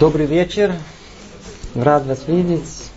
Добрый 0.00 0.26
вечер. 0.26 0.74
Рад 1.74 2.06
вас 2.06 2.26
видеть. 2.26 2.90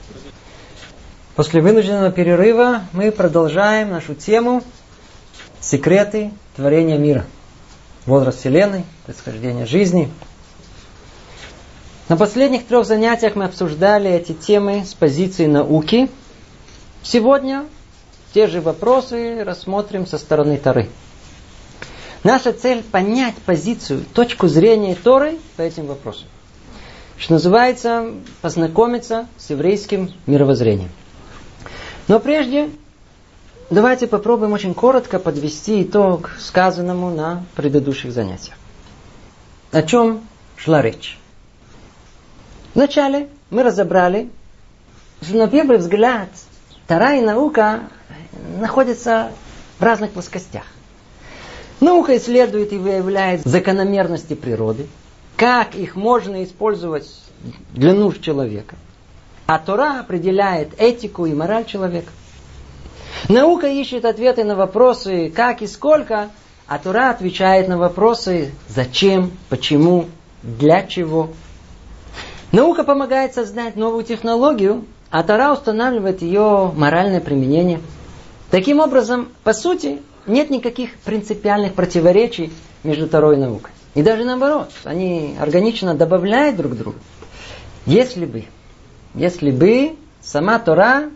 После 1.35 1.61
вынужденного 1.61 2.11
перерыва 2.11 2.81
мы 2.93 3.11
продолжаем 3.11 3.91
нашу 3.91 4.15
тему 4.15 4.63
«Секреты 5.61 6.31
творения 6.55 6.97
мира». 6.97 7.25
Возраст 8.05 8.39
Вселенной, 8.39 8.83
происхождение 9.05 9.65
жизни. 9.65 10.11
На 12.09 12.17
последних 12.17 12.65
трех 12.65 12.85
занятиях 12.85 13.35
мы 13.35 13.45
обсуждали 13.45 14.09
эти 14.09 14.31
темы 14.31 14.83
с 14.85 14.93
позиции 14.93 15.45
науки. 15.45 16.09
Сегодня 17.03 17.65
те 18.33 18.47
же 18.47 18.61
вопросы 18.61 19.43
рассмотрим 19.43 20.07
со 20.07 20.17
стороны 20.17 20.57
Тары. 20.57 20.89
Наша 22.23 22.53
цель 22.53 22.83
понять 22.83 23.35
позицию, 23.35 24.03
точку 24.13 24.47
зрения 24.47 24.95
Торы 24.95 25.37
по 25.55 25.61
этим 25.61 25.85
вопросам. 25.85 26.27
Что 27.17 27.33
называется, 27.33 28.11
познакомиться 28.41 29.27
с 29.37 29.49
еврейским 29.49 30.13
мировоззрением. 30.25 30.89
Но 32.07 32.19
прежде 32.19 32.69
давайте 33.69 34.07
попробуем 34.07 34.53
очень 34.53 34.73
коротко 34.73 35.19
подвести 35.19 35.83
итог 35.83 36.31
сказанному 36.39 37.09
на 37.09 37.43
предыдущих 37.55 38.11
занятиях. 38.11 38.57
О 39.71 39.81
чем 39.81 40.21
шла 40.55 40.81
речь? 40.81 41.17
Вначале 42.73 43.29
мы 43.49 43.63
разобрали, 43.63 44.29
что 45.21 45.35
на 45.35 45.47
первый 45.47 45.77
взгляд 45.77 46.29
Тара 46.85 47.15
и 47.17 47.21
наука 47.21 47.89
находятся 48.59 49.31
в 49.79 49.83
разных 49.83 50.11
плоскостях. 50.11 50.63
Наука 51.79 52.17
исследует 52.17 52.73
и 52.73 52.77
выявляет 52.77 53.41
закономерности 53.41 54.33
природы, 54.33 54.87
как 55.35 55.75
их 55.75 55.95
можно 55.95 56.43
использовать 56.43 57.07
для 57.73 57.93
нужд 57.93 58.21
человека. 58.21 58.75
А 59.45 59.59
Тора 59.59 59.99
определяет 59.99 60.69
этику 60.79 61.25
и 61.25 61.33
мораль 61.33 61.65
человека. 61.65 62.11
Наука 63.29 63.67
ищет 63.67 64.05
ответы 64.05 64.43
на 64.43 64.55
вопросы 64.55 65.29
как 65.29 65.61
и 65.61 65.67
сколько, 65.67 66.29
а 66.67 66.79
Тора 66.79 67.11
отвечает 67.11 67.67
на 67.67 67.77
вопросы 67.77 68.51
зачем, 68.67 69.31
почему, 69.49 70.07
для 70.43 70.85
чего. 70.85 71.29
Наука 72.51 72.83
помогает 72.83 73.35
создать 73.35 73.75
новую 73.75 74.03
технологию, 74.03 74.85
а 75.11 75.23
Тора 75.23 75.53
устанавливает 75.53 76.21
ее 76.21 76.71
моральное 76.75 77.21
применение. 77.21 77.81
Таким 78.49 78.79
образом, 78.79 79.29
по 79.43 79.53
сути, 79.53 79.99
нет 80.27 80.49
никаких 80.49 80.93
принципиальных 80.99 81.73
противоречий 81.73 82.51
между 82.83 83.07
Торой 83.07 83.35
и 83.35 83.39
наукой. 83.39 83.71
И 83.95 84.03
даже 84.03 84.25
наоборот, 84.25 84.69
они 84.83 85.35
органично 85.39 85.95
добавляют 85.95 86.57
друг 86.57 86.75
другу. 86.75 86.99
Если 87.85 88.25
бы, 88.25 88.43
если 89.15 89.49
бы 89.49 89.95
сама 90.21 90.59
Тора 90.59 91.09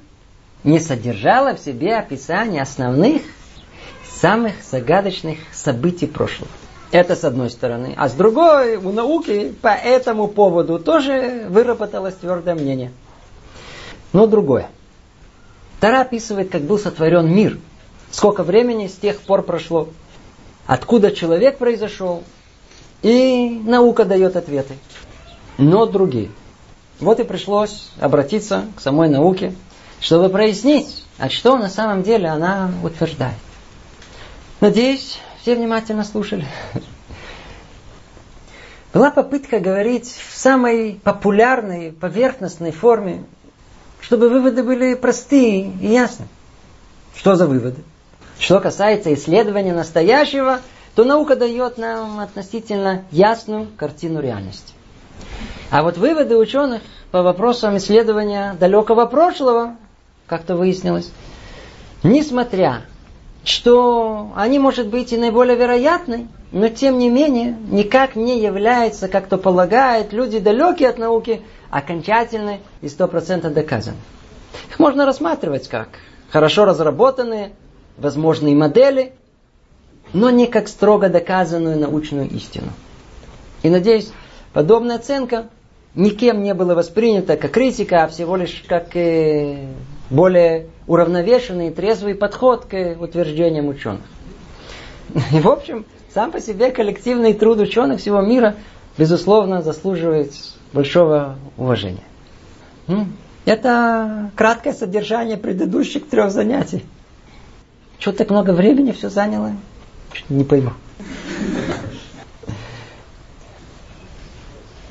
не 0.64 0.80
содержала 0.80 1.56
в 1.56 1.59
себе 1.59 1.95
описание 1.95 2.62
основных, 2.62 3.22
самых 4.09 4.53
загадочных 4.64 5.40
событий 5.52 6.08
прошлого. 6.08 6.52
Это 6.92 7.16
с 7.16 7.23
одной 7.23 7.50
стороны. 7.50 7.94
А 7.98 8.09
с 8.09 8.14
другой, 8.14 8.75
у 8.75 8.92
науки 8.92 9.53
по 9.62 9.70
этому 9.70 10.28
поводу 10.28 10.78
тоже 10.78 11.46
выработалось 11.50 12.16
твердое 12.16 12.53
мнение. 12.53 12.92
Но 14.14 14.28
другое. 14.28 14.68
Тара 15.80 16.02
описывает, 16.02 16.52
как 16.52 16.62
был 16.62 16.78
сотворен 16.78 17.34
мир– 17.34 17.58
Сколько 18.12 18.44
времени 18.44 18.88
с 18.88 18.95
тех 18.95 19.20
пор 19.22 19.42
прошло? 19.42 19.88
Откуда 20.67 21.12
человек 21.12 21.58
произошел? 21.58 22.23
И 23.02 23.62
наука 23.66 24.06
дает 24.06 24.36
ответы. 24.36 24.76
Но 25.58 25.86
другие. 25.86 26.30
Вот 27.00 27.20
и 27.20 27.23
пришлось 27.23 27.90
обратиться 28.00 28.66
к 28.76 28.81
самой 28.81 29.09
науке, 29.09 29.56
чтобы 30.00 30.30
прояснить, 30.30 31.03
а 31.18 31.30
что 31.30 31.58
на 31.58 31.70
самом 31.70 32.03
деле 32.03 32.28
она 32.28 32.72
утверждает. 32.84 33.38
Надеюсь, 34.59 35.19
все 35.41 35.56
внимательно 35.56 36.03
слушали. 36.03 36.46
Была 38.94 39.09
попытка 39.09 39.59
говорить 39.59 40.14
в 40.30 40.38
самой 40.38 41.00
популярной, 41.03 41.94
поверхностной 41.94 42.72
форме, 42.72 43.24
чтобы 44.02 44.30
выводы 44.30 44.64
были 44.64 44.96
простые 44.96 45.72
и 45.81 45.88
ясны. 45.88 46.28
Что 47.16 47.35
за 47.35 47.47
выводы? 47.47 47.81
Что 48.41 48.59
касается 48.59 49.13
исследования 49.13 49.72
настоящего, 49.72 50.62
то 50.96 51.03
наука 51.03 51.35
дает 51.35 51.78
нам 51.78 52.19
относительно 52.19 53.03
ясную 53.12 53.68
картину 53.78 54.19
реальности. 54.19 54.74
А 55.69 55.84
вот 55.84 56.00
выводы 56.00 56.35
ученых 56.35 56.81
по 57.12 57.22
вопросам 57.22 57.78
исследования 57.78 58.56
далекого 58.59 59.06
прошлого, 59.06 59.75
как-то 60.25 60.56
выяснилось, 60.56 61.12
несмотря, 62.02 62.81
что 63.44 64.31
они, 64.35 64.58
может 64.58 64.88
быть, 64.88 65.13
и 65.13 65.18
наиболее 65.18 65.56
вероятны, 65.56 66.28
но 66.52 66.68
тем 66.68 66.97
не 66.97 67.12
менее 67.12 67.56
никак 67.69 68.16
не 68.16 68.41
являются, 68.41 69.08
как 69.08 69.28
то 69.28 69.38
полагают 69.38 70.13
люди 70.13 70.40
далекие 70.40 70.90
от 70.90 70.97
науки, 70.97 71.44
окончательно 71.69 72.58
и 72.81 72.90
стопроцентно 72.90 73.52
доказаны. 73.52 73.97
Их 74.72 74.79
можно 74.79 75.06
рассматривать 75.06 75.68
как 75.68 75.90
хорошо 76.31 76.66
разработанные, 76.66 77.52
возможные 78.01 78.56
модели, 78.56 79.13
но 80.13 80.29
не 80.29 80.47
как 80.47 80.67
строго 80.67 81.09
доказанную 81.09 81.79
научную 81.79 82.29
истину. 82.29 82.69
И 83.63 83.69
надеюсь, 83.69 84.12
подобная 84.53 84.97
оценка 84.97 85.47
никем 85.95 86.44
не 86.44 86.53
была 86.53 86.75
воспринята 86.75 87.38
как 87.38 87.51
критика, 87.51 88.03
а 88.03 88.07
всего 88.07 88.35
лишь 88.35 88.63
как 88.67 88.95
э, 88.95 89.67
более 90.09 90.67
уравновешенный 90.88 91.67
и 91.67 91.72
трезвый 91.72 92.16
подход 92.16 92.66
к 92.66 92.97
утверждениям 93.00 93.67
ученых. 93.67 94.01
И 95.31 95.40
в 95.40 95.47
общем, 95.47 95.85
сам 96.13 96.31
по 96.31 96.41
себе 96.41 96.72
коллективный 96.72 97.34
труд 97.34 97.59
ученых 97.59 98.00
всего 98.00 98.22
мира, 98.22 98.56
безусловно, 98.97 99.61
заслуживает 99.61 100.34
большого 100.73 101.38
уважения. 101.57 102.03
Это 103.45 104.31
краткое 104.35 104.73
содержание 104.73 105.38
предыдущих 105.38 106.07
трех 106.07 106.31
занятий. 106.31 106.84
Что 108.01 108.13
так 108.13 108.31
много 108.31 108.50
времени 108.50 108.94
все 108.94 109.12
заняло? 109.12 109.56
Не 110.28 110.44
пойму. 110.44 110.72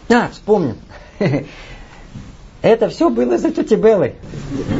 А, 0.08 0.28
вспомнил. 0.28 0.76
Это 2.62 2.88
все 2.88 3.10
было 3.10 3.34
из-за 3.34 3.50
тети 3.50 3.74
Беллы. 3.74 4.14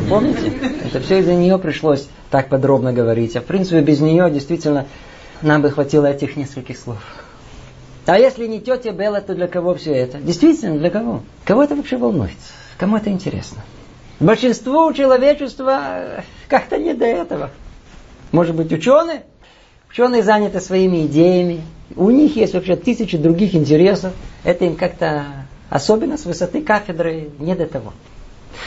Помните? 0.09 0.53
Это 0.85 1.01
все 1.01 1.19
из-за 1.19 1.35
нее 1.35 1.59
пришлось 1.59 2.09
так 2.31 2.49
подробно 2.49 2.93
говорить. 2.93 3.35
А 3.35 3.41
в 3.41 3.47
принципе 3.47 3.81
без 3.81 3.99
нее 3.99 4.31
действительно 4.31 4.87
нам 5.43 5.61
бы 5.61 5.73
хватило 5.73 6.07
этих 6.07 6.37
нескольких 6.37 6.79
слов. 6.79 6.99
А 8.07 8.17
если 8.17 8.47
не 8.47 8.61
тетя 8.61 8.93
Белла, 8.93 9.21
то 9.23 9.35
для 9.35 9.49
кого 9.49 9.75
все 9.75 9.93
это? 9.93 10.19
Действительно, 10.19 10.79
для 10.79 10.91
кого? 10.91 11.23
Кого 11.45 11.65
это 11.65 11.75
вообще 11.75 11.97
волнует? 11.97 12.31
Кому 12.79 12.97
это 12.97 13.11
интересно? 13.11 13.63
Большинству 14.21 14.93
человечества 14.93 16.23
как-то 16.47 16.79
не 16.79 16.95
до 16.95 17.07
этого. 17.07 17.51
Может 18.33 18.55
быть, 18.55 18.73
ученые? 18.73 19.23
Ученые 19.91 20.23
заняты 20.23 20.61
своими 20.61 21.07
идеями. 21.07 21.63
У 21.97 22.11
них 22.11 22.37
есть 22.37 22.55
вообще 22.55 22.77
тысячи 22.77 23.19
других 23.19 23.55
интересов. 23.55 24.13
Это 24.45 24.65
им 24.65 24.77
как-то 24.77 25.25
особенно 25.69 26.17
с 26.17 26.25
высоты 26.25 26.63
кафедры 26.63 27.31
не 27.39 27.55
до 27.55 27.67
того. 27.67 27.93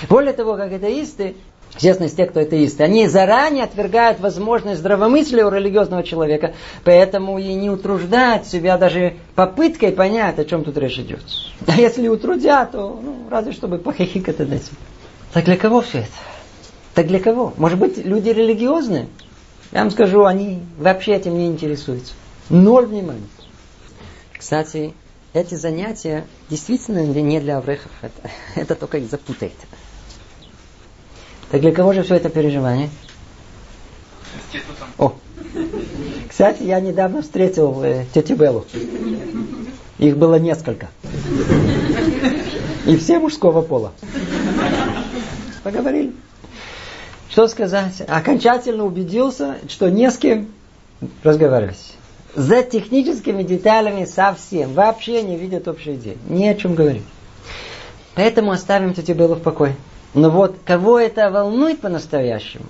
Более 0.09 0.33
того, 0.33 0.55
как 0.55 0.71
атеисты, 0.71 1.35
в 1.69 1.81
частности, 1.81 2.17
те, 2.17 2.25
кто 2.25 2.41
атеисты, 2.41 2.83
они 2.83 3.07
заранее 3.07 3.63
отвергают 3.63 4.19
возможность 4.19 4.79
здравомыслия 4.79 5.45
у 5.45 5.49
религиозного 5.49 6.03
человека, 6.03 6.53
поэтому 6.83 7.39
и 7.39 7.53
не 7.53 7.69
утруждают 7.69 8.45
себя 8.45 8.77
даже 8.77 9.15
попыткой 9.35 9.91
понять, 9.91 10.39
о 10.39 10.45
чем 10.45 10.63
тут 10.63 10.77
речь 10.77 10.99
идет. 10.99 11.21
А 11.67 11.75
если 11.75 12.07
утрудят, 12.07 12.71
то 12.71 12.99
ну, 13.01 13.15
разве 13.29 13.53
чтобы 13.53 13.77
похихикать 13.77 14.39
над 14.39 14.53
этим. 14.53 14.75
Так 15.31 15.45
для 15.45 15.57
кого 15.57 15.81
все 15.81 15.99
это? 15.99 16.09
Так 16.93 17.07
для 17.07 17.19
кого? 17.19 17.53
Может 17.57 17.79
быть, 17.79 17.97
люди 17.97 18.29
религиозные? 18.29 19.07
Я 19.73 19.79
вам 19.79 19.89
скажу, 19.89 20.23
они 20.25 20.61
вообще 20.77 21.15
этим 21.15 21.35
не 21.35 21.47
интересуются. 21.47 22.13
Ноль 22.49 22.85
внимания. 22.85 23.27
Кстати, 24.37 24.93
эти 25.33 25.55
занятия 25.55 26.27
действительно 26.47 27.03
не 27.03 27.39
для 27.39 27.57
аврехов. 27.57 27.91
Это, 28.03 28.29
это 28.55 28.75
только 28.75 28.99
их 28.99 29.09
запутает. 29.09 29.53
Так 31.49 31.61
для 31.61 31.71
кого 31.71 31.93
же 31.93 32.03
все 32.03 32.15
это 32.15 32.29
переживание? 32.29 32.91
О, 34.99 35.15
кстати, 36.29 36.61
я 36.63 36.79
недавно 36.79 37.23
встретил 37.23 37.81
э, 37.83 38.05
тетю 38.13 38.35
Беллу. 38.35 38.65
Их 39.97 40.17
было 40.17 40.35
несколько. 40.35 40.89
И 42.85 42.95
все 42.97 43.17
мужского 43.17 43.63
пола. 43.63 43.91
Поговорили. 45.63 46.13
Что 47.33 47.47
сказать? 47.47 47.99
Окончательно 48.07 48.85
убедился, 48.85 49.55
что 49.67 49.89
не 49.89 50.11
с 50.11 50.19
кем 50.19 50.49
разговаривать. 51.23 51.95
За 52.35 52.61
техническими 52.61 53.41
деталями 53.41 54.05
совсем. 54.05 54.73
Вообще 54.73 55.23
не 55.23 55.35
видят 55.35 55.67
общей 55.67 55.95
идеи. 55.95 56.15
Ни 56.29 56.45
о 56.45 56.53
чем 56.53 56.75
говорить. 56.75 57.01
Поэтому 58.13 58.51
оставим 58.51 58.93
Тетибелу 58.93 59.33
в 59.33 59.41
покое. 59.41 59.75
Но 60.13 60.29
вот 60.29 60.57
кого 60.63 60.99
это 60.99 61.31
волнует 61.31 61.81
по-настоящему? 61.81 62.65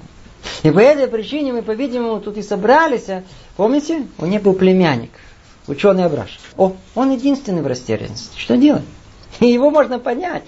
И 0.63 0.71
по 0.71 0.80
этой 0.80 1.07
причине 1.07 1.51
мы, 1.51 1.62
по-видимому, 1.62 2.21
тут 2.21 2.38
и 2.38 2.42
собрались. 2.42 3.09
А, 3.09 3.24
помните, 3.57 4.07
у 4.18 4.25
него 4.25 4.44
был 4.44 4.54
племянник, 4.54 5.12
ученый 5.68 6.06
Абраш. 6.06 6.39
О, 6.56 6.71
он 6.95 7.12
единственный 7.12 7.63
в 7.63 7.68
растерянности. 7.68 8.39
Что 8.39 8.56
делать? 8.56 8.86
И 9.42 9.48
его 9.48 9.71
можно 9.71 10.00
понять. 10.00 10.44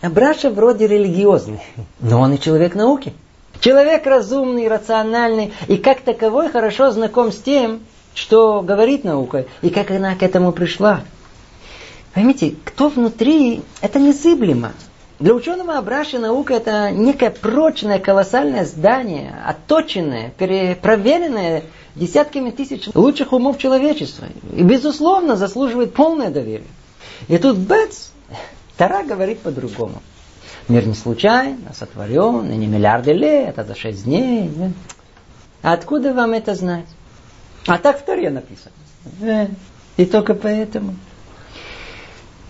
Абраша 0.00 0.50
вроде 0.50 0.88
религиозный, 0.88 1.60
но 2.00 2.20
он 2.20 2.34
и 2.34 2.40
человек 2.40 2.74
науки. 2.74 3.14
Человек 3.64 4.06
разумный, 4.06 4.68
рациональный 4.68 5.54
и 5.68 5.78
как 5.78 6.02
таковой 6.02 6.50
хорошо 6.50 6.90
знаком 6.90 7.32
с 7.32 7.38
тем, 7.38 7.80
что 8.14 8.60
говорит 8.60 9.04
наука 9.04 9.46
и 9.62 9.70
как 9.70 9.90
она 9.90 10.14
к 10.16 10.22
этому 10.22 10.52
пришла. 10.52 11.00
Поймите, 12.12 12.56
кто 12.62 12.90
внутри, 12.90 13.62
это 13.80 13.98
незыблемо. 13.98 14.72
Для 15.18 15.32
ученого 15.32 15.78
Абраши 15.78 16.18
наука 16.18 16.52
это 16.52 16.90
некое 16.90 17.30
прочное, 17.30 17.98
колоссальное 17.98 18.66
здание, 18.66 19.34
отточенное, 19.46 20.34
перепроверенное 20.36 21.62
десятками 21.94 22.50
тысяч 22.50 22.90
лучших 22.92 23.32
умов 23.32 23.56
человечества. 23.56 24.26
И, 24.54 24.62
безусловно, 24.62 25.36
заслуживает 25.36 25.94
полное 25.94 26.28
доверие. 26.28 26.68
И 27.28 27.38
тут 27.38 27.56
бац, 27.56 28.08
Тара 28.76 29.04
говорит 29.04 29.38
по-другому. 29.38 30.02
Мир 30.68 30.86
не 30.86 30.94
случайно, 30.94 31.74
сотворен, 31.74 32.50
и 32.50 32.56
не 32.56 32.66
миллиарды 32.66 33.12
лет, 33.12 33.58
а 33.58 33.64
за 33.64 33.74
шесть 33.74 34.04
дней. 34.04 34.50
А 35.62 35.72
откуда 35.72 36.14
вам 36.14 36.32
это 36.32 36.54
знать? 36.54 36.86
А 37.66 37.78
так 37.78 38.00
в 38.00 38.04
Таре 38.04 38.30
написано. 38.30 38.72
И 39.96 40.06
только 40.06 40.34
поэтому. 40.34 40.94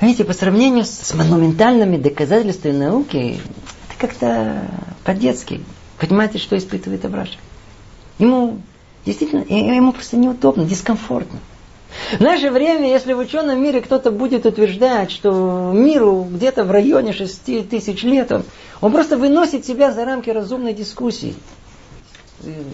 Видите, 0.00 0.24
по 0.24 0.32
сравнению 0.32 0.84
с 0.84 1.14
монументальными 1.14 1.96
доказательствами 1.96 2.76
науки, 2.76 3.40
это 3.88 3.98
как-то 3.98 4.62
по-детски. 5.04 5.60
Понимаете, 5.98 6.38
что 6.38 6.56
испытывает 6.56 7.04
Абраша? 7.04 7.38
Ему 8.18 8.60
действительно, 9.06 9.42
ему 9.42 9.92
просто 9.92 10.16
неудобно, 10.16 10.64
дискомфортно. 10.64 11.38
В 12.12 12.20
наше 12.20 12.50
время, 12.50 12.88
если 12.88 13.12
в 13.12 13.18
ученом 13.18 13.62
мире 13.62 13.80
кто-то 13.80 14.10
будет 14.10 14.46
утверждать, 14.46 15.10
что 15.10 15.72
миру 15.72 16.26
где-то 16.30 16.64
в 16.64 16.70
районе 16.70 17.12
6 17.12 17.68
тысяч 17.68 18.02
лет, 18.02 18.30
он, 18.32 18.44
он 18.80 18.92
просто 18.92 19.16
выносит 19.16 19.64
себя 19.64 19.92
за 19.92 20.04
рамки 20.04 20.30
разумной 20.30 20.74
дискуссии. 20.74 21.34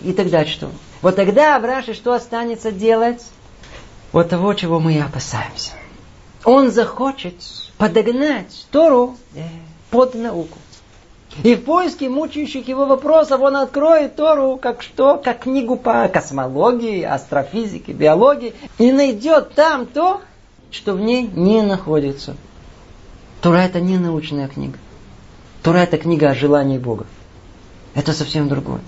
И 0.04 0.12
тогда 0.12 0.44
что? 0.46 0.70
Вот 1.02 1.16
тогда 1.16 1.56
Абраши 1.56 1.94
что 1.94 2.12
останется 2.12 2.72
делать? 2.72 3.24
Вот 4.12 4.28
того, 4.28 4.54
чего 4.54 4.80
мы 4.80 4.94
и 4.94 4.98
опасаемся. 4.98 5.72
Он 6.44 6.70
захочет 6.70 7.34
подогнать 7.78 8.66
Тору 8.70 9.16
э, 9.34 9.42
под 9.90 10.14
науку. 10.14 10.58
И 11.44 11.54
в 11.54 11.64
поиске 11.64 12.08
мучающих 12.08 12.66
его 12.66 12.86
вопросов 12.86 13.40
он 13.40 13.56
откроет 13.56 14.16
Тору 14.16 14.58
как 14.60 14.82
что? 14.82 15.16
Как 15.16 15.40
книгу 15.40 15.76
по 15.76 16.08
космологии, 16.08 17.02
астрофизике, 17.02 17.92
биологии. 17.92 18.52
И 18.78 18.90
найдет 18.92 19.54
там 19.54 19.86
то, 19.86 20.20
что 20.70 20.94
в 20.94 21.00
ней 21.00 21.22
не 21.32 21.62
находится. 21.62 22.36
Тора 23.40 23.58
это 23.58 23.80
не 23.80 23.96
научная 23.96 24.48
книга. 24.48 24.78
Тора 25.62 25.78
это 25.78 25.98
книга 25.98 26.30
о 26.30 26.34
желании 26.34 26.78
Бога. 26.78 27.06
Это 27.94 28.12
совсем 28.12 28.48
другое. 28.48 28.80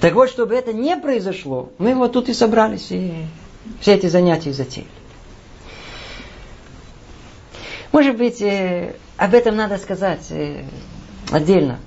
Так 0.00 0.14
вот, 0.14 0.30
чтобы 0.30 0.54
это 0.54 0.72
не 0.72 0.96
произошло, 0.96 1.70
мы 1.78 1.94
вот 1.94 2.12
тут 2.12 2.28
и 2.28 2.34
собрались, 2.34 2.90
и 2.90 3.12
все 3.80 3.94
эти 3.94 4.06
занятия 4.06 4.52
затеяли. 4.52 4.88
Может 7.92 8.16
быть, 8.16 8.40
э, 8.40 8.94
об 9.16 9.34
этом 9.34 9.56
надо 9.56 9.78
сказать 9.78 10.26
э, 10.30 10.64
отдельно. 11.30 11.78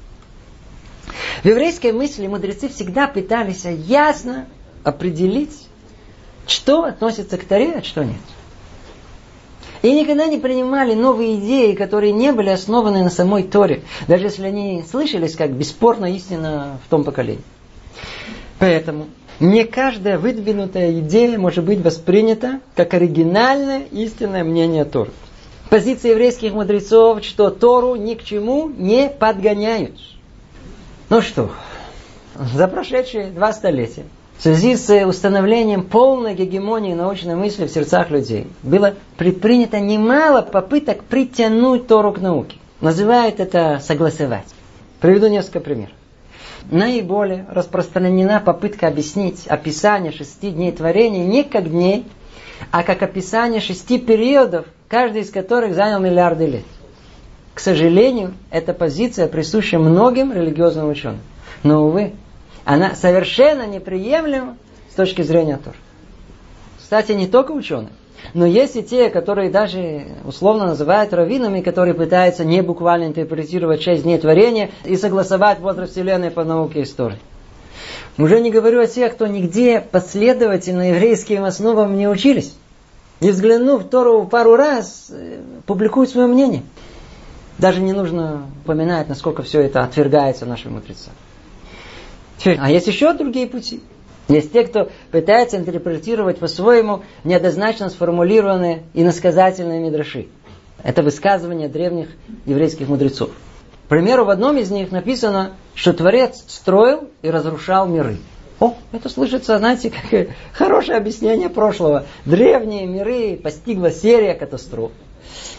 В 1.43 1.45
еврейской 1.45 1.91
мысли 1.91 2.27
мудрецы 2.27 2.67
всегда 2.69 3.07
пытались 3.07 3.65
ясно 3.65 4.45
определить, 4.83 5.67
что 6.47 6.83
относится 6.83 7.37
к 7.37 7.45
Таре, 7.45 7.75
а 7.77 7.83
что 7.83 8.03
нет. 8.03 8.17
И 9.81 9.93
никогда 9.93 10.25
не 10.25 10.37
принимали 10.37 10.93
новые 10.93 11.35
идеи, 11.35 11.73
которые 11.73 12.11
не 12.11 12.33
были 12.33 12.49
основаны 12.49 13.03
на 13.03 13.09
самой 13.09 13.43
Торе, 13.43 13.83
даже 14.07 14.25
если 14.25 14.45
они 14.45 14.83
слышались 14.89 15.35
как 15.35 15.51
бесспорно 15.51 16.13
истина 16.13 16.79
в 16.85 16.89
том 16.89 17.05
поколении. 17.05 17.43
Поэтому 18.57 19.07
не 19.39 19.63
каждая 19.63 20.17
выдвинутая 20.17 20.99
идея 20.99 21.37
может 21.39 21.63
быть 21.63 21.79
воспринята 21.79 22.59
как 22.75 22.93
оригинальное 22.93 23.83
истинное 23.91 24.43
мнение 24.43 24.83
Торы. 24.83 25.11
Позиция 25.69 26.11
еврейских 26.11 26.53
мудрецов, 26.53 27.23
что 27.23 27.51
Тору 27.51 27.95
ни 27.95 28.15
к 28.15 28.23
чему 28.23 28.69
не 28.69 29.07
подгоняют. 29.07 29.99
Ну 31.09 31.21
что, 31.21 31.51
за 32.35 32.67
прошедшие 32.67 33.27
два 33.27 33.53
столетия 33.53 34.05
в 34.39 34.41
связи 34.41 34.75
с 34.75 35.05
установлением 35.05 35.83
полной 35.83 36.33
гегемонии 36.33 36.93
научной 36.93 37.35
мысли 37.35 37.67
в 37.67 37.71
сердцах 37.71 38.09
людей 38.09 38.47
было 38.63 38.95
предпринято 39.17 39.79
немало 39.79 40.41
попыток 40.41 41.03
притянуть 41.03 41.87
Тору 41.87 42.13
к 42.13 42.19
науке. 42.19 42.57
Называют 42.81 43.39
это 43.39 43.79
согласовать. 43.83 44.47
Приведу 45.01 45.27
несколько 45.27 45.59
примеров. 45.59 45.93
Наиболее 46.71 47.45
распространена 47.49 48.39
попытка 48.39 48.87
объяснить 48.87 49.45
описание 49.45 50.11
шести 50.11 50.49
дней 50.51 50.71
творения 50.71 51.25
не 51.25 51.43
как 51.43 51.69
дней, 51.69 52.05
а 52.71 52.83
как 52.83 53.03
описание 53.03 53.61
шести 53.61 53.99
периодов, 53.99 54.65
каждый 54.89 55.21
из 55.21 55.29
которых 55.29 55.75
занял 55.75 55.99
миллиарды 55.99 56.47
лет. 56.47 56.65
К 57.53 57.59
сожалению, 57.59 58.33
эта 58.51 58.73
позиция 58.73 59.27
присуща 59.27 59.79
многим 59.79 60.33
религиозным 60.33 60.89
ученым. 60.89 61.19
Но, 61.63 61.85
увы, 61.85 62.13
она 62.65 62.95
совершенно 62.95 63.65
неприемлема 63.65 64.57
с 64.91 64.95
точки 64.95 65.21
зрения 65.21 65.59
Тор. 65.63 65.75
Кстати, 66.77 67.11
не 67.11 67.27
только 67.27 67.51
ученые, 67.51 67.91
но 68.33 68.45
есть 68.45 68.75
и 68.75 68.83
те, 68.83 69.09
которые 69.09 69.49
даже 69.49 70.07
условно 70.25 70.65
называют 70.67 71.13
раввинами, 71.13 71.61
которые 71.61 71.93
пытаются 71.93 72.43
не 72.43 72.61
буквально 72.61 73.05
интерпретировать 73.05 73.81
шесть 73.81 74.03
дней 74.03 74.17
творения 74.17 74.71
и 74.85 74.95
согласовать 74.95 75.59
возраст 75.59 75.91
Вселенной 75.91 76.31
по 76.31 76.43
науке 76.43 76.83
истории. 76.83 77.19
Уже 78.17 78.41
не 78.41 78.51
говорю 78.51 78.81
о 78.81 78.87
тех, 78.87 79.13
кто 79.13 79.27
нигде 79.27 79.79
последовательно 79.79 80.89
еврейским 80.89 81.45
основам 81.45 81.95
не 81.97 82.07
учились. 82.07 82.53
Не 83.21 83.31
взглянув 83.31 83.83
Тору 83.89 84.25
пару 84.25 84.55
раз, 84.55 85.07
э, 85.09 85.41
публикуют 85.65 86.09
свое 86.09 86.27
мнение. 86.27 86.63
Даже 87.57 87.81
не 87.81 87.91
нужно 87.91 88.45
упоминать, 88.63 89.09
насколько 89.09 89.43
все 89.43 89.61
это 89.61 89.83
отвергается 89.83 90.45
нашим 90.45 90.73
мудрецам. 90.73 91.13
А 92.45 92.71
есть 92.71 92.87
еще 92.87 93.13
другие 93.13 93.47
пути. 93.47 93.81
Есть 94.29 94.53
те, 94.53 94.63
кто 94.63 94.89
пытается 95.11 95.57
интерпретировать 95.57 96.37
по-своему 96.37 97.03
неоднозначно 97.23 97.89
сформулированные 97.89 98.83
и 98.93 99.03
насказательные 99.03 99.81
мидраши. 99.81 100.27
Это 100.83 101.03
высказывания 101.03 101.67
древних 101.67 102.09
еврейских 102.45 102.87
мудрецов. 102.87 103.31
К 103.85 103.89
примеру, 103.89 104.23
в 104.23 104.29
одном 104.29 104.57
из 104.57 104.69
них 104.69 104.91
написано, 104.91 105.53
что 105.73 105.93
Творец 105.93 106.43
строил 106.47 107.09
и 107.23 107.29
разрушал 107.29 107.87
миры. 107.87 108.17
О, 108.59 108.75
это 108.91 109.07
слышится, 109.07 109.57
знаете, 109.57 109.89
как 109.89 110.27
хорошее 110.53 110.97
объяснение 110.97 111.49
прошлого. 111.49 112.05
Древние 112.25 112.85
миры 112.85 113.37
постигла 113.37 113.91
серия 113.91 114.33
катастроф. 114.33 114.91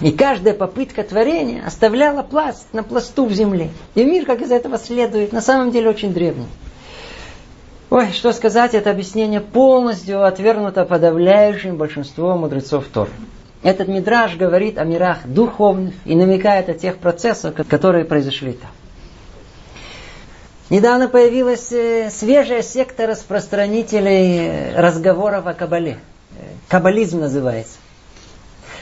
И 0.00 0.12
каждая 0.12 0.54
попытка 0.54 1.02
творения 1.02 1.64
оставляла 1.66 2.22
пласт 2.22 2.66
на 2.72 2.82
пласту 2.82 3.26
в 3.26 3.32
земле. 3.32 3.70
И 3.94 4.04
мир, 4.04 4.26
как 4.26 4.42
из 4.42 4.50
этого 4.50 4.78
следует, 4.78 5.32
на 5.32 5.40
самом 5.40 5.70
деле 5.70 5.88
очень 5.88 6.12
древний. 6.12 6.46
Ой, 7.88 8.12
что 8.12 8.32
сказать, 8.32 8.74
это 8.74 8.90
объяснение 8.90 9.40
полностью 9.40 10.24
отвергнуто 10.24 10.84
подавляющим 10.84 11.76
большинством 11.76 12.40
мудрецов 12.40 12.84
Тор. 12.92 13.08
Этот 13.62 13.88
мидраж 13.88 14.36
говорит 14.36 14.78
о 14.78 14.84
мирах 14.84 15.26
духовных 15.26 15.94
и 16.04 16.14
намекает 16.14 16.68
о 16.68 16.74
тех 16.74 16.96
процессах, 16.96 17.54
которые 17.68 18.04
произошли 18.04 18.52
там. 18.52 18.70
Недавно 20.70 21.08
появилась 21.08 21.72
э, 21.72 22.10
свежая 22.10 22.62
секта 22.62 23.08
распространителей 23.08 24.38
э, 24.38 24.80
разговоров 24.80 25.46
о 25.48 25.52
Кабале. 25.52 25.98
Каббализм 26.68 27.18
называется. 27.18 27.76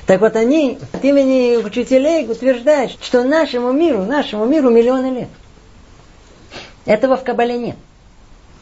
Так 0.04 0.21
вот 0.21 0.37
они 0.37 0.78
от 0.92 1.02
имени 1.02 1.57
учителей 1.57 2.30
утверждают, 2.30 2.92
что 3.02 3.25
нашему 3.25 3.73
миру, 3.73 4.04
нашему 4.04 4.45
миру 4.45 4.68
миллионы 4.68 5.21
лет. 5.21 5.28
Этого 6.85 7.16
в 7.16 7.25
Кабале 7.25 7.57
нет. 7.57 7.76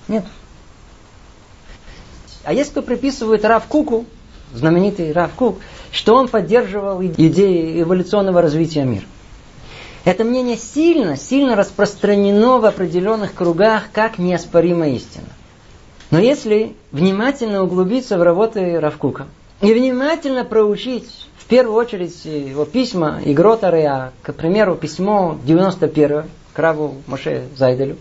Нет. 0.07 0.25
А 2.45 2.53
есть 2.53 2.71
кто 2.71 2.83
приписывает 2.83 3.45
Рав 3.45 3.65
Куку, 3.67 4.07
знаменитый 4.55 5.11
Рав 5.13 5.33
Кук, 5.33 5.59
что 5.91 6.15
он 6.15 6.29
поддерживал 6.29 7.03
идеи 7.03 7.83
эволюционного 7.83 8.41
развития 8.41 8.85
мира. 8.85 9.05
Это 10.07 10.23
мнение 10.23 10.57
сильно, 10.57 11.17
сильно 11.17 11.57
распространено 11.57 12.59
в 12.59 12.65
определенных 12.65 13.35
кругах 13.35 13.89
как 13.93 14.19
неоспоримая 14.19 14.91
истина. 14.91 15.27
Но 16.13 16.21
если 16.21 16.77
внимательно 16.93 17.65
углубиться 17.65 18.17
в 18.17 18.23
работы 18.23 18.79
Равкука 18.79 19.27
и 19.61 19.75
внимательно 19.75 20.45
проучить 20.45 21.11
в 21.37 21.47
первую 21.47 21.77
очередь 21.77 22.25
его 22.25 22.65
письма 22.65 23.21
и 23.25 23.35
Гротары, 23.35 23.83
а, 23.83 24.13
к 24.23 24.33
примеру, 24.33 24.77
письмо 24.77 25.37
91 25.43 26.23
к 26.53 26.59
Раву 26.61 26.95
Моше 27.09 27.49
Зайделю, 27.57 27.97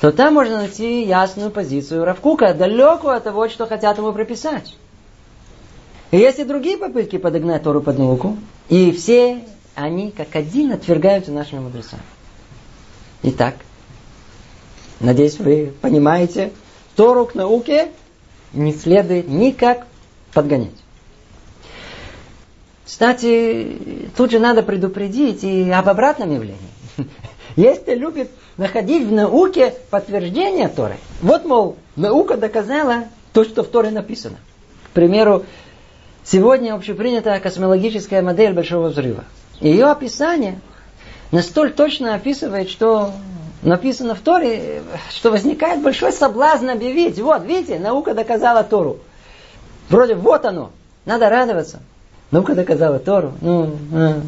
то 0.00 0.12
там 0.12 0.32
можно 0.32 0.56
найти 0.56 1.04
ясную 1.04 1.50
позицию 1.50 2.06
Равкука, 2.06 2.54
далекую 2.54 3.14
от 3.14 3.24
того, 3.24 3.50
что 3.50 3.66
хотят 3.66 3.98
ему 3.98 4.10
прописать. 4.14 4.74
И 6.12 6.16
есть 6.16 6.38
и 6.38 6.44
другие 6.44 6.78
попытки 6.78 7.18
подогнать 7.18 7.62
Тору 7.62 7.82
под 7.82 7.98
науку, 7.98 8.38
и 8.70 8.90
все 8.90 9.42
они 9.76 10.10
как 10.10 10.34
один 10.34 10.72
отвергаются 10.72 11.30
нашими 11.30 11.60
мудрецами. 11.60 12.02
Итак, 13.22 13.54
надеюсь, 14.98 15.38
вы 15.38 15.72
понимаете, 15.80 16.50
Тору 16.96 17.26
к 17.26 17.34
науке 17.34 17.90
не 18.52 18.72
следует 18.72 19.28
никак 19.28 19.86
подгонять. 20.32 20.70
Кстати, 22.84 24.10
тут 24.16 24.30
же 24.30 24.38
надо 24.38 24.62
предупредить 24.62 25.44
и 25.44 25.70
об 25.70 25.88
обратном 25.88 26.32
явлении. 26.32 26.56
Если 27.56 27.94
любит 27.94 28.30
находить 28.56 29.06
в 29.06 29.12
науке 29.12 29.74
подтверждение 29.90 30.68
Торы, 30.68 30.96
вот, 31.20 31.44
мол, 31.44 31.76
наука 31.96 32.36
доказала 32.36 33.04
то, 33.32 33.44
что 33.44 33.62
в 33.62 33.66
Торе 33.66 33.90
написано. 33.90 34.36
К 34.86 34.90
примеру, 34.90 35.44
сегодня 36.24 36.74
общепринятая 36.74 37.40
космологическая 37.40 38.22
модель 38.22 38.54
Большого 38.54 38.88
Взрыва. 38.88 39.24
Ее 39.60 39.86
описание 39.86 40.60
настолько 41.30 41.76
точно 41.76 42.14
описывает, 42.14 42.68
что 42.68 43.12
написано 43.62 44.14
в 44.14 44.20
Торе, 44.20 44.82
что 45.10 45.30
возникает 45.30 45.82
большой 45.82 46.12
соблазн 46.12 46.70
объявить. 46.70 47.18
Вот, 47.18 47.44
видите, 47.44 47.78
наука 47.78 48.14
доказала 48.14 48.62
Тору. 48.64 48.98
Вроде 49.88 50.14
вот 50.14 50.44
оно, 50.44 50.70
надо 51.04 51.28
радоваться. 51.30 51.80
Наука 52.30 52.54
доказала 52.54 52.98
Тору. 52.98 53.34
Ну, 53.40 53.76
а, 53.94 54.20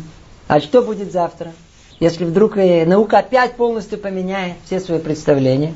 а 0.46 0.60
что 0.60 0.82
будет 0.82 1.12
завтра? 1.12 1.52
Если 2.00 2.24
вдруг 2.24 2.56
э, 2.56 2.86
наука 2.86 3.18
опять 3.18 3.54
полностью 3.54 3.98
поменяет 3.98 4.54
все 4.64 4.78
свои 4.78 5.00
представления, 5.00 5.74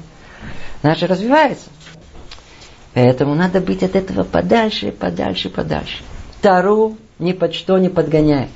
наша 0.82 1.09
развивается. 1.09 1.68
Поэтому 2.94 3.35
надо 3.35 3.61
быть 3.61 3.82
от 3.82 3.97
этого 3.97 4.23
подальше, 4.23 4.92
подальше, 4.92 5.49
подальше. 5.49 6.02
Тару 6.40 6.97
ни 7.18 7.32
под 7.32 7.54
что 7.54 7.78
не 7.78 7.88
подгоняет. 7.88 8.50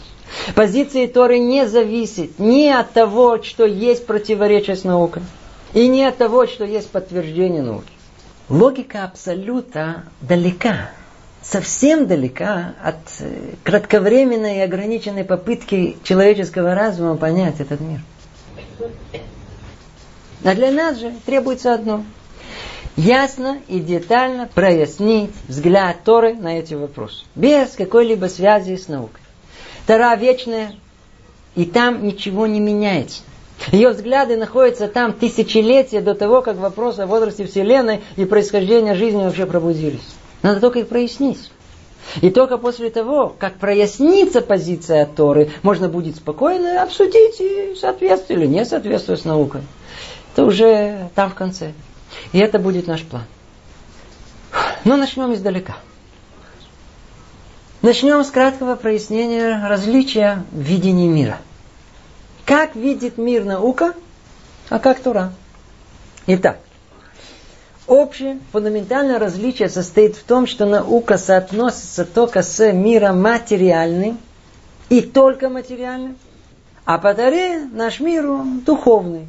Позиции 0.54 1.06
Торы 1.06 1.38
не 1.38 1.66
зависит 1.66 2.38
ни 2.38 2.68
от 2.68 2.92
того, 2.92 3.42
что 3.42 3.64
есть 3.64 4.06
противоречие 4.06 4.76
с 4.76 4.85
наукой, 4.85 5.23
и 5.75 5.88
не 5.88 6.04
от 6.04 6.16
того, 6.16 6.47
что 6.47 6.64
есть 6.64 6.90
подтверждение 6.90 7.62
науки. 7.62 7.92
Логика 8.49 9.04
абсолюта 9.04 10.04
далека, 10.21 10.90
совсем 11.42 12.06
далека 12.06 12.75
от 12.83 12.97
э, 13.21 13.54
кратковременной 13.64 14.59
и 14.59 14.61
ограниченной 14.61 15.25
попытки 15.25 15.97
человеческого 16.04 16.75
разума 16.75 17.16
понять 17.16 17.61
этот 17.61 17.80
мир. 17.80 18.00
А 20.45 20.54
для 20.54 20.71
нас 20.71 20.99
же 20.99 21.12
требуется 21.25 21.75
одно. 21.75 22.04
Ясно 22.97 23.59
и 23.68 23.80
детально 23.80 24.49
прояснить 24.54 25.33
взгляд 25.49 25.97
Торы 26.04 26.35
на 26.35 26.59
эти 26.59 26.75
вопросы. 26.75 27.25
Без 27.35 27.71
какой-либо 27.73 28.26
связи 28.26 28.76
с 28.76 28.88
наукой. 28.88 29.21
Тара 29.87 30.14
вечная, 30.16 30.75
и 31.55 31.64
там 31.64 32.05
ничего 32.05 32.47
не 32.47 32.61
меняется. 32.61 33.23
Ее 33.73 33.90
взгляды 33.90 34.37
находятся 34.37 34.88
там 34.88 35.12
тысячелетия 35.12 36.00
до 36.00 36.14
того, 36.14 36.43
как 36.43 36.57
вопрос 36.57 36.99
о 36.99 37.07
возрасте 37.07 37.47
Вселенной 37.47 38.02
и 38.16 38.25
происхождения 38.25 38.95
жизни 38.95 39.23
вообще 39.23 39.47
пробудились. 39.47 40.07
Надо 40.43 40.61
только 40.61 40.81
их 40.81 40.88
прояснить. 40.88 41.50
И 42.21 42.31
только 42.31 42.59
после 42.59 42.90
того, 42.90 43.35
как 43.37 43.55
прояснится 43.55 44.40
позиция 44.40 45.07
Торы, 45.07 45.50
можно 45.62 45.88
будет 45.88 46.16
спокойно 46.16 46.83
обсудить 46.83 47.40
и 47.40 47.75
соответствие 47.75 48.38
или 48.38 48.47
не 48.47 48.64
соответствие 48.64 49.16
с 49.16 49.25
наукой. 49.25 49.62
Это 50.33 50.45
уже 50.45 51.09
там 51.14 51.31
в 51.31 51.35
конце. 51.35 51.73
И 52.33 52.38
это 52.38 52.59
будет 52.59 52.87
наш 52.87 53.02
план. 53.02 53.25
Но 54.85 54.97
начнем 54.97 55.33
издалека. 55.33 55.76
Начнем 57.87 58.25
с 58.25 58.33
краткого 58.33 58.75
прояснения 58.75 59.64
различия 59.64 60.43
в 60.50 60.59
видении 60.59 61.07
мира. 61.07 61.38
Как 62.45 62.75
видит 62.75 63.16
мир 63.16 63.45
наука, 63.45 63.95
а 64.69 64.81
как 64.81 64.99
Тура? 64.99 65.33
Итак, 66.26 66.59
общее 67.87 68.40
фундаментальное 68.50 69.21
различие 69.21 69.69
состоит 69.69 70.16
в 70.16 70.25
том, 70.25 70.49
что 70.49 70.66
наука 70.66 71.16
соотносится 71.16 72.05
только 72.05 72.43
с 72.43 72.73
миром 72.73 73.23
материальным 73.23 74.19
и 74.88 75.00
только 75.00 75.49
материальным, 75.49 76.16
а 76.85 76.99
по 76.99 77.14
Таре 77.14 77.69
наш 77.73 78.00
мир 78.00 78.26
духовный. 78.66 79.28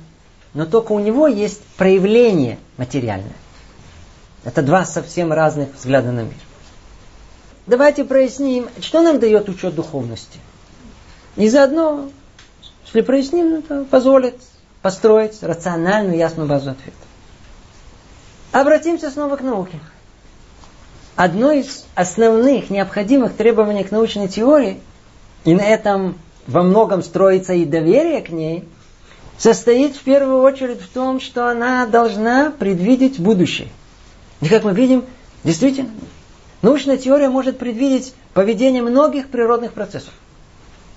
Но 0.56 0.66
только 0.66 0.94
у 0.94 1.00
него 1.00 1.28
есть 1.28 1.62
проявление 1.78 2.58
материальное. 2.78 3.38
Это 4.44 4.64
два 4.64 4.84
совсем 4.84 5.32
разных 5.32 5.76
взгляда 5.76 6.12
на 6.12 6.22
мир 6.22 6.47
давайте 7.68 8.04
проясним, 8.04 8.70
что 8.82 9.02
нам 9.02 9.20
дает 9.20 9.50
учет 9.50 9.76
духовности. 9.76 10.40
И 11.36 11.50
заодно, 11.50 12.10
если 12.86 13.02
проясним, 13.02 13.56
это 13.56 13.84
позволит 13.84 14.36
построить 14.82 15.44
рациональную, 15.44 16.18
ясную 16.18 16.48
базу 16.48 16.72
ответа. 16.72 16.98
Обратимся 18.52 19.12
снова 19.12 19.36
к 19.36 19.42
науке. 19.42 19.80
Одно 21.16 21.52
из 21.52 21.86
основных 21.96 22.70
необходимых 22.70 23.36
требований 23.36 23.84
к 23.84 23.92
научной 23.92 24.28
теории, 24.28 24.80
и 25.46 25.54
на 25.54 25.62
этом 25.62 26.18
во 26.46 26.64
многом 26.64 27.04
строится 27.04 27.54
и 27.54 27.66
доверие 27.66 28.22
к 28.22 28.30
ней, 28.30 28.68
состоит 29.38 29.96
в 29.96 30.02
первую 30.04 30.42
очередь 30.42 30.82
в 30.82 30.90
том, 30.90 31.20
что 31.20 31.50
она 31.50 31.86
должна 31.86 32.52
предвидеть 32.52 33.20
будущее. 33.20 33.68
И 34.42 34.48
как 34.48 34.64
мы 34.64 34.74
видим, 34.74 35.06
действительно, 35.44 35.90
Научная 36.62 36.98
теория 36.98 37.30
может 37.30 37.60
предвидеть 37.60 38.14
поведение 38.34 38.82
многих 38.82 39.30
природных 39.30 39.74
процессов. 39.74 40.14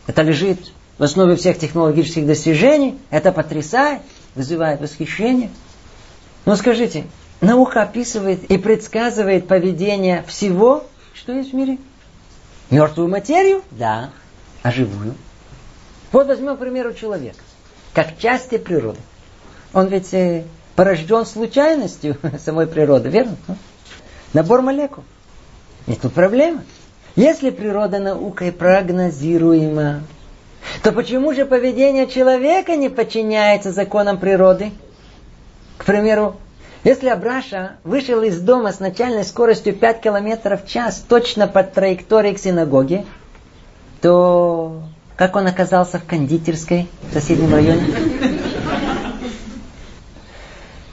Это 0.07 0.23
лежит 0.23 0.59
в 0.99 1.03
основе 1.03 1.37
всех 1.37 1.59
технологических 1.59 2.27
достижений. 2.27 2.99
Это 3.11 3.33
потрясает, 3.33 4.01
вызывает 4.35 4.81
восхищение. 4.81 5.51
Но 6.47 6.57
скажите, 6.57 7.05
наука 7.41 7.83
описывает 7.83 8.45
и 8.45 8.57
предсказывает 8.57 9.47
поведение 9.47 10.25
всего, 10.27 10.85
что 11.15 11.33
есть 11.33 11.53
в 11.53 11.55
мире? 11.55 11.79
Мертвую 12.71 13.09
материю? 13.09 13.63
Да. 13.71 14.11
А 14.63 14.71
живую? 14.71 15.15
Вот 16.13 16.27
возьмем, 16.27 16.57
к 16.57 16.61
примеру, 16.61 16.95
человека. 16.95 17.39
Как 17.93 18.19
части 18.19 18.59
природы. 18.59 18.99
Он 19.73 19.87
ведь 19.89 20.13
э, 20.15 20.45
порожден 20.77 21.27
случайностью 21.27 22.17
самой 22.39 22.67
природы, 22.67 23.09
верно? 23.09 23.37
Набор 24.33 24.63
молекул. 24.63 25.05
И 25.87 25.95
тут 25.95 26.13
проблема. 26.13 26.63
Если 27.17 27.51
природа 27.51 27.99
наукой 27.99 28.53
прогнозируема, 28.53 30.03
то 30.83 30.93
почему 30.93 31.35
же 31.35 31.45
поведение 31.45 32.07
человека 32.07 32.77
не 32.77 32.89
подчиняется 32.89 33.73
законам 33.73 34.19
природы? 34.19 34.71
К 35.77 35.85
примеру, 35.85 36.37
если 36.85 37.09
Абраша 37.09 37.73
вышел 37.85 38.23
из 38.23 38.41
дома 38.41 38.73
с 38.73 38.81
начальной 38.81 39.25
скоростью 39.25 39.75
5 39.75 40.01
км 40.01 40.57
в 40.57 40.67
час 40.69 41.05
точно 41.07 41.47
под 41.47 41.73
траекторией 41.73 42.35
к 42.35 42.39
синагоге, 42.39 43.05
то 44.01 44.83
как 45.17 45.37
он 45.37 45.47
оказался 45.47 45.99
в 45.99 46.05
кондитерской 46.05 46.89
в 47.11 47.13
соседнем 47.13 47.53
районе? 47.53 47.85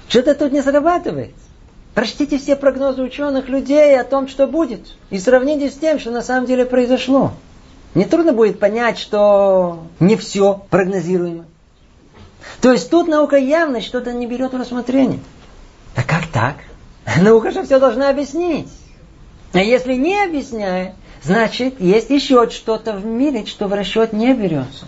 Что-то 0.10 0.36
тут 0.36 0.52
не 0.52 0.62
срабатывает. 0.62 1.34
Прочтите 1.98 2.38
все 2.38 2.56
прогнозы 2.56 3.02
ученых 3.02 3.50
людей 3.50 4.00
о 4.00 4.04
том, 4.04 4.28
что 4.28 4.46
будет, 4.46 4.82
и 5.10 5.18
сравните 5.18 5.72
с 5.72 5.74
тем, 5.74 6.00
что 6.00 6.12
на 6.12 6.22
самом 6.22 6.46
деле 6.46 6.64
произошло. 6.64 7.32
Нетрудно 7.96 8.34
будет 8.34 8.60
понять, 8.60 9.00
что 9.00 9.80
не 10.00 10.16
все 10.16 10.62
прогнозируемо. 10.70 11.46
То 12.62 12.72
есть 12.72 12.92
тут 12.92 13.08
наука 13.08 13.38
явно 13.38 13.82
что-то 13.82 14.14
не 14.14 14.28
берет 14.28 14.54
в 14.54 14.60
рассмотрение. 14.60 15.20
А 15.96 16.04
как 16.04 16.28
так? 16.28 16.58
Наука 17.20 17.50
же 17.50 17.64
все 17.64 17.80
должна 17.80 18.12
объяснить. 18.12 18.70
А 19.54 19.58
если 19.58 19.96
не 19.96 20.24
объясняет, 20.24 20.94
значит, 21.24 21.82
есть 21.82 22.12
еще 22.12 22.48
что-то 22.52 22.94
в 22.94 23.08
мире, 23.08 23.48
что 23.48 23.68
в 23.68 23.74
расчет 23.74 24.14
не 24.14 24.36
берется. 24.36 24.86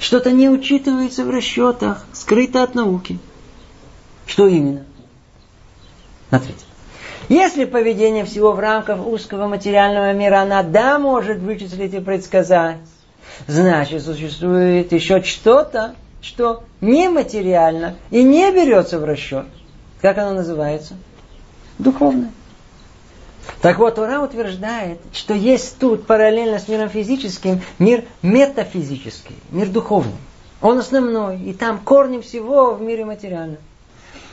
Что-то 0.00 0.32
не 0.32 0.50
учитывается 0.50 1.24
в 1.24 1.30
расчетах, 1.30 2.04
скрыто 2.12 2.64
от 2.64 2.74
науки. 2.74 3.20
Что 4.26 4.48
именно? 4.48 4.87
Смотрите. 6.28 6.64
Если 7.28 7.64
поведение 7.64 8.24
всего 8.24 8.52
в 8.52 8.58
рамках 8.58 9.06
узкого 9.06 9.46
материального 9.48 10.12
мира 10.12 10.40
она 10.40 10.62
да 10.62 10.98
может 10.98 11.38
вычислить 11.38 11.94
и 11.94 12.00
предсказать, 12.00 12.78
значит 13.46 14.02
существует 14.02 14.92
еще 14.92 15.22
что-то, 15.22 15.94
что 16.22 16.64
нематериально 16.80 17.96
и 18.10 18.22
не 18.22 18.50
берется 18.50 18.98
в 18.98 19.04
расчет. 19.04 19.46
Как 20.00 20.16
оно 20.18 20.32
называется? 20.32 20.94
духовное. 21.78 22.32
Так 23.62 23.78
вот, 23.78 23.98
Ура 23.98 24.20
утверждает, 24.22 24.98
что 25.12 25.32
есть 25.34 25.78
тут 25.78 26.06
параллельно 26.06 26.58
с 26.58 26.68
миром 26.68 26.88
физическим 26.88 27.60
мир 27.78 28.04
метафизический, 28.22 29.36
мир 29.50 29.68
духовный. 29.68 30.16
Он 30.60 30.78
основной, 30.78 31.40
и 31.40 31.52
там 31.54 31.78
корни 31.78 32.20
всего 32.20 32.74
в 32.74 32.82
мире 32.82 33.04
материальном. 33.04 33.58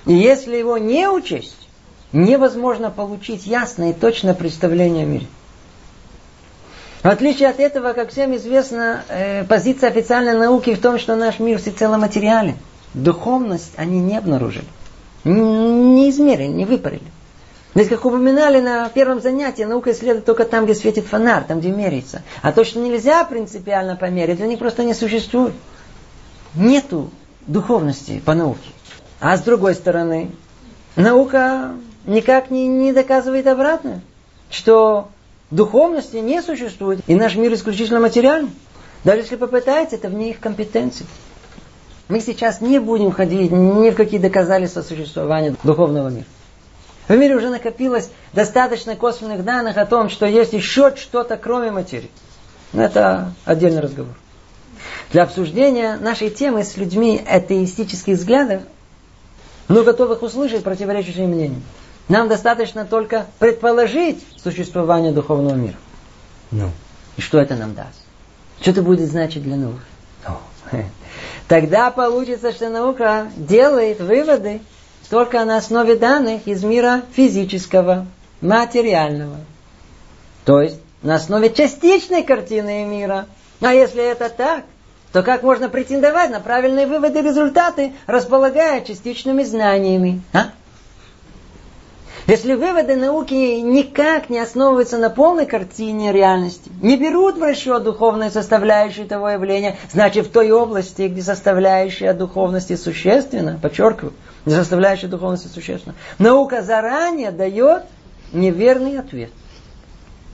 И 0.05 0.13
если 0.13 0.57
его 0.57 0.77
не 0.77 1.07
учесть, 1.07 1.64
невозможно 2.15 2.89
получить 2.89 3.45
ясное 3.45 3.91
и 3.91 3.93
точное 3.93 4.33
представление 4.33 5.03
о 5.03 5.07
мире. 5.07 5.27
В 7.03 7.07
отличие 7.07 7.49
от 7.49 7.59
этого, 7.59 7.93
как 7.93 8.09
всем 8.09 8.35
известно, 8.35 9.03
э, 9.09 9.43
позиция 9.43 9.89
официальной 9.89 10.33
науки 10.33 10.73
в 10.73 10.81
том, 10.81 10.97
что 10.97 11.15
наш 11.15 11.39
мир 11.39 11.59
всецело 11.59 11.97
материален. 11.97 12.55
Духовность 12.95 13.73
они 13.75 13.99
не 13.99 14.17
обнаружили. 14.17 14.65
Не 15.23 16.09
измерили, 16.09 16.47
не 16.47 16.65
выпарили. 16.65 17.03
Ведь, 17.75 17.89
как 17.89 18.05
упоминали 18.05 18.61
на 18.61 18.87
первом 18.89 19.21
занятии, 19.21 19.63
наука 19.63 19.91
исследует 19.91 20.25
только 20.25 20.45
там, 20.45 20.63
где 20.63 20.73
светит 20.73 21.05
фонарь, 21.05 21.43
там, 21.45 21.59
где 21.59 21.69
меряется. 21.69 22.23
А 22.41 22.53
то, 22.53 22.63
что 22.63 22.79
нельзя 22.79 23.25
принципиально 23.25 23.97
померить, 23.97 24.37
для 24.37 24.47
них 24.47 24.57
просто 24.57 24.83
не 24.83 24.93
существует. 24.93 25.53
Нету 26.55 27.11
духовности 27.45 28.21
по 28.25 28.33
науке. 28.33 28.69
А 29.19 29.35
с 29.35 29.41
другой 29.41 29.75
стороны, 29.75 30.31
наука 30.95 31.73
никак 32.05 32.51
не, 32.51 32.67
не 32.67 32.93
доказывает 32.93 33.47
обратное, 33.47 34.01
что 34.49 35.09
духовности 35.51 36.17
не 36.17 36.41
существует, 36.41 36.99
и 37.07 37.15
наш 37.15 37.35
мир 37.35 37.53
исключительно 37.53 37.99
материальный. 37.99 38.51
Даже 39.03 39.21
если 39.21 39.35
попытается, 39.35 39.95
это 39.95 40.09
вне 40.09 40.31
их 40.31 40.39
компетенции. 40.39 41.05
Мы 42.07 42.19
сейчас 42.19 42.61
не 42.61 42.79
будем 42.79 43.11
ходить 43.11 43.51
ни 43.51 43.89
в 43.89 43.95
какие 43.95 44.19
доказательства 44.19 44.81
существования 44.81 45.55
духовного 45.63 46.09
мира. 46.09 46.25
В 47.07 47.15
мире 47.15 47.35
уже 47.35 47.49
накопилось 47.49 48.09
достаточно 48.33 48.95
косвенных 48.95 49.43
данных 49.43 49.77
о 49.77 49.85
том, 49.85 50.09
что 50.09 50.25
есть 50.25 50.53
еще 50.53 50.95
что-то 50.95 51.37
кроме 51.37 51.71
материи. 51.71 52.09
Но 52.73 52.83
это 52.83 53.33
отдельный 53.45 53.81
разговор. 53.81 54.13
Для 55.11 55.23
обсуждения 55.23 55.97
нашей 55.97 56.29
темы 56.29 56.63
с 56.63 56.77
людьми 56.77 57.23
атеистических 57.25 58.17
взглядов, 58.17 58.63
но 59.67 59.83
готовых 59.83 60.23
услышать 60.23 60.63
противоречащие 60.63 61.27
мнения. 61.27 61.61
Нам 62.07 62.27
достаточно 62.27 62.85
только 62.85 63.25
предположить 63.39 64.23
существование 64.41 65.11
духовного 65.11 65.55
мира. 65.55 65.77
Ну, 66.51 66.69
и 67.17 67.21
что 67.21 67.39
это 67.39 67.55
нам 67.55 67.73
даст? 67.73 67.99
Что 68.61 68.71
это 68.71 68.81
будет 68.81 69.09
значить 69.09 69.43
для 69.43 69.55
науки? 69.55 69.79
Ну, 70.27 70.37
тогда 71.47 71.89
получится, 71.91 72.51
что 72.51 72.69
наука 72.69 73.27
делает 73.35 73.99
выводы 73.99 74.61
только 75.09 75.43
на 75.45 75.57
основе 75.57 75.95
данных 75.95 76.47
из 76.47 76.63
мира 76.63 77.01
физического, 77.13 78.05
материального. 78.41 79.37
То 80.45 80.61
есть 80.61 80.79
на 81.01 81.15
основе 81.15 81.51
частичной 81.53 82.23
картины 82.23 82.85
мира. 82.85 83.25
А 83.61 83.73
если 83.73 84.03
это 84.03 84.29
так, 84.29 84.63
то 85.11 85.23
как 85.23 85.43
можно 85.43 85.69
претендовать 85.69 86.29
на 86.29 86.39
правильные 86.39 86.87
выводы 86.87 87.19
и 87.19 87.23
результаты, 87.23 87.93
располагая 88.05 88.81
частичными 88.81 89.43
знаниями? 89.43 90.21
А? 90.33 90.49
Если 92.27 92.55
выводы 92.55 92.95
науки 92.95 93.33
никак 93.33 94.31
не 94.31 94.39
основываются 94.39 94.97
на 94.97 95.11
полной 95.11 95.45
картине 95.45 96.11
реальности, 96.11 96.71
не 96.81 96.97
берут 96.97 97.37
в 97.37 97.43
расчет 97.43 97.83
духовные 97.83 98.31
составляющие 98.31 99.05
того 99.05 99.29
явления, 99.29 99.77
значит 99.91 100.25
в 100.25 100.31
той 100.31 100.49
области, 100.51 101.03
где 101.03 101.21
составляющая 101.21 102.13
духовности 102.13 102.75
существенно, 102.77 103.59
подчеркиваю, 103.61 104.13
где 104.43 104.55
составляющая 104.55 105.07
духовности 105.07 105.49
существенно, 105.49 105.93
наука 106.17 106.63
заранее 106.63 107.29
дает 107.29 107.83
неверный 108.33 108.97
ответ. 108.97 109.29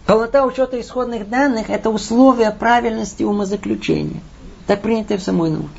Полнота 0.05 0.45
учета 0.45 0.79
исходных 0.79 1.29
данных– 1.29 1.69
это 1.69 1.89
условие 1.89 2.51
правильности 2.51 3.23
умозаключения. 3.23 4.21
Так 4.65 4.81
принято 4.81 5.17
в 5.17 5.21
самой 5.21 5.49
науке. 5.49 5.69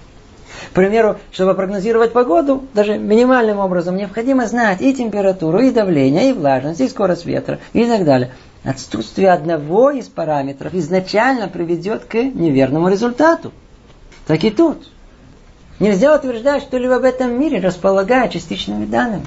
К 0.70 0.74
примеру, 0.74 1.18
чтобы 1.32 1.54
прогнозировать 1.54 2.12
погоду, 2.12 2.64
даже 2.74 2.98
минимальным 2.98 3.58
образом, 3.58 3.96
необходимо 3.96 4.46
знать 4.46 4.80
и 4.80 4.94
температуру, 4.94 5.60
и 5.60 5.70
давление, 5.70 6.30
и 6.30 6.32
влажность, 6.32 6.80
и 6.80 6.88
скорость 6.88 7.26
ветра, 7.26 7.58
и 7.72 7.84
так 7.84 8.04
далее. 8.04 8.30
Отсутствие 8.64 9.30
одного 9.30 9.90
из 9.90 10.06
параметров 10.06 10.72
изначально 10.74 11.48
приведет 11.48 12.04
к 12.04 12.14
неверному 12.14 12.88
результату. 12.88 13.52
Так 14.26 14.44
и 14.44 14.50
тут. 14.50 14.88
Нельзя 15.80 16.14
утверждать 16.14 16.62
что-либо 16.62 17.00
в 17.00 17.04
этом 17.04 17.38
мире, 17.38 17.58
располагая 17.58 18.28
частичными 18.28 18.86
данными. 18.86 19.26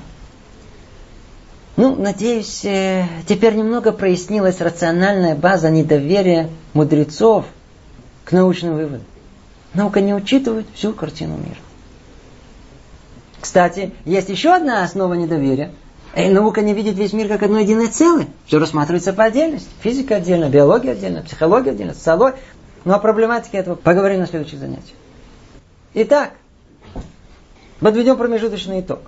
Ну, 1.75 1.95
надеюсь, 1.95 2.63
э, 2.63 3.05
теперь 3.27 3.55
немного 3.55 3.91
прояснилась 3.91 4.61
рациональная 4.61 5.35
база 5.35 5.69
недоверия 5.69 6.49
мудрецов 6.73 7.45
к 8.23 8.31
научным 8.31 8.75
выводам. 8.75 9.01
Наука 9.75 9.99
не 9.99 10.13
учитывает 10.13 10.67
всю 10.73 10.93
картину 10.93 11.37
мира. 11.37 11.59
Кстати, 13.41 13.93
есть 14.05 14.29
еще 14.29 14.53
одна 14.53 14.83
основа 14.83 15.13
недоверия. 15.13 15.71
И 16.15 16.29
наука 16.29 16.61
не 16.61 16.73
видит 16.73 16.95
весь 16.95 17.11
мир 17.11 17.27
как 17.27 17.43
одно 17.43 17.59
единое 17.59 17.89
целое. 17.89 18.27
Все 18.45 18.57
рассматривается 18.57 19.11
по 19.11 19.25
отдельности. 19.25 19.67
Физика 19.81 20.15
отдельно, 20.15 20.49
биология 20.49 20.93
отдельно, 20.93 21.21
психология 21.21 21.71
отдельно, 21.71 21.93
социология. 21.93 22.39
Ну, 22.85 22.93
о 22.93 22.99
проблематике 22.99 23.57
этого 23.57 23.75
поговорим 23.75 24.21
на 24.21 24.27
следующих 24.27 24.59
занятиях. 24.59 24.95
Итак, 25.93 26.31
подведем 27.81 28.15
промежуточный 28.15 28.79
итог. 28.79 29.01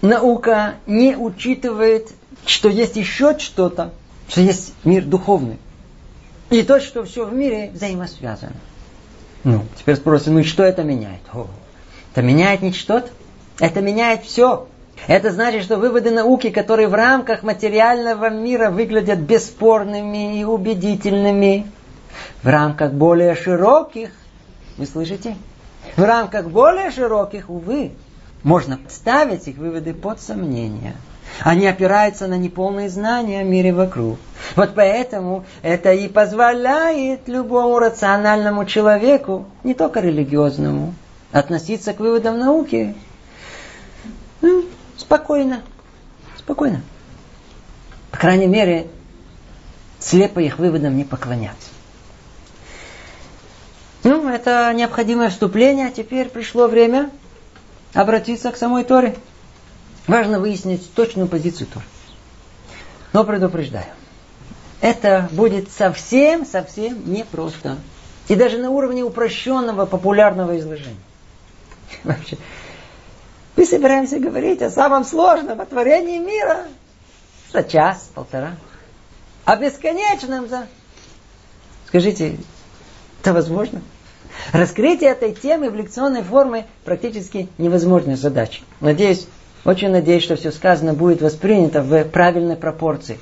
Наука 0.00 0.76
не 0.86 1.16
учитывает, 1.16 2.08
что 2.46 2.70
есть 2.70 2.96
еще 2.96 3.38
что-то, 3.38 3.92
что 4.28 4.40
есть 4.40 4.72
мир 4.84 5.04
духовный. 5.04 5.58
И 6.48 6.62
то, 6.62 6.80
что 6.80 7.04
все 7.04 7.26
в 7.26 7.34
мире 7.34 7.70
взаимосвязано. 7.74 8.54
Ну, 9.44 9.64
теперь 9.78 9.96
спросим, 9.96 10.34
ну 10.34 10.40
и 10.40 10.44
что 10.44 10.62
это 10.62 10.82
меняет? 10.82 11.20
О, 11.32 11.46
это 12.12 12.22
меняет 12.22 12.62
не 12.62 12.72
что-то, 12.72 13.08
это 13.58 13.80
меняет 13.80 14.22
все. 14.24 14.66
Это 15.06 15.30
значит, 15.30 15.62
что 15.62 15.76
выводы 15.76 16.10
науки, 16.10 16.50
которые 16.50 16.88
в 16.88 16.94
рамках 16.94 17.42
материального 17.42 18.28
мира 18.28 18.70
выглядят 18.70 19.18
бесспорными 19.18 20.38
и 20.38 20.44
убедительными, 20.44 21.66
в 22.42 22.48
рамках 22.48 22.92
более 22.92 23.34
широких, 23.34 24.10
вы 24.76 24.86
слышите? 24.86 25.36
В 25.96 26.02
рамках 26.02 26.48
более 26.48 26.90
широких, 26.90 27.48
увы, 27.48 27.92
можно 28.42 28.78
ставить 28.90 29.48
их 29.48 29.56
выводы 29.56 29.94
под 29.94 30.20
сомнение– 30.20 30.94
они 31.40 31.66
опираются 31.66 32.26
на 32.26 32.36
неполные 32.36 32.88
знания 32.88 33.40
о 33.40 33.44
мире 33.44 33.72
вокруг. 33.72 34.18
Вот 34.56 34.72
поэтому 34.74 35.44
это 35.62 35.92
и 35.92 36.08
позволяет 36.08 37.28
любому 37.28 37.78
рациональному 37.78 38.64
человеку, 38.64 39.46
не 39.64 39.74
только 39.74 40.00
религиозному, 40.00 40.94
относиться 41.32 41.92
к 41.92 42.00
выводам 42.00 42.38
науки 42.38 42.94
ну, 44.40 44.64
спокойно. 44.96 45.62
Спокойно. 46.36 46.82
По 48.10 48.16
крайней 48.18 48.46
мере, 48.46 48.88
слепо 49.98 50.40
их 50.40 50.58
выводам 50.58 50.96
не 50.96 51.04
поклоняться. 51.04 51.68
Ну, 54.02 54.28
это 54.28 54.72
необходимое 54.74 55.28
вступление. 55.28 55.90
Теперь 55.90 56.28
пришло 56.28 56.68
время 56.68 57.10
обратиться 57.92 58.50
к 58.50 58.56
самой 58.56 58.84
Торе. 58.84 59.14
Важно 60.06 60.40
выяснить 60.40 60.92
точную 60.94 61.28
позицию 61.28 61.68
Тор. 61.68 61.82
Но 63.12 63.24
предупреждаю, 63.24 63.86
это 64.80 65.28
будет 65.32 65.70
совсем-совсем 65.70 67.12
непросто. 67.12 67.76
И 68.28 68.36
даже 68.36 68.58
на 68.58 68.70
уровне 68.70 69.02
упрощенного 69.02 69.86
популярного 69.86 70.58
изложения. 70.58 70.96
Вообще, 72.04 72.38
мы 73.56 73.66
собираемся 73.66 74.18
говорить 74.18 74.62
о 74.62 74.70
самом 74.70 75.04
сложном, 75.04 75.60
о 75.60 75.66
творении 75.66 76.18
мира. 76.18 76.66
За 77.52 77.64
час, 77.64 78.10
полтора. 78.14 78.56
О 79.44 79.56
бесконечном 79.56 80.48
за... 80.48 80.66
Скажите, 81.88 82.36
это 83.20 83.34
возможно? 83.34 83.82
Раскрытие 84.52 85.10
этой 85.10 85.34
темы 85.34 85.70
в 85.70 85.74
лекционной 85.74 86.22
форме 86.22 86.66
практически 86.84 87.48
невозможная 87.58 88.16
задача. 88.16 88.62
Надеюсь, 88.80 89.26
очень 89.64 89.90
надеюсь, 89.90 90.22
что 90.22 90.36
все 90.36 90.52
сказано 90.52 90.94
будет 90.94 91.20
воспринято 91.20 91.82
в 91.82 92.04
правильной 92.04 92.56
пропорции. 92.56 93.18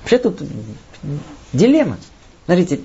Вообще 0.00 0.18
тут 0.18 0.42
дилемма. 1.52 1.98
Смотрите, 2.46 2.80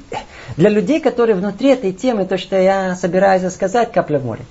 для 0.57 0.69
людей, 0.69 0.99
которые 0.99 1.35
внутри 1.35 1.69
этой 1.69 1.91
темы, 1.91 2.25
то, 2.25 2.37
что 2.37 2.55
я 2.59 2.95
собираюсь 2.95 3.51
сказать, 3.51 3.91
капля 3.91 4.19
в 4.19 4.25
море. 4.25 4.45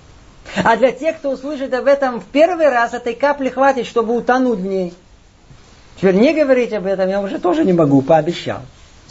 А 0.63 0.77
для 0.77 0.93
тех, 0.93 1.19
кто 1.19 1.31
услышит 1.31 1.73
об 1.73 1.87
этом 1.87 2.21
в 2.21 2.25
первый 2.25 2.69
раз, 2.69 2.95
этой 2.95 3.15
капли 3.15 3.49
хватит, 3.49 3.87
чтобы 3.87 4.17
утонуть 4.17 4.59
в 4.59 4.67
ней. 4.67 4.93
Теперь 5.97 6.17
не 6.17 6.33
говорить 6.33 6.73
об 6.73 6.87
этом 6.87 7.09
я 7.09 7.21
уже 7.21 7.39
тоже 7.39 7.65
не 7.65 7.73
могу, 7.73 8.03
пообещал. 8.03 8.63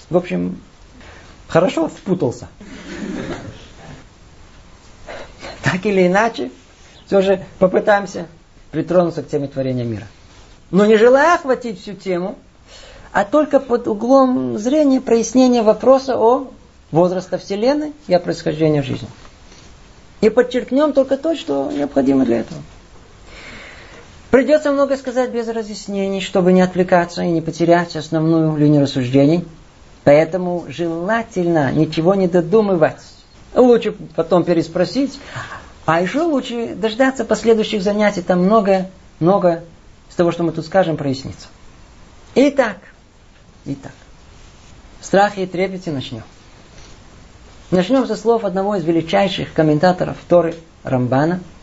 В 0.09 0.17
общем, 0.17 0.59
хорошо 1.47 1.87
впутался. 1.87 2.47
Так 5.63 5.85
или 5.85 6.07
иначе, 6.07 6.51
все 7.05 7.21
же 7.21 7.45
попытаемся 7.59 8.27
притронуться 8.73 9.21
к 9.21 9.27
теме 9.27 9.47
творения 9.47 9.85
мира. 9.85 10.07
но 10.71 10.87
не 10.87 10.97
желая 10.97 11.35
охватить 11.35 11.79
всю 11.79 11.93
тему, 11.93 12.35
а 13.11 13.23
только 13.23 13.59
под 13.59 13.87
углом 13.87 14.57
зрения 14.57 14.99
прояснения 14.99 15.61
вопроса 15.61 16.17
о 16.17 16.47
возрасте 16.91 17.37
Вселенной 17.37 17.93
и 18.07 18.13
о 18.15 18.19
происхождении 18.19 18.81
жизни. 18.81 19.07
И 20.21 20.29
подчеркнем 20.29 20.93
только 20.93 21.17
то, 21.17 21.35
что 21.35 21.71
необходимо 21.71 22.25
для 22.25 22.39
этого. 22.39 22.59
Придется 24.31 24.71
много 24.71 24.97
сказать 24.97 25.29
без 25.29 25.47
разъяснений, 25.47 26.21
чтобы 26.21 26.51
не 26.51 26.61
отвлекаться 26.61 27.21
и 27.21 27.29
не 27.29 27.41
потерять 27.41 27.95
основную 27.95 28.57
линию 28.57 28.81
рассуждений. 28.81 29.45
Поэтому 30.03 30.65
желательно 30.67 31.71
ничего 31.71 32.15
не 32.15 32.27
додумывать. 32.27 32.97
Лучше 33.53 33.91
потом 34.15 34.43
переспросить. 34.43 35.19
А 35.85 36.01
еще 36.01 36.21
лучше 36.21 36.75
дождаться 36.75 37.25
последующих 37.25 37.81
занятий. 37.81 38.21
Там 38.21 38.43
многое, 38.43 38.89
многое 39.19 39.63
из 40.09 40.15
того, 40.15 40.31
что 40.31 40.43
мы 40.43 40.51
тут 40.51 40.65
скажем, 40.65 40.97
прояснится. 40.97 41.47
Итак, 42.35 42.77
итак, 43.65 43.91
страхи 45.01 45.41
и 45.41 45.45
трепете 45.45 45.91
начнем. 45.91 46.23
Начнем 47.71 48.05
со 48.07 48.15
слов 48.15 48.45
одного 48.45 48.75
из 48.75 48.83
величайших 48.83 49.53
комментаторов 49.53 50.17
Торы 50.27 50.55
Рамбана– 50.83 51.39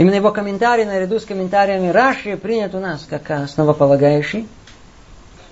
Именно 0.00 0.14
его 0.14 0.32
комментарий 0.32 0.86
наряду 0.86 1.18
с 1.20 1.26
комментариями 1.26 1.88
Раши 1.88 2.38
принят 2.38 2.74
у 2.74 2.78
нас 2.78 3.06
как 3.08 3.30
основополагающий. 3.30 4.48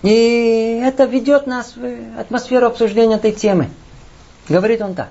И 0.03 0.81
это 0.83 1.05
ведет 1.05 1.47
нас 1.47 1.75
в 1.77 2.19
атмосферу 2.19 2.67
обсуждения 2.67 3.17
этой 3.17 3.33
темы. 3.33 3.69
Говорит 4.49 4.81
он 4.81 4.95
так. 4.95 5.11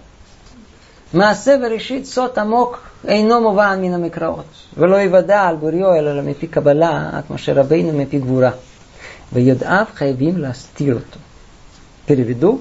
מעשה 1.14 1.58
בראשית 1.58 2.04
סוט 2.04 2.38
עמוק 2.38 2.78
אינו 3.08 3.40
מובן 3.40 3.78
מן 3.82 3.94
המקראות, 3.94 4.46
ולא 4.76 4.96
יוודע 4.96 5.42
על 5.42 5.56
בוריו 5.56 5.94
אלא 5.94 6.22
מפי 6.22 6.46
קבלה, 6.46 7.10
עד 7.12 7.24
משה 7.30 7.52
רבינו 7.52 7.98
מפי 7.98 8.18
גבורה. 8.18 8.50
ויודעיו 9.32 9.84
חייבים 9.94 10.38
להסתיר 10.38 10.94
אותו. 10.94 11.18
Переведу, 12.08 12.60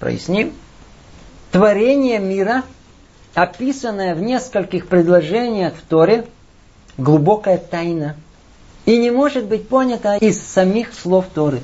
проясним. 0.00 0.50
Творение 1.52 2.18
мира – 2.18 2.72
описанная 3.34 4.14
в 4.14 4.20
нескольких 4.20 4.88
предложениях 4.88 5.74
в 5.74 5.82
Торе, 5.82 6.26
глубокая 6.98 7.58
тайна 7.58 8.16
и 8.86 8.98
не 8.98 9.10
может 9.10 9.44
быть 9.46 9.68
понята 9.68 10.16
из 10.16 10.40
самих 10.40 10.92
слов 10.94 11.26
Торы. 11.34 11.60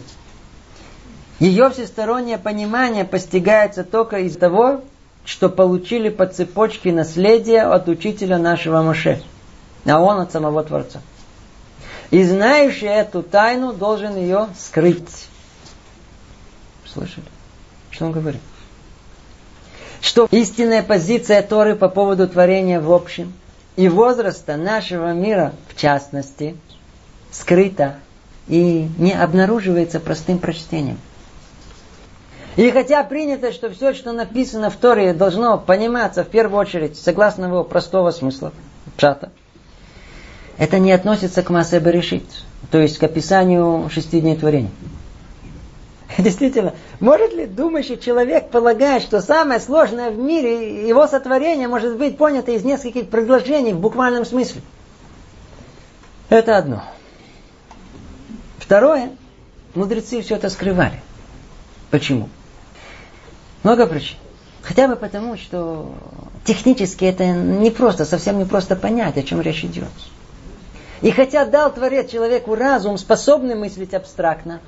Ее 1.39 1.69
всестороннее 1.71 2.39
понимание 2.39 3.05
постигается 3.05 3.85
только 3.85 4.19
из 4.21 4.37
того, 4.37 4.81
что 5.26 5.50
получили 5.50 6.10
по 6.10 6.26
цепочке 6.26 6.92
наследия 6.92 7.64
от 7.64 7.88
учителя 7.88 8.38
нашего 8.38 8.82
Моше, 8.82 9.22
а 9.86 10.00
он 10.00 10.20
от 10.20 10.32
самого 10.32 10.64
Творца. 10.64 11.02
И 12.10 12.24
знающий 12.24 12.88
эту 12.88 13.24
тайну 13.24 13.74
должен 13.74 14.16
ее 14.16 14.48
скрыть. 14.58 15.28
Слышали? 16.86 17.26
Что 17.92 18.06
он 18.06 18.12
говорит? 18.12 18.42
что 20.02 20.28
истинная 20.32 20.84
позиция 20.84 21.42
Торы 21.44 21.76
по 21.76 21.88
поводу 21.88 22.28
творения 22.28 22.82
в 22.82 22.92
общем 22.92 23.34
и 23.76 23.88
возраста 23.88 24.58
нашего 24.58 25.14
мира 25.14 25.54
в 25.70 25.80
частности 25.80 26.58
скрыта 27.32 27.98
и 28.48 28.90
не 28.98 29.14
обнаруживается 29.14 30.00
простым 30.00 30.40
прочтением. 30.40 30.98
И 32.58 32.70
хотя 32.72 33.04
принято, 33.04 33.52
что 33.54 33.70
все, 33.70 33.94
что 33.94 34.12
написано 34.12 34.70
в 34.70 34.76
Торе, 34.76 35.14
должно 35.14 35.58
пониматься 35.58 36.24
в 36.24 36.28
первую 36.28 36.60
очередь 36.60 36.98
согласно 36.98 37.46
его 37.46 37.64
простого 37.64 38.12
смысла, 38.12 38.52
чата, 38.98 39.32
это 40.58 40.78
не 40.78 40.92
относится 40.92 41.44
к 41.44 41.50
массе 41.50 41.80
Берешит, 41.80 42.26
то 42.70 42.78
есть 42.78 42.98
к 42.98 43.04
описанию 43.04 43.90
шести 43.90 44.20
дней 44.20 44.36
творения. 44.36 44.72
Действительно, 46.18 46.74
может 47.00 47.34
ли 47.34 47.48
думающий 47.48 47.98
человек 47.98 48.50
полагать, 48.50 49.02
что 49.02 49.22
самое 49.22 49.62
сложное 49.62 50.12
в 50.12 50.18
мире, 50.18 50.88
его 50.88 51.08
сотворение, 51.08 51.70
может 51.70 51.98
быть 51.98 52.18
понято 52.18 52.52
из 52.52 52.66
нескольких 52.66 53.10
предложений 53.10 53.74
в 53.74 53.80
буквальном 53.80 54.26
смысле? 54.26 54.62
Это 56.28 56.58
одно. 56.58 56.84
Второе, 58.58 59.12
мудрецы 59.74 60.22
все 60.22 60.36
это 60.36 60.50
скрывали. 60.50 61.02
Почему? 61.90 62.30
Много 63.64 63.86
причин. 63.88 64.18
Хотя 64.62 64.88
бы 64.88 64.96
потому, 64.96 65.38
что 65.38 65.92
технически 66.46 67.06
это 67.06 67.26
не 67.26 67.72
просто, 67.72 68.06
совсем 68.06 68.38
не 68.38 68.46
просто 68.46 68.76
понять, 68.76 69.18
о 69.18 69.24
чем 69.24 69.42
речь 69.42 69.64
идет. 69.64 69.90
И 71.02 71.12
хотя 71.12 71.46
дал 71.46 71.74
Творец 71.74 72.12
человеку 72.12 72.56
разум, 72.56 72.98
способный 72.98 73.56
мыслить 73.56 73.94
абстрактно, 73.94 74.60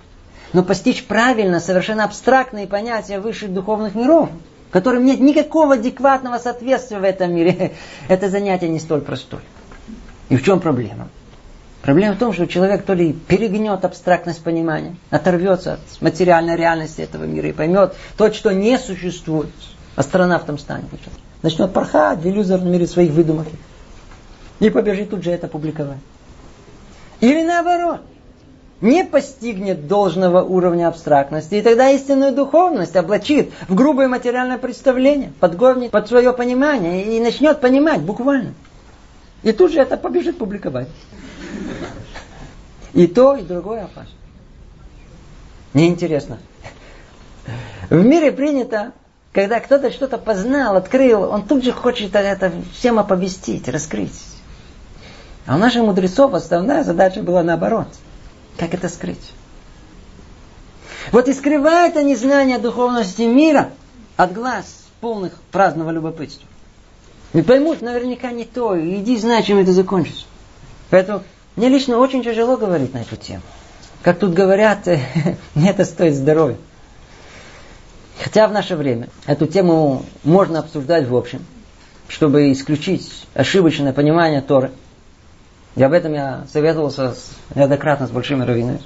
но 0.51 0.63
постичь 0.63 1.05
правильно 1.05 1.59
совершенно 1.59 2.05
абстрактные 2.05 2.67
понятия 2.67 3.19
высших 3.19 3.53
духовных 3.53 3.93
миров, 3.93 4.29
которым 4.71 5.05
нет 5.05 5.19
никакого 5.19 5.75
адекватного 5.75 6.39
соответствия 6.39 6.99
в 6.99 7.03
этом 7.03 7.33
мире, 7.33 7.73
это 8.07 8.29
занятие 8.29 8.69
не 8.69 8.79
столь 8.79 9.01
простое. 9.01 9.41
И 10.29 10.37
в 10.37 10.43
чем 10.43 10.59
проблема? 10.59 11.09
Проблема 11.83 12.15
в 12.15 12.17
том, 12.17 12.31
что 12.31 12.47
человек 12.47 12.85
то 12.85 12.93
ли 12.93 13.11
перегнет 13.11 13.83
абстрактность 13.83 14.41
понимания, 14.41 14.95
оторвется 15.09 15.73
от 15.73 16.01
материальной 16.01 16.55
реальности 16.55 17.01
этого 17.01 17.25
мира 17.25 17.49
и 17.49 17.51
поймет 17.51 17.93
то, 18.15 18.31
что 18.31 18.53
не 18.53 18.79
существует, 18.79 19.51
астронавтом 19.97 20.57
станет. 20.57 20.85
Начнет 21.41 21.73
порхать 21.73 22.19
в 22.19 22.27
иллюзорном 22.27 22.71
мире 22.71 22.87
своих 22.87 23.11
выдумок 23.11 23.47
и 24.61 24.69
побежит 24.69 25.09
тут 25.09 25.25
же 25.25 25.31
это 25.31 25.49
публиковать. 25.49 25.97
Или 27.19 27.43
наоборот, 27.43 27.99
не 28.79 29.03
постигнет 29.03 29.85
должного 29.85 30.41
уровня 30.41 30.87
абстрактности, 30.87 31.55
и 31.55 31.61
тогда 31.61 31.89
истинную 31.89 32.31
духовность 32.31 32.95
облачит 32.95 33.51
в 33.67 33.75
грубое 33.75 34.07
материальное 34.07 34.57
представление, 34.57 35.33
подгонит 35.41 35.91
под 35.91 36.07
свое 36.07 36.31
понимание 36.31 37.17
и 37.17 37.19
начнет 37.19 37.59
понимать 37.59 37.99
буквально. 37.99 38.53
И 39.43 39.51
тут 39.51 39.73
же 39.73 39.81
это 39.81 39.97
побежит 39.97 40.37
публиковать. 40.37 40.87
И 42.93 43.07
то, 43.07 43.35
и 43.35 43.41
другое 43.43 43.85
опасно. 43.85 44.13
Неинтересно. 45.73 46.37
В 47.89 48.03
мире 48.03 48.31
принято, 48.31 48.91
когда 49.31 49.59
кто-то 49.59 49.91
что-то 49.91 50.17
познал, 50.17 50.75
открыл, 50.75 51.23
он 51.23 51.43
тут 51.47 51.63
же 51.63 51.71
хочет 51.71 52.15
это 52.15 52.51
всем 52.73 52.99
оповестить, 52.99 53.67
раскрыть. 53.67 54.19
А 55.45 55.55
у 55.55 55.57
наших 55.57 55.83
мудрецов 55.83 56.33
основная 56.33 56.83
задача 56.83 57.21
была 57.21 57.43
наоборот– 57.43 57.87
как 58.57 58.73
это 58.73 58.89
скрыть? 58.89 59.33
Вот 61.11 61.27
и 61.27 61.33
скрывает 61.33 61.97
они 61.97 62.15
знание 62.15 62.59
духовности 62.59 63.23
мира 63.23 63.71
от 64.15 64.33
глаз 64.33 64.85
полных 65.01 65.33
праздного 65.51 65.91
любопытства. 65.91 66.47
Не 67.33 67.41
поймут 67.41 67.81
наверняка 67.81 68.31
не 68.31 68.45
то, 68.45 68.79
иди 68.79 69.17
знай, 69.17 69.43
чем 69.43 69.57
это 69.57 69.73
закончится. 69.73 70.25
Поэтому 70.89 71.23
мне 71.55 71.69
лично 71.69 71.97
очень 71.97 72.23
тяжело 72.23 72.57
говорить 72.57 72.93
на 72.93 72.99
эту 72.99 73.15
тему. 73.15 73.41
Как 74.01 74.19
тут 74.19 74.33
говорят, 74.33 74.87
мне 75.55 75.69
это 75.69 75.85
стоит 75.85 76.15
здоровья. 76.15 76.57
Хотя 78.21 78.47
в 78.47 78.51
наше 78.51 78.75
время 78.75 79.09
эту 79.25 79.47
тему 79.47 80.05
можно 80.23 80.59
обсуждать 80.59 81.07
в 81.07 81.15
общем, 81.15 81.45
чтобы 82.07 82.51
исключить 82.51 83.09
ошибочное 83.33 83.93
понимание 83.93 84.41
Торы– 84.41 84.71
и 85.75 85.81
об 85.81 85.93
этом 85.93 86.13
я 86.13 86.45
советовался 86.51 87.15
неоднократно 87.55 88.07
с 88.07 88.11
большими 88.11 88.43
раввинами. 88.43 88.81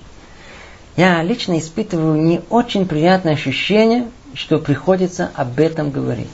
Я 0.96 1.22
лично 1.22 1.60
испытываю 1.60 2.20
не 2.20 2.42
очень 2.50 2.88
приятное 2.88 3.34
ощущение, 3.34 4.10
что 4.34 4.58
приходится 4.58 5.30
об 5.36 5.60
этом 5.60 5.92
говорить. 5.92 6.28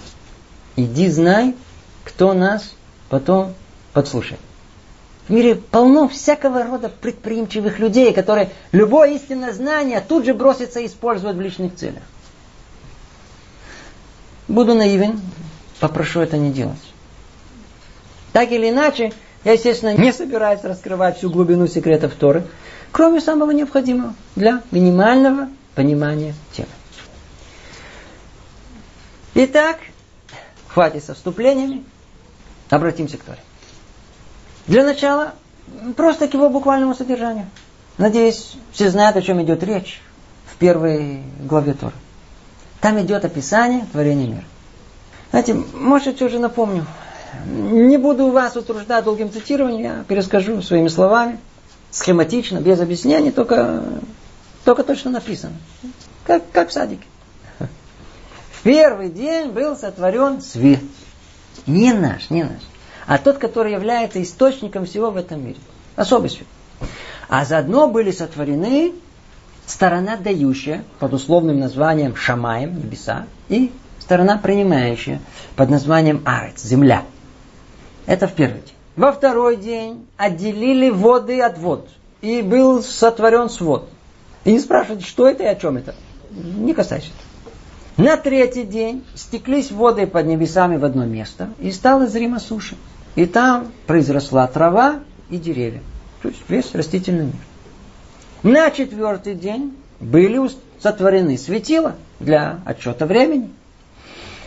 Иди 0.76 1.10
знай, 1.10 1.56
кто 2.04 2.34
нас 2.34 2.74
потом 3.10 3.54
подслушает. 3.94 4.40
В 5.28 5.32
мире 5.32 5.56
полно 5.56 6.10
всякого 6.10 6.64
рода 6.64 6.90
предприимчивых 6.90 7.80
людей, 7.80 8.14
которые 8.14 8.50
любое 8.72 9.12
истинное 9.12 9.54
знание 9.54 10.04
тут 10.06 10.26
же 10.26 10.34
бросятся 10.34 10.86
использовать 10.86 11.38
в 11.38 11.42
личных 11.42 11.76
целях. 11.76 12.04
Буду 14.50 14.76
наивен, 14.76 15.22
попрошу 15.80 16.20
это 16.20 16.38
не 16.38 16.52
делать. 16.52 16.94
Так 18.34 18.52
или 18.52 18.70
иначе, 18.70 19.14
я, 19.46 19.54
естественно, 19.54 19.96
не 19.96 20.12
собираюсь 20.12 20.64
раскрывать 20.64 21.18
всю 21.18 21.30
глубину 21.30 21.68
секретов 21.68 22.14
Торы, 22.16 22.44
кроме 22.92 23.22
самого 23.22 23.52
необходимого 23.52 24.16
для 24.36 24.62
минимального 24.72 25.48
понимания 25.76 26.36
темы. 26.52 26.68
Итак, 29.36 29.80
хватит 30.68 31.04
со 31.04 31.14
вступлениями, 31.14 31.84
обратимся 32.70 33.18
к 33.18 33.24
Торе. 33.24 33.40
Для 34.68 34.84
начала, 34.84 35.34
просто 35.96 36.28
к 36.28 36.34
его 36.34 36.50
буквальному 36.50 36.96
содержанию. 36.96 37.48
Надеюсь, 37.98 38.56
все 38.72 38.90
знают, 38.90 39.18
о 39.18 39.22
чем 39.22 39.42
идет 39.44 39.64
речь 39.64 40.02
в 40.46 40.56
первой 40.56 41.24
главе 41.40 41.74
Торы. 41.74 41.94
Там 42.82 43.00
идет 43.02 43.26
описание 43.26 43.86
творения 43.92 44.28
мира. 44.28 44.46
Знаете, 45.32 45.54
может, 45.54 46.22
уже 46.22 46.40
напомню, 46.40 46.86
не 47.46 47.98
буду 47.98 48.30
вас 48.32 48.56
утруждать 48.56 49.04
долгим 49.04 49.32
цитированием, 49.32 49.82
я 49.82 50.04
перескажу 50.08 50.62
своими 50.62 50.88
словами. 50.88 51.40
схематично, 51.92 52.58
без 52.58 52.80
объяснений, 52.80 53.32
только, 53.32 53.84
только 54.66 54.84
точно 54.84 55.12
написано. 55.12 55.54
Как, 56.26 56.44
как 56.52 56.70
в 56.70 56.74
садике. 56.74 57.06
В 57.60 58.64
первый 58.64 59.10
день 59.10 59.52
был 59.52 59.76
сотворен 59.76 60.42
свет. 60.42 60.80
Не 61.68 61.94
наш, 61.94 62.30
не 62.30 62.44
наш. 62.44 62.62
А 63.06 63.18
тот, 63.18 63.38
который 63.38 63.74
является 63.74 64.22
источником 64.22 64.86
всего 64.86 65.12
в 65.12 65.18
этом 65.18 65.46
мире. 65.46 65.60
Особый 65.96 66.30
свет. 66.30 66.48
А 67.30 67.46
заодно 67.46 67.88
были 67.88 68.12
сотворены 68.12 68.94
сторона 69.66 70.18
дающая 70.18 70.84
под 71.00 71.14
условным 71.14 71.60
названием 71.60 72.16
Шамаем, 72.16 72.76
небеса, 72.76 73.26
и 73.50 73.72
сторона 74.00 74.38
принимающая 74.38 75.20
под 75.56 75.70
названием 75.70 76.22
Арец, 76.26 76.62
земля. 76.64 77.04
Это 78.06 78.28
в 78.28 78.34
первый 78.34 78.62
день. 78.62 78.74
Во 78.96 79.12
второй 79.12 79.56
день 79.56 80.06
отделили 80.18 80.90
воды 80.90 81.42
от 81.42 81.58
вод. 81.58 81.90
И 82.22 82.42
был 82.42 82.84
сотворен 82.84 83.50
свод. 83.50 83.90
И 84.46 84.52
не 84.52 84.60
спрашивайте, 84.60 85.06
что 85.06 85.28
это 85.28 85.44
и 85.44 85.48
о 85.48 85.56
чем 85.56 85.78
это. 85.78 85.96
Не 86.32 86.74
касайся. 86.74 87.10
На 87.98 88.18
третий 88.18 88.64
день 88.64 89.04
стеклись 89.14 89.72
воды 89.72 90.08
под 90.08 90.26
небесами 90.26 90.78
в 90.78 90.86
одно 90.86 91.06
место, 91.06 91.50
и 91.60 91.72
стало 91.72 92.08
зримо 92.08 92.40
суша. 92.40 92.76
И 93.16 93.26
там 93.26 93.72
произросла 93.86 94.48
трава 94.48 95.02
и 95.30 95.38
деревья. 95.38 95.82
То 96.22 96.30
есть 96.30 96.42
весь 96.48 96.74
растительный 96.74 97.26
мир. 97.26 97.36
На 98.44 98.72
четвертый 98.72 99.36
день 99.36 99.76
были 100.00 100.50
сотворены 100.82 101.38
светила 101.38 101.96
для 102.20 102.60
отчета 102.66 103.06
времени, 103.06 103.50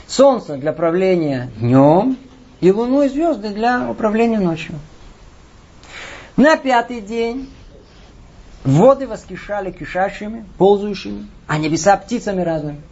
солнце 0.07 0.57
для 0.57 0.73
правления 0.73 1.51
днем 1.59 2.19
и 2.61 2.71
луну 2.71 3.03
и 3.03 3.09
звезды 3.09 3.51
для 3.51 3.89
управления 3.91 4.39
ночью. 4.39 4.75
На 6.37 6.57
пятый 6.57 7.01
день 7.01 7.51
воды 8.65 9.07
воскрешали 9.07 9.71
кишащими, 9.71 10.45
ползающими, 10.59 11.27
а 11.47 11.57
небеса 11.59 11.97
птицами 11.97 12.43
разными. 12.43 12.83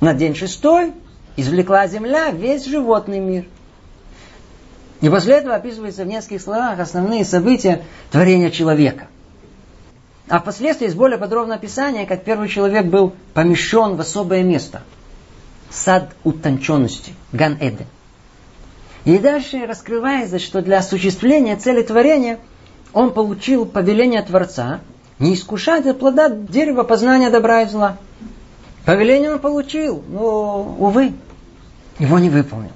На 0.00 0.14
день 0.14 0.34
шестой 0.34 0.92
извлекла 1.36 1.86
земля 1.86 2.30
весь 2.30 2.64
животный 2.64 3.18
мир. 3.18 3.44
И 5.00 5.08
после 5.08 5.34
этого 5.34 5.54
описываются 5.54 6.04
в 6.04 6.06
нескольких 6.06 6.42
словах 6.42 6.80
основные 6.80 7.24
события 7.24 7.82
творения 8.10 8.50
человека. 8.50 9.08
А 10.28 10.40
впоследствии 10.40 10.86
есть 10.86 10.96
более 10.96 11.18
подробное 11.18 11.56
описание, 11.56 12.06
как 12.06 12.24
первый 12.24 12.48
человек 12.48 12.86
был 12.86 13.14
помещен 13.34 13.96
в 13.96 14.00
особое 14.00 14.42
место. 14.42 14.82
Сад 15.70 16.12
утонченности, 16.24 17.12
Ган 17.32 17.58
Эден. 17.60 17.86
И 19.04 19.18
дальше 19.18 19.66
раскрывается, 19.66 20.38
что 20.38 20.62
для 20.62 20.78
осуществления 20.78 21.56
цели 21.56 21.82
творения 21.82 22.38
он 22.92 23.12
получил 23.12 23.66
повеление 23.66 24.22
Творца 24.22 24.80
не 25.18 25.34
искушать 25.34 25.86
от 25.86 25.98
плода 25.98 26.28
дерева 26.28 26.82
познания 26.82 27.30
добра 27.30 27.62
и 27.62 27.68
зла. 27.68 27.98
Повеление 28.84 29.32
он 29.32 29.38
получил, 29.38 30.02
но, 30.08 30.76
увы, 30.78 31.12
его 31.98 32.18
не 32.18 32.30
выполнил. 32.30 32.72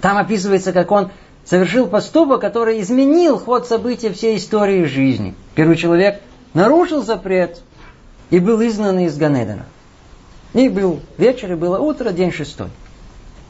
Там 0.00 0.16
описывается, 0.16 0.72
как 0.72 0.90
он 0.90 1.10
совершил 1.48 1.86
поступок, 1.86 2.40
который 2.40 2.80
изменил 2.82 3.38
ход 3.38 3.66
событий 3.66 4.10
всей 4.10 4.36
истории 4.36 4.84
жизни. 4.84 5.34
Первый 5.54 5.76
человек 5.76 6.20
нарушил 6.52 7.02
запрет 7.02 7.62
и 8.30 8.38
был 8.38 8.60
изгнан 8.60 8.98
из 9.00 9.16
Ганедена. 9.16 9.64
И 10.52 10.68
был 10.68 11.00
вечер, 11.16 11.52
и 11.52 11.56
было 11.56 11.78
утро, 11.78 12.10
день 12.10 12.32
шестой. 12.32 12.68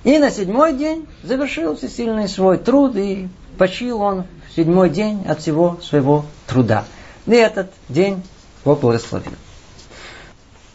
И 0.04 0.18
на 0.18 0.30
седьмой 0.30 0.74
день 0.74 1.06
завершил 1.22 1.76
всесильный 1.76 2.28
свой 2.28 2.58
труд, 2.58 2.96
и 2.96 3.28
почил 3.56 4.00
он 4.00 4.24
в 4.48 4.54
седьмой 4.54 4.90
день 4.90 5.24
от 5.26 5.40
всего 5.40 5.78
своего 5.82 6.24
труда. 6.46 6.84
И 7.26 7.32
этот 7.32 7.72
день 7.88 8.22
его 8.64 8.76
благословил. 8.76 9.32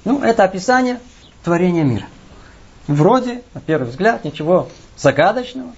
Ну, 0.03 0.21
это 0.21 0.43
описание 0.43 0.99
творения 1.43 1.83
мира. 1.83 2.05
Вроде, 2.87 3.43
на 3.53 3.61
первый 3.61 3.89
взгляд, 3.89 4.25
ничего 4.25 4.67
загадочного. 4.97 5.71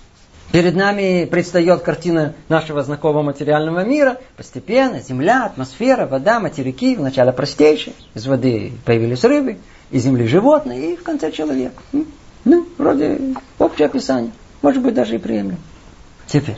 Перед 0.51 0.75
нами 0.75 1.25
предстает 1.25 1.81
картина 1.81 2.33
нашего 2.49 2.83
знакомого 2.83 3.23
материального 3.23 3.83
мира. 3.83 4.17
Постепенно 4.37 5.01
земля, 5.01 5.45
атмосфера, 5.45 6.05
вода, 6.05 6.39
материки, 6.39 6.95
вначале 6.95 7.31
простейшие. 7.33 7.93
Из 8.13 8.25
воды 8.25 8.73
появились 8.85 9.23
рыбы, 9.23 9.57
из 9.91 10.03
земли 10.03 10.27
животные 10.27 10.93
и 10.93 10.95
в 10.95 11.03
конце 11.03 11.31
человек. 11.31 11.73
Ну, 12.45 12.67
вроде 12.77 13.19
общее 13.59 13.87
описание. 13.87 14.31
Может 14.61 14.81
быть, 14.81 14.93
даже 14.93 15.15
и 15.15 15.17
приемлем. 15.17 15.57
Теперь. 16.27 16.57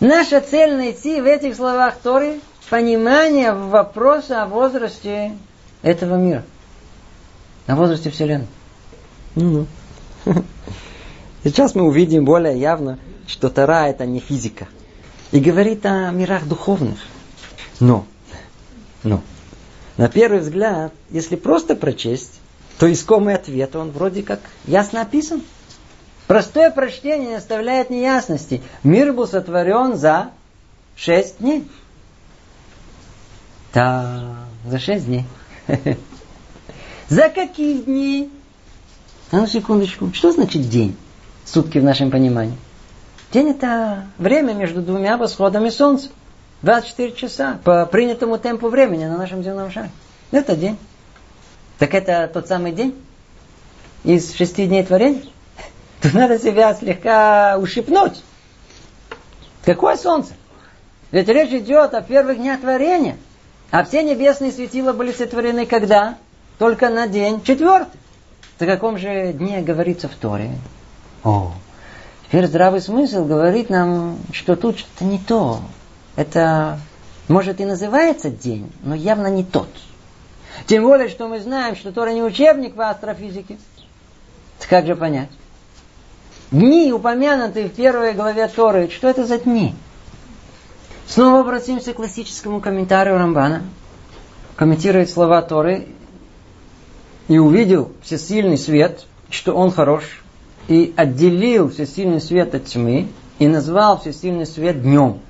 Наша 0.00 0.40
цель 0.40 0.76
найти 0.76 1.20
в 1.20 1.24
этих 1.24 1.56
словах 1.56 1.96
Торы 2.02 2.40
понимание 2.68 3.52
вопроса 3.52 4.42
о 4.42 4.46
возрасте 4.46 5.32
этого 5.82 6.16
мира. 6.16 6.44
О 7.66 7.74
возрасте 7.74 8.10
Вселенной. 8.10 8.46
Ну-ну. 9.34 9.66
Сейчас 11.46 11.76
мы 11.76 11.84
увидим 11.84 12.24
более 12.24 12.58
явно, 12.58 12.98
что 13.28 13.50
Тара 13.50 13.86
это 13.86 14.04
не 14.04 14.18
физика. 14.18 14.66
И 15.30 15.38
говорит 15.38 15.86
о 15.86 16.10
мирах 16.10 16.44
духовных. 16.48 16.98
Но, 17.78 18.04
но, 19.04 19.22
на 19.96 20.08
первый 20.08 20.40
взгляд, 20.40 20.92
если 21.08 21.36
просто 21.36 21.76
прочесть, 21.76 22.40
то 22.80 22.92
искомый 22.92 23.36
ответ, 23.36 23.76
он 23.76 23.92
вроде 23.92 24.24
как 24.24 24.40
ясно 24.64 25.02
описан. 25.02 25.40
Простое 26.26 26.72
прочтение 26.72 27.28
не 27.28 27.34
оставляет 27.36 27.90
неясности. 27.90 28.60
Мир 28.82 29.12
был 29.12 29.28
сотворен 29.28 29.96
за 29.96 30.30
шесть 30.96 31.38
дней. 31.38 31.64
Да, 33.72 34.34
за 34.66 34.80
шесть 34.80 35.06
дней. 35.06 35.26
За 37.08 37.28
каких 37.28 37.84
дней? 37.84 38.32
А 39.30 39.36
ну 39.36 39.46
секундочку, 39.46 40.12
что 40.12 40.32
значит 40.32 40.68
день? 40.68 40.96
Сутки 41.46 41.78
в 41.78 41.84
нашем 41.84 42.10
понимании. 42.10 42.56
День 43.32 43.50
это 43.50 44.06
время 44.18 44.52
между 44.52 44.82
двумя 44.82 45.16
восходами 45.16 45.70
солнца. 45.70 46.08
24 46.62 47.12
часа 47.12 47.58
по 47.64 47.86
принятому 47.86 48.38
темпу 48.38 48.68
времени 48.68 49.04
на 49.04 49.16
нашем 49.16 49.42
земном 49.42 49.70
шаре. 49.70 49.90
Это 50.30 50.56
день. 50.56 50.76
Так 51.78 51.94
это 51.94 52.30
тот 52.32 52.48
самый 52.48 52.72
день 52.72 52.94
из 54.04 54.34
шести 54.34 54.66
дней 54.66 54.84
творения? 54.84 55.22
Тут 56.00 56.14
надо 56.14 56.38
себя 56.38 56.74
слегка 56.74 57.58
ущипнуть. 57.58 58.22
Какое 59.64 59.96
солнце? 59.96 60.32
Ведь 61.10 61.28
речь 61.28 61.52
идет 61.52 61.94
о 61.94 62.02
первых 62.02 62.38
днях 62.38 62.60
творения. 62.60 63.16
А 63.70 63.84
все 63.84 64.02
небесные 64.02 64.52
светила 64.52 64.92
были 64.92 65.12
сотворены 65.12 65.66
когда? 65.66 66.16
Только 66.58 66.88
на 66.88 67.06
день 67.06 67.42
четвертый. 67.42 68.00
О 68.58 68.64
каком 68.64 68.96
же 68.96 69.32
дне 69.34 69.60
говорится 69.60 70.08
в 70.08 70.14
Торе? 70.14 70.52
О, 71.26 71.50
теперь 72.28 72.46
здравый 72.46 72.80
смысл 72.80 73.24
говорит 73.24 73.68
нам, 73.68 74.16
что 74.30 74.54
тут 74.54 74.78
что-то 74.78 75.04
не 75.04 75.18
то. 75.18 75.60
Это, 76.14 76.78
может, 77.26 77.60
и 77.60 77.64
называется 77.64 78.30
день, 78.30 78.70
но 78.84 78.94
явно 78.94 79.26
не 79.26 79.42
тот. 79.42 79.68
Тем 80.66 80.84
более, 80.84 81.08
что 81.08 81.26
мы 81.26 81.40
знаем, 81.40 81.74
что 81.74 81.90
Тора 81.90 82.10
не 82.10 82.22
учебник 82.22 82.76
по 82.76 82.90
астрофизике. 82.90 83.58
Как 84.70 84.86
же 84.86 84.94
понять? 84.94 85.28
Дни, 86.52 86.92
упомянутые 86.92 87.70
в 87.70 87.72
первой 87.72 88.12
главе 88.12 88.46
Торы, 88.46 88.88
что 88.88 89.08
это 89.08 89.26
за 89.26 89.38
дни? 89.38 89.74
Снова 91.08 91.40
обратимся 91.40 91.92
к 91.92 91.96
классическому 91.96 92.60
комментарию 92.60 93.18
Рамбана. 93.18 93.64
Комментирует 94.54 95.10
слова 95.10 95.42
Торы 95.42 95.88
и 97.26 97.36
увидел 97.36 97.90
всесильный 98.04 98.56
свет, 98.56 99.06
что 99.28 99.54
он 99.54 99.72
хорош, 99.72 100.22
и 100.68 100.92
отделил 100.96 101.70
всесильный 101.70 102.20
свет 102.20 102.54
от 102.54 102.64
тьмы 102.64 103.08
и 103.38 103.46
назвал 103.46 104.00
всесильный 104.00 104.46
свет 104.46 104.82
днем. 104.82 105.20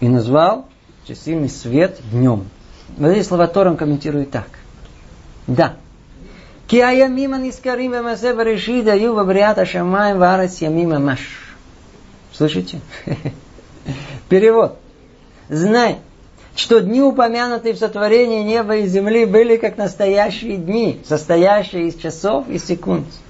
И 0.00 0.08
назвал 0.08 0.66
всесильный 1.04 1.48
свет 1.48 2.00
днем. 2.10 2.48
Вот 2.96 3.08
эти 3.08 3.26
слова 3.26 3.46
Тором 3.46 3.76
комментирует 3.76 4.30
так. 4.30 4.48
Да. 5.46 5.76
Ки 6.66 6.76
Киаямима 6.76 7.38
нискарим 7.38 7.92
вамасе 7.92 8.34
бареши 8.34 8.82
даю 8.82 9.14
вабриата 9.14 9.64
шамаем 9.64 10.18
варас 10.18 10.60
ямима 10.60 10.98
маш. 10.98 11.56
Слышите? 12.32 12.80
Перевод. 14.28 14.76
Знай, 15.48 15.98
что 16.54 16.80
дни, 16.80 17.00
упомянутые 17.00 17.72
в 17.72 17.78
сотворении 17.78 18.42
неба 18.42 18.76
и 18.76 18.86
земли, 18.86 19.24
были 19.24 19.56
как 19.56 19.78
настоящие 19.78 20.58
дни, 20.58 21.00
состоящие 21.06 21.88
из 21.88 21.94
часов 21.94 22.48
и 22.50 22.58
секунд. 22.58 23.06
Mm. 23.06 23.27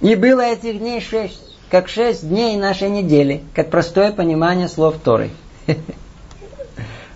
И 0.00 0.14
было 0.16 0.40
этих 0.40 0.78
дней 0.78 1.00
шесть, 1.00 1.56
как 1.70 1.88
шесть 1.88 2.28
дней 2.28 2.56
нашей 2.56 2.90
недели, 2.90 3.42
как 3.54 3.70
простое 3.70 4.12
понимание 4.12 4.68
слов 4.68 4.96
Торы. 5.02 5.30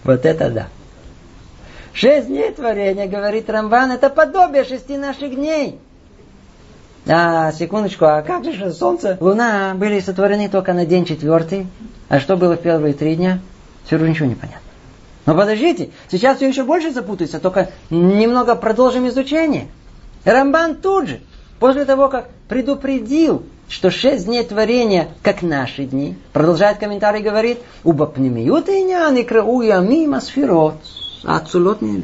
Вот 0.05 0.25
это 0.25 0.49
да. 0.49 0.69
Шесть 1.93 2.29
дней 2.29 2.51
творения, 2.53 3.07
говорит 3.07 3.51
Рамбан, 3.51 3.93
это 3.93 4.09
подобие 4.09 4.65
шести 4.65 4.97
наших 4.97 5.35
дней. 5.35 5.79
А, 7.07 7.53
секундочку, 7.53 8.05
а 8.07 8.23
как 8.23 8.45
же 8.45 8.73
Солнце, 8.73 9.19
Луна 9.21 9.75
были 9.75 10.01
сотворены 10.01 10.49
только 10.49 10.73
на 10.73 10.87
день 10.87 11.05
четвертый? 11.05 11.67
А 12.09 12.21
что 12.21 12.37
было 12.37 12.57
в 12.57 12.63
первые 12.63 12.95
три 12.95 13.17
дня? 13.17 13.41
Все 13.85 13.97
уже 13.97 14.09
ничего 14.09 14.29
не 14.29 14.35
понятно. 14.35 14.61
Но 15.27 15.35
подождите, 15.35 15.91
сейчас 16.11 16.37
все 16.37 16.49
еще 16.49 16.65
больше 16.65 16.93
запутается, 16.93 17.41
только 17.41 17.71
немного 17.91 18.55
продолжим 18.55 19.09
изучение. 19.09 19.67
Рамбан 20.25 20.77
тут 20.77 21.09
же, 21.09 21.21
после 21.59 21.85
того, 21.85 22.09
как 22.09 22.29
предупредил, 22.49 23.43
что 23.69 23.91
шесть 23.91 24.25
дней 24.27 24.43
творения, 24.45 25.09
как 25.23 25.43
наши 25.43 25.85
дни, 25.85 26.17
продолжает 26.33 26.79
комментарий, 26.79 27.23
говорит, 27.23 27.59
«Уба 27.85 28.07
пнемиют 28.07 28.69
и 28.69 28.83
няны 28.83 29.25
крауя 29.25 29.81
мимо 29.81 30.21
сферот, 30.21 30.77
ацулот 31.25 31.83
не 31.83 31.99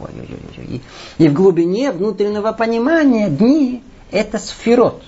Ой-ой-ой. 0.00 0.80
И 1.18 1.28
в 1.28 1.32
глубине 1.32 1.90
внутреннего 1.90 2.52
понимания 2.52 3.28
дни– 3.28 3.82
это 4.12 4.38
сферот, 4.38 5.02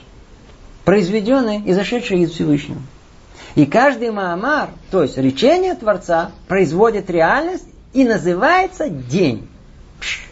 произведенные 0.85 1.61
и 1.61 1.73
зашедшие 1.73 2.23
из 2.23 2.33
Всевышнего. 2.33 2.81
И 3.55 3.67
каждый 3.67 4.11
Маамар, 4.11 4.71
то 4.91 5.03
есть 5.03 5.17
речение 5.17 5.75
Творца, 5.75 6.33
производит 6.49 7.09
реальность 7.09 7.67
и 7.93 8.05
называется 8.05 8.89
день. 8.89 9.49
Пш. 10.01 10.29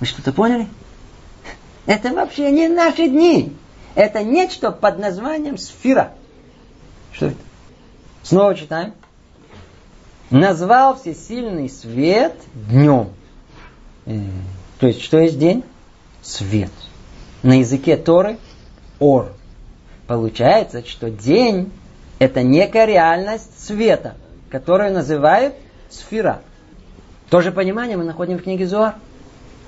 Вы 0.00 0.06
что-то 0.06 0.32
поняли? 0.32 0.68
Это 1.86 2.12
вообще 2.12 2.50
не 2.50 2.68
наши 2.68 3.08
дни. 3.08 3.56
Это 3.94 4.22
нечто 4.22 4.70
под 4.70 4.98
названием 4.98 5.58
сфера. 5.58 6.12
Что 7.12 7.26
это? 7.26 7.36
Снова 8.22 8.54
читаем. 8.54 8.94
Назвал 10.30 10.96
всесильный 10.96 11.68
свет 11.68 12.34
днем. 12.54 13.10
Э, 14.06 14.18
то 14.78 14.86
есть, 14.86 15.02
что 15.02 15.18
есть 15.18 15.38
день? 15.38 15.64
Свет. 16.22 16.70
На 17.42 17.58
языке 17.58 17.96
Торы– 17.96 18.38
ор. 18.98 19.32
Получается, 20.06 20.86
что 20.86 21.10
день– 21.10 21.70
это 22.18 22.42
некая 22.42 22.86
реальность 22.86 23.60
света, 23.60 24.14
которую 24.48 24.92
называют 24.92 25.54
сфера. 25.90 26.40
То 27.28 27.40
же 27.40 27.50
понимание 27.50 27.96
мы 27.96 28.04
находим 28.04 28.38
в 28.38 28.42
книге 28.42 28.66
Зуар. 28.66 28.94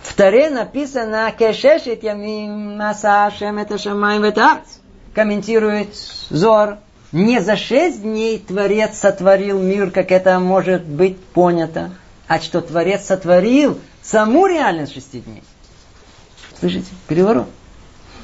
В 0.05 0.15
Таре 0.15 0.51
написано 0.51 1.33
«Кешешет 1.37 2.05
ямим 2.05 2.77
масашем 2.77 3.59
это 3.59 3.79
шамай 3.79 4.21
ветарц». 4.21 4.79
Комментирует 5.15 5.89
Зор. 6.29 6.77
Не 7.11 7.41
за 7.41 7.57
шесть 7.57 8.03
дней 8.03 8.39
Творец 8.39 8.99
сотворил 8.99 9.59
мир, 9.59 9.91
как 9.91 10.13
это 10.13 10.39
может 10.41 10.85
быть 10.85 11.19
понято, 11.19 11.91
а 12.29 12.39
что 12.39 12.61
Творец 12.61 13.07
сотворил 13.07 13.81
саму 14.03 14.47
реальность 14.47 14.93
шести 14.93 15.21
дней. 15.21 15.43
Слышите? 16.61 16.89
Переворот. 17.09 17.49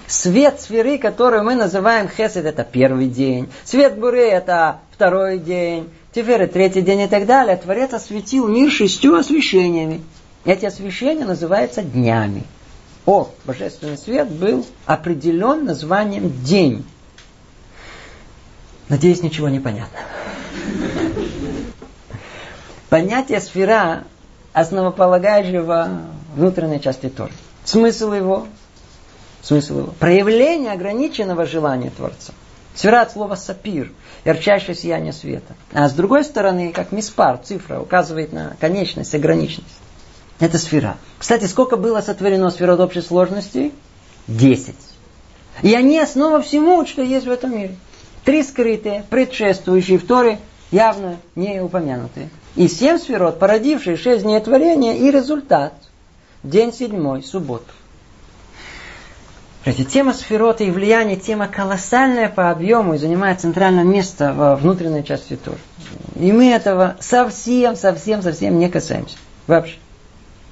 Свет 0.07 0.61
сферы, 0.61 0.99
который 0.99 1.43
мы 1.43 1.55
называем 1.55 2.09
хесед, 2.09 2.45
это 2.45 2.63
первый 2.65 3.07
день. 3.07 3.49
Свет 3.65 3.97
буры, 3.97 4.29
это 4.29 4.81
второй 4.91 5.39
день. 5.39 5.89
Теперь 6.13 6.47
третий 6.49 6.83
день 6.83 7.03
и 7.03 7.07
так 7.07 7.27
далее. 7.27 7.57
Творец 7.57 7.93
осветил 7.95 8.49
мир 8.49 8.71
шестью 8.71 9.15
освещениями. 9.15 10.03
Эти 10.45 10.67
освещения 10.67 11.25
называются 11.25 11.83
днями. 11.83 12.45
О, 13.07 13.31
божественный 13.45 13.99
свет 13.99 14.31
был 14.31 14.67
определен 14.87 15.65
названием 15.65 16.33
день. 16.43 16.85
Надеюсь, 18.89 19.23
ничего 19.23 19.49
не 19.49 19.61
понятно. 19.61 19.99
Понятие 22.89 23.41
сфера 23.41 24.05
основополагающего 24.53 26.01
внутренней 26.35 26.81
части 26.81 27.09
Торы. 27.09 27.33
Смысл 27.65 28.13
его, 28.13 28.49
смысл 29.43 29.79
его, 29.79 29.95
проявление 29.99 30.73
ограниченного 30.73 31.47
желания 31.47 31.91
Творца. 31.91 32.33
Сфера 32.75 33.03
от 33.03 33.13
слова 33.13 33.37
сапир, 33.37 33.93
ярчайшее 34.25 34.75
сияние 34.75 35.13
света. 35.13 35.55
А 35.73 35.89
с 35.89 35.93
другой 35.93 36.25
стороны, 36.25 36.73
как 36.73 36.93
миспар, 36.93 37.39
цифра, 37.39 37.81
указывает 37.81 38.33
на 38.33 38.57
конечность, 38.61 39.15
ограниченность. 39.15 39.77
Это 40.41 40.57
сфера. 40.59 40.97
Кстати, 41.19 41.45
сколько 41.45 41.77
было 41.77 42.01
сотворено 42.01 42.51
сфер 42.51 42.71
от 42.71 42.81
общей 42.81 43.03
сложности? 43.03 43.73
Десять. 44.27 44.75
И 45.63 45.75
они 45.75 45.99
основа 45.99 46.41
всему, 46.41 46.87
что 46.87 47.03
есть 47.03 47.27
в 47.27 47.31
этом 47.31 47.55
мире. 47.55 47.77
Три 48.25 48.43
скрытые, 48.43 49.05
предшествующие 49.11 49.99
в 49.99 50.07
Торе, 50.07 50.39
явно 50.71 51.19
не 51.35 51.61
упомянутые. 51.61 52.31
И 52.57 52.69
семь 52.69 52.99
сферот, 52.99 53.39
породившие 53.39 53.97
шесть 53.97 54.23
дней 54.23 54.41
творения, 54.41 54.95
и 54.95 55.11
результат. 55.11 55.75
День 56.43 56.73
седьмой, 56.73 57.23
субботу. 57.23 57.71
Эти 59.67 59.85
тема 59.85 60.15
сферот 60.15 60.63
и 60.63 60.71
влияние, 60.71 61.19
тема 61.19 61.49
колоссальная 61.49 62.31
по 62.31 62.51
объему 62.51 62.95
и 62.95 62.99
занимает 62.99 63.43
центральное 63.43 63.85
место 63.85 64.33
во 64.33 64.57
внутренней 64.57 65.05
части 65.05 65.37
Торы. 65.37 65.59
И 66.17 66.33
мы 66.33 66.51
этого 66.51 66.97
совсем, 66.99 67.77
совсем, 67.77 68.23
совсем 68.23 68.59
не 68.59 68.71
касаемся. 68.71 69.19
Вообще. 69.47 69.77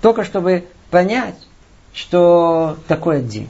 Только 0.01 0.25
чтобы 0.25 0.67
понять, 0.91 1.37
что 1.93 2.77
такое 2.87 3.21
день. 3.21 3.49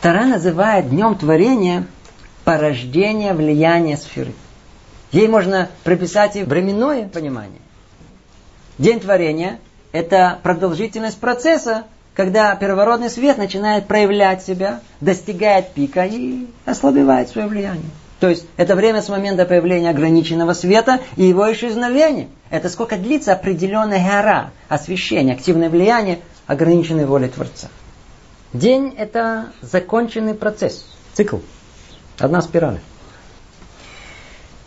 Тара 0.00 0.26
называет 0.26 0.90
днем 0.90 1.16
творения 1.16 1.86
порождение 2.44 3.32
влияния 3.32 3.96
сферы. 3.96 4.32
Ей 5.12 5.28
можно 5.28 5.70
приписать 5.82 6.36
и 6.36 6.42
временное 6.42 7.08
понимание. 7.08 7.60
День 8.78 9.00
творения– 9.00 9.60
это 9.92 10.38
продолжительность 10.42 11.18
процесса, 11.18 11.84
когда 12.14 12.54
первородный 12.56 13.10
свет 13.10 13.38
начинает 13.38 13.86
проявлять 13.86 14.44
себя, 14.44 14.80
достигает 15.00 15.72
пика 15.72 16.04
и 16.04 16.46
ослабевает 16.66 17.28
свое 17.28 17.46
влияние. 17.46 17.90
То 18.24 18.30
есть 18.30 18.46
это 18.56 18.74
время 18.74 19.02
с 19.02 19.10
момента 19.10 19.44
появления 19.44 19.90
ограниченного 19.90 20.54
света 20.54 21.00
и 21.16 21.24
его 21.24 21.52
исчезновения. 21.52 22.28
Это 22.48 22.70
сколько 22.70 22.96
длится 22.96 23.34
определенная 23.34 24.02
гора, 24.02 24.52
освещение, 24.70 25.34
активное 25.34 25.68
влияние 25.68 26.20
ограниченной 26.46 27.04
воли 27.04 27.28
Творца. 27.28 27.68
День– 28.54 28.94
это 28.98 29.48
законченный 29.60 30.32
процесс, 30.32 30.86
цикл, 31.12 31.36
одна 32.18 32.40
спираль. 32.40 32.80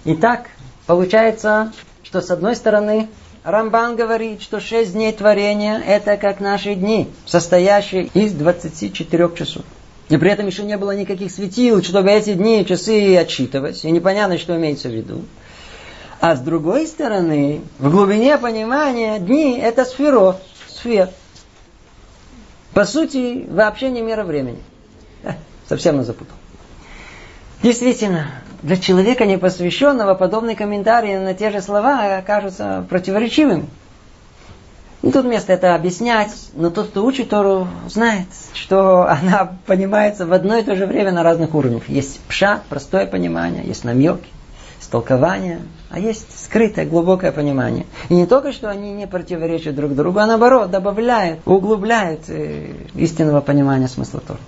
Итак, 0.05 0.51
получается, 0.85 1.73
что 2.03 2.21
с 2.21 2.29
одной 2.29 2.55
стороны 2.55 3.09
Рамбан 3.43 3.95
говорит, 3.95 4.43
что 4.43 4.59
шесть 4.59 4.93
дней 4.93 5.11
творения– 5.13 5.81
это 5.87 6.17
как 6.17 6.41
наши 6.41 6.75
дни, 6.75 7.09
состоящие 7.25 8.03
из 8.13 8.33
24 8.33 9.31
часов. 9.35 9.63
И 10.09 10.17
при 10.17 10.31
этом 10.31 10.47
еще 10.47 10.63
не 10.63 10.77
было 10.77 10.91
никаких 10.91 11.31
светил, 11.31 11.83
чтобы 11.83 12.11
эти 12.11 12.33
дни, 12.33 12.65
часы 12.65 13.17
отчитывать. 13.17 13.83
И 13.83 13.91
непонятно, 13.91 14.37
что 14.37 14.55
имеется 14.55 14.87
в 14.87 14.93
виду. 14.93 15.25
А 16.19 16.35
с 16.35 16.39
другой 16.39 16.87
стороны, 16.87 17.61
в 17.77 17.91
глубине 17.91 18.37
понимания 18.37 19.19
дни– 19.19 19.59
это 19.61 19.85
сферо, 19.85 20.37
сфер. 20.67 21.09
По 22.73 22.85
сути, 22.85 23.45
вообще 23.49 23.89
не 23.89 24.01
мера 24.01 24.23
времени. 24.23 24.61
Совсем 25.67 26.01
запутал. 26.03 26.35
Действительно, 27.61 28.27
для 28.61 28.77
человека 28.77 29.25
непосвященного 29.25 30.13
подобные 30.13 30.55
комментарии 30.55 31.17
на 31.17 31.33
те 31.33 31.51
же 31.51 31.61
слова 31.61 32.17
окажутся 32.17 32.85
противоречивыми. 32.89 33.67
И 35.03 35.11
тут 35.11 35.25
место 35.25 35.53
это 35.53 35.75
объяснять, 35.75 36.31
но 36.53 36.69
тот, 36.71 36.87
кто 36.87 37.05
учит 37.05 37.29
Тору, 37.29 37.67
знает, 37.87 38.27
что 38.53 39.03
она 39.09 39.57
понимается 39.65 40.25
в 40.25 40.33
одно 40.33 40.57
и 40.57 40.63
то 40.63 40.75
же 40.75 40.85
время 40.85 41.11
на 41.11 41.23
разных 41.23 41.53
уровнях. 41.53 41.87
Есть 41.87 42.19
пша, 42.27 42.61
простое 42.69 43.05
понимание, 43.05 43.63
есть 43.63 43.83
намеки, 43.83 44.27
есть 44.79 44.89
толкование, 44.89 45.61
а 45.89 45.99
есть 45.99 46.43
скрытое, 46.43 46.85
глубокое 46.85 47.31
понимание. 47.31 47.85
И 48.09 48.15
не 48.15 48.25
только, 48.25 48.51
что 48.51 48.69
они 48.69 48.91
не 48.91 49.07
противоречат 49.07 49.75
друг 49.75 49.93
другу, 49.93 50.19
а 50.19 50.25
наоборот, 50.25 50.71
добавляют, 50.71 51.39
углубляют 51.45 52.21
э, 52.27 52.73
истинного 52.95 53.41
понимания 53.41 53.87
смысла 53.87 54.19
Торы. 54.19 54.39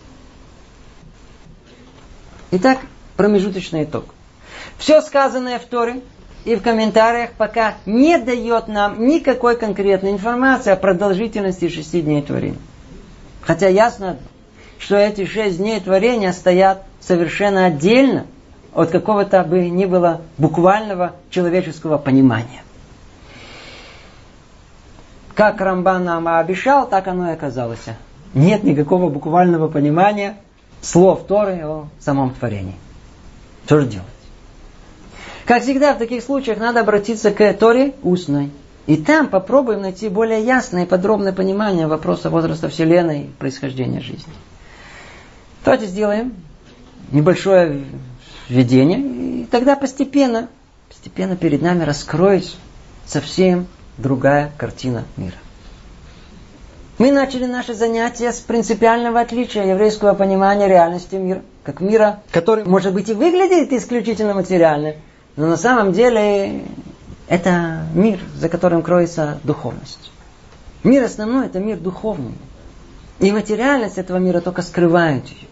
Итак, 2.51 2.79
промежуточный 3.15 3.83
итог. 3.83 4.05
Все 4.79 5.01
сказанное 5.01 5.59
в 5.59 5.65
Торе 5.65 6.01
и 6.45 6.55
в 6.55 6.61
комментариях 6.61 7.31
пока 7.31 7.75
не 7.85 8.17
дает 8.17 8.67
нам 8.67 9.05
никакой 9.07 9.57
конкретной 9.57 10.11
информации 10.11 10.71
о 10.71 10.75
продолжительности 10.75 11.69
шести 11.69 12.01
дней 12.01 12.21
творения. 12.21 12.59
Хотя 13.41 13.67
ясно, 13.67 14.17
что 14.77 14.95
эти 14.95 15.25
шесть 15.25 15.57
дней 15.57 15.79
творения 15.79 16.31
стоят 16.31 16.83
совершенно 17.01 17.65
отдельно 17.65 18.25
от 18.73 18.89
какого-то 18.89 19.43
бы 19.43 19.69
ни 19.69 19.85
было 19.85 20.21
буквального 20.37 21.13
человеческого 21.29 21.97
понимания. 21.97 22.63
Как 25.35 25.61
Рамбан 25.61 26.03
нам 26.03 26.27
обещал, 26.27 26.87
так 26.87 27.07
оно 27.07 27.31
и 27.31 27.33
оказалось. 27.33 27.85
Нет 28.33 28.63
никакого 28.63 29.09
буквального 29.09 29.67
понимания 29.67 30.37
слов 30.81 31.25
Торы 31.27 31.61
о 31.65 31.87
самом 31.99 32.33
творении. 32.33 32.75
Что 33.65 33.81
же 33.81 33.87
делать? 33.87 34.18
Как 35.49 35.63
всегда, 35.63 35.95
в 35.95 35.97
таких 35.97 36.21
случаях 36.21 36.59
надо 36.59 36.81
обратиться 36.81 37.31
к 37.31 37.53
Торе 37.53 37.95
устной. 38.03 38.51
И 38.85 38.97
там 38.97 39.27
попробуем 39.29 39.81
найти 39.81 40.07
более 40.07 40.43
ясное 40.43 40.83
и 40.83 40.85
подробное 40.85 41.33
понимание 41.33 41.87
вопроса 41.87 42.29
возраста 42.29 42.69
Вселенной 42.69 43.21
и 43.21 43.27
происхождения 43.29 43.99
жизни. 43.99 44.31
Давайте 45.65 45.87
сделаем 45.87 46.35
небольшое 47.11 47.83
введение, 48.47 48.99
и 48.99 49.45
тогда 49.49 49.75
постепенно, 49.75 50.49
постепенно 50.87 51.35
перед 51.35 51.63
нами 51.63 51.83
раскроется 51.83 52.55
совсем 53.07 53.65
другая 53.97 54.51
картина 54.55 55.05
мира. 55.17 55.37
Мы 56.99 57.11
начали 57.11 57.45
наше 57.45 57.73
занятие 57.73 58.33
с 58.33 58.39
принципиального 58.39 59.19
отличия 59.19 59.63
еврейского 59.63 60.13
понимания 60.13 60.67
реальности 60.67 61.15
мира. 61.15 61.41
Как 61.63 61.81
мира, 61.81 62.21
который, 62.29 62.65
может 62.65 62.93
быть, 62.93 63.09
и 63.09 63.13
выглядит 63.13 63.73
исключительно 63.73 64.35
материальным, 64.35 64.93
но 65.39 65.47
на 65.47 65.55
самом 65.55 65.93
деле 65.93 66.65
это 67.29 67.85
мир, 67.93 68.19
за 68.35 68.49
которым 68.49 68.81
кроется 68.81 69.39
духовность. 69.45 70.11
Мир 70.83 71.01
основной– 71.05 71.45
это 71.47 71.59
мир 71.61 71.77
духовный. 71.77 72.33
И 73.19 73.31
материальность 73.31 73.97
этого 73.97 74.17
мира 74.17 74.41
только 74.41 74.61
скрывает 74.61 75.25
ее. 75.29 75.47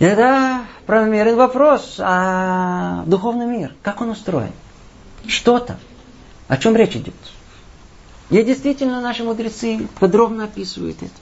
И 0.00 0.04
это 0.04 0.62
правомерен 0.86 1.36
вопрос, 1.36 1.98
а 2.00 3.04
духовный 3.06 3.46
мир, 3.46 3.74
как 3.82 4.00
он 4.00 4.10
устроен? 4.10 4.50
Что 5.24 5.60
там? 5.60 5.76
О 6.48 6.56
чем 6.56 6.74
речь 6.74 6.96
идет? 6.96 7.14
И 8.30 8.42
действительно 8.42 9.00
наши 9.00 9.22
мудрецы 9.22 9.86
подробно 10.00 10.44
описывают 10.44 10.96
это. 11.00 11.12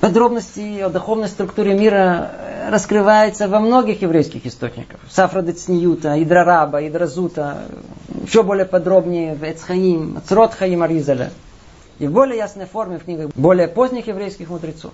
Подробности 0.00 0.80
о 0.80 0.88
духовной 0.88 1.28
структуре 1.28 1.74
мира 1.74 2.30
раскрываются 2.70 3.48
во 3.48 3.60
многих 3.60 4.00
еврейских 4.00 4.46
источниках. 4.46 4.98
Сафра 5.10 5.42
Децниюта, 5.42 6.22
Идрораба, 6.22 6.86
Идразута, 6.88 7.64
еще 8.22 8.42
более 8.42 8.64
подробнее 8.64 9.34
в 9.34 9.44
Эцхаим, 9.44 10.22
Црот 10.26 10.54
Хаим 10.54 10.82
Аризаля. 10.82 11.30
И 11.98 12.06
в 12.06 12.12
более 12.12 12.38
ясной 12.38 12.64
форме 12.64 12.98
в 12.98 13.04
книгах 13.04 13.30
более 13.34 13.68
поздних 13.68 14.06
еврейских 14.06 14.48
мудрецов. 14.48 14.92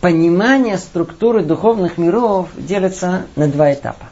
Понимание 0.00 0.78
структуры 0.78 1.42
духовных 1.42 1.98
миров 1.98 2.48
делится 2.56 3.26
на 3.36 3.46
два 3.46 3.74
этапа. 3.74 4.06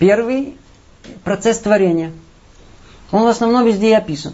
Первый– 0.00 0.56
процесс 1.24 1.60
творения. 1.60 2.10
Он 3.12 3.22
в 3.22 3.28
основном 3.28 3.64
везде 3.64 3.96
описан. 3.96 4.32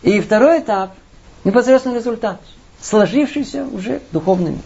И 0.00 0.18
второй 0.20 0.60
этап– 0.60 0.94
непосредственный 1.44 1.96
результат, 1.96 2.40
сложившийся 2.80 3.64
уже 3.64 4.00
духовный 4.12 4.52
мир. 4.52 4.60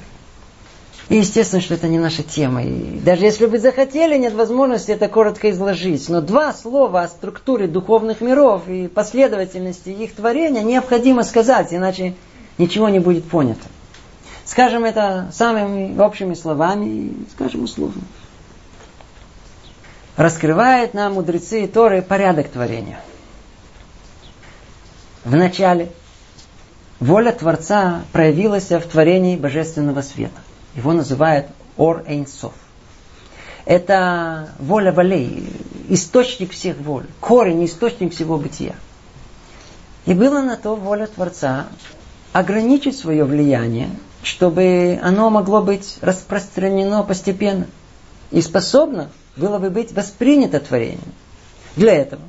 И 1.08 1.16
естественно, 1.16 1.60
что 1.60 1.74
это 1.74 1.88
не 1.88 1.98
наша 1.98 2.22
тема. 2.22 2.62
И 2.62 2.98
даже 3.00 3.24
если 3.24 3.46
бы 3.46 3.58
захотели, 3.58 4.16
нет 4.16 4.34
возможности 4.34 4.92
это 4.92 5.08
коротко 5.08 5.50
изложить. 5.50 6.08
Но 6.08 6.20
два 6.20 6.54
слова 6.54 7.02
о 7.02 7.08
структуре 7.08 7.66
духовных 7.66 8.20
миров 8.20 8.68
и 8.68 8.88
последовательности 8.88 9.90
их 9.90 10.14
творения 10.14 10.62
необходимо 10.62 11.24
сказать, 11.24 11.74
иначе 11.74 12.14
ничего 12.56 12.88
не 12.88 13.00
будет 13.00 13.24
понято. 13.24 13.66
Скажем 14.44 14.84
это 14.84 15.30
самыми 15.32 15.98
общими 15.98 16.34
словами 16.34 16.86
и 16.86 17.16
скажем 17.34 17.64
условно. 17.64 18.02
Раскрывает 20.16 20.94
нам 20.94 21.14
мудрецы 21.14 21.66
Торы 21.66 22.00
порядок 22.00 22.48
творения– 22.48 23.00
в 25.24 25.36
начале 25.36 25.92
воля 27.02 27.32
Творца 27.32 28.02
проявилась 28.12 28.70
в 28.70 28.80
творении 28.82 29.36
Божественного 29.36 30.02
Света. 30.02 30.40
Его 30.76 30.92
называют 30.92 31.48
Ор 31.76 32.04
Эйнсов. 32.06 32.52
Это 33.64 34.50
воля 34.60 34.92
волей, 34.92 35.52
источник 35.88 36.52
всех 36.52 36.76
воль, 36.78 37.06
корень, 37.20 37.64
источник 37.64 38.14
всего 38.14 38.38
бытия. 38.38 38.74
И 40.06 40.14
было 40.14 40.42
на 40.42 40.56
то 40.56 40.76
воля 40.76 41.06
Творца 41.06 41.66
ограничить 42.32 42.96
свое 42.96 43.24
влияние, 43.24 43.90
чтобы 44.22 44.98
оно 45.02 45.28
могло 45.28 45.60
быть 45.60 45.98
распространено 46.00 47.02
постепенно 47.02 47.66
и 48.30 48.40
способно 48.40 49.10
было 49.36 49.58
бы 49.58 49.70
быть 49.70 49.92
воспринято 49.92 50.60
творением. 50.60 51.00
Для 51.76 51.94
этого 51.94 52.22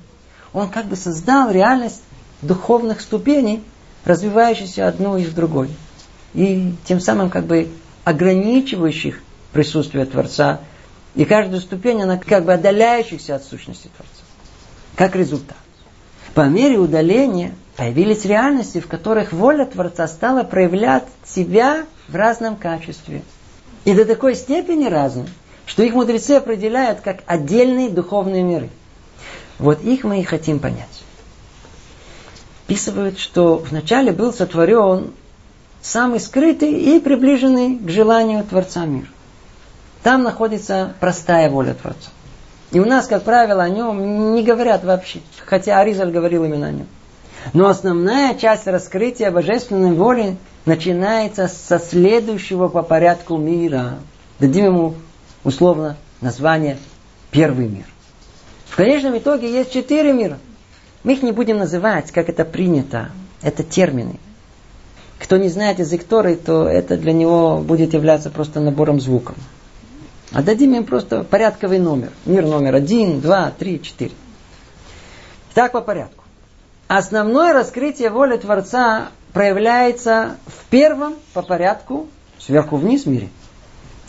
он 0.51 0.69
как 0.69 0.85
бы 0.85 0.95
создал 0.95 1.51
реальность 1.51 2.01
духовных 2.41 3.01
ступеней, 3.01 3.63
развивающихся 4.05 4.87
одну 4.87 5.17
из 5.17 5.29
другой. 5.33 5.69
И 6.33 6.73
тем 6.85 6.99
самым 6.99 7.29
как 7.29 7.45
бы 7.45 7.69
ограничивающих 8.03 9.21
присутствие 9.51 10.05
Творца. 10.05 10.61
И 11.15 11.25
каждую 11.25 11.61
ступень, 11.61 12.01
она 12.01 12.17
как 12.17 12.45
бы 12.45 12.53
отдаляющихся 12.53 13.35
от 13.35 13.43
сущности 13.43 13.89
Творца. 13.95 14.23
Как 14.95 15.15
результат. 15.15 15.57
По 16.33 16.47
мере 16.47 16.77
удаления 16.77 17.53
появились 17.77 18.25
реальности, 18.25 18.79
в 18.79 18.87
которых 18.87 19.31
воля 19.31 19.65
Творца 19.65 20.07
стала 20.07 20.43
проявлять 20.43 21.05
себя 21.25 21.85
в 22.07 22.15
разном 22.15 22.55
качестве. 22.55 23.21
И 23.85 23.93
до 23.93 24.05
такой 24.05 24.35
степени 24.35 24.85
разным, 24.85 25.27
что 25.65 25.83
их 25.83 25.93
мудрецы 25.93 26.31
определяют 26.31 27.01
как 27.01 27.23
отдельные 27.27 27.89
духовные 27.89 28.43
миры. 28.43 28.69
Вот 29.59 29.83
их 29.83 30.03
мы 30.03 30.19
и 30.19 30.23
хотим 30.23 30.59
понять 30.59 31.02
описывают, 32.65 33.19
что 33.19 33.57
вначале 33.57 34.11
был 34.11 34.33
сотворен 34.33 35.11
самый 35.81 36.19
скрытый 36.19 36.71
и 36.71 36.99
приближенный 36.99 37.77
к 37.77 37.89
желанию 37.89 38.43
Творца 38.43 38.85
мир. 38.85 39.11
Там 40.01 40.23
находится 40.23 40.93
простая 40.99 41.49
воля 41.49 41.73
Творца. 41.73 42.09
И 42.71 42.79
у 42.79 42.85
нас, 42.85 43.07
как 43.07 43.23
правило, 43.23 43.63
о 43.63 43.69
нем 43.69 44.33
не 44.33 44.43
говорят 44.43 44.83
вообще. 44.83 45.19
Хотя 45.45 45.79
Аризаль 45.79 46.11
говорил 46.11 46.43
именно 46.43 46.67
о 46.67 46.71
нем. 46.71 46.87
Но 47.53 47.67
основная 47.67 48.35
часть 48.35 48.65
раскрытия 48.67 49.29
божественной 49.29 49.93
воли 49.93 50.37
начинается 50.65 51.47
со 51.49 51.77
следующего 51.77 52.69
по 52.69 52.81
порядку 52.81 53.37
мира. 53.37 53.99
Дадим 54.39 54.65
ему 54.65 54.93
условно 55.43 55.97
название 56.21 56.77
«Первый 57.31 57.67
мир». 57.67 57.85
В 58.67 58.75
конечном 58.75 59.17
итоге 59.17 59.51
есть 59.51 59.71
четыре 59.71 60.13
мира– 60.13 60.39
мы 61.03 61.13
их 61.13 61.23
не 61.23 61.31
будем 61.31 61.57
называть, 61.57 62.11
как 62.11 62.29
это 62.29 62.45
принято. 62.45 63.09
Это 63.41 63.63
термины. 63.63 64.19
Кто 65.19 65.37
не 65.37 65.49
знает 65.49 65.79
язык 65.79 66.03
Торы, 66.03 66.35
то 66.35 66.67
это 66.67 66.97
для 66.97 67.13
него 67.13 67.57
будет 67.59 67.93
являться 67.93 68.29
просто 68.29 68.59
набором 68.59 68.99
звуков. 68.99 69.35
А 70.31 70.41
дадим 70.41 70.73
им 70.73 70.85
просто 70.85 71.23
порядковый 71.23 71.79
номер. 71.79 72.11
Мир 72.25 72.45
номер 72.45 72.75
один, 72.75 73.21
два, 73.21 73.51
три, 73.51 73.81
четыре. 73.81 74.11
Так 75.53 75.73
по 75.73 75.81
порядку. 75.81 76.23
Основное 76.87 77.53
раскрытие 77.53 78.09
воли 78.09 78.37
Творца 78.37 79.09
проявляется 79.31 80.37
в 80.47 80.65
первом 80.69 81.15
по 81.33 81.41
порядку, 81.41 82.07
сверху 82.39 82.77
вниз 82.77 83.05
мире. 83.05 83.29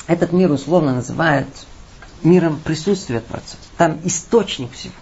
Этот 0.07 0.33
мир 0.33 0.51
условно 0.51 0.95
называют 0.95 1.49
миром 2.23 2.61
присутствия 2.63 3.21
Творца. 3.21 3.57
Там 3.77 4.01
источник 4.05 4.73
всего. 4.73 4.95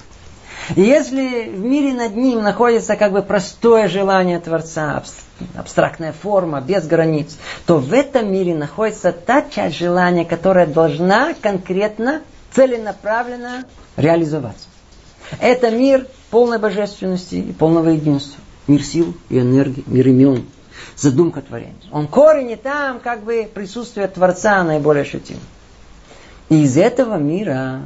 Если 0.77 1.51
в 1.51 1.65
мире 1.65 1.93
над 1.93 2.15
ним 2.17 2.43
находится 2.43 2.97
как 2.97 3.13
бы 3.13 3.23
простое 3.23 3.89
желание 3.89 4.39
Творца, 4.39 5.03
абстрактная 5.57 6.13
форма, 6.13 6.61
без 6.61 6.87
границ, 6.87 7.37
то 7.67 7.79
в 7.79 7.93
этом 7.93 8.33
мире 8.33 8.55
находится 8.55 9.13
та 9.13 9.43
часть 9.43 9.77
желания, 9.77 10.25
которая 10.25 10.67
должна 10.67 11.35
конкретно, 11.35 12.23
целенаправленно 12.53 13.65
реализоваться. 13.97 14.69
Это 15.41 15.71
мир 15.71 16.07
полной 16.31 16.59
божественности 16.59 17.37
и 17.37 17.53
полного 17.53 17.91
единства. 17.91 18.41
Мир 18.69 18.83
сил 18.83 19.17
и 19.29 19.39
энергии, 19.39 19.83
мир 19.87 20.09
имен, 20.09 20.47
задумка 20.97 21.41
творения. 21.41 21.75
Он 21.91 22.07
корень 22.07 22.51
и 22.51 22.57
там 22.57 23.01
как 23.01 23.25
бы 23.25 23.49
присутствие 23.53 24.07
Творца 24.07 24.63
наиболее 24.63 25.03
ощутимо. 25.03 25.41
И 26.49 26.63
из 26.63 26.77
этого 26.77 27.17
мира 27.17 27.81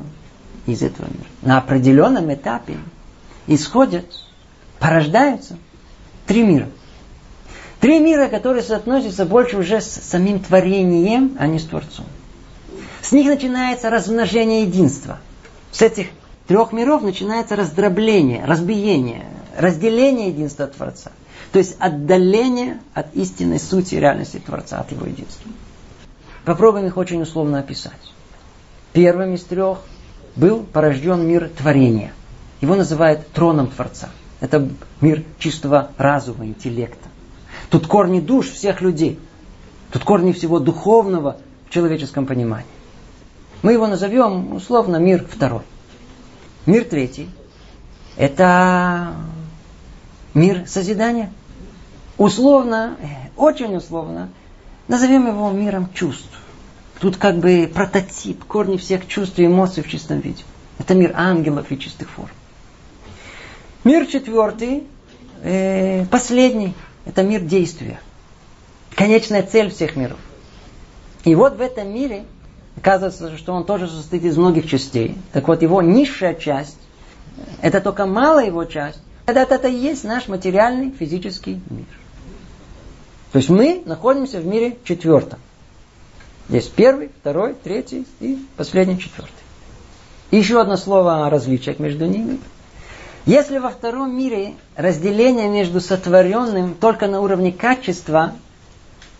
из 0.66 0.82
этого 0.82 1.06
мира. 1.06 1.28
На 1.42 1.58
определенном 1.58 2.32
этапе 2.32 2.76
исходят, 3.46 4.04
порождаются 4.78 5.56
три 6.26 6.42
мира. 6.42 6.68
Три 7.80 8.00
мира, 8.00 8.28
которые 8.28 8.62
соотносятся 8.62 9.26
больше 9.26 9.58
уже 9.58 9.80
с 9.80 9.86
самим 9.86 10.40
творением, 10.40 11.36
а 11.38 11.46
не 11.46 11.58
с 11.58 11.64
Творцом. 11.64 12.06
С 13.02 13.12
них 13.12 13.26
начинается 13.26 13.90
размножение 13.90 14.62
единства. 14.62 15.18
С 15.70 15.82
этих 15.82 16.08
трех 16.46 16.72
миров 16.72 17.02
начинается 17.02 17.54
раздробление, 17.54 18.44
разбиение, 18.44 19.26
разделение 19.56 20.28
единства 20.28 20.66
Творца. 20.66 21.12
То 21.52 21.58
есть 21.58 21.76
отдаление 21.78 22.80
от 22.94 23.14
истинной 23.14 23.60
сути 23.60 23.94
реальности 23.94 24.42
Творца, 24.44 24.80
от 24.80 24.90
его 24.90 25.06
единства. 25.06 25.50
Попробуем 26.44 26.86
их 26.86 26.96
очень 26.96 27.22
условно 27.22 27.58
описать. 27.58 27.92
Первым 28.92 29.34
из 29.34 29.44
трех 29.44 29.78
был 30.36 30.62
порожден 30.62 31.26
мир 31.26 31.48
творения. 31.48 32.12
Его 32.60 32.74
называют 32.74 33.30
троном 33.32 33.68
Творца. 33.68 34.10
Это 34.40 34.68
мир 35.00 35.24
чистого 35.38 35.90
разума, 35.96 36.46
интеллекта. 36.46 37.08
Тут 37.70 37.86
корни 37.86 38.20
душ 38.20 38.50
всех 38.50 38.80
людей. 38.80 39.18
Тут 39.92 40.04
корни 40.04 40.32
всего 40.32 40.60
духовного 40.60 41.38
в 41.68 41.70
человеческом 41.72 42.26
понимании. 42.26 42.66
Мы 43.62 43.72
его 43.72 43.86
назовем 43.86 44.54
условно 44.54 44.96
мир 44.96 45.26
второй. 45.26 45.62
Мир 46.66 46.84
третий– 46.84 47.30
это 48.16 49.12
мир 50.34 50.66
созидания. 50.66 51.32
Условно, 52.18 52.96
очень 53.36 53.76
условно, 53.76 54.28
назовем 54.88 55.26
его 55.28 55.50
миром 55.50 55.88
чувств. 55.94 56.35
Тут 57.00 57.16
как 57.16 57.38
бы 57.38 57.70
прототип, 57.72 58.44
корни 58.44 58.78
всех 58.78 59.06
чувств 59.06 59.38
и 59.38 59.46
эмоций 59.46 59.82
в 59.82 59.88
чистом 59.88 60.20
виде. 60.20 60.42
Это 60.78 60.94
мир 60.94 61.12
ангелов 61.14 61.70
и 61.70 61.78
чистых 61.78 62.08
форм. 62.10 62.30
Мир 63.84 64.06
четвертый, 64.06 64.84
э, 65.42 66.06
последний, 66.06 66.74
это 67.04 67.22
мир 67.22 67.40
действия. 67.40 68.00
Конечная 68.94 69.42
цель 69.42 69.70
всех 69.70 69.96
миров. 69.96 70.18
И 71.24 71.34
вот 71.34 71.56
в 71.56 71.60
этом 71.60 71.92
мире 71.92 72.24
оказывается, 72.76 73.36
что 73.36 73.52
он 73.52 73.64
тоже 73.64 73.88
состоит 73.88 74.24
из 74.24 74.36
многих 74.36 74.68
частей. 74.68 75.16
Так 75.32 75.48
вот, 75.48 75.62
его 75.62 75.82
низшая 75.82 76.34
часть, 76.34 76.78
это 77.60 77.80
только 77.80 78.06
малая 78.06 78.46
его 78.46 78.64
часть, 78.64 79.00
это, 79.26 79.40
это, 79.40 79.56
это 79.56 79.68
и 79.68 79.74
есть 79.74 80.04
наш 80.04 80.28
материальный 80.28 80.92
физический 80.92 81.60
мир. 81.68 81.86
То 83.32 83.38
есть 83.38 83.50
мы 83.50 83.82
находимся 83.84 84.40
в 84.40 84.46
мире 84.46 84.78
четвертом. 84.84 85.38
Здесь 86.48 86.66
первый, 86.66 87.10
второй, 87.20 87.54
третий 87.54 88.06
и 88.20 88.38
последний 88.56 88.98
четвертый. 88.98 89.32
еще 90.30 90.60
одно 90.60 90.76
слово 90.76 91.26
о 91.26 91.30
различиях 91.30 91.78
между 91.78 92.06
ними. 92.06 92.38
Если 93.24 93.58
во 93.58 93.70
втором 93.70 94.16
мире 94.16 94.54
разделение 94.76 95.48
между 95.48 95.80
сотворенным 95.80 96.74
только 96.74 97.08
на 97.08 97.20
уровне 97.20 97.50
качества, 97.50 98.32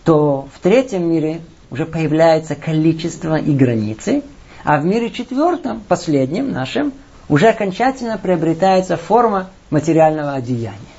то 0.05 0.47
в 0.53 0.59
третьем 0.59 1.11
мире 1.11 1.41
уже 1.69 1.85
появляется 1.85 2.55
количество 2.55 3.35
и 3.37 3.53
границы, 3.53 4.23
а 4.63 4.79
в 4.79 4.85
мире 4.85 5.11
четвертом, 5.11 5.81
последнем 5.85 6.51
нашем, 6.51 6.93
уже 7.27 7.49
окончательно 7.49 8.17
приобретается 8.17 8.95
форма 8.95 9.49
материального 9.69 10.33
одеяния. 10.33 10.96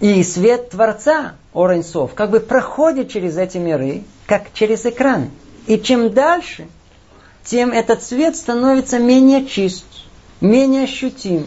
И 0.00 0.22
свет 0.24 0.70
Творца, 0.70 1.34
Ораньсов, 1.52 2.14
как 2.14 2.30
бы 2.30 2.40
проходит 2.40 3.10
через 3.10 3.36
эти 3.36 3.58
миры, 3.58 4.02
как 4.26 4.52
через 4.54 4.86
экраны. 4.86 5.30
И 5.66 5.78
чем 5.78 6.10
дальше, 6.12 6.68
тем 7.44 7.70
этот 7.70 8.02
свет 8.02 8.34
становится 8.34 8.98
менее 8.98 9.46
чист, 9.46 9.84
менее 10.40 10.84
ощутим. 10.84 11.46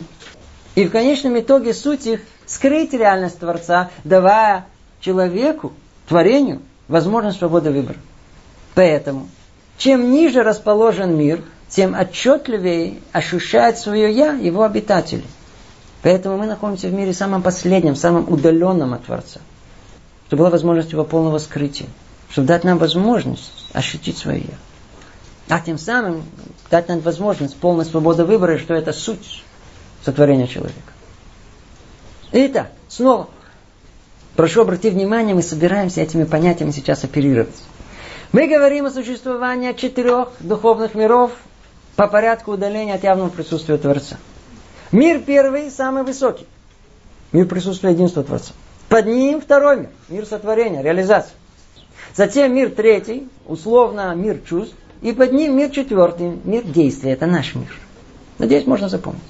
И 0.76 0.86
в 0.86 0.92
конечном 0.92 1.40
итоге 1.40 1.74
суть 1.74 2.06
их 2.06 2.22
скрыть 2.46 2.94
реальность 2.94 3.40
Творца, 3.40 3.90
давая 4.04 4.68
человеку, 5.02 5.74
творению, 6.08 6.62
возможность 6.88 7.40
свободы 7.40 7.72
выбора. 7.72 7.98
Поэтому, 8.76 9.30
чем 9.80 10.12
ниже 10.12 10.44
расположен 10.44 11.18
мир, 11.18 11.44
тем 11.70 11.96
отчетливее 11.96 13.00
ощущает 13.14 13.80
свое 13.80 14.12
«я» 14.12 14.34
его 14.34 14.62
обитатели– 14.64 15.24
Поэтому 16.04 16.38
мы 16.38 16.46
находимся 16.46 16.90
в 16.90 16.94
мире 16.94 17.14
самом 17.14 17.42
последнем, 17.42 17.96
самом 17.96 18.32
удаленном 18.32 18.94
от 18.94 19.06
Творца. 19.06 19.40
Чтобы 20.28 20.42
была 20.42 20.50
возможность 20.50 20.92
его 20.92 21.06
полного 21.06 21.38
скрытия. 21.40 21.88
Чтобы 22.30 22.48
дать 22.48 22.66
нам 22.66 22.78
возможность 22.78 23.70
ощутить 23.74 24.18
свое 24.18 24.42
«я». 24.42 25.56
А 25.56 25.60
тем 25.60 25.78
самым 25.78 26.24
дать 26.70 26.90
нам 26.90 27.00
возможность 27.00 27.56
полной 27.56 27.86
свободы 27.86 28.26
выбора, 28.26 28.58
что 28.58 28.74
это 28.74 28.92
суть 28.92 29.44
сотворения 30.04 30.48
человека. 30.48 30.92
Итак, 32.34 32.72
снова. 32.90 33.30
Прошу 34.36 34.62
обратить 34.62 34.94
внимание, 34.94 35.36
мы 35.36 35.42
собираемся 35.42 36.02
этими 36.02 36.24
понятиями 36.24 36.72
сейчас 36.72 37.04
оперировать. 37.04 37.56
Мы 38.32 38.48
говорим 38.48 38.88
о 38.88 38.92
существовании 38.92 39.72
четырех 39.74 40.30
духовных 40.40 40.96
миров 40.96 41.32
по 41.96 42.08
порядку 42.08 42.54
удаления 42.54 42.96
от 42.96 43.04
явного 43.04 43.30
присутствия 43.30 43.78
Творца. 43.78 44.18
Мир 44.94 45.22
первый 45.22 45.72
самый 45.72 46.04
высокий. 46.04 46.46
Мир 47.32 47.48
присутствия 47.48 47.90
единства 47.90 48.24
Творца. 48.24 48.54
Под 48.90 49.08
ним 49.08 49.42
второй 49.42 49.78
мир. 49.78 49.90
Мир 50.08 50.26
сотворения, 50.28 50.84
реализации. 50.84 51.32
Затем 52.16 52.54
мир 52.54 52.70
третий, 52.70 53.28
условно 53.48 54.14
мир 54.14 54.40
чувств. 54.48 54.76
И 55.02 55.12
под 55.12 55.32
ним 55.32 55.58
мир 55.58 55.72
четвертый, 55.72 56.40
мир 56.44 56.62
действия. 56.64 57.14
Это 57.14 57.26
наш 57.26 57.56
мир. 57.56 57.76
Надеюсь, 58.38 58.68
можно 58.68 58.88
запомнить. 58.88 59.24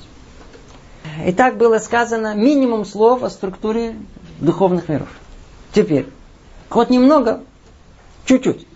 И 1.25 1.31
так 1.31 1.55
было 1.55 1.79
сказано 1.79 2.35
минимум 2.35 2.83
слов 2.83 3.23
о 3.23 3.29
структуре 3.29 3.95
духовных 4.41 4.89
миров. 4.89 5.07
Теперь, 5.73 6.07
хоть 6.67 6.89
немного, 6.89 7.41
чуть-чуть. 8.25 8.67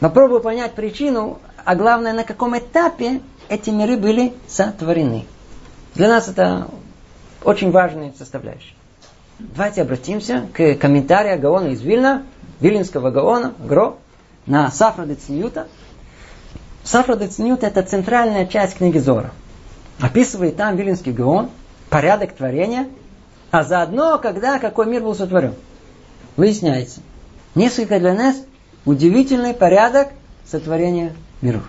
Попробую 0.00 0.40
понять 0.40 0.72
причину, 0.72 1.38
а 1.64 1.76
главное, 1.76 2.12
на 2.12 2.24
каком 2.24 2.58
этапе 2.58 3.20
эти 3.48 3.70
миры 3.70 3.96
были 3.96 4.32
сотворены. 4.48 5.26
Для 5.94 6.08
нас 6.08 6.28
это 6.28 6.68
очень 7.44 7.70
важная 7.70 8.12
составляющая. 8.16 8.74
Давайте 9.38 9.82
обратимся 9.82 10.46
к 10.54 10.74
комментарию 10.76 11.38
Гаона 11.40 11.68
из 11.68 11.82
Вильна, 11.82 12.22
Вилинского 12.60 13.10
Гаона, 13.10 13.54
Гро, 13.58 13.98
на 14.46 14.70
Сафра 14.70 15.04
де 15.04 15.14
Цнюта. 15.14 15.66
Сафра 16.84 17.16
де 17.16 17.28
Цнюта 17.28 17.66
это 17.66 17.82
центральная 17.82 18.46
часть 18.46 18.76
книги 18.76 18.98
Зора. 18.98 19.32
Описывает 20.00 20.56
там 20.56 20.76
Вилинский 20.76 21.12
Гаон, 21.12 21.50
порядок 21.90 22.32
творения, 22.32 22.88
а 23.50 23.64
заодно, 23.64 24.18
когда 24.18 24.58
какой 24.58 24.86
мир 24.86 25.02
был 25.02 25.14
сотворен. 25.14 25.54
Выясняется, 26.36 27.00
несколько 27.54 27.98
для 28.00 28.14
нас 28.14 28.36
удивительный 28.86 29.52
порядок 29.52 30.08
сотворения 30.46 31.12
миров. 31.42 31.64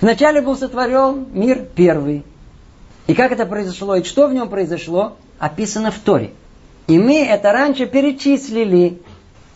Вначале 0.00 0.40
был 0.40 0.56
сотворен 0.56 1.26
мир 1.32 1.64
первый, 1.74 2.24
и 3.08 3.14
как 3.14 3.32
это 3.32 3.46
произошло, 3.46 3.96
и 3.96 4.04
что 4.04 4.28
в 4.28 4.34
нем 4.34 4.50
произошло, 4.50 5.16
описано 5.38 5.90
в 5.90 5.98
Торе. 5.98 6.32
И 6.86 6.98
мы 6.98 7.24
это 7.24 7.52
раньше 7.52 7.86
перечислили. 7.86 9.00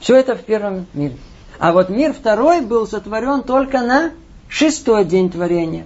Все 0.00 0.16
это 0.16 0.34
в 0.34 0.40
первом 0.40 0.86
мире. 0.94 1.16
А 1.58 1.72
вот 1.72 1.90
мир 1.90 2.14
второй 2.14 2.62
был 2.62 2.86
сотворен 2.86 3.42
только 3.42 3.82
на 3.82 4.12
шестой 4.48 5.04
день 5.04 5.30
творения. 5.30 5.84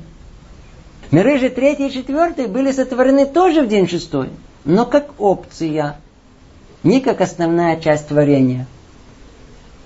Миры 1.10 1.38
же 1.38 1.50
третий 1.50 1.88
и 1.88 1.92
четвертый 1.92 2.46
были 2.46 2.70
сотворены 2.70 3.26
тоже 3.26 3.62
в 3.62 3.68
день 3.68 3.88
шестой, 3.88 4.30
но 4.64 4.86
как 4.86 5.20
опция, 5.20 5.96
не 6.84 7.00
как 7.00 7.20
основная 7.20 7.80
часть 7.80 8.08
творения. 8.08 8.66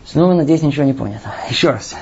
Снова, 0.05 0.35
надеюсь, 0.35 0.63
ничего 0.63 0.85
не 0.85 0.93
понято. 0.93 1.33
Еще 1.49 1.71
раз. 1.71 1.95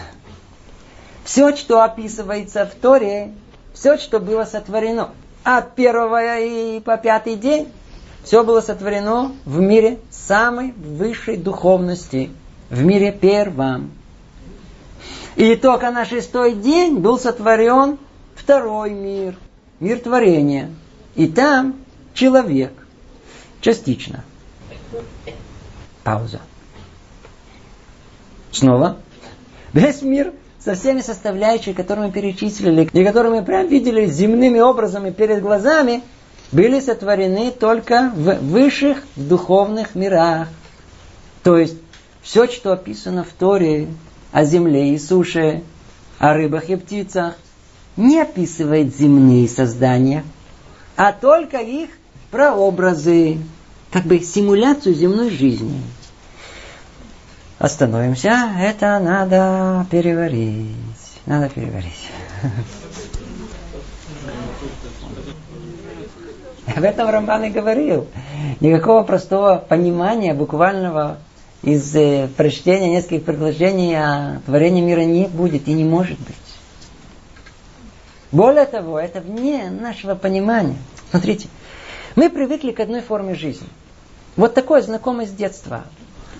Все, 1.24 1.54
что 1.54 1.82
описывается 1.84 2.66
в 2.66 2.74
Торе, 2.74 3.32
все, 3.74 3.96
что 3.96 4.18
было 4.18 4.44
сотворено– 4.44 5.10
от 5.44 5.74
первого 5.74 6.38
и 6.38 6.80
по 6.80 6.96
пятый 6.96 7.36
день 7.36 7.68
все 8.22 8.44
было 8.44 8.60
сотворено 8.60 9.32
в 9.44 9.60
мире 9.60 10.00
самой 10.10 10.72
высшей 10.72 11.36
духовности, 11.36 12.30
в 12.68 12.84
мире 12.84 13.12
первом. 13.12 13.92
И 15.36 15.54
только 15.56 15.90
на 15.90 16.04
шестой 16.04 16.54
день 16.54 16.98
был 16.98 17.18
сотворен 17.18 17.98
второй 18.34 18.90
мир, 18.90 19.36
мир 19.80 20.00
творения. 20.00 20.70
И 21.14 21.26
там 21.26 21.76
человек, 22.12 22.72
частично. 23.60 24.24
Пауза. 26.02 26.40
Снова. 28.50 28.96
Весь 29.72 30.02
мир 30.02 30.32
со 30.68 30.74
всеми 30.74 31.00
составляющими, 31.00 31.72
которые 31.72 32.08
мы 32.08 32.12
перечислили, 32.12 32.90
и 32.92 33.02
которые 33.02 33.32
мы 33.32 33.42
прям 33.42 33.68
видели 33.68 34.04
земными 34.04 34.58
образами 34.58 35.08
перед 35.08 35.40
глазами, 35.40 36.02
были 36.52 36.78
сотворены 36.78 37.50
только 37.50 38.12
в 38.14 38.34
высших 38.42 39.02
духовных 39.16 39.94
мирах. 39.94 40.48
То 41.42 41.56
есть 41.56 41.78
все, 42.20 42.48
что 42.48 42.74
описано 42.74 43.24
в 43.24 43.30
Торе 43.30 43.88
о 44.30 44.44
земле 44.44 44.92
и 44.92 44.98
суше, 44.98 45.62
о 46.18 46.34
рыбах 46.34 46.68
и 46.68 46.76
птицах, 46.76 47.38
не 47.96 48.20
описывает 48.20 48.94
земные 48.94 49.48
создания, 49.48 50.22
а 50.96 51.14
только 51.14 51.60
их 51.60 51.88
прообразы, 52.30 53.38
как 53.90 54.04
бы 54.04 54.20
симуляцию 54.20 54.94
земной 54.94 55.30
жизни. 55.30 55.80
Остановимся. 57.58 58.52
Это 58.60 59.00
надо 59.00 59.84
переварить. 59.90 60.76
Надо 61.26 61.48
переварить. 61.48 62.08
Об 66.76 66.84
этом 66.84 67.08
Рамбан 67.10 67.44
и 67.44 67.50
говорил. 67.50 68.06
Никакого 68.60 69.02
простого 69.02 69.56
понимания 69.56 70.34
буквального 70.34 71.18
из 71.62 71.94
э, 71.96 72.28
прочтения 72.36 72.90
нескольких 72.90 73.24
предложений 73.24 73.94
о 73.96 74.40
творении 74.46 74.80
мира 74.80 75.00
не 75.00 75.26
будет 75.26 75.66
и 75.66 75.72
не 75.72 75.84
может 75.84 76.18
быть. 76.20 76.36
Более 78.30 78.66
того, 78.66 79.00
это 79.00 79.20
вне 79.20 79.70
нашего 79.70 80.14
понимания. 80.14 80.76
Смотрите, 81.10 81.48
мы 82.14 82.30
привыкли 82.30 82.70
к 82.70 82.78
одной 82.78 83.00
форме 83.00 83.34
жизни. 83.34 83.66
Вот 84.36 84.54
такое 84.54 84.82
знакомое 84.82 85.26
с 85.26 85.30
детства 85.30 85.84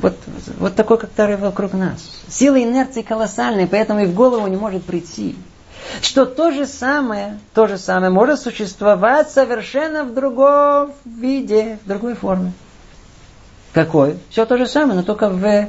вот, 0.01 0.17
вот 0.59 0.75
такой, 0.75 0.99
как 0.99 1.11
Тары 1.11 1.37
вокруг 1.37 1.73
нас. 1.73 2.05
Сила 2.29 2.63
инерции 2.63 3.03
колоссальная, 3.03 3.67
поэтому 3.67 4.01
и 4.01 4.07
в 4.07 4.15
голову 4.15 4.47
не 4.47 4.57
может 4.57 4.85
прийти. 4.85 5.37
Что 6.03 6.27
то 6.27 6.51
же 6.51 6.67
самое, 6.67 7.39
то 7.55 7.67
же 7.67 7.79
самое 7.79 8.11
может 8.11 8.41
существовать 8.41 9.31
совершенно 9.31 10.05
в 10.05 10.15
другом 10.15 10.93
виде, 11.05 11.79
в 11.85 11.89
другой 11.89 12.15
форме. 12.15 12.53
Какой? 13.73 14.19
Все 14.31 14.45
то 14.45 14.57
же 14.57 14.67
самое, 14.67 14.95
но 14.95 15.03
только 15.03 15.29
в 15.29 15.69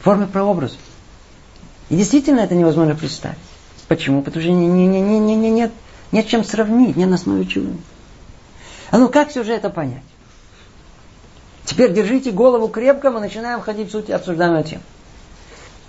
форме 0.00 0.26
прообраза. 0.26 0.76
И 1.88 1.96
действительно 1.96 2.40
это 2.40 2.54
невозможно 2.54 2.94
представить. 2.94 3.38
Почему? 3.86 4.22
Потому 4.22 4.42
что 4.42 4.52
не, 4.52 4.66
не, 4.66 4.86
не, 4.86 5.00
не, 5.00 5.36
не, 5.36 5.50
нет 5.50 5.72
Нет 6.12 6.26
чем 6.26 6.44
сравнить, 6.44 6.96
не 6.96 7.06
на 7.06 7.14
основе 7.14 7.46
чего. 7.46 7.72
А 8.90 8.98
ну 8.98 9.08
как 9.08 9.30
все 9.30 9.44
же 9.44 9.52
это 9.52 9.70
понять? 9.70 10.02
Теперь 11.68 11.92
держите 11.92 12.30
голову 12.30 12.68
крепко, 12.68 13.10
мы 13.10 13.20
начинаем 13.20 13.60
ходить 13.60 13.90
в 13.90 13.92
суть 13.92 14.08
обсуждаемой 14.08 14.64
темы. 14.64 14.80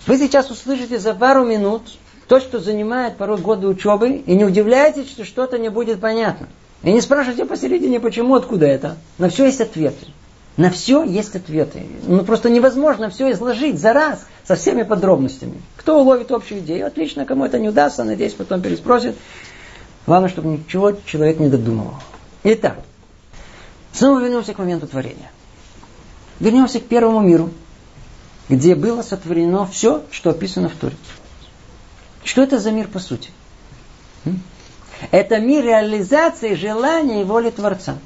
Вы 0.07 0.17
сейчас 0.17 0.51
услышите 0.51 0.99
за 0.99 1.13
пару 1.13 1.45
минут 1.45 1.83
то, 2.27 2.41
что 2.41 2.59
занимает 2.59 3.15
порой 3.15 3.37
годы 3.37 3.67
учебы, 3.67 4.11
и 4.17 4.35
не 4.35 4.43
удивляйтесь, 4.43 5.09
что 5.09 5.23
что-то 5.23 5.57
не 5.57 5.69
будет 5.69 6.01
понятно. 6.01 6.49
И 6.83 6.91
не 6.91 6.99
спрашивайте 6.99 7.45
посередине, 7.45 8.01
почему, 8.01 8.35
откуда 8.35 8.65
это. 8.65 8.97
На 9.17 9.29
все 9.29 9.45
есть 9.45 9.61
ответы. 9.61 10.07
На 10.57 10.69
все 10.69 11.01
есть 11.05 11.37
ответы. 11.37 11.85
Ну 12.05 12.25
просто 12.25 12.49
невозможно 12.49 13.09
все 13.09 13.31
изложить 13.31 13.79
за 13.79 13.93
раз 13.93 14.25
со 14.45 14.57
всеми 14.57 14.83
подробностями. 14.83 15.61
Кто 15.77 16.01
уловит 16.01 16.29
общую 16.33 16.59
идею, 16.59 16.87
отлично, 16.87 17.23
кому 17.23 17.45
это 17.45 17.57
не 17.57 17.69
удастся, 17.69 18.03
надеюсь, 18.03 18.33
потом 18.33 18.61
переспросит. 18.61 19.15
Главное, 20.05 20.29
чтобы 20.29 20.49
ничего 20.49 20.91
человек 21.05 21.39
не 21.39 21.47
додумывал. 21.47 21.93
Итак, 22.43 22.79
снова 23.93 24.19
вернемся 24.19 24.53
к 24.53 24.57
моменту 24.57 24.85
творения. 24.85 25.31
Вернемся 26.39 26.79
к 26.79 26.85
первому 26.85 27.21
миру, 27.21 27.51
где 28.47 28.75
было 28.75 29.01
сотворено 29.01 29.65
все, 29.65 30.03
что 30.11 30.29
описано 30.29 30.69
в 30.69 30.75
Туре. 30.75 30.95
Что 32.23 32.43
это 32.43 32.59
за 32.59 32.71
мир 32.71 32.87
по 32.87 32.99
сути? 32.99 33.29
Это 35.11 35.39
мир 35.39 35.63
реализации 35.63 36.55
желания 36.55 37.21
и 37.21 37.25
воли 37.25 37.49
Творца. 37.49 37.97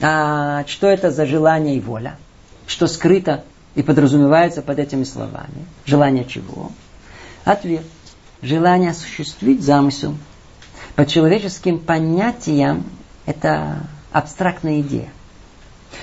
А 0.00 0.64
что 0.66 0.86
это 0.86 1.10
за 1.10 1.26
желание 1.26 1.76
и 1.76 1.80
воля? 1.80 2.18
Что 2.66 2.86
скрыто 2.86 3.44
и 3.74 3.82
подразумевается 3.82 4.62
под 4.62 4.78
этими 4.78 5.04
словами? 5.04 5.66
Желание 5.84 6.24
чего? 6.24 6.72
Ответ. 7.44 7.84
Желание 8.42 8.90
осуществить 8.90 9.62
замысел. 9.62 10.14
По 10.94 11.06
человеческим 11.06 11.78
понятиям 11.78 12.84
это 13.24 13.80
абстрактная 14.12 14.80
идея. 14.80 15.10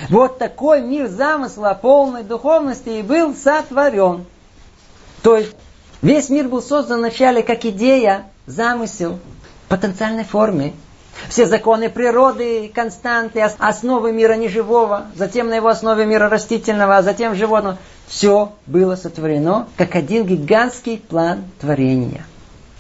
Вот 0.10 0.38
такой 0.38 0.82
мир 0.82 1.08
замысла 1.08 1.78
полной 1.80 2.24
духовности 2.24 2.90
и 2.90 3.02
был 3.02 3.36
сотворен. 3.36 4.26
То 5.22 5.38
есть 5.38 5.56
весь 6.02 6.30
мир 6.30 6.48
был 6.48 6.62
создан 6.62 7.00
вначале 7.00 7.44
как 7.44 7.66
идея, 7.66 8.26
замысел, 8.46 9.20
потенциальной 9.70 10.24
форме. 10.24 10.74
Все 11.30 11.46
законы 11.46 11.90
природы, 11.90 12.72
константы, 12.74 13.42
основы 13.42 14.12
мира 14.12 14.34
неживого, 14.34 15.06
затем 15.16 15.48
на 15.48 15.56
его 15.56 15.70
основе 15.70 16.06
мира 16.06 16.28
растительного, 16.28 16.98
а 16.98 17.04
затем 17.04 17.36
животного. 17.36 17.78
Все 18.08 18.52
было 18.68 18.96
сотворено 18.96 19.68
как 19.78 19.96
один 19.96 20.26
гигантский 20.26 20.98
план 20.98 21.46
творения. 21.62 22.26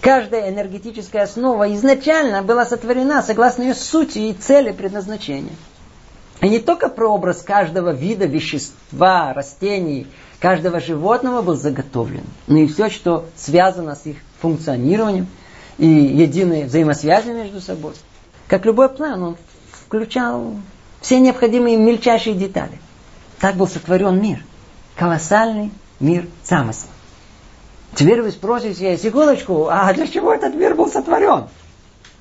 Каждая 0.01 0.49
энергетическая 0.49 1.23
основа 1.23 1.73
изначально 1.75 2.41
была 2.43 2.65
сотворена 2.65 3.21
согласно 3.23 3.63
ее 3.63 3.73
сути 3.73 4.19
и 4.19 4.33
цели 4.33 4.73
предназначения. 4.73 5.53
И 6.41 6.49
не 6.49 6.59
только 6.59 6.89
прообраз 6.89 7.41
каждого 7.41 7.91
вида 7.91 8.25
вещества, 8.25 9.33
растений, 9.33 10.07
каждого 10.39 10.79
животного 10.79 11.41
был 11.41 11.55
заготовлен, 11.55 12.23
но 12.47 12.59
и 12.59 12.67
все, 12.67 12.89
что 12.89 13.25
связано 13.35 13.95
с 13.95 14.05
их 14.05 14.17
функционированием 14.41 15.27
и 15.77 15.87
единые 15.87 16.65
взаимосвязи 16.65 17.29
между 17.29 17.61
собой. 17.61 17.93
Как 18.47 18.65
любой 18.65 18.89
план, 18.89 19.23
он 19.23 19.37
включал 19.71 20.55
все 21.01 21.19
необходимые 21.19 21.77
мельчайшие 21.77 22.35
детали. 22.35 22.79
Так 23.39 23.55
был 23.55 23.67
сотворен 23.67 24.21
мир. 24.21 24.43
Колоссальный 24.95 25.71
мир 25.99 26.27
замысла. 26.43 26.89
Теперь 27.95 28.21
вы 28.21 28.31
спросите, 28.31 28.97
секундочку, 28.97 29.67
а 29.69 29.93
для 29.93 30.07
чего 30.07 30.33
этот 30.33 30.55
мир 30.55 30.75
был 30.75 30.87
сотворен? 30.87 31.45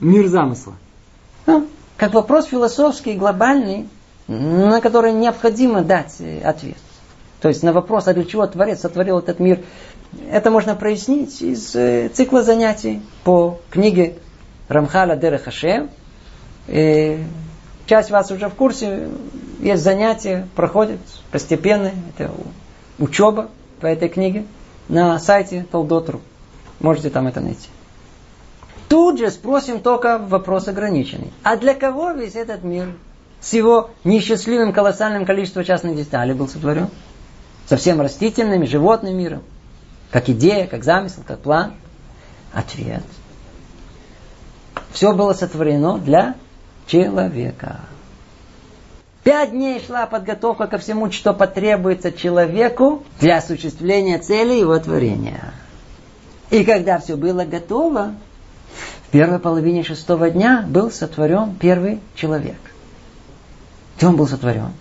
Мир 0.01 0.27
замысла. 0.29 0.75
Ну, 1.47 1.67
как 1.97 2.13
вопрос 2.15 2.47
философский, 2.47 3.15
глобальный, 3.15 3.89
на 4.33 4.81
который 4.81 5.13
необходимо 5.13 5.83
дать 5.83 6.17
ответ. 6.45 6.77
То 7.41 7.49
есть 7.49 7.63
на 7.63 7.73
вопрос, 7.73 8.09
а 8.09 8.15
для 8.15 8.25
чего 8.25 8.47
Творец 8.47 8.81
сотворил 8.81 9.19
этот 9.19 9.41
мир, 9.41 9.61
это 10.31 10.51
можно 10.51 10.75
прояснить 10.75 11.43
из 11.43 11.75
э, 11.75 12.09
цикла 12.09 12.43
занятий 12.43 13.03
по 13.25 13.59
книге 13.71 14.17
Рамхала 14.69 15.17
Дерехашем. 15.17 15.91
Часть 17.87 18.11
вас 18.11 18.31
уже 18.31 18.49
в 18.49 18.55
курсе, 18.55 19.09
есть 19.61 19.83
занятия, 19.83 20.47
проходят 20.55 21.01
постепенно, 21.31 21.91
это 22.17 22.31
учеба 22.99 23.49
по 23.81 23.87
этой 23.87 24.09
книге 24.09 24.47
на 24.89 25.19
сайте 25.19 25.67
Толдотру. 25.71 26.21
Можете 26.81 27.11
там 27.11 27.27
это 27.27 27.41
найти. 27.41 27.69
Тут 28.89 29.19
же 29.19 29.31
спросим 29.31 29.81
только 29.81 30.19
вопрос 30.19 30.69
ограниченный. 30.69 31.33
А 31.43 31.57
для 31.57 31.75
кого 31.75 32.11
весь 32.13 32.37
этот 32.37 32.63
мир 32.63 32.89
с 33.43 33.53
его 33.53 33.91
несчастливым 34.05 34.73
колоссальным 34.73 35.27
количеством 35.27 35.65
частных 35.65 35.97
деталей 35.97 36.33
был 36.33 36.49
сотворен. 36.49 36.89
Со 37.69 37.77
всем 37.77 38.01
растительным 38.01 38.63
и 38.63 38.67
животным 38.67 39.17
миром. 39.17 39.43
Как 40.11 40.29
идея, 40.29 40.67
как 40.67 40.85
замысел, 40.85 41.23
как 41.27 41.41
план. 41.41 41.75
Ответ. 42.53 43.03
Все 44.93 45.13
было 45.13 45.33
сотворено 45.33 45.99
для 45.99 46.37
человека. 46.87 47.81
Пять 49.25 49.51
дней 49.51 49.81
шла 49.85 50.07
подготовка 50.07 50.67
ко 50.67 50.79
всему, 50.79 51.11
что 51.11 51.33
потребуется 51.33 52.13
человеку 52.13 53.03
для 53.21 53.39
осуществления 53.39 54.19
цели 54.19 54.55
его 54.55 54.79
творения. 54.79 55.55
И 56.51 56.65
когда 56.65 56.99
все 56.99 57.17
было 57.17 57.45
готово, 57.45 58.15
в 59.07 59.11
первой 59.11 59.39
половине 59.39 59.85
шестого 59.85 60.29
дня 60.31 60.65
был 60.69 60.91
сотворен 60.91 61.55
первый 61.55 62.01
человек. 62.15 62.59
Где 63.97 64.07
он 64.07 64.17
был 64.17 64.27
сотворен? 64.27 64.73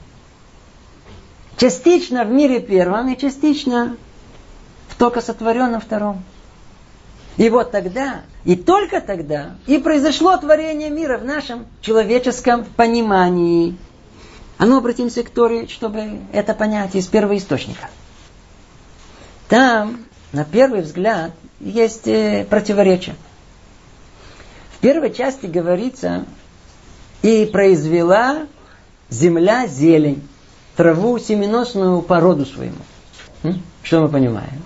Частично 1.57 2.24
в 2.24 2.32
мире 2.32 2.59
первом 2.59 3.09
и 3.09 3.18
частично 3.18 3.95
в 4.88 4.95
только 4.95 5.22
сотворенном 5.22 5.80
втором. 5.80 6.24
И 7.38 7.49
вот 7.49 7.72
тогда, 7.72 8.22
и 8.43 8.55
только 8.55 8.99
тогда, 8.99 9.51
и 9.68 9.78
произошло 9.78 10.36
творение 10.38 10.89
мира 10.89 11.18
в 11.18 11.26
нашем 11.26 11.66
человеческом 11.82 12.66
понимании. 12.66 13.78
А 14.57 14.66
ну 14.66 14.78
обратимся 14.78 15.24
к 15.24 15.30
Торе, 15.30 15.68
чтобы 15.68 16.20
это 16.34 16.53
понять 16.53 16.95
из 16.95 17.07
первого 17.07 17.38
источника. 17.38 17.89
Там, 19.47 20.05
на 20.34 20.45
первый 20.45 20.82
взгляд, 20.82 21.32
есть 21.59 22.07
э, 22.07 22.45
противоречие. 22.49 23.16
В 24.76 24.80
первой 24.80 25.14
части 25.14 25.45
говорится, 25.45 26.26
и 27.22 27.45
произвела 27.45 28.47
земля 29.12 29.68
зелень, 29.68 30.28
траву 30.76 31.20
семеносную 31.20 32.01
породу 32.01 32.45
своему. 32.45 32.76
Что 33.84 34.01
мы 34.01 34.09
понимаем? 34.09 34.64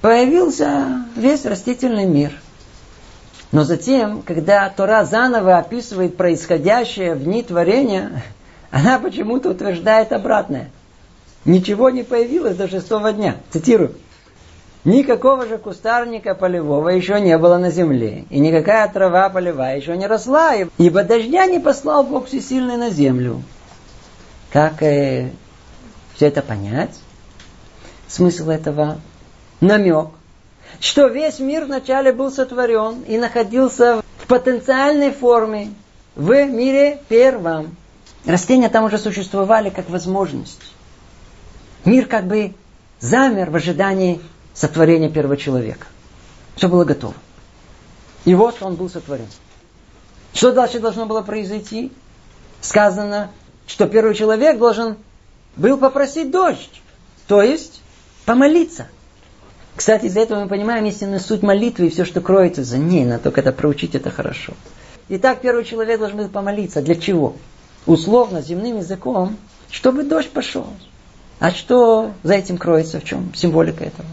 Появился 0.00 1.04
весь 1.14 1.44
растительный 1.44 2.06
мир. 2.06 2.32
Но 3.50 3.64
затем, 3.64 4.22
когда 4.22 4.68
Тора 4.68 5.04
заново 5.04 5.58
описывает 5.58 6.16
происходящее 6.16 7.14
в 7.14 7.24
дни 7.24 7.42
творения, 7.42 8.22
она 8.70 8.98
почему-то 8.98 9.50
утверждает 9.50 10.12
обратное. 10.12 10.70
Ничего 11.44 11.90
не 11.90 12.02
появилось 12.02 12.56
до 12.56 12.68
шестого 12.68 13.12
дня. 13.12 13.36
Цитирую. 13.50 13.94
Никакого 14.88 15.44
же 15.44 15.58
кустарника 15.58 16.34
полевого 16.34 16.88
еще 16.88 17.20
не 17.20 17.36
было 17.36 17.58
на 17.58 17.70
земле, 17.70 18.24
и 18.30 18.38
никакая 18.38 18.88
трава 18.88 19.28
полевая 19.28 19.76
еще 19.76 19.94
не 19.98 20.06
росла, 20.06 20.54
ибо 20.78 21.02
дождя 21.02 21.44
не 21.44 21.58
послал 21.58 22.04
Бог 22.04 22.26
всесильный 22.26 22.78
на 22.78 22.88
землю. 22.88 23.42
Как 24.50 24.82
э, 24.82 25.28
все 26.14 26.28
это 26.28 26.40
понять? 26.40 26.98
Смысл 28.06 28.48
этого 28.48 28.98
намек, 29.60 30.08
что 30.80 31.08
весь 31.08 31.38
мир 31.38 31.66
вначале 31.66 32.10
был 32.10 32.30
сотворен 32.30 33.02
и 33.02 33.18
находился 33.18 34.00
в 34.16 34.26
потенциальной 34.26 35.10
форме 35.10 35.68
в 36.16 36.32
мире 36.46 36.98
первом. 37.10 37.76
Растения 38.24 38.70
там 38.70 38.84
уже 38.84 38.96
существовали 38.96 39.68
как 39.68 39.90
возможность. 39.90 40.72
Мир 41.84 42.06
как 42.06 42.26
бы 42.26 42.54
замер 43.00 43.50
в 43.50 43.56
ожидании 43.56 44.22
сотворения 44.58 45.08
первого 45.08 45.36
человека. 45.36 45.86
Все 46.56 46.68
было 46.68 46.84
готово. 46.84 47.14
И 48.24 48.34
вот 48.34 48.56
он 48.60 48.74
был 48.74 48.90
сотворен. 48.90 49.28
Что 50.34 50.52
дальше 50.52 50.80
должно 50.80 51.06
было 51.06 51.22
произойти? 51.22 51.92
Сказано, 52.60 53.30
что 53.66 53.86
первый 53.86 54.14
человек 54.14 54.58
должен 54.58 54.96
был 55.56 55.78
попросить 55.78 56.32
дождь. 56.32 56.82
То 57.28 57.40
есть 57.40 57.80
помолиться. 58.24 58.88
Кстати, 59.76 60.06
из-за 60.06 60.20
этого 60.20 60.42
мы 60.42 60.48
понимаем 60.48 60.84
истинную 60.86 61.20
суть 61.20 61.42
молитвы 61.42 61.86
и 61.86 61.90
все, 61.90 62.04
что 62.04 62.20
кроется 62.20 62.64
за 62.64 62.78
ней. 62.78 63.04
Но 63.04 63.18
только 63.18 63.40
это 63.40 63.52
проучить 63.52 63.94
это 63.94 64.10
хорошо. 64.10 64.54
Итак, 65.08 65.40
первый 65.40 65.64
человек 65.64 66.00
должен 66.00 66.18
был 66.18 66.28
помолиться. 66.28 66.82
Для 66.82 66.96
чего? 66.96 67.36
Условно, 67.86 68.42
земным 68.42 68.78
языком, 68.78 69.36
чтобы 69.70 70.02
дождь 70.02 70.30
пошел. 70.30 70.66
А 71.38 71.52
что 71.52 72.10
за 72.24 72.34
этим 72.34 72.58
кроется? 72.58 72.98
В 72.98 73.04
чем 73.04 73.32
символика 73.34 73.84
этого? 73.84 74.08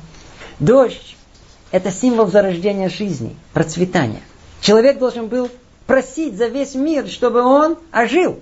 Дождь– 0.59 1.17
это 1.71 1.91
символ 1.91 2.27
зарождения 2.27 2.89
жизни, 2.89 3.35
процветания. 3.53 4.21
Человек 4.61 4.97
должен 4.97 5.27
был 5.27 5.49
просить 5.85 6.37
за 6.37 6.47
весь 6.47 6.75
мир, 6.75 7.07
чтобы 7.07 7.41
он 7.41 7.77
ожил. 7.91 8.39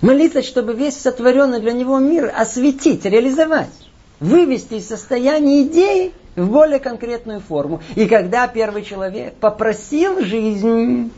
Молиться, 0.00 0.42
чтобы 0.42 0.74
весь 0.74 0.96
сотворенный 0.98 1.60
для 1.60 1.72
него 1.72 1.98
мир 1.98 2.32
осветить, 2.36 3.04
реализовать. 3.04 3.68
Вывести 4.20 4.74
из 4.74 4.88
состояния 4.88 5.62
идеи 5.62 6.12
в 6.36 6.48
более 6.48 6.78
конкретную 6.78 7.40
форму. 7.40 7.82
И 7.94 8.06
когда 8.06 8.46
первый 8.48 8.84
человек 8.84 9.34
попросил 9.34 10.20
жизнь, 10.24 11.12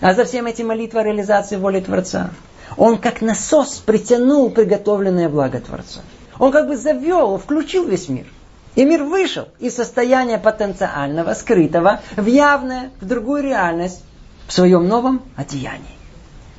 а 0.00 0.14
за 0.14 0.24
всем 0.24 0.46
этим 0.46 0.68
молитва 0.68 1.02
реализации 1.02 1.56
воли 1.56 1.80
Творца, 1.80 2.30
он 2.76 2.98
как 2.98 3.22
насос 3.22 3.82
притянул 3.84 4.50
приготовленное 4.50 5.28
благо 5.28 5.60
Творца. 5.60 6.00
Он 6.38 6.52
как 6.52 6.68
бы 6.68 6.76
завел, 6.76 7.38
включил 7.38 7.86
весь 7.86 8.08
мир. 8.08 8.26
И 8.74 8.84
мир 8.84 9.04
вышел 9.04 9.48
из 9.60 9.76
состояния 9.76 10.38
потенциального, 10.38 11.34
скрытого, 11.34 12.00
в 12.16 12.26
явное, 12.26 12.90
в 13.00 13.06
другую 13.06 13.44
реальность, 13.44 14.02
в 14.48 14.52
своем 14.52 14.88
новом 14.88 15.22
одеянии. 15.36 15.96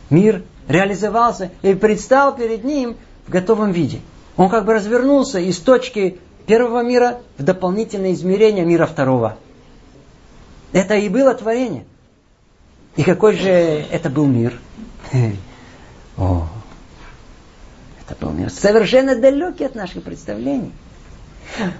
Мир 0.09 0.43
реализовался 0.67 1.51
и 1.61 1.73
предстал 1.73 2.35
перед 2.35 2.63
ним 2.63 2.95
в 3.27 3.31
готовом 3.31 3.71
виде. 3.71 3.99
Он 4.37 4.49
как 4.49 4.65
бы 4.65 4.73
развернулся 4.73 5.39
из 5.39 5.57
точки 5.59 6.19
первого 6.45 6.83
мира 6.83 7.19
в 7.37 7.43
дополнительное 7.43 8.13
измерение 8.13 8.65
мира 8.65 8.85
второго. 8.85 9.37
Это 10.71 10.95
и 10.95 11.09
было 11.09 11.33
творение. 11.33 11.85
И 12.95 13.03
какой 13.03 13.35
же 13.35 13.49
это 13.49 14.09
был 14.09 14.25
мир? 14.25 14.57
О, 16.17 16.47
это 18.07 18.25
был 18.25 18.31
мир 18.31 18.49
совершенно 18.49 19.15
далекий 19.15 19.65
от 19.65 19.75
наших 19.75 20.03
представлений. 20.03 20.71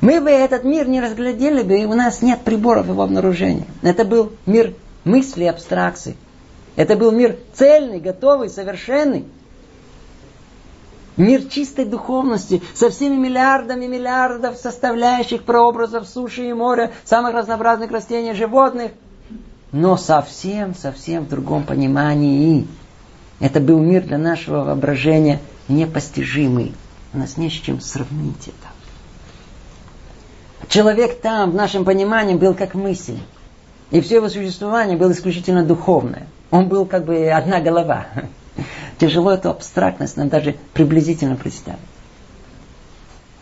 Мы 0.02 0.22
бы 0.22 0.30
этот 0.30 0.64
мир 0.64 0.88
не 0.88 1.02
разглядели 1.02 1.64
бы, 1.64 1.80
и 1.80 1.86
у 1.86 1.94
нас 1.94 2.22
нет 2.22 2.42
приборов 2.42 2.88
его 2.88 3.04
обнаружения. 3.04 3.66
Это 3.82 4.06
был 4.06 4.32
мир 4.46 4.74
мысли, 5.04 5.44
абстракций. 5.46 6.16
Это 6.76 6.96
был 6.96 7.12
мир 7.12 7.38
цельный, 7.54 8.00
готовый, 8.00 8.50
совершенный. 8.50 9.26
Мир 11.18 11.46
чистой 11.46 11.86
духовности, 11.86 12.62
со 12.74 12.90
всеми 12.90 13.16
миллиардами 13.16 13.86
миллиардов 13.86 14.58
составляющих 14.58 15.44
прообразов 15.44 16.08
суши 16.08 16.50
и 16.50 16.54
моря, 16.54 16.92
самых 17.06 17.34
разнообразных 17.34 17.92
растений, 17.92 18.34
животных. 18.34 18.92
Но 19.72 19.96
совсем, 19.96 20.76
совсем 20.76 21.26
в 21.26 21.30
другом 21.30 21.64
понимании. 21.64 22.68
Это 23.40 23.62
был 23.62 23.80
мир 23.80 24.04
для 24.04 24.18
нашего 24.18 24.64
воображения 24.64 25.40
непостижимый. 25.68 26.74
У 27.14 27.18
нас 27.18 27.38
не 27.38 27.50
с 27.50 27.54
чем 27.54 27.80
сравнить 27.80 28.48
это. 28.48 28.76
Человек 30.68 31.22
там, 31.22 31.52
в 31.52 31.56
нашем 31.56 31.86
понимании, 31.86 32.36
был 32.36 32.54
как 32.54 32.74
мысль. 32.74 33.18
И 33.92 34.02
все 34.02 34.16
его 34.16 34.30
существование 34.30 34.98
было 34.98 35.12
исключительно 35.12 35.64
духовное. 35.64 36.28
Он 36.52 36.68
был 36.68 36.86
как 36.86 37.06
бы 37.06 37.30
одна 37.30 37.62
голова. 37.62 38.08
Тяжело 38.98 39.32
эту 39.32 39.50
абстрактность 39.50 40.18
нам 40.18 40.30
даже 40.30 40.56
приблизительно 40.74 41.36
представить. 41.36 41.80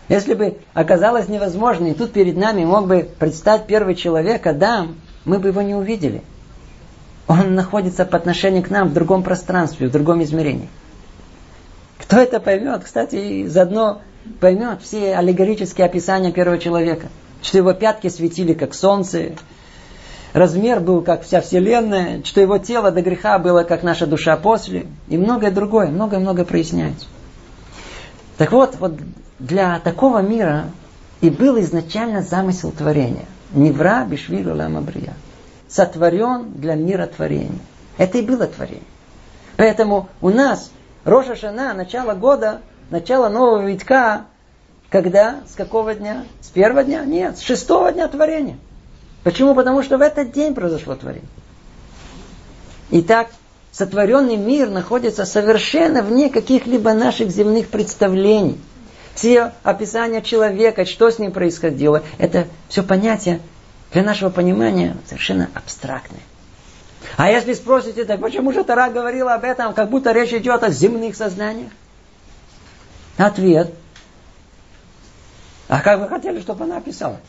Если 0.09 0.34
бы 0.34 0.57
оказалось 0.74 1.30
невозможно, 1.30 1.88
и 1.88 1.93
тут 1.93 2.11
перед 2.11 2.36
нами 2.36 2.65
мог 2.65 2.88
бы 2.88 3.09
предстать 3.17 3.65
первый 3.67 3.95
человек, 3.95 4.45
Адам, 4.45 4.95
мы 5.24 5.39
бы 5.39 5.47
его 5.49 5.61
не 5.61 5.76
увидели. 5.76 6.21
Он 7.28 7.55
находится 7.55 8.03
по 8.05 8.17
отношению 8.17 8.63
к 8.63 8.69
нам 8.69 8.89
в 8.89 8.93
другом 8.93 9.24
пространстве, 9.24 9.88
в 9.88 9.91
другом 9.91 10.21
измерении. 10.24 10.67
Кто 11.97 12.17
это 12.17 12.39
поймет, 12.39 12.83
кстати, 12.83 13.47
заодно 13.47 14.01
поймет 14.39 14.81
все 14.81 15.15
аллегорические 15.15 15.85
описания 15.85 16.31
первого 16.31 16.57
человека. 16.57 17.07
Что 17.41 17.57
его 17.57 17.73
пятки 17.73 18.07
светили, 18.09 18.53
как 18.53 18.73
солнце, 18.73 19.33
размер 20.33 20.79
был, 20.79 21.01
как 21.01 21.23
вся 21.23 21.41
вселенная, 21.41 22.23
что 22.23 22.41
его 22.41 22.57
тело 22.57 22.91
до 22.91 23.01
греха 23.01 23.37
было, 23.39 23.63
как 23.63 23.83
наша 23.83 24.07
душа 24.07 24.35
после, 24.37 24.87
и 25.07 25.17
многое 25.17 25.51
другое, 25.51 25.87
многое-многое 25.87 26.45
проясняется. 26.45 27.07
Так 28.37 28.51
вот, 28.51 28.75
вот 28.79 28.93
для 29.39 29.79
такого 29.79 30.19
мира 30.19 30.65
и 31.21 31.29
был 31.29 31.59
изначально 31.59 32.21
замысел 32.21 32.71
творения. 32.71 33.25
Невра 33.53 34.05
бишвилу 34.05 34.55
ламабрия. 34.55 35.13
Сотворен 35.67 36.51
для 36.55 36.75
мира 36.75 37.05
творения. 37.07 37.59
Это 37.97 38.17
и 38.17 38.21
было 38.21 38.47
творение. 38.47 38.83
Поэтому 39.57 40.09
у 40.21 40.29
нас 40.29 40.71
Роша 41.06 41.36
Шана, 41.36 41.74
начало 41.74 42.14
года, 42.14 42.62
начало 42.89 43.28
нового 43.28 43.68
витка, 43.68 44.26
когда? 44.89 45.41
С 45.51 45.56
какого 45.56 45.93
дня? 45.95 46.24
С 46.39 46.47
первого 46.47 46.84
дня? 46.84 47.04
Нет, 47.04 47.38
с 47.38 47.41
шестого 47.41 47.91
дня 47.91 48.08
творения. 48.08 48.58
Почему? 49.24 49.54
Потому 49.54 49.84
что 49.84 49.97
в 49.97 50.01
этот 50.01 50.32
день 50.32 50.54
произошло 50.54 50.95
творение. 50.95 51.28
Итак, 52.91 53.30
сотворенный 53.72 54.38
мир 54.38 54.70
находится 54.70 55.26
совершенно 55.26 56.04
вне 56.04 56.30
каких-либо 56.30 56.93
наших 56.93 57.32
земных 57.32 57.68
представлений. 57.68 58.58
Все 59.14 59.51
описания 59.64 60.22
человека, 60.22 60.86
что 60.86 61.10
с 61.10 61.20
ним 61.20 61.32
происходило, 61.32 62.01
это 62.18 62.47
все 62.70 62.82
понятия 62.82 63.39
для 63.91 64.04
нашего 64.04 64.30
понимания 64.30 64.95
совершенно 65.06 65.49
абстрактные. 65.54 66.22
А 67.18 67.30
если 67.30 67.53
спросите, 67.53 68.05
так 68.05 68.20
почему 68.20 68.51
же 68.51 68.64
Тара 68.64 68.89
говорила 68.89 69.34
об 69.34 69.43
этом, 69.43 69.74
как 69.74 69.89
будто 69.89 70.11
речь 70.11 70.34
идет 70.34 70.64
о 70.64 70.72
земных 70.72 71.16
сознаниях? 71.16 71.72
Ответ. 73.18 73.74
А 75.68 75.80
как 75.82 75.99
вы 75.99 76.07
хотели, 76.07 76.41
чтобы 76.41 76.64
она 76.64 76.78
описала? 76.78 77.20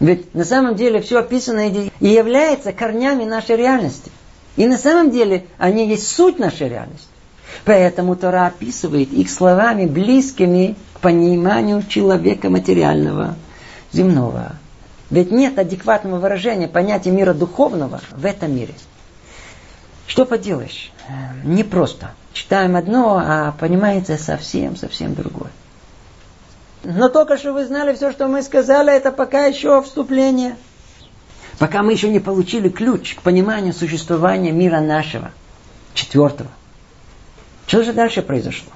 Ведь 0.00 0.32
на 0.34 0.44
самом 0.44 0.76
деле 0.76 1.00
все 1.00 1.18
описанное 1.18 1.90
и 2.00 2.06
является 2.06 2.72
корнями 2.72 3.24
нашей 3.24 3.56
реальности. 3.56 4.12
И 4.56 4.66
на 4.66 4.78
самом 4.78 5.10
деле 5.10 5.46
они 5.58 5.88
есть 5.88 6.08
суть 6.08 6.38
нашей 6.38 6.68
реальности. 6.68 7.08
Поэтому 7.64 8.14
Тора 8.14 8.46
описывает 8.46 9.12
их 9.12 9.30
словами 9.30 9.86
близкими 9.86 10.76
к 10.94 11.00
пониманию 11.00 11.82
человека 11.82 12.50
материального, 12.50 13.34
земного. 13.92 14.52
Ведь 15.10 15.30
нет 15.30 15.58
адекватного 15.58 16.18
выражения 16.18 16.68
понятия 16.68 17.10
мира 17.10 17.32
духовного 17.32 18.00
в 18.10 18.24
этом 18.26 18.54
мире. 18.54 18.74
Что 20.06 20.24
поделаешь? 20.24 20.92
Не 21.44 21.64
просто. 21.64 22.12
Читаем 22.32 22.76
одно, 22.76 23.22
а 23.24 23.52
понимается 23.52 24.16
совсем-совсем 24.16 25.14
другое. 25.14 25.50
Но 26.84 27.08
только 27.08 27.36
что 27.36 27.52
вы 27.52 27.66
знали 27.66 27.94
все, 27.94 28.12
что 28.12 28.28
мы 28.28 28.42
сказали, 28.42 28.94
это 28.94 29.10
пока 29.10 29.46
еще 29.46 29.82
вступление. 29.82 30.56
Пока 31.58 31.82
мы 31.82 31.92
еще 31.92 32.08
не 32.08 32.20
получили 32.20 32.68
ключ 32.68 33.16
к 33.16 33.22
пониманию 33.22 33.72
существования 33.72 34.52
мира 34.52 34.80
нашего, 34.80 35.32
четвертого. 35.94 36.50
Что 37.66 37.82
же 37.82 37.92
дальше 37.92 38.22
произошло? 38.22 38.70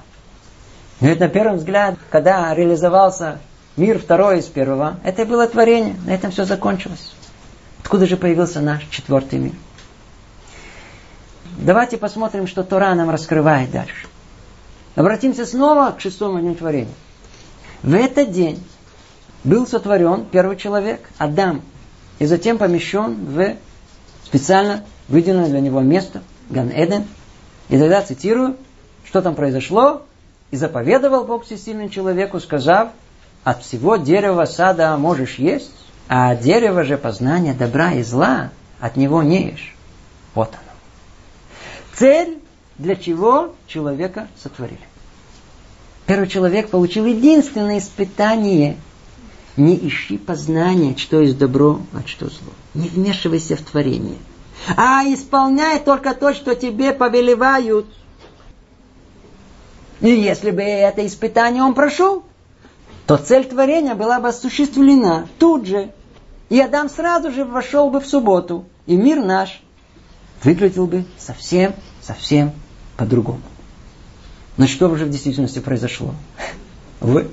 Ведь 0.99 1.19
на 1.19 1.29
первый 1.29 1.57
взгляд, 1.57 1.95
когда 2.09 2.53
реализовался 2.53 3.39
Мир 3.75 3.97
второй 3.97 4.39
из 4.39 4.45
первого. 4.45 4.99
Это 5.03 5.25
было 5.25 5.47
творение. 5.47 5.95
На 6.05 6.11
этом 6.11 6.29
все 6.29 6.45
закончилось. 6.45 7.13
Откуда 7.81 8.05
же 8.05 8.17
появился 8.17 8.61
наш 8.61 8.83
четвертый 8.85 9.39
мир? 9.39 9.53
Давайте 11.57 11.97
посмотрим, 11.97 12.45
что 12.45 12.63
Тора 12.63 12.93
нам 12.93 13.09
раскрывает 13.09 13.71
дальше. 13.71 14.07
Обратимся 14.95 15.45
снова 15.45 15.91
к 15.91 16.01
шестому 16.01 16.39
дню 16.39 16.53
творения. 16.53 16.93
В 17.81 17.95
этот 17.95 18.31
день 18.31 18.63
был 19.43 19.65
сотворен 19.65 20.25
первый 20.25 20.55
человек, 20.55 21.09
Адам, 21.17 21.61
и 22.19 22.27
затем 22.27 22.59
помещен 22.59 23.25
в 23.25 23.55
специально 24.23 24.83
выделенное 25.07 25.49
для 25.49 25.59
него 25.61 25.81
место, 25.81 26.21
Ган-Эден. 26.49 27.05
И 27.69 27.79
тогда 27.79 28.03
цитирую, 28.03 28.55
что 29.03 29.21
там 29.21 29.33
произошло, 29.33 30.03
и 30.51 30.57
заповедовал 30.57 31.23
Бог 31.25 31.45
всесильному 31.45 31.89
человеку, 31.89 32.39
сказав, 32.39 32.89
от 33.43 33.63
всего 33.63 33.97
дерева 33.97 34.45
сада 34.45 34.95
можешь 34.97 35.35
есть, 35.35 35.71
а 36.07 36.31
от 36.31 36.41
дерева 36.41 36.83
же 36.83 36.97
познания 36.97 37.53
добра 37.53 37.93
и 37.93 38.03
зла 38.03 38.51
от 38.79 38.95
него 38.95 39.23
не 39.23 39.51
ешь. 39.51 39.75
Вот 40.33 40.49
оно. 40.49 40.59
Цель, 41.95 42.39
для 42.77 42.95
чего 42.95 43.53
человека 43.67 44.27
сотворили. 44.41 44.79
Первый 46.05 46.27
человек 46.27 46.69
получил 46.69 47.05
единственное 47.05 47.79
испытание. 47.79 48.77
Не 49.55 49.75
ищи 49.87 50.17
познания, 50.17 50.97
что 50.97 51.21
есть 51.21 51.37
добро, 51.37 51.79
а 51.93 52.07
что 52.07 52.25
зло. 52.25 52.51
Не 52.73 52.89
вмешивайся 52.89 53.55
в 53.55 53.61
творение. 53.61 54.17
А 54.75 55.03
исполняй 55.03 55.79
только 55.79 56.15
то, 56.15 56.33
что 56.33 56.55
тебе 56.55 56.91
повелевают. 56.91 57.85
И 60.01 60.09
если 60.09 60.51
бы 60.51 60.61
это 60.61 61.05
испытание 61.05 61.61
он 61.61 61.75
прошел, 61.75 62.23
то 63.07 63.17
цель 63.17 63.45
творения 63.45 63.95
была 63.95 64.19
бы 64.19 64.29
осуществлена 64.29 65.27
тут 65.39 65.65
же. 65.65 65.91
И 66.49 66.59
Адам 66.59 66.89
сразу 66.89 67.31
же 67.31 67.45
вошел 67.45 67.89
бы 67.89 67.99
в 67.99 68.07
субботу, 68.07 68.65
и 68.85 68.95
мир 68.95 69.23
наш 69.23 69.61
выглядел 70.43 70.87
бы 70.87 71.05
совсем, 71.17 71.73
совсем 72.01 72.51
по-другому. 72.97 73.41
Но 74.57 74.67
что 74.67 74.93
же 74.95 75.05
в 75.05 75.09
действительности 75.09 75.59
произошло? 75.59 76.13
Вы 76.99 77.31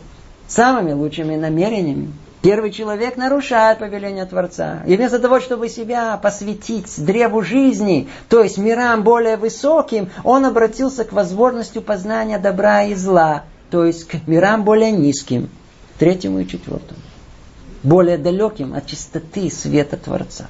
самыми 0.49 0.93
лучшими 0.93 1.37
намерениями 1.37 2.12
Первый 2.43 2.71
человек 2.71 3.18
нарушает 3.18 3.81
повеление 3.81 4.25
Творца. 4.25 4.83
И 4.87 4.97
вместо 4.97 5.18
того, 5.18 5.41
чтобы 5.41 5.68
себя 5.68 6.16
посвятить 6.16 7.05
древу 7.05 7.43
жизни, 7.43 8.09
то 8.31 8.43
есть 8.43 8.57
мирам 8.57 9.03
более 9.03 9.37
высоким, 9.37 10.09
он 10.25 10.47
обратился 10.47 11.05
к 11.05 11.12
возможности 11.12 11.81
познания 11.81 12.39
добра 12.39 12.85
и 12.85 12.95
зла, 12.95 13.45
то 13.71 13.85
есть 13.85 14.09
к 14.09 14.27
мирам 14.27 14.64
более 14.64 14.91
низким, 14.91 15.51
третьему 16.01 16.40
и 16.40 16.48
четвертому, 16.48 16.98
более 17.84 18.18
далеким 18.18 18.74
от 18.74 18.86
чистоты 18.86 19.51
света 19.51 19.96
Творца. 19.96 20.46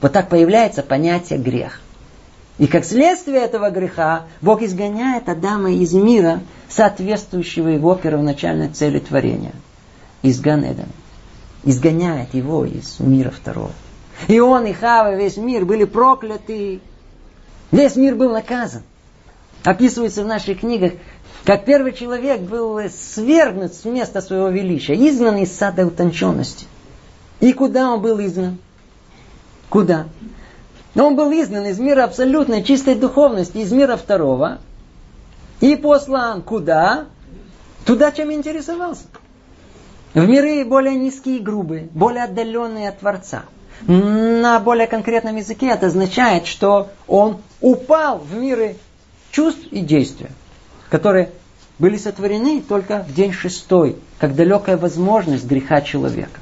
Вот 0.00 0.12
так 0.12 0.28
появляется 0.28 0.82
понятие 0.82 1.38
грех. 1.38 1.80
И 2.58 2.66
как 2.66 2.84
следствие 2.84 3.42
этого 3.42 3.70
греха 3.70 4.24
Бог 4.40 4.62
изгоняет 4.62 5.28
Адама 5.28 5.72
из 5.72 5.92
мира, 5.92 6.40
соответствующего 6.68 7.68
его 7.68 7.94
первоначальной 7.94 8.68
цели 8.70 8.98
творения– 8.98 9.52
из 10.22 10.40
Ганедана. 10.40 10.88
Изгоняет 11.64 12.34
его 12.34 12.64
из 12.64 13.00
мира 13.00 13.30
второго. 13.30 13.72
И 14.28 14.38
он, 14.40 14.66
и 14.66 14.72
Хава, 14.72 15.14
весь 15.16 15.36
мир 15.36 15.64
были 15.64 15.84
прокляты. 15.84 16.80
Весь 17.72 17.96
мир 17.96 18.14
был 18.14 18.32
наказан. 18.32 18.82
Описывается 19.64 20.22
в 20.22 20.26
наших 20.26 20.60
книгах, 20.60 20.92
как 21.46 21.64
первый 21.64 21.92
человек 21.92 22.40
был 22.40 22.80
свергнут 22.90 23.72
с 23.72 23.84
места 23.84 24.20
своего 24.20 24.48
величия, 24.48 24.94
изгнан 24.94 25.36
из 25.36 25.56
сада 25.56 25.86
утонченности. 25.86 26.66
И 27.38 27.52
куда 27.52 27.92
он 27.92 28.02
был 28.02 28.18
изгнан? 28.18 28.58
Куда? 29.70 30.08
Но 30.94 31.06
он 31.06 31.14
был 31.14 31.30
изгнан 31.30 31.66
из 31.66 31.78
мира 31.78 32.02
абсолютной 32.02 32.64
чистой 32.64 32.96
духовности, 32.96 33.58
из 33.58 33.70
мира 33.70 33.96
второго. 33.96 34.58
И 35.60 35.76
послан 35.76 36.42
куда? 36.42 37.06
Туда, 37.84 38.10
чем 38.10 38.32
интересовался. 38.32 39.04
В 40.14 40.28
миры 40.28 40.64
более 40.64 40.96
низкие 40.96 41.36
и 41.36 41.40
грубые, 41.40 41.88
более 41.92 42.24
отдаленные 42.24 42.88
от 42.88 42.98
Творца. 42.98 43.44
На 43.86 44.58
более 44.58 44.88
конкретном 44.88 45.36
языке 45.36 45.68
это 45.68 45.86
означает, 45.86 46.46
что 46.48 46.88
он 47.06 47.36
упал 47.60 48.18
в 48.18 48.34
миры 48.34 48.76
чувств 49.30 49.62
и 49.70 49.80
действия, 49.80 50.30
которые 50.88 51.30
были 51.78 51.96
сотворены 51.96 52.62
только 52.66 53.04
в 53.06 53.14
день 53.14 53.32
шестой, 53.32 53.96
как 54.18 54.34
далекая 54.34 54.76
возможность 54.76 55.44
греха 55.44 55.80
человека. 55.82 56.40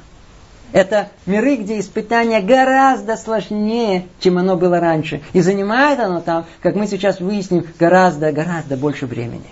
Это 0.71 1.09
миры, 1.25 1.55
где 1.57 1.79
испытание 1.79 2.41
гораздо 2.41 3.15
сложнее, 3.15 4.07
чем 4.19 4.37
оно 4.37 4.57
было 4.57 4.79
раньше. 4.79 5.21
И 5.33 5.41
занимает 5.41 5.99
оно 5.99 6.21
там, 6.21 6.45
как 6.61 6.75
мы 6.75 6.87
сейчас 6.87 7.19
выясним, 7.19 7.65
гораздо-гораздо 7.79 8.75
больше 8.75 9.05
времени. 9.05 9.47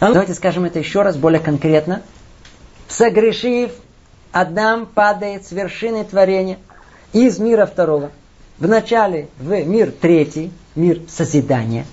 Давайте 0.00 0.34
скажем 0.34 0.64
это 0.64 0.78
еще 0.78 1.02
раз 1.02 1.16
более 1.16 1.40
конкретно. 1.40 2.02
Согрешив, 2.88 3.72
Адам 4.32 4.86
падает 4.86 5.46
с 5.46 5.52
вершины 5.52 6.04
творения 6.04 6.58
из 7.12 7.38
мира 7.38 7.66
второго. 7.66 8.10
Вначале 8.58 9.28
в 9.38 9.50
мир 9.64 9.92
третий, 9.92 10.50
мир 10.74 11.00
созидания. 11.08 11.84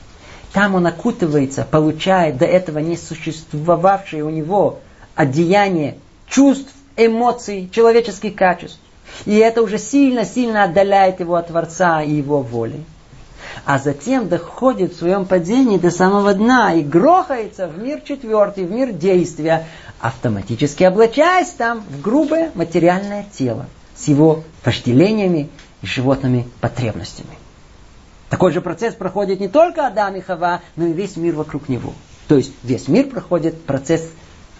Там 0.54 0.76
он 0.76 0.88
окутывается, 0.88 1.68
получает 1.70 2.38
до 2.38 2.45
этого 2.45 2.80
не 2.80 2.97
существовавшее 2.97 4.24
у 4.24 4.30
него 4.30 4.80
одеяние 5.16 5.97
чувств, 6.28 6.74
эмоций, 6.97 7.70
человеческих 7.72 8.36
качеств. 8.36 8.80
И 9.26 9.36
это 9.36 9.62
уже 9.62 9.78
сильно-сильно 9.78 10.64
отдаляет 10.64 11.20
его 11.20 11.36
от 11.36 11.47
Творца 11.47 12.02
и 12.02 12.12
его 12.12 12.41
воли. 12.41 12.84
А 13.66 13.80
затем 13.80 14.28
доходит 14.28 14.93
в 14.93 14.97
своем 14.97 15.26
падении 15.26 15.78
до 15.78 15.91
самого 15.91 16.34
дна 16.34 16.74
и 16.74 16.82
грохается 16.82 17.68
в 17.68 17.78
мир 17.78 18.02
четвертый, 18.02 18.66
в 18.66 18.72
мир 18.72 18.91
действия, 18.91 19.66
автоматически 20.00 20.84
облачаясь 20.84 21.50
там 21.50 21.84
в 21.89 22.02
грубое 22.02 22.52
материальное 22.56 23.26
тело 23.34 23.66
с 23.95 24.08
его 24.08 24.43
вожделениями 24.64 25.50
и 25.82 25.86
животными 25.86 26.47
потребностями. 26.62 27.38
Такой 28.30 28.51
же 28.51 28.61
процесс 28.61 28.93
проходит 28.93 29.39
не 29.39 29.47
только 29.47 29.88
Адам 29.88 30.15
и 30.15 30.21
Хава, 30.21 30.61
но 30.75 30.86
и 30.86 30.93
весь 30.93 31.17
мир 31.17 31.36
вокруг 31.36 31.67
него. 31.67 31.93
То 32.27 32.38
есть 32.38 32.53
весь 32.63 32.88
мир 32.88 33.07
проходит 33.07 33.63
процесс 33.63 34.07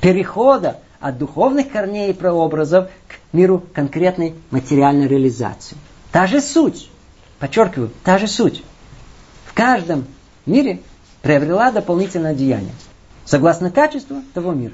перехода 0.01 0.78
от 0.99 1.17
духовных 1.17 1.72
корней 1.72 2.09
и 2.09 2.13
прообразов 2.13 2.89
к 3.07 3.15
миру 3.32 3.63
конкретной 3.74 4.36
материальной 4.49 5.07
реализации. 5.07 5.78
Та 6.11 6.26
же 6.26 6.41
суть, 6.41 6.89
подчеркиваю, 7.38 7.91
та 8.03 8.17
же 8.17 8.28
суть, 8.28 8.63
в 9.45 9.53
каждом 9.53 10.05
мире 10.45 10.82
приобрела 11.22 11.72
дополнительное 11.72 12.34
деяние, 12.34 12.74
согласно 13.26 13.70
качеству 13.70 14.24
того 14.34 14.53
мира 14.53 14.74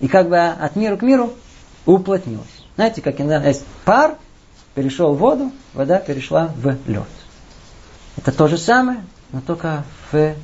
и 0.00 0.08
как 0.08 0.28
бы 0.28 0.38
от 0.38 0.76
мира 0.76 0.96
к 0.96 1.02
миру 1.02 1.32
уплотнилась. 1.84 2.46
Знаете, 2.76 3.00
как 3.00 3.20
иногда 3.20 3.48
есть 3.48 3.64
пар, 3.84 4.16
перешел 4.74 5.14
в 5.14 5.18
воду, 5.18 5.50
вода 5.72 5.98
перешла 5.98 6.52
в 6.56 6.76
лед. 6.86 7.08
Это 8.16 8.32
то 8.32 8.48
же 8.48 8.58
самое, 8.58 9.04
но 9.32 9.40
только 9.40 9.84
в 10.10 10.34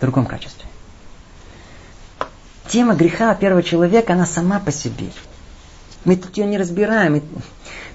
другом 0.00 0.26
качестве. 0.26 0.68
Тема 2.68 2.94
греха 2.94 3.34
первого 3.34 3.62
человека, 3.62 4.12
она 4.12 4.26
сама 4.26 4.60
по 4.60 4.70
себе. 4.70 5.06
Мы 6.04 6.16
тут 6.16 6.36
ее 6.36 6.46
не 6.46 6.58
разбираем. 6.58 7.14
Мы, 7.14 7.22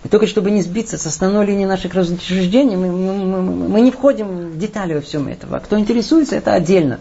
мы 0.03 0.09
только 0.09 0.27
чтобы 0.27 0.51
не 0.51 0.61
сбиться 0.61 0.97
с 0.97 1.05
основной 1.05 1.45
линии 1.45 1.65
наших 1.65 1.93
рассуждений, 1.93 2.75
мы, 2.75 2.91
мы, 2.91 3.41
мы, 3.41 3.69
мы 3.69 3.81
не 3.81 3.91
входим 3.91 4.51
в 4.51 4.57
детали 4.57 4.95
во 4.95 5.01
всем 5.01 5.27
этого. 5.27 5.59
Кто 5.59 5.79
интересуется, 5.79 6.35
это 6.35 6.53
отдельно. 6.53 6.99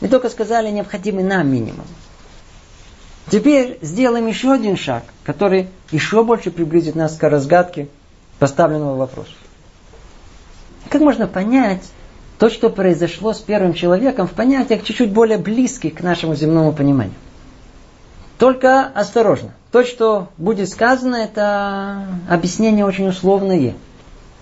Мы 0.00 0.08
только 0.08 0.28
сказали 0.28 0.70
необходимый 0.70 1.24
нам 1.24 1.48
минимум. 1.48 1.86
Теперь 3.30 3.78
сделаем 3.80 4.26
еще 4.26 4.52
один 4.52 4.76
шаг, 4.76 5.04
который 5.24 5.68
еще 5.90 6.24
больше 6.24 6.50
приблизит 6.50 6.96
нас 6.96 7.16
к 7.16 7.28
разгадке 7.28 7.88
поставленного 8.38 8.96
вопроса. 8.96 9.30
Как 10.88 11.00
можно 11.00 11.26
понять 11.26 11.82
то, 12.38 12.50
что 12.50 12.70
произошло 12.70 13.32
с 13.32 13.38
первым 13.38 13.74
человеком 13.74 14.26
в 14.26 14.32
понятиях 14.32 14.84
чуть-чуть 14.84 15.12
более 15.12 15.38
близких 15.38 15.94
к 15.94 16.00
нашему 16.02 16.34
земному 16.34 16.72
пониманию? 16.72 17.14
Только 18.38 18.86
осторожно. 18.86 19.54
То, 19.70 19.84
что 19.84 20.28
будет 20.36 20.68
сказано, 20.68 21.16
это 21.16 22.08
объяснение 22.28 22.84
очень 22.84 23.08
условное. 23.08 23.74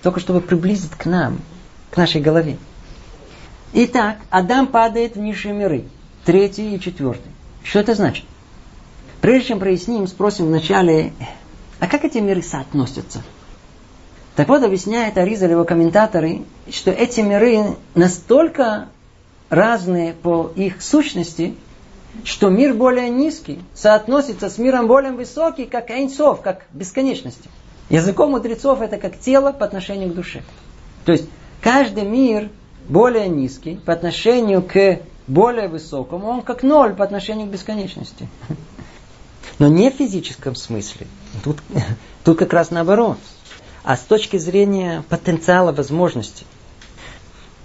Только 0.03 0.21
чтобы 0.21 0.41
приблизить 0.41 0.93
к 0.93 1.05
нам, 1.05 1.41
к 1.91 1.97
нашей 1.97 2.21
голове. 2.21 2.57
Итак, 3.73 4.17
Адам 4.31 4.67
падает 4.67 5.17
в 5.17 5.21
низшие 5.21 5.55
миры. 5.55 5.85
Третий 6.25 6.75
и 6.75 6.81
четвертый. 6.81 7.31
Что 7.63 7.81
это 7.81 7.95
значит? 7.95 8.25
Прежде 9.21 9.49
чем 9.49 9.61
проясним, 9.61 10.07
спросим 10.07 10.47
вначале, 10.47 11.13
а 11.79 11.87
как 11.87 12.05
эти 12.05 12.19
миры 12.19 12.43
соотносятся? 12.43 13.23
Так 14.41 14.49
вот, 14.49 14.63
объясняет 14.63 15.19
Аризаль 15.19 15.51
его 15.51 15.67
комментаторы, 15.67 16.45
что 16.71 16.91
эти 16.91 17.21
миры 17.21 17.77
настолько 17.95 18.89
разные 19.51 20.15
по 20.15 20.51
их 20.57 20.81
сущности, 20.81 21.55
что 22.25 22.49
мир 22.49 22.73
более 22.73 23.11
низкий 23.11 23.59
соотносится 23.75 24.49
с 24.49 24.57
миром 24.57 24.87
более 24.87 25.13
высокий, 25.13 25.67
как 25.67 25.91
Эйнсов, 25.91 26.41
как 26.41 26.65
бесконечности. 26.73 27.51
Языком 27.91 28.31
мудрецов 28.31 28.81
это 28.81 28.97
как 28.97 29.19
тело 29.19 29.53
по 29.53 29.67
отношению 29.67 30.09
к 30.09 30.15
душе. 30.15 30.43
То 31.05 31.13
есть 31.13 31.29
каждый 31.61 32.05
мир 32.05 32.49
более 32.89 33.29
низкий 33.29 33.77
по 33.77 33.93
отношению 33.93 34.63
к 34.63 35.01
более 35.27 35.69
высокому, 35.69 36.29
он 36.29 36.41
как 36.41 36.63
ноль 36.63 36.95
по 36.95 37.05
отношению 37.05 37.47
к 37.47 37.51
бесконечности. 37.51 38.27
Но 39.59 39.69
не 39.69 39.91
в 39.91 39.97
физическом 39.97 40.55
смысле. 40.55 41.09
Тут, 41.45 41.59
тут 42.25 42.39
как 42.39 42.55
раз 42.55 42.71
наоборот. 42.71 43.19
А 43.83 43.97
с 43.97 44.01
точки 44.01 44.37
зрения 44.37 45.03
потенциала 45.09 45.73
возможностей. 45.73 46.47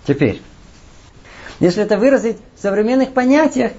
Теперь, 0.08 0.42
если 1.60 1.84
это 1.84 1.98
выразить 1.98 2.38
в 2.56 2.62
современных 2.62 3.14
понятиях, 3.14 3.72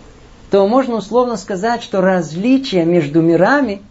то 0.51 0.67
можно 0.67 0.97
условно 0.97 1.37
сказать, 1.37 1.83
что 1.83 2.01
различие 2.01 2.85
между 2.85 3.21
мирами, 3.21 3.83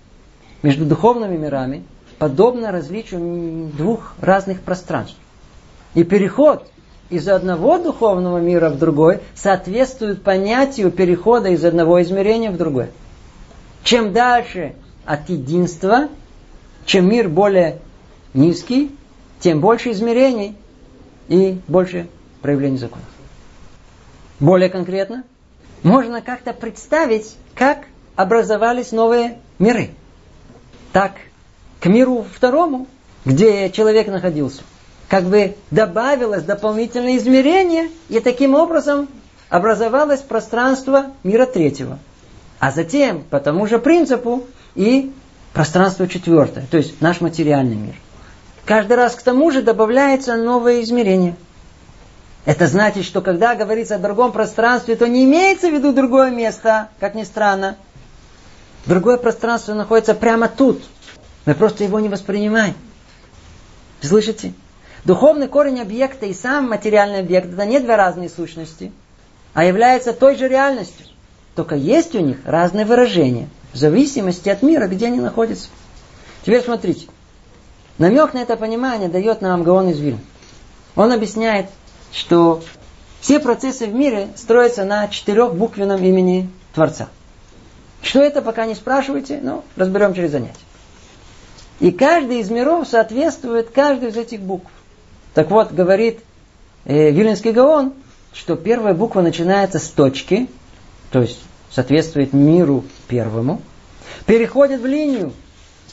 между 0.62 0.86
духовными 0.86 1.38
мирами, 1.38 1.84
подобно 2.18 2.72
различию 2.72 3.72
двух 3.78 4.14
разных 4.22 4.62
пространств. 4.62 5.18
И 5.94 6.04
переход 6.04 6.68
из 7.10 7.28
одного 7.28 7.78
духовного 7.78 8.40
мира 8.40 8.70
в 8.70 8.78
другой 8.78 9.20
соответствует 9.36 10.24
понятию 10.24 10.92
перехода 10.92 11.50
из 11.50 11.64
одного 11.64 12.02
измерения 12.02 12.52
в 12.52 12.58
другое. 12.58 12.90
Чем 13.84 14.14
дальше 14.14 14.74
от 15.06 15.30
единства, 15.30 16.08
чем 16.86 17.08
мир 17.10 17.30
более 17.30 17.80
низкий, 18.36 18.96
тем 19.40 19.60
больше 19.60 19.92
измерений 19.92 20.56
и 21.28 21.60
больше 21.68 22.08
проявлений 22.42 22.78
законов. 22.78 23.08
Более 24.40 24.70
конкретно, 24.70 25.24
можно 25.84 26.22
как-то 26.22 26.54
представить, 26.54 27.36
как 27.56 27.86
образовались 28.16 28.92
новые 28.92 29.40
миры. 29.60 29.92
Так, 30.92 31.14
к 31.80 31.88
миру 31.88 32.26
второму, 32.34 32.88
где 33.26 33.70
человек 33.70 34.08
находился, 34.08 34.64
как 35.08 35.26
бы 35.26 35.56
добавилось 35.72 36.44
дополнительное 36.44 37.18
измерение, 37.18 37.90
и 38.10 38.20
таким 38.20 38.56
образом 38.56 39.08
образовалось 39.50 40.22
пространство 40.22 41.12
мира 41.24 41.46
третьего– 41.46 42.00
а 42.60 42.72
затем, 42.72 43.24
по 43.30 43.40
тому 43.40 43.68
же 43.68 43.80
принципу, 43.80 44.44
и 44.76 45.14
пространство 45.54 46.08
четвертое, 46.08 46.66
то 46.70 46.78
есть 46.78 47.02
наш 47.02 47.22
материальный 47.22 47.76
мир. 47.76 47.96
Каждый 48.66 48.94
раз 48.98 49.16
к 49.16 49.22
тому 49.22 49.52
же 49.52 49.62
добавляется 49.62 50.36
новое 50.36 50.82
измерение. 50.82 51.36
Это 52.46 52.68
значит, 52.68 53.06
что 53.06 53.22
когда 53.22 53.56
говорится 53.56 53.96
о 53.96 54.00
другом 54.00 54.32
пространстве, 54.32 54.96
то 54.96 55.08
не 55.08 55.24
имеется 55.24 55.70
в 55.70 55.74
виду 55.74 55.94
другое 55.94 56.32
место, 56.32 56.90
как 57.00 57.16
ни 57.16 57.24
странно. 57.24 57.78
Другое 58.86 59.18
пространство 59.18 59.74
находится 59.74 60.14
прямо 60.14 60.48
тут. 60.48 60.84
Мы 61.46 61.54
просто 61.54 61.84
его 61.84 62.00
не 62.00 62.10
воспринимаем. 62.10 62.76
Слышите? 64.02 64.54
Духовный 65.06 65.48
корень 65.48 65.82
объекта 65.82 66.26
и 66.26 66.34
сам 66.34 66.70
материальный 66.70 67.20
объект– 67.20 67.48
это 67.54 67.66
не 67.66 67.80
две 67.80 67.96
разные 67.96 68.30
сущности, 68.30 68.92
а 69.54 69.64
является 69.64 70.14
той 70.14 70.36
же 70.36 70.48
реальностью. 70.48 71.06
Только 71.56 71.76
есть 71.76 72.16
у 72.16 72.20
них 72.20 72.38
разные 72.46 72.86
выражения, 72.86 73.48
в 73.74 73.78
зависимости 73.78 74.50
от 74.50 74.64
мира, 74.64 74.88
где 74.88 75.08
они 75.08 75.20
находятся. 75.20 75.70
Теперь 76.44 76.64
смотрите. 76.64 77.08
Намек 77.98 78.34
на 78.34 78.40
это 78.40 78.58
понимание 78.58 79.10
дает 79.10 79.42
нам 79.42 79.64
Гаон 79.64 79.90
из 79.90 80.00
Вильна. 80.00 80.20
Он 80.96 81.12
объясняет, 81.12 81.68
что 82.12 82.62
все 83.22 83.40
процессы 83.40 83.88
в 83.88 83.94
мире 83.94 84.30
строятся 84.36 84.86
на 84.86 85.08
четырехбуквенном 85.08 86.04
имени 86.04 86.50
Творца. 86.74 87.08
Что 88.02 88.22
это, 88.22 88.42
пока 88.42 88.66
не 88.66 88.76
спрашивайте, 88.76 89.40
но 89.42 89.64
разберем 89.76 90.14
через 90.14 90.32
занятие. 90.32 90.60
И 91.80 91.92
каждый 91.92 92.40
из 92.40 92.50
миров 92.50 92.88
соответствует 92.88 93.72
каждой 93.72 94.10
из 94.10 94.18
этих 94.18 94.42
букв. 94.42 94.70
Так 95.34 95.50
вот, 95.50 95.72
говорит 95.72 96.20
э, 96.86 97.12
Виленский 97.12 97.52
Гаон, 97.52 97.94
что 98.32 98.56
первая 98.56 98.94
буква 98.94 99.22
начинается 99.22 99.80
с 99.80 99.88
точки, 99.90 100.48
то 101.12 101.22
есть 101.22 101.40
соответствует 101.72 102.32
миру 102.32 102.84
первому, 103.08 103.62
переходит 104.26 104.82
в 104.82 104.86
линию 104.86 105.34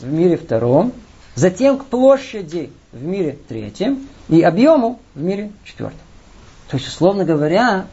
в 0.01 0.13
мире 0.13 0.37
втором, 0.37 0.93
затем 1.35 1.79
к 1.79 1.85
площади 1.87 2.71
в 2.93 3.03
мире 3.03 3.39
третьем 3.49 4.09
и 4.29 4.43
объему 4.43 5.01
в 5.15 5.23
мире 5.23 5.53
четвертом. 5.65 5.99
То 6.69 6.77
есть, 6.77 6.89
условно 6.89 7.25
говоря, 7.25 7.87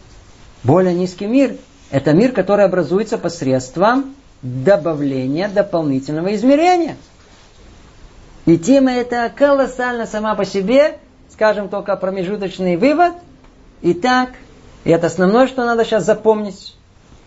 более 0.63 0.93
низкий 0.93 1.27
мир– 1.27 1.55
это 1.91 2.13
мир, 2.13 2.31
который 2.31 2.65
образуется 2.65 3.17
посредством 3.17 4.15
добавления 4.41 5.49
дополнительного 5.49 6.35
измерения. 6.35 6.95
И 8.45 8.57
тема 8.57 8.91
эта 8.91 9.31
колоссальна 9.35 10.05
сама 10.05 10.35
по 10.35 10.45
себе– 10.45 10.97
скажем 11.39 11.69
только 11.69 11.95
промежуточный 11.95 12.75
вывод. 12.75 13.13
Итак, 13.81 14.31
и 14.83 14.91
это 14.91 15.07
основное, 15.07 15.47
что 15.47 15.65
надо 15.65 15.85
сейчас 15.85 16.03
запомнить. 16.03 16.75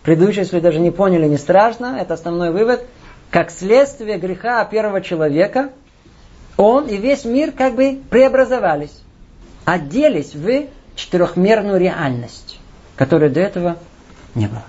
Предыдущее, 0.03 0.43
если 0.43 0.59
даже 0.59 0.79
не 0.79 0.91
поняли, 0.91 1.27
не 1.27 1.37
страшно. 1.37 1.97
Это 1.99 2.13
основной 2.13 2.51
вывод. 2.51 2.85
Как 3.31 3.49
следствие 3.49 4.19
греха 4.19 4.63
первого 4.65 5.01
человека, 5.01 5.71
он 6.57 6.87
и 6.87 6.97
весь 6.97 7.25
мир 7.25 7.51
как 7.51 7.75
бы 7.75 8.01
преобразовались. 8.09 9.01
Оделись 9.65 10.35
в 10.35 10.67
четырехмерную 10.95 11.79
реальность, 11.79 12.59
которой 12.95 13.29
до 13.29 13.39
этого 13.39 13.77
не 14.35 14.47
было. 14.47 14.63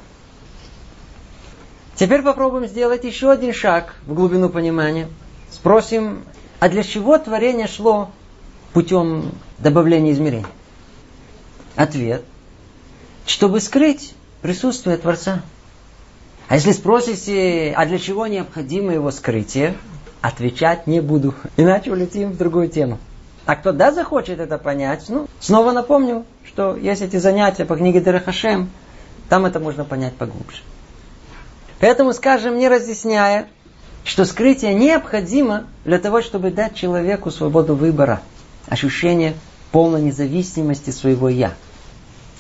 Теперь 1.95 2.23
попробуем 2.23 2.67
сделать 2.67 3.05
еще 3.05 3.31
один 3.31 3.53
шаг 3.53 3.95
в 4.07 4.15
глубину 4.15 4.49
понимания. 4.49 5.09
Спросим, 5.51 6.25
а 6.59 6.69
для 6.69 6.83
чего 6.83 7.19
творение 7.19 7.69
шло 7.69 8.11
путем 8.73 9.33
добавления 9.59 10.13
измерений? 10.13 10.47
Ответ. 11.77 12.23
Чтобы 13.27 13.61
скрыть 13.61 14.15
присутствие 14.43 14.97
Творца. 14.97 15.43
А 16.49 16.57
если 16.57 16.73
спросите, 16.73 17.73
а 17.77 17.87
для 17.87 17.99
чего 17.99 18.27
необходимо 18.27 18.93
его 18.93 19.11
скрытие, 19.11 19.77
отвечать 20.25 20.87
не 20.87 21.01
буду. 21.01 21.35
Иначе 21.57 21.93
улетим 21.93 22.33
в 22.33 22.39
другую 22.39 22.69
тему. 22.69 22.99
А 23.45 23.57
кто 23.57 23.73
да 23.73 23.93
захочет 23.93 24.41
это 24.41 24.57
понять, 24.57 25.05
ну, 25.09 25.27
снова 25.39 25.73
напомню, 25.73 26.25
что 26.47 26.77
есть 26.77 27.03
эти 27.03 27.17
занятия 27.17 27.67
по 27.67 27.77
книге 27.77 28.01
Дерехашем, 28.01 28.71
там 29.29 29.45
это 29.45 29.61
можно 29.61 29.85
понять 29.85 30.15
поглубже. 30.15 30.63
Поэтому, 31.79 32.15
скажем, 32.15 32.57
не 32.57 32.69
разъясняя, 32.69 33.49
что 34.03 34.25
скрытие 34.25 34.73
необходимо 34.73 35.65
для 35.85 35.99
того, 35.99 36.23
чтобы 36.23 36.51
дать 36.51 36.75
человеку 36.75 37.31
свободу 37.31 37.75
выбора– 37.75 38.23
ощущение 38.69 39.35
полной 39.73 40.01
независимости 40.01 40.91
своего 40.91 41.29
«я». 41.29 41.53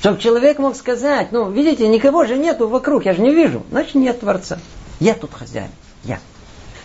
Чтобы 0.01 0.19
человек 0.19 0.59
мог 0.59 0.75
сказать, 0.77 1.33
ну, 1.33 1.51
видите, 1.51 1.87
никого 1.89 2.25
же 2.25 2.39
нету 2.39 2.67
вокруг, 2.69 3.05
я 3.05 3.13
же 3.13 3.21
не 3.21 3.35
вижу, 3.35 3.63
значит 3.71 3.95
нет 3.95 4.21
Творца. 4.21 4.59
Я 5.01 5.15
тут 5.15 5.33
хозяин, 5.33 5.71
я. 6.05 6.19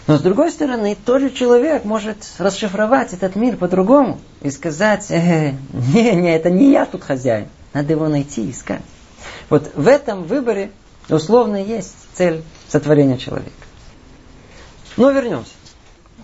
Но 0.10 0.18
с 0.18 0.22
другой 0.22 0.50
стороны, 0.50 0.98
тот 1.06 1.22
же 1.22 1.30
человек 1.30 1.86
может 1.86 2.18
расшифровать 2.40 3.14
этот 3.14 3.36
мир 3.36 3.58
по-другому 3.58 4.20
и 4.42 4.50
сказать, 4.50 5.06
э, 5.12 5.54
не, 5.72 6.16
не, 6.16 6.36
это 6.36 6.50
не 6.50 6.72
я 6.72 6.88
тут 6.88 7.04
хозяин, 7.04 7.48
надо 7.76 7.94
его 7.94 8.08
найти, 8.08 8.48
и 8.48 8.50
искать. 8.50 8.82
Вот 9.52 9.70
в 9.76 9.88
этом 9.88 10.24
выборе 10.24 10.72
условно 11.10 11.64
есть 11.64 11.94
цель 12.16 12.42
сотворения 12.70 13.20
человека. 13.20 13.52
Но 14.98 15.12
вернемся. 15.12 15.52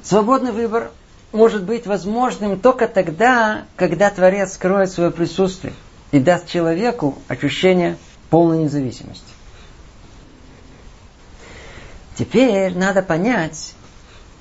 Свободный 0.02 0.52
выбор 0.52 0.90
может 1.32 1.62
быть 1.62 1.86
возможным 1.86 2.60
только 2.60 2.88
тогда, 2.88 3.66
когда 3.76 4.10
Творец 4.10 4.54
скроет 4.54 4.90
свое 4.90 5.12
присутствие 5.12 5.74
и 6.10 6.20
даст 6.20 6.48
человеку 6.48 7.20
ощущение 7.28 7.98
полной 8.32 8.64
независимости. 8.64 9.36
Теперь 12.18 12.76
надо 12.76 13.02
понять, 13.02 13.75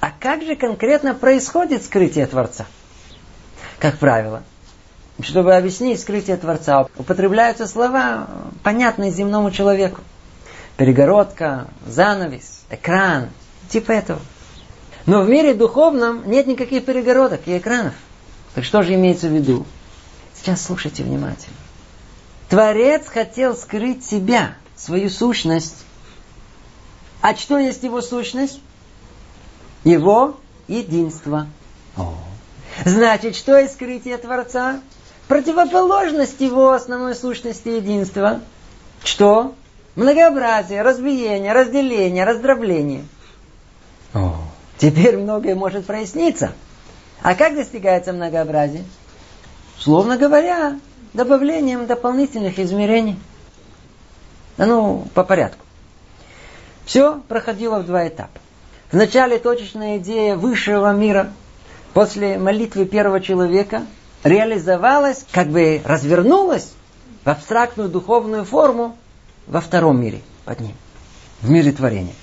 а 0.05 0.13
как 0.21 0.43
же 0.43 0.55
конкретно 0.55 1.15
происходит 1.15 1.83
скрытие 1.83 2.27
Творца? 2.27 2.67
Как 3.79 3.97
правило, 3.97 4.43
чтобы 5.19 5.57
объяснить 5.57 5.99
скрытие 5.99 6.37
Творца, 6.37 6.89
употребляются 6.99 7.67
слова, 7.67 8.29
понятные 8.63 9.11
земному 9.11 9.51
человеку. 9.51 10.03
Перегородка, 10.77 11.69
занавес, 11.87 12.65
экран, 12.69 13.31
типа 13.71 13.93
этого. 13.93 14.21
Но 15.07 15.23
в 15.23 15.31
мире 15.31 15.55
духовном 15.55 16.31
нет 16.31 16.47
никаких 16.47 16.85
перегородок 16.85 17.41
и 17.47 17.57
экранов. 17.57 17.95
Так 18.55 18.65
что 18.65 18.83
же 18.83 18.93
имеется 18.97 19.29
в 19.29 19.33
виду? 19.33 19.65
Сейчас 20.35 20.61
слушайте 20.67 21.03
внимательно. 21.03 21.57
Творец 22.51 23.07
хотел 23.07 23.57
скрыть 23.57 24.05
себя, 24.05 24.55
свою 24.77 25.09
сущность. 25.09 25.83
А 27.23 27.35
что 27.35 27.57
есть 27.57 27.83
его 27.85 28.03
сущность? 28.03 28.61
Его 29.85 30.37
единство. 30.67 31.47
О. 31.97 32.15
Значит, 32.85 33.37
что 33.37 33.57
есть 33.59 33.75
скрытие 33.75 34.17
Творца? 34.17 34.81
Противоположность 35.29 36.41
его 36.41 36.73
основной 36.73 37.15
сущности 37.15 37.69
единства. 37.69 38.41
Что? 39.05 39.55
Многообразие, 39.95 40.83
разбиение, 40.83 41.53
разделение, 41.53 42.25
раздробление. 42.25 43.05
О. 44.13 44.35
Теперь 44.79 45.19
многое 45.19 45.55
может 45.55 45.87
проясниться. 45.87 46.53
А 47.23 47.35
как 47.35 47.55
достигается 47.55 48.13
многообразие? 48.13 48.85
Словно 49.79 50.17
говоря, 50.17 50.79
добавлением 51.13 51.87
дополнительных 51.87 52.59
измерений. 52.59 53.19
Да 54.57 54.67
ну, 54.67 55.07
по 55.15 55.25
порядку. 55.25 55.65
Все 56.85 57.21
проходило 57.29 57.79
в 57.79 57.87
два 57.87 58.09
этапа. 58.09 58.41
Вначале 58.95 59.41
точечная 59.41 59.99
идея 59.99 60.37
высшего 60.37 60.93
мира 60.93 61.33
после 61.95 62.39
молитвы 62.39 62.85
первого 62.85 63.21
человека 63.21 63.83
реализовалась, 64.23 65.27
как 65.33 65.49
бы 65.49 65.83
развернулась 65.85 66.71
в 67.25 67.29
абстрактную 67.29 67.89
духовную 67.89 68.45
форму 68.45 68.97
во 69.49 69.61
втором 69.61 70.01
мире 70.01 70.21
под 70.45 70.61
ним, 70.61 70.77
в 71.43 71.51
мире 71.51 71.73
творения. 71.73 72.15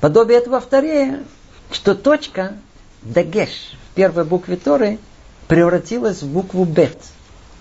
Подобие 0.00 0.38
этого 0.38 0.58
вторее 0.58 1.22
что 1.70 1.94
точка 1.94 2.54
дагеш 3.02 3.76
в 3.92 3.94
первой 3.94 4.24
букве 4.24 4.56
Торы 4.56 4.98
превратилась 5.46 6.22
в 6.22 6.26
букву 6.26 6.64
бет. 6.64 6.98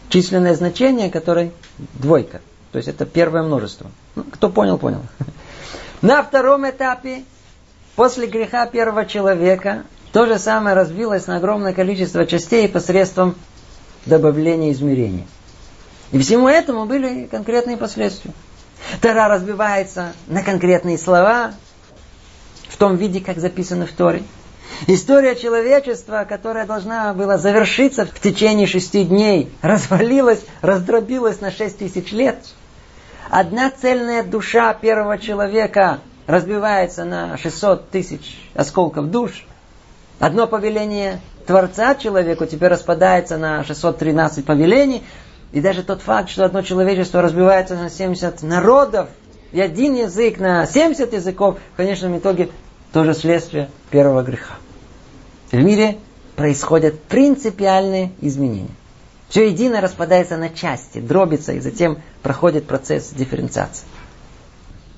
Численное 0.09 0.55
значение 0.55 1.11
которой 1.11 1.51
двойка. 1.77 2.41
То 2.71 2.77
есть 2.77 2.89
это 2.89 3.05
первое 3.05 3.43
множество. 3.43 3.91
Ну, 4.15 4.23
кто 4.23 4.49
понял, 4.49 4.79
понял. 4.79 5.01
На 6.01 6.23
втором 6.23 6.67
этапе, 6.67 7.25
после 7.95 8.27
греха 8.27 8.65
первого 8.65 9.05
человека, 9.05 9.83
то 10.11 10.25
же 10.25 10.37
самое 10.37 10.75
разбилось 10.75 11.27
на 11.27 11.37
огромное 11.37 11.73
количество 11.73 12.25
частей 12.25 12.67
посредством 12.67 13.35
добавления 14.05 14.71
измерений. 14.71 15.25
И 16.11 16.19
всему 16.19 16.47
этому 16.47 16.85
были 16.85 17.25
конкретные 17.25 17.77
последствия. 17.77 18.31
Тора 19.01 19.27
разбивается 19.27 20.13
на 20.27 20.43
конкретные 20.43 20.97
слова, 20.97 21.53
в 22.67 22.77
том 22.77 22.95
виде, 22.95 23.21
как 23.21 23.39
записано 23.39 23.85
в 23.85 23.91
Торе. 23.91 24.23
История 24.87 25.35
человечества, 25.35 26.25
которая 26.27 26.65
должна 26.65 27.13
была 27.13 27.37
завершиться 27.37 28.05
в 28.05 28.19
течение 28.19 28.67
шести 28.67 29.03
дней, 29.03 29.51
развалилась, 29.61 30.41
раздробилась 30.61 31.39
на 31.39 31.51
шесть 31.51 31.77
тысяч 31.77 32.11
лет. 32.11 32.37
Одна 33.29 33.71
цельная 33.71 34.23
душа 34.23 34.73
первого 34.73 35.17
человека 35.17 35.99
разбивается 36.27 37.05
на 37.05 37.37
600 37.37 37.89
тысяч 37.89 38.39
осколков 38.55 39.09
душ. 39.09 39.45
Одно 40.19 40.47
повеление 40.47 41.19
Творца 41.45 41.95
человеку 41.95 42.45
теперь 42.45 42.69
распадается 42.69 43.37
на 43.37 43.63
613 43.63 44.45
повелений. 44.45 45.03
И 45.51 45.61
даже 45.61 45.83
тот 45.83 46.01
факт, 46.01 46.29
что 46.29 46.45
одно 46.45 46.61
человечество 46.61 47.21
разбивается 47.21 47.75
на 47.75 47.89
70 47.89 48.41
народов, 48.43 49.09
и 49.51 49.61
один 49.61 49.93
язык 49.93 50.39
на 50.39 50.65
70 50.65 51.13
языков, 51.13 51.59
в 51.73 51.77
конечном 51.77 52.17
итоге 52.17 52.49
тоже 52.91 53.13
следствие 53.13 53.69
первого 53.91 54.23
греха. 54.23 54.55
В 55.51 55.57
мире 55.57 55.97
происходят 56.35 56.99
принципиальные 57.03 58.11
изменения. 58.21 58.71
Все 59.29 59.47
едино 59.47 59.81
распадается 59.81 60.37
на 60.37 60.49
части, 60.49 60.99
дробится 60.99 61.53
и 61.53 61.59
затем 61.59 61.99
проходит 62.23 62.65
процесс 62.65 63.09
дифференциации. 63.09 63.85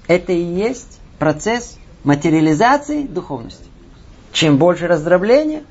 Это 0.08 0.32
и 0.32 0.42
есть 0.42 1.00
процесс 1.20 1.78
материализации 2.04 3.04
духовности. 3.04 3.66
Чем 4.32 4.58
больше 4.58 4.88
раздробления, 4.88 5.64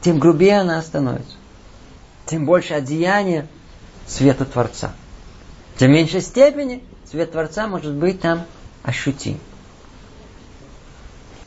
тем 0.00 0.18
грубее 0.18 0.60
она 0.60 0.80
становится. 0.82 1.36
Тем 2.26 2.46
больше 2.46 2.74
одеяния 2.74 3.46
света 4.06 4.44
Творца. 4.44 4.92
Тем 5.76 5.92
меньшей 5.92 6.20
степени 6.20 6.82
свет 7.10 7.32
Творца 7.32 7.66
может 7.66 7.94
быть 7.94 8.20
там 8.20 8.44
ощутим. 8.82 9.38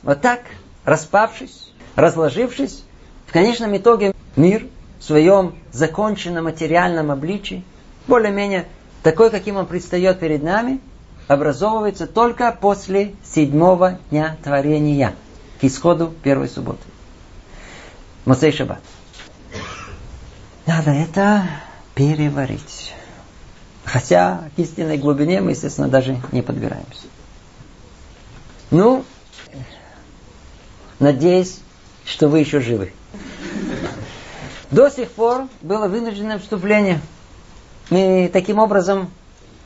Вот 0.03 0.21
так, 0.21 0.41
распавшись, 0.83 1.71
разложившись, 1.95 2.83
в 3.25 3.33
конечном 3.33 3.75
итоге 3.77 4.13
мир 4.35 4.65
в 4.99 5.03
своем 5.03 5.55
законченном 5.71 6.45
материальном 6.45 7.11
обличии, 7.11 7.63
более-менее 8.07 8.67
такой, 9.03 9.29
каким 9.29 9.57
он 9.57 9.65
предстает 9.65 10.19
перед 10.19 10.43
нами, 10.43 10.79
образовывается 11.27 12.07
только 12.07 12.51
после 12.51 13.15
седьмого 13.23 13.99
дня 14.09 14.37
творения, 14.43 15.15
к 15.59 15.63
исходу 15.63 16.13
первой 16.23 16.49
субботы. 16.49 16.83
Моцей 18.25 18.51
Шаббат. 18.51 18.81
Надо 20.65 20.91
это 20.91 21.43
переварить. 21.95 22.93
Хотя 23.85 24.49
к 24.55 24.59
истинной 24.59 24.97
глубине 24.97 25.41
мы, 25.41 25.51
естественно, 25.51 25.87
даже 25.87 26.19
не 26.31 26.41
подбираемся. 26.41 27.07
Ну, 28.69 29.05
надеюсь, 30.99 31.59
что 32.05 32.27
вы 32.27 32.39
еще 32.39 32.59
живы. 32.59 32.91
До 34.71 34.89
сих 34.89 35.09
пор 35.11 35.47
было 35.61 35.87
вынужденное 35.87 36.37
вступление. 36.37 36.99
Мы 37.89 38.29
таким 38.31 38.59
образом 38.59 39.09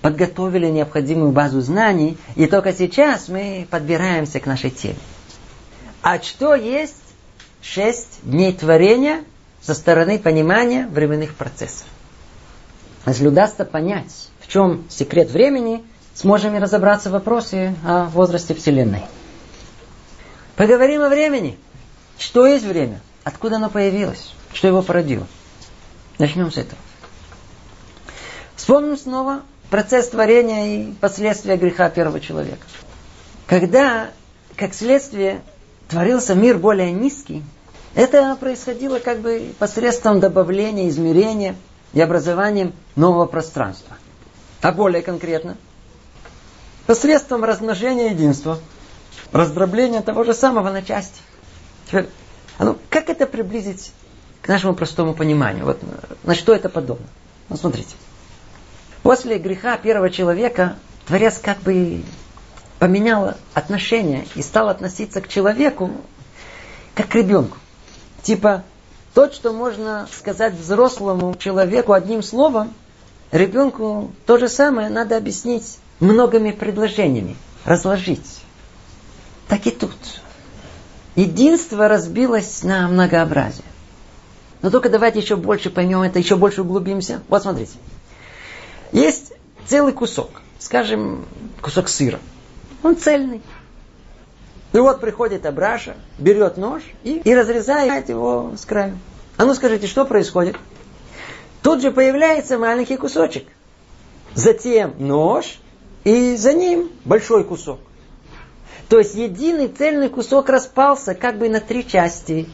подготовили 0.02 0.68
необходимую 0.68 1.32
базу 1.32 1.62
знаний, 1.62 2.18
и 2.36 2.48
только 2.48 2.74
сейчас 2.74 3.28
мы 3.28 3.68
подбираемся 3.70 4.40
к 4.40 4.46
нашей 4.46 4.72
теме. 4.72 4.98
А 6.02 6.20
что 6.22 6.56
есть 6.56 6.96
шесть 7.62 8.20
дней 8.24 8.54
творения 8.54 9.24
со 9.62 9.74
стороны 9.76 10.18
понимания 10.18 10.88
временных 10.88 11.36
процессов? 11.36 11.86
Если 13.06 13.28
удастся 13.28 13.66
понять, 13.66 14.30
в 14.40 14.48
чем 14.48 14.86
секрет 14.90 15.30
времени, 15.30 15.84
сможем 16.16 16.56
и 16.56 16.60
разобраться 16.60 17.10
в 17.10 17.14
вопросе 17.14 17.76
о 17.86 18.06
возрасте 18.06 18.54
Вселенной. 18.54 19.04
Поговорим 20.56 21.02
о 21.02 21.10
времени. 21.10 21.58
Что 22.18 22.46
есть 22.46 22.66
время? 22.66 23.00
Откуда 23.24 23.56
оно 23.58 23.70
появилось? 23.70 24.34
Что 24.54 24.68
его 24.68 24.82
породило? 24.82 25.28
Начнем 26.18 26.52
с 26.52 26.58
этого. 26.58 26.78
Вспомним 28.56 28.98
снова 28.98 29.42
процесс 29.72 30.10
творения 30.10 30.76
и 30.76 30.92
последствия 30.92 31.56
греха 31.56 31.90
первого 31.90 32.20
человека. 32.20 32.68
Когда, 33.48 34.12
как 34.56 34.76
следствие, 34.76 35.42
творился 35.88 36.36
мир 36.36 36.58
более 36.60 36.92
низкий, 36.92 37.42
это 37.96 38.36
происходило 38.36 39.00
как 39.00 39.20
бы 39.20 39.54
посредством 39.58 40.20
добавления, 40.20 40.90
измерения 40.90 41.56
и 41.94 42.02
образованием 42.02 42.74
нового 42.96 43.26
пространства. 43.26 43.96
А 44.62 44.72
более 44.74 45.02
конкретно, 45.02 45.58
посредством 46.86 47.44
размножения 47.44 48.12
единства, 48.12 48.60
раздробления 49.32 50.02
того 50.02 50.26
же 50.26 50.34
самого 50.34 50.70
на 50.70 50.84
части. 50.84 51.22
Теперь, 51.88 52.08
а 52.58 52.66
ну, 52.66 52.78
как 52.90 53.10
это 53.10 53.26
приблизить 53.26 53.94
к 54.42 54.50
нашему 54.50 54.76
простому 54.76 55.14
пониманию? 55.14 55.66
Вот 55.66 55.80
на 56.24 56.36
что 56.36 56.54
это 56.54 56.68
подобно? 56.68 57.08
Ну, 57.50 57.56
смотрите. 57.56 57.96
После 59.04 59.38
греха 59.38 59.78
первого 59.78 60.10
человека 60.10 60.76
Творец 61.08 61.40
как 61.40 61.60
бы 61.60 62.04
поменял 62.80 63.34
отношение 63.54 64.26
и 64.36 64.42
стал 64.42 64.70
относиться 64.70 65.22
к 65.22 65.28
человеку 65.28 65.92
как 66.96 67.10
к 67.10 67.16
ребенку. 67.16 67.58
Типа, 68.22 68.64
то, 69.14 69.32
что 69.32 69.52
можно 69.52 70.08
сказать 70.12 70.54
взрослому 70.54 71.36
человеку 71.36 71.94
одним 71.94 72.22
словом, 72.22 72.74
ребенку 73.32 74.12
то 74.26 74.38
же 74.38 74.48
самое 74.48 74.90
надо 74.90 75.18
объяснить 75.18 75.80
многими 76.00 76.52
предложениями, 76.52 77.36
разложить. 77.66 78.42
Так 79.48 79.66
и 79.66 79.72
тут. 79.72 79.92
Единство 81.16 81.88
разбилось 81.88 82.64
на 82.64 82.88
многообразие. 82.88 83.66
Но 84.62 84.70
только 84.70 84.90
давайте 84.90 85.20
еще 85.20 85.36
больше 85.36 85.70
поймем 85.70 86.04
это, 86.04 86.20
еще 86.20 86.36
больше 86.36 86.62
углубимся. 86.62 87.22
Вот 87.28 87.42
смотрите. 87.42 87.74
Есть 88.92 89.34
целый 89.66 89.94
кусок, 89.94 90.30
скажем, 90.60 91.26
кусок 91.62 91.88
сыра. 91.90 92.20
Он 92.84 92.98
цельный. 92.98 93.42
И 94.74 94.78
вот 94.78 95.02
приходит 95.02 95.46
Абраша, 95.46 95.96
берет 96.18 96.58
нож 96.58 96.82
и, 97.04 97.18
и 97.18 97.36
разрезает 97.36 98.10
его 98.10 98.54
с 98.58 98.66
краю. 98.66 98.98
А 99.38 99.46
ну 99.46 99.54
скажите, 99.54 99.88
что 99.88 100.06
происходит? 100.06 100.56
Тут 101.62 101.82
же 101.82 101.92
появляется 101.92 102.58
маленький 102.58 102.98
кусочек. 102.98 103.48
Затем 104.34 104.94
нож, 104.98 105.60
и 106.04 106.36
за 106.36 106.54
ним 106.54 106.90
большой 107.06 107.44
кусок. 107.44 107.80
То 108.88 109.00
есть 109.00 109.16
единый 109.16 109.68
цельный 109.68 110.10
кусок 110.10 110.50
распался 110.50 111.16
как 111.16 111.38
бы 111.38 111.50
на 111.50 111.60
три 111.60 111.88
части. 111.88 112.48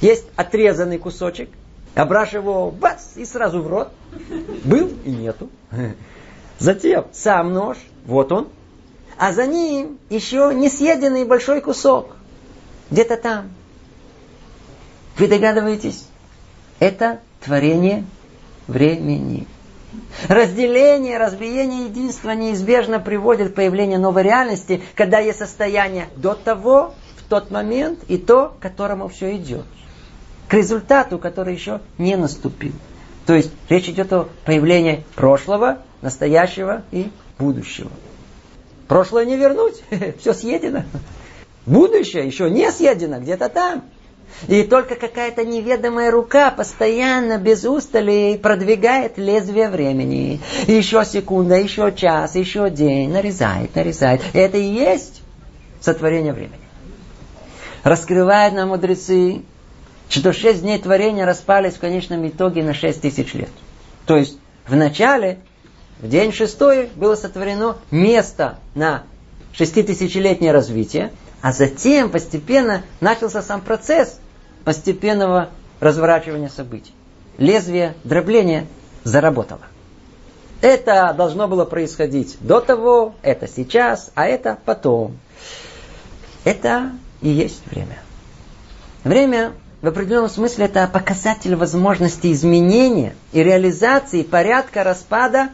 Есть 0.00 0.24
отрезанный 0.36 0.98
кусочек, 0.98 1.48
Абраш 1.96 2.34
его 2.34 2.70
бац, 2.70 3.16
и 3.16 3.24
сразу 3.24 3.62
в 3.62 3.68
рот. 3.68 3.88
Был 4.64 4.92
и 5.04 5.10
нету. 5.10 5.48
Затем 6.58 7.06
сам 7.12 7.54
нож, 7.54 7.78
вот 8.04 8.32
он. 8.32 8.48
А 9.16 9.32
за 9.32 9.46
ним 9.46 9.98
еще 10.10 10.52
не 10.54 10.68
съеденный 10.68 11.24
большой 11.24 11.62
кусок. 11.62 12.16
Где-то 12.90 13.16
там. 13.16 13.50
Вы 15.16 15.26
догадываетесь? 15.26 16.06
Это 16.80 17.20
творение 17.42 18.04
времени. 18.66 19.46
Разделение, 20.28 21.16
разбиение 21.16 21.86
единства 21.86 22.32
неизбежно 22.32 23.00
приводит 23.00 23.52
к 23.52 23.54
появлению 23.54 24.00
новой 24.00 24.22
реальности, 24.22 24.82
когда 24.94 25.18
есть 25.18 25.38
состояние 25.38 26.10
до 26.16 26.34
того, 26.34 26.94
в 27.16 27.28
тот 27.30 27.50
момент 27.50 28.00
и 28.06 28.18
то, 28.18 28.54
к 28.58 28.62
которому 28.62 29.08
все 29.08 29.34
идет 29.34 29.64
к 30.48 30.54
результату, 30.54 31.18
который 31.18 31.54
еще 31.54 31.80
не 31.98 32.16
наступил. 32.16 32.72
То 33.26 33.34
есть 33.34 33.50
речь 33.68 33.88
идет 33.88 34.12
о 34.12 34.28
появлении 34.44 35.04
прошлого, 35.14 35.78
настоящего 36.02 36.82
и 36.92 37.10
будущего. 37.38 37.90
Прошлое 38.88 39.24
не 39.24 39.36
вернуть, 39.36 39.82
все 40.20 40.32
съедено. 40.32 40.84
Будущее 41.66 42.26
еще 42.26 42.48
не 42.48 42.70
съедено, 42.70 43.18
где-то 43.18 43.48
там. 43.48 43.82
И 44.48 44.62
только 44.64 44.96
какая-то 44.96 45.44
неведомая 45.44 46.10
рука 46.10 46.50
постоянно, 46.50 47.38
без 47.38 47.64
устали, 47.64 48.38
продвигает 48.40 49.18
лезвие 49.18 49.68
времени. 49.68 50.40
Еще 50.66 51.04
секунда, 51.04 51.56
еще 51.56 51.92
час, 51.92 52.34
еще 52.34 52.70
день. 52.70 53.10
Нарезает, 53.10 53.74
нарезает. 53.74 54.20
Это 54.34 54.58
и 54.58 54.64
есть 54.64 55.22
сотворение 55.80 56.32
времени. 56.32 56.60
Раскрывает 57.82 58.52
нам 58.52 58.70
мудрецы 58.70 59.42
что 60.08 60.32
шесть 60.32 60.62
дней 60.62 60.78
творения 60.78 61.26
распались 61.26 61.74
в 61.74 61.80
конечном 61.80 62.26
итоге 62.28 62.62
на 62.62 62.74
шесть 62.74 63.02
тысяч 63.02 63.34
лет. 63.34 63.50
То 64.06 64.16
есть 64.16 64.38
в 64.66 64.74
начале, 64.74 65.38
в 66.00 66.08
день 66.08 66.32
шестой, 66.32 66.90
было 66.94 67.16
сотворено 67.16 67.76
место 67.90 68.58
на 68.74 69.04
шеститысячелетнее 69.52 70.52
развитие, 70.52 71.12
а 71.42 71.52
затем 71.52 72.10
постепенно 72.10 72.82
начался 73.00 73.42
сам 73.42 73.60
процесс 73.60 74.18
постепенного 74.64 75.50
разворачивания 75.80 76.48
событий. 76.48 76.92
Лезвие 77.38 77.94
дробления 78.04 78.66
заработало. 79.04 79.62
Это 80.60 81.14
должно 81.16 81.48
было 81.48 81.64
происходить 81.64 82.36
до 82.40 82.60
того, 82.60 83.14
это 83.22 83.46
сейчас, 83.46 84.10
а 84.14 84.26
это 84.26 84.58
потом. 84.64 85.18
Это 86.44 86.92
и 87.20 87.28
есть 87.28 87.60
время. 87.66 87.98
Время 89.04 89.52
в 89.86 89.88
определенном 89.88 90.28
смысле 90.28 90.64
это 90.64 90.90
показатель 90.92 91.54
возможности 91.54 92.32
изменения 92.32 93.14
и 93.30 93.40
реализации 93.40 94.24
порядка 94.24 94.82
распада 94.82 95.50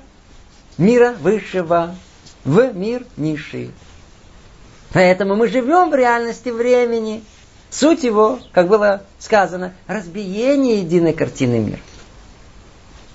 мира 0.78 1.14
высшего 1.20 1.94
в 2.42 2.72
мир 2.72 3.04
низший. 3.18 3.72
Поэтому 4.94 5.36
мы 5.36 5.48
живем 5.48 5.90
в 5.90 5.94
реальности 5.94 6.48
времени. 6.48 7.22
Суть 7.68 8.04
его, 8.04 8.38
как 8.52 8.68
было 8.68 9.02
сказано, 9.18 9.74
разбиение 9.86 10.78
единой 10.78 11.12
картины 11.12 11.58
мира. 11.58 11.80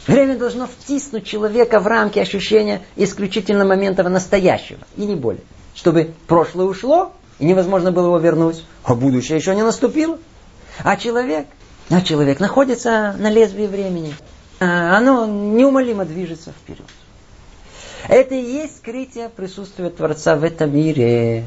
Время 0.06 0.38
должно 0.38 0.68
втиснуть 0.68 1.26
человека 1.26 1.80
в 1.80 1.88
рамки 1.88 2.20
ощущения 2.20 2.84
исключительно 2.96 3.66
момента 3.66 4.08
настоящего, 4.08 4.82
и 4.96 5.08
не 5.08 5.16
более. 5.16 5.42
Чтобы 5.74 6.14
прошлое 6.28 6.68
ушло, 6.68 7.12
и 7.40 7.46
невозможно 7.46 7.92
было 7.92 8.06
его 8.06 8.20
вернуть, 8.20 8.64
а 8.84 8.94
будущее 8.94 9.40
еще 9.40 9.56
не 9.56 9.64
наступило. 9.64 10.20
А 10.84 10.96
человек, 10.98 11.48
а 11.90 12.02
человек 12.02 12.40
находится 12.40 13.16
на 13.18 13.30
лезвии 13.30 13.68
времени. 13.68 14.16
А 14.60 14.98
оно 14.98 15.26
неумолимо 15.26 16.06
движется 16.06 16.52
вперед. 16.52 16.86
Это 18.08 18.36
и 18.36 18.42
есть 18.42 18.78
скрытие 18.78 19.30
присутствия 19.30 19.90
Творца 19.90 20.36
в 20.36 20.44
этом 20.44 20.74
мире. 20.74 21.44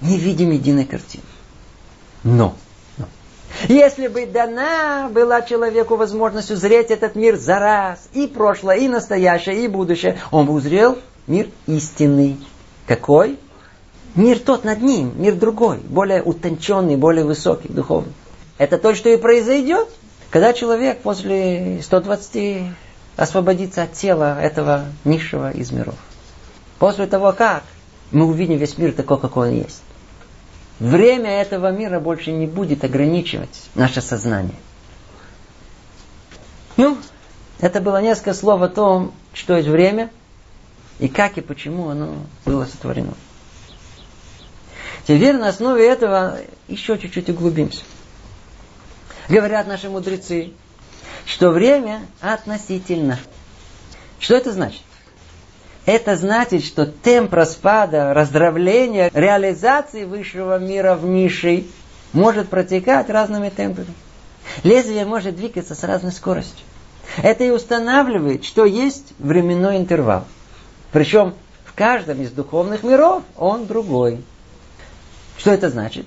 Не 0.00 0.18
видим 0.18 0.50
единой 0.50 0.84
картины. 0.84 1.24
Но, 2.24 2.54
но 2.98 3.06
если 3.68 4.08
бы 4.08 4.26
дана 4.26 5.08
была 5.12 5.42
человеку 5.42 5.96
возможность 5.96 6.50
узреть 6.50 6.90
этот 6.90 7.14
мир 7.14 7.36
за 7.36 7.58
раз, 7.58 8.08
и 8.12 8.26
прошлое, 8.26 8.76
и 8.76 8.88
настоящее, 8.88 9.64
и 9.64 9.68
будущее, 9.68 10.18
он 10.30 10.46
бы 10.46 10.52
узрел 10.52 10.98
мир 11.26 11.48
истинный. 11.66 12.38
Какой? 12.86 13.38
Мир 14.14 14.38
тот 14.40 14.64
над 14.64 14.82
ним, 14.82 15.14
мир 15.16 15.34
другой, 15.34 15.78
более 15.78 16.22
утонченный, 16.22 16.96
более 16.96 17.24
высокий, 17.24 17.68
духовный. 17.68 18.12
Это 18.58 18.76
то, 18.76 18.94
что 18.94 19.08
и 19.08 19.16
произойдет, 19.16 19.88
когда 20.30 20.52
человек 20.52 21.00
после 21.00 21.80
120 21.82 22.64
освободится 23.16 23.84
от 23.84 23.92
тела 23.94 24.40
этого 24.40 24.84
низшего 25.04 25.50
из 25.50 25.72
миров. 25.72 25.94
После 26.78 27.06
того, 27.06 27.32
как 27.32 27.64
мы 28.10 28.26
увидим 28.26 28.58
весь 28.58 28.76
мир 28.76 28.92
такой, 28.92 29.18
какой 29.18 29.48
он 29.48 29.54
есть. 29.56 29.82
Время 30.78 31.30
этого 31.40 31.70
мира 31.70 32.00
больше 32.00 32.32
не 32.32 32.46
будет 32.46 32.84
ограничивать 32.84 33.70
наше 33.74 34.02
сознание. 34.02 34.56
Ну, 36.76 36.98
это 37.60 37.80
было 37.80 38.02
несколько 38.02 38.34
слов 38.34 38.60
о 38.62 38.68
том, 38.68 39.12
что 39.32 39.56
есть 39.56 39.68
время, 39.68 40.10
и 40.98 41.08
как 41.08 41.38
и 41.38 41.40
почему 41.40 41.88
оно 41.88 42.14
было 42.44 42.64
сотворено. 42.66 43.14
Теперь 45.06 45.36
на 45.36 45.48
основе 45.48 45.86
этого 45.86 46.38
еще 46.68 46.98
чуть-чуть 46.98 47.28
углубимся. 47.28 47.82
Говорят 49.28 49.66
наши 49.66 49.88
мудрецы, 49.88 50.52
что 51.26 51.50
время 51.50 52.02
относительно. 52.20 53.18
Что 54.18 54.36
это 54.36 54.52
значит? 54.52 54.82
Это 55.84 56.16
значит, 56.16 56.64
что 56.64 56.86
темп 56.86 57.34
распада, 57.34 58.14
раздравления, 58.14 59.10
реализации 59.12 60.04
высшего 60.04 60.58
мира 60.58 60.94
в 60.94 61.04
низший 61.04 61.66
может 62.12 62.48
протекать 62.48 63.10
разными 63.10 63.48
темпами. 63.48 63.92
Лезвие 64.62 65.04
может 65.04 65.34
двигаться 65.34 65.74
с 65.74 65.82
разной 65.82 66.12
скоростью. 66.12 66.64
Это 67.20 67.42
и 67.42 67.50
устанавливает, 67.50 68.44
что 68.44 68.64
есть 68.64 69.12
временной 69.18 69.76
интервал. 69.76 70.24
Причем 70.92 71.34
в 71.64 71.74
каждом 71.74 72.22
из 72.22 72.30
духовных 72.30 72.84
миров 72.84 73.24
он 73.36 73.66
другой. 73.66 74.22
Что 75.42 75.50
это 75.50 75.68
значит? 75.68 76.06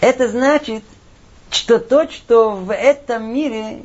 Это 0.00 0.28
значит, 0.28 0.82
что 1.50 1.78
то, 1.78 2.10
что 2.10 2.50
в 2.52 2.72
этом 2.72 3.32
мире, 3.32 3.82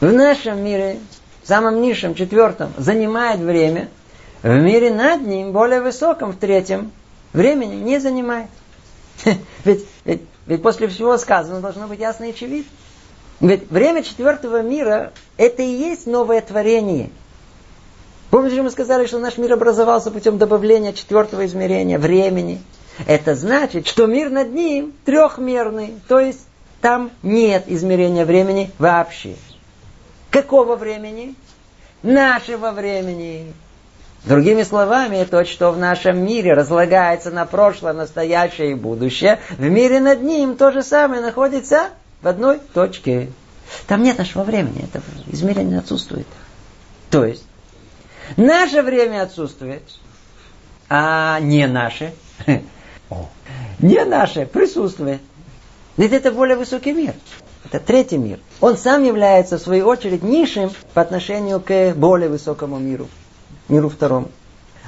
в 0.00 0.12
нашем 0.12 0.62
мире, 0.62 1.00
самом 1.42 1.82
низшем, 1.82 2.14
четвертом, 2.14 2.72
занимает 2.78 3.40
время– 3.40 3.88
в 4.42 4.48
мире 4.48 4.90
над 4.90 5.26
ним, 5.26 5.52
более 5.52 5.82
высоком, 5.82 6.32
в 6.32 6.36
третьем, 6.36 6.92
времени 7.32 7.74
не 7.74 7.98
занимает. 7.98 8.48
Ведь, 9.64 9.84
ведь, 10.04 10.22
ведь 10.46 10.62
после 10.62 10.88
всего 10.88 11.18
сказанного 11.18 11.60
должно 11.60 11.86
быть 11.86 12.00
ясно 12.00 12.24
и 12.24 12.30
очевидно. 12.30 12.70
Ведь 13.40 13.70
время 13.70 14.02
четвертого 14.02 14.62
мира– 14.62 15.12
это 15.36 15.62
и 15.62 15.66
есть 15.66 16.06
новое 16.06 16.40
творение. 16.40 17.10
Помните, 18.30 18.62
мы 18.62 18.70
сказали, 18.70 19.06
что 19.06 19.18
наш 19.18 19.36
мир 19.36 19.52
образовался 19.52 20.10
путем 20.10 20.38
добавления 20.38 20.94
четвертого 20.94 21.44
измерения, 21.44 21.98
времени. 21.98 22.62
Это 23.06 23.34
значит, 23.34 23.86
что 23.86 24.06
мир 24.06 24.30
над 24.30 24.52
ним 24.52 24.92
трехмерный, 25.04 25.94
то 26.08 26.18
есть 26.18 26.46
там 26.80 27.10
нет 27.22 27.64
измерения 27.66 28.24
времени 28.24 28.70
вообще. 28.78 29.36
Какого 30.30 30.76
времени? 30.76 31.34
Нашего 32.02 32.70
времени. 32.70 33.52
Другими 34.24 34.62
словами, 34.62 35.24
то, 35.24 35.44
что 35.44 35.72
в 35.72 35.78
нашем 35.78 36.24
мире 36.24 36.52
разлагается 36.52 37.30
на 37.30 37.46
прошлое, 37.46 37.94
настоящее 37.94 38.72
и 38.72 38.74
будущее, 38.74 39.40
в 39.50 39.62
мире 39.62 40.00
над 40.00 40.22
ним 40.22 40.56
то 40.56 40.72
же 40.72 40.82
самое 40.82 41.22
находится 41.22 41.88
в 42.20 42.28
одной 42.28 42.58
точке. 42.74 43.30
Там 43.86 44.02
нет 44.02 44.18
нашего 44.18 44.42
времени, 44.42 44.84
это 44.84 45.02
измерение 45.26 45.78
отсутствует. 45.78 46.26
То 47.10 47.24
есть, 47.24 47.44
наше 48.36 48.82
время 48.82 49.22
отсутствует, 49.22 49.82
а 50.88 51.40
не 51.40 51.66
наше. 51.66 52.12
Не 53.82 54.04
наше 54.04 54.46
присутствует. 54.46 55.20
Ведь 55.96 56.12
это 56.12 56.32
более 56.32 56.56
высокий 56.56 56.92
мир. 56.92 57.14
Это 57.64 57.78
третий 57.78 58.18
мир. 58.18 58.38
Он 58.60 58.76
сам 58.76 59.04
является, 59.04 59.58
в 59.58 59.62
свою 59.62 59.86
очередь, 59.86 60.22
низшим 60.22 60.70
по 60.94 61.02
отношению 61.02 61.60
к 61.60 61.94
более 61.94 62.28
высокому 62.28 62.78
миру 62.78 63.08
миру 63.70 63.88
второму. 63.88 64.28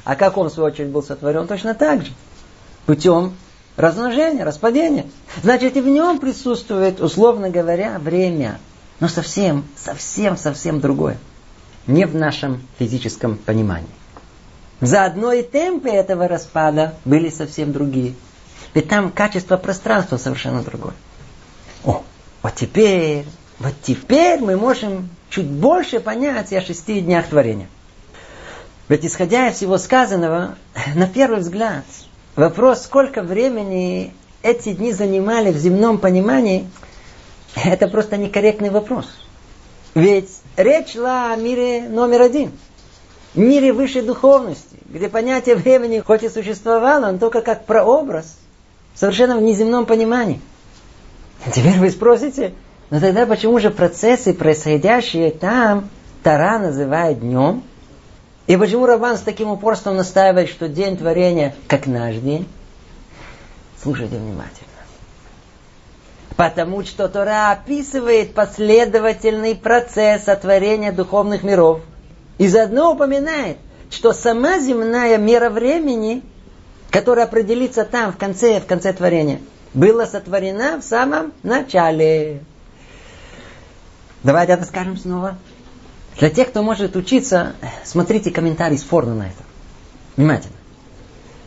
А 0.04 0.16
как 0.16 0.36
он, 0.36 0.50
в 0.50 0.52
свою 0.52 0.72
очередь, 0.72 0.90
был 0.90 1.02
сотворен? 1.02 1.46
Точно 1.46 1.74
так 1.74 2.04
же. 2.04 2.12
Путем 2.86 3.34
размножения, 3.76 4.44
распадения. 4.44 5.06
Значит, 5.42 5.76
и 5.76 5.80
в 5.80 5.86
нем 5.86 6.18
присутствует, 6.18 7.00
условно 7.00 7.48
говоря, 7.48 7.98
время. 7.98 8.58
Но 9.00 9.08
совсем, 9.08 9.64
совсем, 9.76 10.36
совсем 10.36 10.80
другое. 10.80 11.18
Не 11.86 12.06
в 12.06 12.14
нашем 12.14 12.62
физическом 12.78 13.36
понимании. 13.36 13.88
Заодно 14.80 15.32
и 15.32 15.42
темпы 15.42 15.88
этого 15.88 16.26
распада 16.26 16.94
были 17.04 17.30
совсем 17.30 17.72
другие. 17.72 18.14
Ведь 18.74 18.88
там 18.88 19.10
качество 19.10 19.56
пространства 19.56 20.16
совершенно 20.16 20.62
другое. 20.62 20.94
О, 21.84 22.02
вот 22.42 22.54
теперь, 22.54 23.26
вот 23.58 23.74
теперь 23.82 24.40
мы 24.40 24.56
можем 24.56 25.10
чуть 25.28 25.46
больше 25.46 26.00
понять 26.00 26.52
о 26.52 26.60
шести 26.60 27.00
днях 27.00 27.28
творения. 27.28 27.68
Ведь 28.88 29.04
исходя 29.04 29.48
из 29.48 29.56
всего 29.56 29.78
сказанного, 29.78 30.56
на 30.94 31.06
первый 31.06 31.40
взгляд, 31.40 31.84
вопрос, 32.36 32.82
сколько 32.82 33.22
времени 33.22 34.12
эти 34.42 34.72
дни 34.72 34.92
занимали 34.92 35.52
в 35.52 35.58
земном 35.58 35.98
понимании, 35.98 36.68
это 37.54 37.88
просто 37.88 38.16
некорректный 38.16 38.70
вопрос. 38.70 39.06
Ведь 39.94 40.30
речь 40.56 40.94
шла 40.94 41.32
о 41.32 41.36
мире 41.36 41.88
номер 41.88 42.22
один. 42.22 42.52
Мире 43.34 43.72
высшей 43.72 44.02
духовности, 44.02 44.78
где 44.86 45.08
понятие 45.08 45.56
времени 45.56 46.00
хоть 46.00 46.22
и 46.22 46.28
существовало, 46.28 47.10
но 47.12 47.18
только 47.18 47.40
как 47.40 47.64
прообраз, 47.64 48.36
совершенно 48.94 49.36
в 49.36 49.42
неземном 49.42 49.86
понимании. 49.86 50.40
Теперь 51.52 51.78
вы 51.78 51.90
спросите, 51.90 52.54
но 52.90 53.00
тогда 53.00 53.26
почему 53.26 53.58
же 53.58 53.70
процессы, 53.70 54.32
происходящие 54.32 55.30
там, 55.30 55.88
Тара 56.22 56.58
называет 56.58 57.20
днем, 57.20 57.64
и 58.46 58.56
почему 58.56 58.86
Рабан 58.86 59.16
с 59.16 59.20
таким 59.22 59.50
упорством 59.50 59.96
настаивает, 59.96 60.48
что 60.48 60.68
день 60.68 60.96
творения 60.96 61.54
как 61.68 61.86
наш 61.86 62.16
день? 62.16 62.46
Слушайте 63.82 64.16
внимательно. 64.16 64.68
Потому 66.36 66.84
что 66.84 67.08
Тора 67.08 67.52
описывает 67.52 68.34
последовательный 68.34 69.54
процесс 69.54 70.24
сотворения 70.24 70.92
духовных 70.92 71.42
миров. 71.42 71.80
И 72.38 72.48
заодно 72.48 72.92
упоминает, 72.92 73.58
что 73.90 74.12
сама 74.12 74.58
земная 74.58 75.18
мера 75.18 75.50
времени, 75.50 76.22
которая 76.92 77.24
определится 77.24 77.84
там, 77.84 78.12
в 78.12 78.18
конце, 78.18 78.60
в 78.60 78.66
конце 78.66 78.92
творения, 78.92 79.40
была 79.72 80.06
сотворена 80.06 80.78
в 80.78 80.84
самом 80.84 81.32
начале. 81.42 82.44
Давайте 84.22 84.52
это 84.52 84.64
скажем 84.66 84.98
снова. 84.98 85.38
Для 86.18 86.28
тех, 86.28 86.50
кто 86.50 86.62
может 86.62 86.94
учиться, 86.94 87.54
смотрите 87.84 88.30
комментарий 88.30 88.76
с 88.76 88.84
на 88.84 89.22
это. 89.22 89.42
Внимательно. 90.16 90.54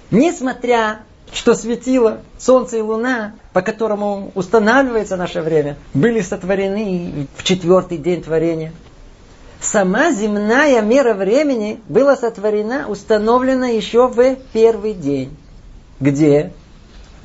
Несмотря, 0.09 1.01
что 1.31 1.53
светило 1.53 2.21
Солнце 2.39 2.77
и 2.77 2.81
Луна, 2.81 3.35
по 3.53 3.61
которому 3.61 4.31
устанавливается 4.33 5.15
наше 5.15 5.41
время, 5.41 5.77
были 5.93 6.21
сотворены 6.21 7.27
в 7.37 7.43
четвертый 7.43 7.99
день 7.99 8.23
творения. 8.23 8.73
Сама 9.65 10.11
земная 10.11 10.79
мера 10.83 11.15
времени 11.15 11.81
была 11.89 12.15
сотворена, 12.15 12.87
установлена 12.87 13.69
еще 13.69 14.07
в 14.07 14.35
первый 14.53 14.93
день. 14.93 15.35
Где? 15.99 16.53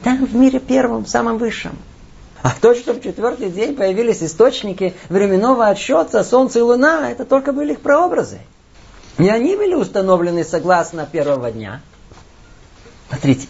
Там, 0.02 0.24
в 0.24 0.34
мире 0.34 0.58
первом, 0.58 1.04
самом 1.04 1.36
высшем. 1.36 1.76
А 2.42 2.52
то, 2.58 2.74
что 2.74 2.94
в 2.94 3.02
четвертый 3.02 3.50
день 3.50 3.76
появились 3.76 4.22
источники 4.22 4.94
временного 5.10 5.66
отсчета, 5.66 6.24
Солнце 6.24 6.60
и 6.60 6.62
Луна, 6.62 7.10
это 7.10 7.26
только 7.26 7.52
были 7.52 7.72
их 7.72 7.82
прообразы. 7.82 8.38
Не 9.18 9.28
они 9.28 9.54
были 9.54 9.74
установлены 9.74 10.42
согласно 10.42 11.04
первого 11.04 11.50
дня. 11.50 11.82
Смотрите, 13.10 13.48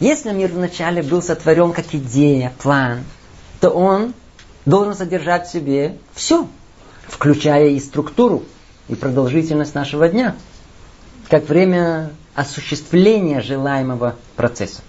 Если 0.00 0.32
мир 0.32 0.50
вначале 0.50 1.04
был 1.04 1.22
сотворен 1.22 1.72
как 1.72 1.86
идея, 1.94 2.52
план, 2.60 3.04
то 3.60 3.70
он 3.70 4.14
должен 4.66 4.94
содержать 4.96 5.46
в 5.46 5.52
себе 5.52 5.96
все, 6.12 6.48
включая 7.10 7.68
и 7.68 7.80
структуру, 7.80 8.44
и 8.88 8.94
продолжительность 8.94 9.74
нашего 9.74 10.08
дня, 10.08 10.36
как 11.28 11.48
время 11.48 12.10
осуществления 12.34 13.40
желаемого 13.40 14.16
процесса. 14.36 14.82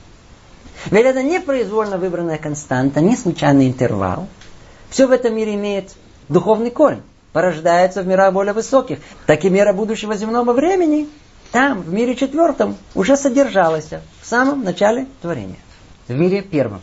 Ведь 0.90 1.06
это 1.06 1.22
не 1.22 1.40
произвольно 1.40 1.98
выбранная 1.98 2.38
константа, 2.38 3.02
не 3.02 3.16
случайный 3.16 3.68
интервал. 3.68 4.28
Все 4.90 5.08
в 5.08 5.12
этом 5.12 5.36
мире 5.36 5.56
имеет 5.56 5.96
духовный 6.30 6.72
корень, 6.72 7.04
порождается 7.34 8.02
в 8.02 8.08
мирах 8.08 8.34
более 8.34 8.54
высоких. 8.54 9.00
Так 9.26 9.46
и 9.46 9.50
мера 9.50 9.74
будущего 9.74 10.16
земного 10.16 10.54
времени 10.54 11.08
там, 11.52 11.82
в 11.82 11.94
мире 11.94 12.16
четвертом, 12.16 12.78
уже 12.96 13.18
содержалась 13.18 13.90
в 14.22 14.26
самом 14.26 14.64
начале 14.64 15.08
творения. 15.22 15.60
В 16.08 16.14
мире 16.14 16.42
первом. 16.42 16.82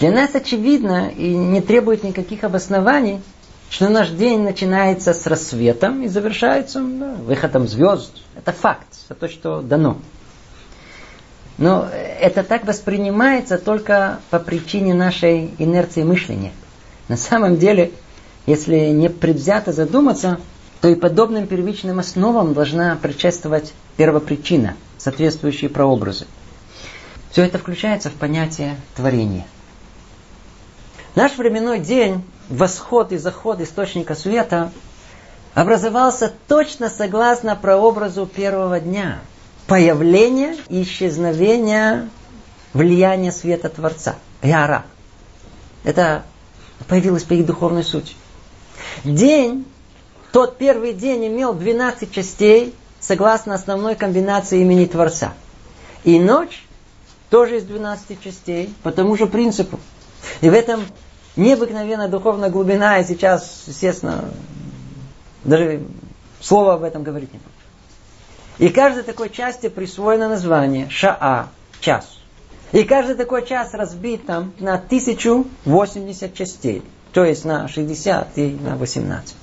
Для 0.00 0.10
нас 0.10 0.34
очевидно 0.34 1.10
и 1.10 1.34
не 1.34 1.60
требует 1.60 2.02
никаких 2.02 2.42
обоснований, 2.42 3.20
что 3.74 3.88
наш 3.88 4.10
день 4.10 4.42
начинается 4.42 5.12
с 5.12 5.26
рассветом 5.26 6.04
и 6.04 6.06
завершается 6.06 6.78
да, 6.80 7.14
выходом 7.14 7.66
звезд. 7.66 8.12
Это 8.36 8.52
факт, 8.52 8.86
это 9.08 9.18
то, 9.18 9.28
что 9.28 9.62
дано. 9.62 9.98
Но 11.58 11.88
это 11.90 12.44
так 12.44 12.68
воспринимается 12.68 13.58
только 13.58 14.20
по 14.30 14.38
причине 14.38 14.94
нашей 14.94 15.50
инерции 15.58 16.04
мышления. 16.04 16.52
На 17.08 17.16
самом 17.16 17.56
деле, 17.56 17.90
если 18.46 18.90
не 18.90 19.10
предвзято 19.10 19.72
задуматься, 19.72 20.38
то 20.80 20.86
и 20.86 20.94
подобным 20.94 21.48
первичным 21.48 21.98
основам 21.98 22.54
должна 22.54 22.94
предшествовать 22.94 23.72
первопричина, 23.96 24.76
соответствующие 24.98 25.68
прообразы. 25.68 26.26
Все 27.32 27.42
это 27.42 27.58
включается 27.58 28.08
в 28.08 28.12
понятие 28.12 28.76
творения. 28.94 29.46
Наш 31.16 31.36
временной 31.38 31.80
день, 31.80 32.22
восход 32.48 33.12
и 33.12 33.16
заход 33.16 33.60
источника 33.60 34.14
света, 34.14 34.70
образовался 35.54 36.32
точно 36.48 36.90
согласно 36.90 37.56
прообразу 37.56 38.26
первого 38.26 38.80
дня. 38.80 39.20
Появление 39.66 40.56
и 40.68 40.82
исчезновение 40.82 42.08
влияния 42.72 43.32
света 43.32 43.68
Творца. 43.68 44.16
Яра. 44.42 44.84
Это 45.84 46.24
появилось 46.88 47.22
по 47.22 47.34
их 47.34 47.46
духовной 47.46 47.84
сути. 47.84 48.14
День, 49.04 49.64
тот 50.32 50.58
первый 50.58 50.92
день 50.92 51.28
имел 51.28 51.54
12 51.54 52.12
частей, 52.12 52.74
согласно 53.00 53.54
основной 53.54 53.94
комбинации 53.94 54.60
имени 54.60 54.86
Творца. 54.86 55.32
И 56.02 56.18
ночь 56.18 56.66
тоже 57.30 57.58
из 57.58 57.64
12 57.64 58.20
частей, 58.22 58.74
по 58.82 58.92
тому 58.92 59.16
же 59.16 59.26
принципу. 59.26 59.78
И 60.40 60.50
в 60.50 60.52
этом 60.52 60.84
необыкновенная 61.36 62.08
духовная 62.08 62.50
глубина, 62.50 62.98
и 62.98 63.04
сейчас, 63.04 63.64
естественно, 63.66 64.24
даже 65.44 65.82
слова 66.40 66.74
об 66.74 66.82
этом 66.82 67.02
говорить 67.02 67.32
не 67.32 67.38
буду. 67.38 67.50
И 68.58 68.68
каждой 68.68 69.02
такой 69.02 69.30
части 69.30 69.68
присвоено 69.68 70.28
название 70.28 70.88
Шаа, 70.88 71.48
час. 71.80 72.18
И 72.72 72.84
каждый 72.84 73.14
такой 73.14 73.46
час 73.46 73.74
разбит 73.74 74.26
там 74.26 74.52
на 74.58 74.74
1080 74.74 76.34
частей. 76.34 76.82
То 77.12 77.24
есть 77.24 77.44
на 77.44 77.68
60 77.68 78.38
и 78.38 78.50
на 78.60 78.76
18. 78.76 79.34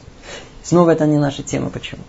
Снова 0.64 0.92
это 0.92 1.06
не 1.06 1.18
наша 1.18 1.44
тема. 1.44 1.70
Почему? 1.70 2.02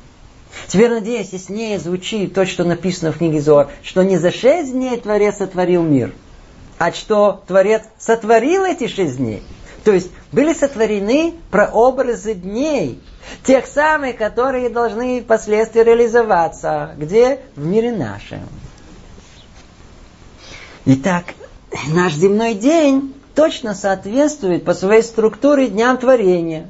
Теперь, 0.67 0.91
надеюсь, 0.91 1.33
яснее 1.33 1.79
звучит 1.79 2.35
то, 2.35 2.45
что 2.45 2.65
написано 2.65 3.13
в 3.13 3.19
книге 3.19 3.41
Зор, 3.41 3.71
что 3.83 4.03
не 4.03 4.19
за 4.19 4.31
шесть 4.31 4.73
дней 4.73 4.99
Творец 4.99 5.39
сотворил 5.39 5.83
мир, 5.83 6.13
а 6.79 6.93
что 6.93 7.43
Творец 7.47 7.83
сотворил 7.99 8.65
эти 8.65 8.87
шесть 8.87 9.17
дней. 9.17 9.43
То 9.85 9.93
есть 9.93 10.11
были 10.31 10.53
сотворены 10.55 11.35
прообразы 11.51 12.35
дней, 12.35 13.01
тех 13.45 13.67
самых, 13.67 14.17
которые 14.17 14.69
должны 14.69 15.23
впоследствии 15.23 15.81
реализоваться. 15.81 16.95
Где? 16.97 17.41
В 17.57 17.65
мире 17.65 17.93
нашем. 17.93 18.41
Итак, 20.85 21.27
наш 21.89 22.15
земной 22.15 22.55
день 22.55 23.15
точно 23.35 23.75
соответствует 23.75 24.65
по 24.65 24.75
своей 24.75 25.03
структуре 25.03 25.69
дням 25.69 25.97
творения. 25.97 26.69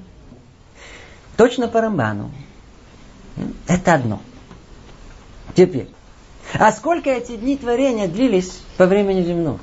Точно 1.36 1.68
по 1.68 1.80
Рамбану. 1.80 2.30
Это 3.66 3.94
одно. 3.94 4.20
Теперь. 5.54 5.88
А 6.54 6.70
сколько 6.72 7.10
эти 7.10 7.36
дни 7.36 7.56
творения 7.56 8.06
длились 8.08 8.60
по 8.76 8.86
времени 8.86 9.22
земного? 9.22 9.58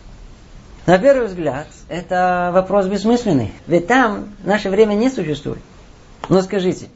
На 0.89 0.97
первый 0.97 1.27
взгляд, 1.27 1.67
это 1.87 2.49
вопрос 2.51 2.87
бессмысленный. 2.87 3.53
Ведь 3.67 3.85
там 3.85 4.29
наше 4.43 4.71
время 4.71 4.95
не 4.95 5.11
существует. 5.11 5.61
Но 6.29 6.41
скажите, 6.41 6.87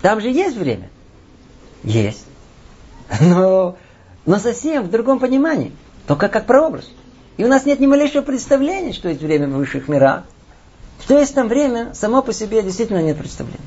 там 0.00 0.22
же 0.22 0.30
есть 0.30 0.56
время? 0.56 0.88
Есть. 1.82 2.24
Но, 3.20 3.76
но 4.24 4.38
совсем 4.38 4.84
в 4.84 4.90
другом 4.90 5.18
понимании. 5.18 5.72
Только 6.06 6.28
как 6.30 6.46
прообраз. 6.46 6.90
И 7.36 7.44
у 7.44 7.48
нас 7.48 7.66
нет 7.66 7.80
ни 7.80 7.86
малейшего 7.86 8.22
представления, 8.22 8.94
что 8.94 9.10
есть 9.10 9.20
время 9.20 9.46
в 9.48 9.58
высших 9.58 9.88
мирах. 9.88 10.22
Что 11.02 11.18
есть 11.18 11.34
там 11.34 11.48
время, 11.48 11.92
само 11.92 12.22
по 12.22 12.32
себе 12.32 12.62
действительно 12.62 13.02
нет 13.02 13.18
представления. 13.18 13.58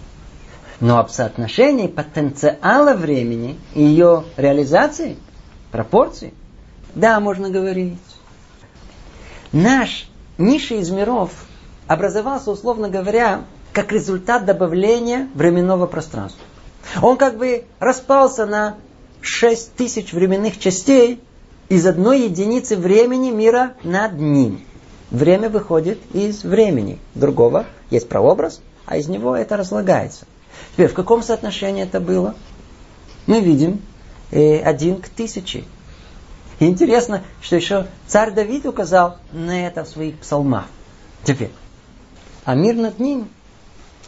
Но 0.80 0.98
об 0.98 1.12
соотношении 1.12 1.86
потенциала 1.86 2.96
времени 2.96 3.60
и 3.76 3.84
ее 3.84 4.24
реализации, 4.38 5.18
пропорции, 5.70 6.34
да, 6.96 7.20
можно 7.20 7.52
говорить 7.52 8.00
наш 9.62 10.08
низший 10.38 10.80
из 10.80 10.90
миров 10.92 11.32
образовался, 11.88 12.52
условно 12.52 12.90
говоря, 12.90 13.44
как 13.74 13.92
результат 13.92 14.46
добавления 14.46 15.28
временного 15.34 15.88
пространства. 15.88 16.44
Он 17.02 17.18
как 17.18 17.38
бы 17.38 17.66
распался 17.80 18.46
на 18.46 18.76
шесть 19.22 19.74
тысяч 19.74 20.14
временных 20.14 20.60
частей 20.60 21.20
из 21.70 21.86
одной 21.86 22.22
единицы 22.22 22.78
времени 22.78 23.30
мира 23.32 23.74
над 23.84 24.20
ним. 24.20 24.62
Время 25.12 25.50
выходит 25.50 26.00
из 26.14 26.44
времени 26.44 27.00
другого. 27.16 27.66
Есть 27.90 28.10
прообраз, 28.10 28.62
а 28.86 28.98
из 28.98 29.08
него 29.08 29.36
это 29.36 29.58
разлагается. 29.58 30.26
Теперь, 30.74 30.90
в 30.90 30.94
каком 30.94 31.24
соотношении 31.24 31.84
это 31.84 32.00
было? 32.00 32.36
Мы 33.26 33.42
видим 33.42 33.82
э, 34.32 34.60
один 34.60 35.02
к 35.02 35.10
тысяче. 35.10 35.64
И 36.60 36.66
интересно, 36.66 37.24
что 37.42 37.56
еще 37.56 37.88
царь 38.08 38.32
Давид 38.32 38.66
указал 38.66 39.18
на 39.32 39.68
это 39.68 39.84
в 39.84 39.88
своих 39.88 40.18
псалмах. 40.18 40.66
Теперь. 41.24 41.52
А 42.46 42.56
мир 42.56 42.76
над 42.76 43.00
ним, 43.00 43.30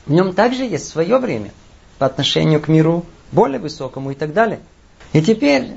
в 0.05 0.11
нем 0.11 0.33
также 0.33 0.63
есть 0.63 0.87
свое 0.87 1.17
время 1.19 1.51
по 1.99 2.05
отношению 2.05 2.61
к 2.61 2.67
миру 2.67 3.05
более 3.31 3.59
высокому 3.59 4.11
и 4.11 4.15
так 4.15 4.33
далее. 4.33 4.59
И 5.13 5.21
теперь, 5.21 5.71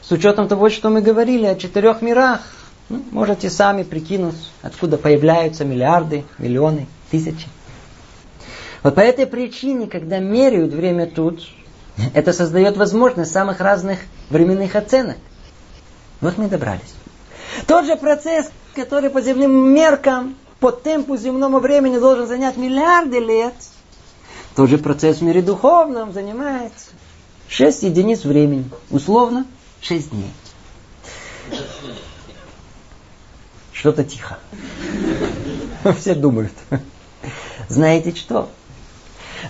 с 0.00 0.10
учетом 0.12 0.48
того, 0.48 0.70
что 0.70 0.88
мы 0.90 1.02
говорили 1.02 1.46
о 1.46 1.56
четырех 1.56 2.00
мирах, 2.00 2.40
ну, 2.88 3.02
можете 3.10 3.50
сами 3.50 3.82
прикинуть, 3.82 4.50
откуда 4.62 4.96
появляются 4.96 5.64
миллиарды, 5.64 6.24
миллионы, 6.38 6.86
тысячи. 7.10 7.48
Вот 8.82 8.94
по 8.94 9.00
этой 9.00 9.26
причине, 9.26 9.86
когда 9.86 10.18
меряют 10.18 10.72
время 10.74 11.06
тут, 11.06 11.46
это 12.12 12.32
создает 12.32 12.76
возможность 12.76 13.32
самых 13.32 13.60
разных 13.60 13.98
временных 14.30 14.76
оценок. 14.76 15.16
Вот 16.20 16.38
мы 16.38 16.48
добрались. 16.48 16.94
Тот 17.66 17.86
же 17.86 17.96
процесс, 17.96 18.50
который 18.74 19.10
по 19.10 19.20
земным 19.20 19.72
меркам, 19.74 20.36
по 20.60 20.70
темпу 20.70 21.16
земному 21.16 21.58
времени 21.58 21.98
должен 21.98 22.26
занять 22.26 22.56
миллиарды 22.56 23.18
лет, 23.18 23.54
тот 24.54 24.70
же 24.70 24.78
процесс 24.78 25.18
в 25.18 25.22
мире 25.22 25.42
духовном 25.42 26.12
занимает 26.12 26.72
6 27.48 27.82
единиц 27.82 28.24
времени. 28.24 28.70
Условно 28.90 29.46
6 29.80 30.10
дней. 30.10 30.30
Что-то 33.72 34.04
тихо. 34.04 34.38
Все 35.98 36.14
думают. 36.14 36.52
Знаете 37.68 38.14
что? 38.14 38.48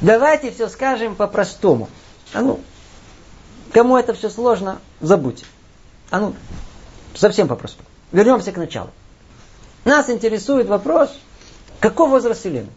Давайте 0.01 0.51
все 0.51 0.69
скажем 0.69 1.15
по-простому. 1.15 1.89
А 2.33 2.41
ну, 2.41 2.61
кому 3.73 3.97
это 3.97 4.13
все 4.13 4.29
сложно, 4.29 4.81
забудьте. 5.01 5.45
А 6.15 6.21
ну, 6.21 6.33
совсем 7.13 7.49
попросту. 7.49 7.83
Вернемся 8.13 8.53
к 8.53 8.57
началу. 8.57 8.91
Нас 9.85 10.09
интересует 10.09 10.69
вопрос, 10.69 11.11
каков 11.81 12.11
возраст 12.11 12.39
Вселенной? 12.39 12.71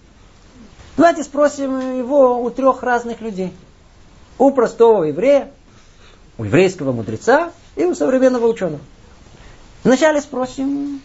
Давайте 0.97 1.23
спросим 1.23 1.99
его 1.99 2.41
у 2.41 2.49
трех 2.49 2.81
разных 2.81 3.21
людей. 3.21 3.53
У 4.39 4.49
простого 4.49 5.03
еврея, 5.03 5.51
у 6.39 6.45
еврейского 6.45 6.93
мудреца 6.93 7.51
и 7.75 7.85
у 7.85 7.93
современного 7.93 8.47
ученого. 8.47 8.81
Вначале 9.83 10.19
спросим 10.19 10.99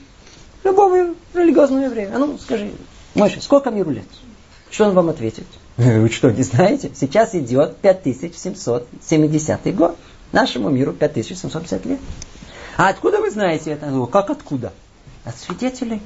любого 0.64 1.14
религиозного 1.34 1.84
еврея. 1.84 2.12
А 2.14 2.18
ну, 2.18 2.38
скажи, 2.38 2.72
Мойша, 3.14 3.42
сколько 3.42 3.68
миру 3.68 3.90
лет? 3.90 4.06
Что 4.70 4.86
он 4.86 4.94
вам 4.94 5.10
ответит? 5.10 5.44
Вы 5.76 6.08
что, 6.08 6.30
не 6.30 6.44
знаете? 6.44 6.90
Сейчас 6.94 7.34
идет 7.34 7.76
5770 7.76 9.76
год. 9.76 9.98
Нашему 10.32 10.70
миру 10.70 10.92
5750 10.92 11.86
лет. 11.86 12.00
А 12.76 12.88
откуда 12.88 13.20
вы 13.20 13.30
знаете 13.30 13.70
это? 13.72 13.86
Ну, 13.86 14.06
как 14.06 14.30
откуда? 14.30 14.72
От 15.24 15.36
свидетелей. 15.36 16.00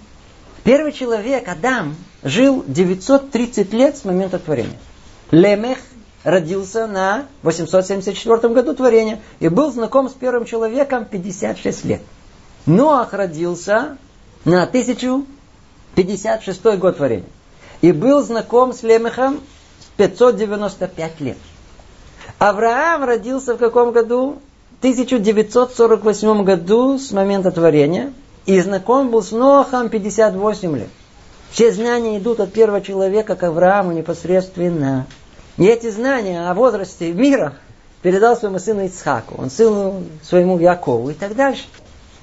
Первый 0.64 0.92
человек, 0.92 1.48
Адам, 1.48 1.94
жил 2.24 2.64
930 2.66 3.72
лет 3.72 3.96
с 3.96 4.04
момента 4.04 4.40
творения. 4.40 4.76
Лемех 5.30 5.78
родился 6.24 6.88
на 6.88 7.26
874 7.42 8.52
году 8.52 8.74
творения 8.74 9.20
и 9.38 9.48
был 9.48 9.70
знаком 9.70 10.10
с 10.10 10.12
первым 10.12 10.44
человеком 10.44 11.04
56 11.04 11.84
лет. 11.84 12.02
Ноах 12.66 13.12
родился 13.12 13.96
на 14.44 14.64
1056 14.64 16.64
год 16.78 16.96
творения 16.96 17.28
и 17.80 17.92
был 17.92 18.24
знаком 18.24 18.72
с 18.72 18.82
Лемехом 18.82 19.40
595 19.96 21.20
лет. 21.20 21.38
Авраам 22.38 23.04
родился 23.04 23.54
в 23.54 23.58
каком 23.58 23.92
году? 23.92 24.38
В 24.76 24.78
1948 24.80 26.44
году 26.44 26.98
с 26.98 27.10
момента 27.12 27.50
творения 27.50 28.12
и 28.44 28.60
знаком 28.60 29.10
был 29.10 29.22
с 29.22 29.32
Нохом 29.32 29.88
58 29.88 30.76
лет. 30.76 30.88
Все 31.50 31.72
знания 31.72 32.18
идут 32.18 32.40
от 32.40 32.52
первого 32.52 32.82
человека 32.82 33.36
к 33.36 33.42
Аврааму 33.42 33.92
непосредственно. 33.92 35.06
И 35.56 35.64
эти 35.64 35.90
знания 35.90 36.50
о 36.50 36.54
возрасте 36.54 37.10
мира 37.12 37.54
передал 38.02 38.36
своему 38.36 38.58
сыну 38.58 38.84
Ицхаку, 38.84 39.36
он 39.38 39.50
сыну 39.50 40.04
своему 40.22 40.58
Якову 40.58 41.08
и 41.10 41.14
так 41.14 41.34
дальше. 41.34 41.64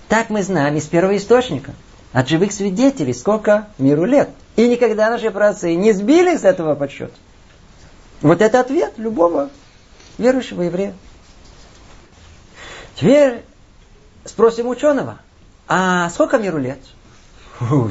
Так 0.08 0.30
мы 0.30 0.44
знаем 0.44 0.76
из 0.76 0.86
первого 0.86 1.18
источника, 1.18 1.72
от 2.12 2.30
живых 2.30 2.52
свидетелей, 2.52 3.16
сколько 3.16 3.68
миру 3.80 4.06
лет. 4.06 4.30
И 4.56 4.68
никогда 4.68 5.10
наши 5.10 5.32
працы 5.32 5.74
не 5.74 5.92
сбили 5.92 6.38
с 6.38 6.44
этого 6.44 6.76
подсчета. 6.76 7.16
Вот 8.22 8.42
это 8.42 8.60
ответ 8.60 8.94
любого 8.98 9.50
верующего 10.18 10.64
еврея. 10.64 10.94
Теперь 12.96 13.44
спросим 14.26 14.68
ученого, 14.68 15.20
а 15.68 16.10
сколько 16.10 16.38
миру 16.38 16.60
лет? 16.60 16.80
Фу? 17.58 17.90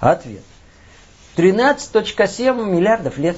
Ответ. 0.00 0.42
13.7 1.36 2.64
миллиардов 2.64 3.18
лет. 3.18 3.36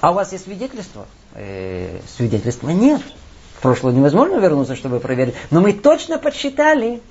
А 0.00 0.12
у 0.12 0.14
вас 0.14 0.32
есть 0.32 0.44
свидетельство? 0.44 1.06
Э, 1.34 2.00
свидетельства 2.16 2.70
нет. 2.70 3.02
В 3.56 3.60
прошлое 3.60 3.92
невозможно 3.92 4.36
вернуться, 4.36 4.76
чтобы 4.76 5.00
проверить. 5.00 5.34
Но 5.50 5.60
мы 5.60 5.72
точно 5.72 6.18
подсчитали 6.18 7.02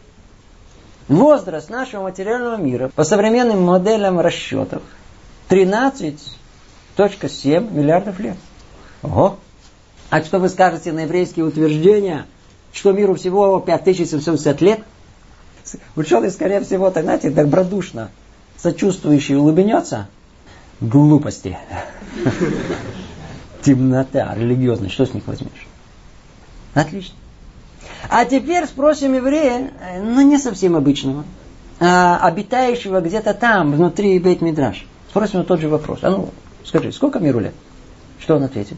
возраст 1.08 1.70
нашего 1.70 2.04
материального 2.04 2.58
мира 2.58 2.90
по 2.96 3.04
современным 3.04 3.64
моделям 3.64 4.20
расчетов 4.20 4.82
13.7 5.50 7.74
миллиардов 7.74 8.20
лет. 8.20 8.38
Ого! 9.04 9.38
А 10.10 10.24
что 10.24 10.40
вы 10.40 10.50
скажете 10.50 10.92
на 10.94 11.02
еврейские 11.02 11.46
утверждения, 11.46 12.26
что 12.72 12.92
миру 12.92 13.16
всего 13.16 13.60
5770 13.60 14.62
лет? 14.62 14.80
Ученый, 15.96 16.32
скорее 16.32 16.62
всего, 16.62 16.90
так, 16.92 17.04
знаете, 17.04 17.30
добродушно, 17.30 18.10
сочувствующий 18.58 19.36
улыбнется. 19.36 20.08
Глупости. 20.80 21.58
Темнота, 23.64 24.34
религиозность, 24.36 24.94
что 24.94 25.06
с 25.06 25.14
них 25.14 25.28
возьмешь? 25.28 25.68
Отлично. 26.74 27.16
А 28.10 28.24
теперь 28.24 28.66
спросим 28.66 29.14
еврея, 29.14 29.72
ну 30.02 30.22
не 30.22 30.38
совсем 30.38 30.76
обычного, 30.76 31.26
а 31.80 32.20
обитающего 32.22 33.02
где-то 33.02 33.34
там, 33.34 33.74
внутри 33.74 34.20
Бейт 34.20 34.42
Мидраш. 34.42 34.86
Спросим 35.10 35.40
его 35.40 35.48
тот 35.48 35.60
же 35.60 35.68
вопрос. 35.68 36.00
А 36.04 36.12
ну, 36.12 36.30
скажи, 36.64 36.92
сколько 36.92 37.20
миру 37.20 37.40
лет? 37.40 37.54
Что 38.20 38.36
он 38.36 38.44
ответит? 38.44 38.78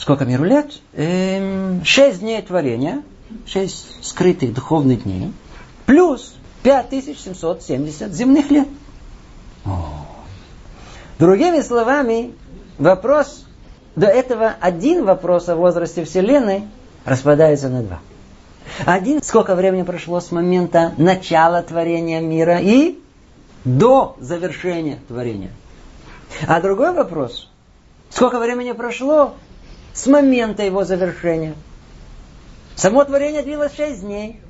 Сколько 0.00 0.24
миру 0.24 0.44
лет? 0.44 0.72
Эм, 0.94 1.84
шесть 1.84 2.20
дней 2.20 2.40
творения, 2.40 3.02
шесть 3.44 4.02
скрытых 4.02 4.54
духовных 4.54 5.02
дней, 5.02 5.30
плюс 5.84 6.36
5770 6.62 8.10
земных 8.10 8.50
лет. 8.50 8.66
О. 9.66 10.06
Другими 11.18 11.60
словами, 11.60 12.32
вопрос, 12.78 13.44
до 13.94 14.06
этого 14.06 14.54
один 14.58 15.04
вопрос 15.04 15.50
о 15.50 15.56
возрасте 15.56 16.02
Вселенной 16.06 16.62
распадается 17.04 17.68
на 17.68 17.82
два. 17.82 17.98
Один, 18.86 19.22
сколько 19.22 19.54
времени 19.54 19.82
прошло 19.82 20.20
с 20.20 20.32
момента 20.32 20.94
начала 20.96 21.62
творения 21.62 22.22
мира 22.22 22.58
и 22.58 22.98
до 23.66 24.16
завершения 24.18 24.98
творения. 25.08 25.50
А 26.48 26.62
другой 26.62 26.94
вопрос, 26.94 27.50
сколько 28.08 28.38
времени 28.38 28.72
прошло 28.72 29.34
с 29.94 30.06
момента 30.06 30.62
его 30.62 30.84
завершения. 30.84 31.54
Само 32.76 33.04
творение 33.04 33.42
длилось 33.42 33.74
шесть 33.74 34.00
дней. 34.00 34.40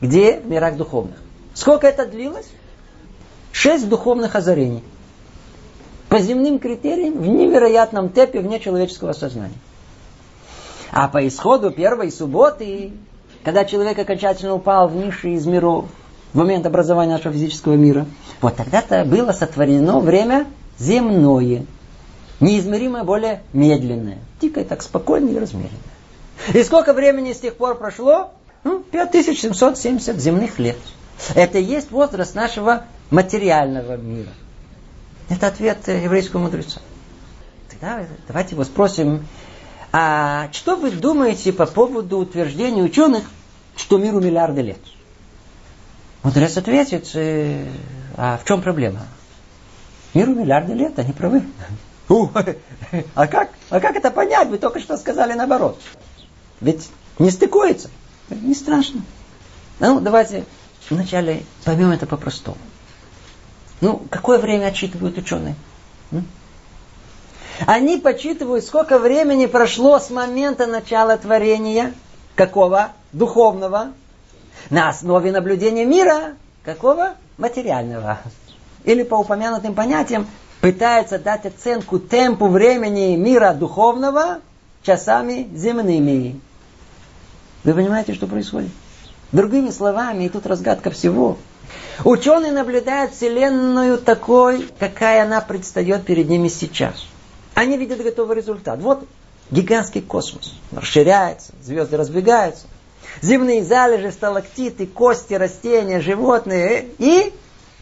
Где? 0.00 0.40
В 0.40 0.46
мирах 0.46 0.76
духовных. 0.76 1.16
Сколько 1.54 1.86
это 1.86 2.06
длилось? 2.06 2.48
Шесть 3.52 3.88
духовных 3.88 4.34
озарений. 4.34 4.82
По 6.08 6.18
земным 6.18 6.58
критериям, 6.58 7.18
в 7.18 7.26
невероятном 7.26 8.10
темпе 8.10 8.40
вне 8.40 8.60
человеческого 8.60 9.12
сознания. 9.12 9.54
А 10.92 11.08
по 11.08 11.26
исходу 11.26 11.70
первой 11.70 12.12
субботы, 12.12 12.92
когда 13.44 13.64
человек 13.64 13.98
окончательно 13.98 14.54
упал 14.54 14.88
в 14.88 14.96
ниши 14.96 15.30
из 15.30 15.46
миров, 15.46 15.86
в 16.32 16.38
момент 16.38 16.66
образования 16.66 17.12
нашего 17.12 17.32
физического 17.32 17.74
мира, 17.74 18.06
вот 18.40 18.56
тогда-то 18.56 19.04
было 19.04 19.32
сотворено 19.32 20.00
время 20.00 20.46
земное 20.78 21.66
неизмеримо 22.40 23.04
более 23.04 23.42
медленное. 23.52 24.18
Тикая 24.40 24.64
так 24.64 24.82
спокойно 24.82 25.30
и 25.30 25.38
размеренно. 25.38 25.78
И 26.52 26.62
сколько 26.62 26.92
времени 26.92 27.32
с 27.32 27.40
тех 27.40 27.56
пор 27.56 27.76
прошло? 27.76 28.32
Ну, 28.64 28.80
5770 28.80 30.16
земных 30.16 30.58
лет. 30.58 30.76
Это 31.34 31.58
и 31.58 31.62
есть 31.62 31.90
возраст 31.90 32.34
нашего 32.34 32.84
материального 33.10 33.96
мира. 33.96 34.30
Это 35.28 35.48
ответ 35.48 35.78
еврейского 35.88 36.40
мудреца. 36.40 36.80
Тогда 37.70 38.06
давайте 38.26 38.54
его 38.54 38.64
спросим, 38.64 39.26
а 39.92 40.50
что 40.52 40.76
вы 40.76 40.90
думаете 40.90 41.52
по 41.52 41.66
поводу 41.66 42.18
утверждения 42.18 42.82
ученых, 42.82 43.24
что 43.76 43.98
миру 43.98 44.20
миллиарды 44.20 44.62
лет? 44.62 44.80
Мудрец 46.22 46.56
ответит, 46.56 47.10
э, 47.14 47.66
а 48.16 48.38
в 48.38 48.44
чем 48.44 48.62
проблема? 48.62 49.06
Миру 50.12 50.34
миллиарды 50.34 50.74
лет, 50.74 50.98
они 50.98 51.12
правы. 51.12 51.42
У, 52.08 52.28
а 53.14 53.26
как? 53.26 53.50
А 53.70 53.80
как 53.80 53.96
это 53.96 54.10
понять? 54.10 54.48
Вы 54.48 54.58
только 54.58 54.80
что 54.80 54.96
сказали 54.96 55.32
наоборот. 55.32 55.80
Ведь 56.60 56.88
не 57.18 57.30
стыкуется. 57.30 57.90
Не 58.30 58.54
страшно. 58.54 59.02
Ну, 59.80 60.00
давайте 60.00 60.44
вначале 60.88 61.42
поймем 61.64 61.90
это 61.90 62.06
по-простому. 62.06 62.58
Ну, 63.80 64.02
какое 64.10 64.38
время 64.38 64.66
отчитывают 64.66 65.18
ученые? 65.18 65.54
Они 67.66 67.98
подсчитывают, 67.98 68.64
сколько 68.64 68.98
времени 68.98 69.46
прошло 69.46 69.98
с 69.98 70.10
момента 70.10 70.66
начала 70.66 71.16
творения. 71.16 71.94
Какого? 72.34 72.92
Духовного. 73.12 73.92
На 74.68 74.90
основе 74.90 75.32
наблюдения 75.32 75.84
мира. 75.84 76.34
Какого? 76.64 77.14
Материального. 77.38 78.18
Или 78.84 79.02
по 79.02 79.16
упомянутым 79.16 79.74
понятиям, 79.74 80.26
пытается 80.66 81.20
дать 81.20 81.46
оценку 81.46 82.00
темпу 82.00 82.48
времени 82.48 83.14
мира 83.14 83.52
духовного 83.52 84.40
часами 84.82 85.48
земными. 85.54 86.40
Вы 87.62 87.72
понимаете, 87.72 88.14
что 88.14 88.26
происходит? 88.26 88.70
Другими 89.30 89.70
словами, 89.70 90.24
и 90.24 90.28
тут 90.28 90.44
разгадка 90.44 90.90
всего. 90.90 91.38
Ученые 92.02 92.50
наблюдают 92.50 93.12
Вселенную 93.12 93.96
такой, 93.98 94.68
какая 94.80 95.22
она 95.22 95.40
предстает 95.40 96.04
перед 96.04 96.28
ними 96.28 96.48
сейчас. 96.48 97.06
Они 97.54 97.76
видят 97.76 98.02
готовый 98.02 98.36
результат. 98.36 98.80
Вот 98.80 99.06
гигантский 99.52 100.02
космос. 100.02 100.52
Расширяется, 100.72 101.52
звезды 101.62 101.96
разбегаются. 101.96 102.66
Земные 103.22 103.62
залежи, 103.62 104.10
сталактиты, 104.10 104.88
кости, 104.88 105.34
растения, 105.34 106.00
животные. 106.00 106.88
И 106.98 107.32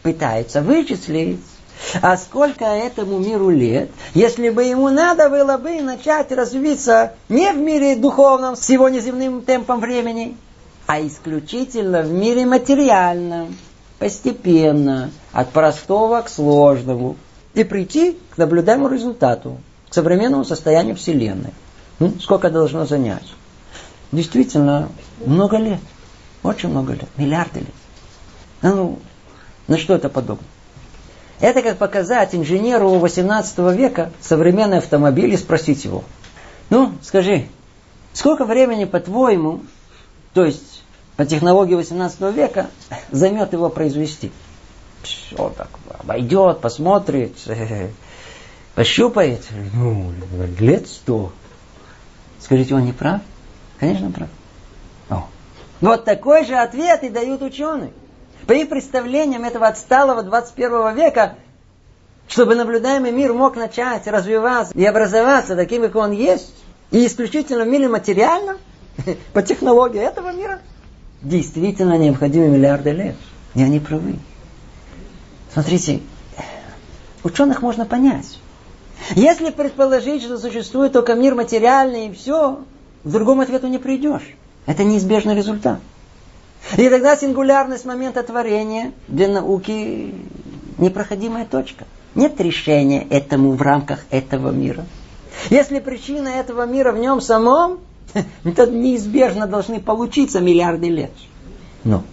пытаются 0.03 0.61
вычислить, 0.61 1.39
а 2.01 2.17
сколько 2.17 2.65
этому 2.65 3.19
миру 3.19 3.49
лет, 3.49 3.89
если 4.13 4.49
бы 4.49 4.63
ему 4.63 4.89
надо 4.89 5.29
было 5.29 5.57
бы 5.57 5.81
начать 5.81 6.31
развиться 6.31 7.13
не 7.29 7.51
в 7.51 7.57
мире 7.57 7.95
духовном 7.95 8.55
с 8.55 8.69
его 8.69 8.89
неземным 8.89 9.41
темпом 9.41 9.79
времени, 9.79 10.35
а 10.87 11.01
исключительно 11.01 12.01
в 12.01 12.11
мире 12.11 12.45
материальном, 12.45 13.55
постепенно, 13.99 15.11
от 15.31 15.49
простого 15.49 16.21
к 16.21 16.29
сложному, 16.29 17.15
и 17.53 17.63
прийти 17.63 18.17
к 18.31 18.37
наблюдаемому 18.37 18.93
результату, 18.93 19.57
к 19.89 19.93
современному 19.93 20.43
состоянию 20.43 20.95
Вселенной. 20.95 21.53
Ну, 21.99 22.13
сколько 22.19 22.49
должно 22.49 22.85
занять? 22.85 23.33
Действительно, 24.11 24.89
много 25.25 25.57
лет. 25.57 25.79
Очень 26.43 26.69
много 26.69 26.93
лет. 26.93 27.07
Миллиарды 27.15 27.61
лет. 27.61 27.73
Ну, 28.61 28.99
на 29.67 29.77
что 29.77 29.95
это 29.95 30.09
подобно? 30.09 30.45
Это 31.39 31.61
как 31.61 31.77
показать 31.77 32.33
инженеру 32.33 32.91
18 32.91 33.57
века 33.75 34.11
современный 34.21 34.77
автомобиль 34.77 35.33
и 35.33 35.37
спросить 35.37 35.83
его. 35.83 36.03
Ну, 36.69 36.93
скажи, 37.01 37.47
сколько 38.13 38.45
времени, 38.45 38.85
по-твоему, 38.85 39.61
то 40.33 40.45
есть 40.45 40.83
по 41.17 41.25
технологии 41.25 41.75
18 41.75 42.21
века 42.33 42.67
займет 43.11 43.53
его 43.53 43.69
произвести. 43.69 44.31
Он 45.37 45.53
так 45.53 45.69
обойдет, 45.99 46.61
посмотрит, 46.61 47.35
пощупает. 48.75 49.45
Ну, 49.73 50.13
лет 50.59 50.87
сто. 50.87 51.31
Скажите, 52.39 52.75
он 52.75 52.85
не 52.85 52.93
прав? 52.93 53.21
Конечно, 53.79 54.11
прав. 54.11 54.29
О. 55.09 55.27
Вот 55.81 56.05
такой 56.05 56.45
же 56.45 56.55
ответ 56.55 57.03
и 57.03 57.09
дают 57.09 57.41
ученые. 57.41 57.91
По 58.47 58.53
их 58.53 58.69
представлениям 58.69 59.43
этого 59.43 59.67
отсталого 59.67 60.23
21 60.23 60.95
века, 60.95 61.35
чтобы 62.27 62.55
наблюдаемый 62.55 63.11
мир 63.11 63.33
мог 63.33 63.55
начать 63.55 64.07
развиваться 64.07 64.73
и 64.73 64.85
образоваться 64.85 65.55
таким, 65.55 65.81
как 65.83 65.95
он 65.95 66.11
есть, 66.11 66.53
и 66.91 67.05
исключительно 67.05 67.65
в 67.65 67.67
мире 67.67 67.87
материальном, 67.87 68.57
по 69.33 69.41
технологии 69.41 70.01
этого 70.01 70.31
мира, 70.31 70.59
действительно 71.21 71.97
необходимы 71.97 72.49
миллиарды 72.49 72.91
лет. 72.91 73.15
И 73.55 73.63
они 73.63 73.79
правы. 73.79 74.15
Смотрите, 75.53 76.01
ученых 77.23 77.61
можно 77.61 77.85
понять. 77.85 78.39
Если 79.15 79.49
предположить, 79.49 80.23
что 80.23 80.37
существует 80.37 80.93
только 80.93 81.15
мир 81.15 81.35
материальный 81.35 82.07
и 82.07 82.13
все, 82.13 82.59
к 83.03 83.07
другому 83.07 83.41
ответу 83.41 83.67
не 83.67 83.77
придешь. 83.77 84.35
Это 84.65 84.83
неизбежный 84.83 85.35
результат. 85.35 85.79
И 86.77 86.89
тогда 86.89 87.15
сингулярность 87.15 87.85
момента 87.85 88.23
творения 88.23 88.91
для 89.07 89.27
науки 89.27 90.13
непроходимая 90.77 91.45
точка. 91.45 91.85
Нет 92.15 92.39
решения 92.41 93.05
этому 93.09 93.51
в 93.51 93.61
рамках 93.61 94.05
этого 94.09 94.49
мира. 94.51 94.85
Если 95.49 95.79
причина 95.79 96.29
этого 96.29 96.65
мира 96.65 96.91
в 96.91 96.97
нем 96.97 97.21
самом, 97.21 97.79
то 98.55 98.65
неизбежно 98.67 99.47
должны 99.47 99.79
получиться 99.79 100.39
миллиарды 100.39 100.89
лет. 100.89 101.11
Но, 101.83 102.03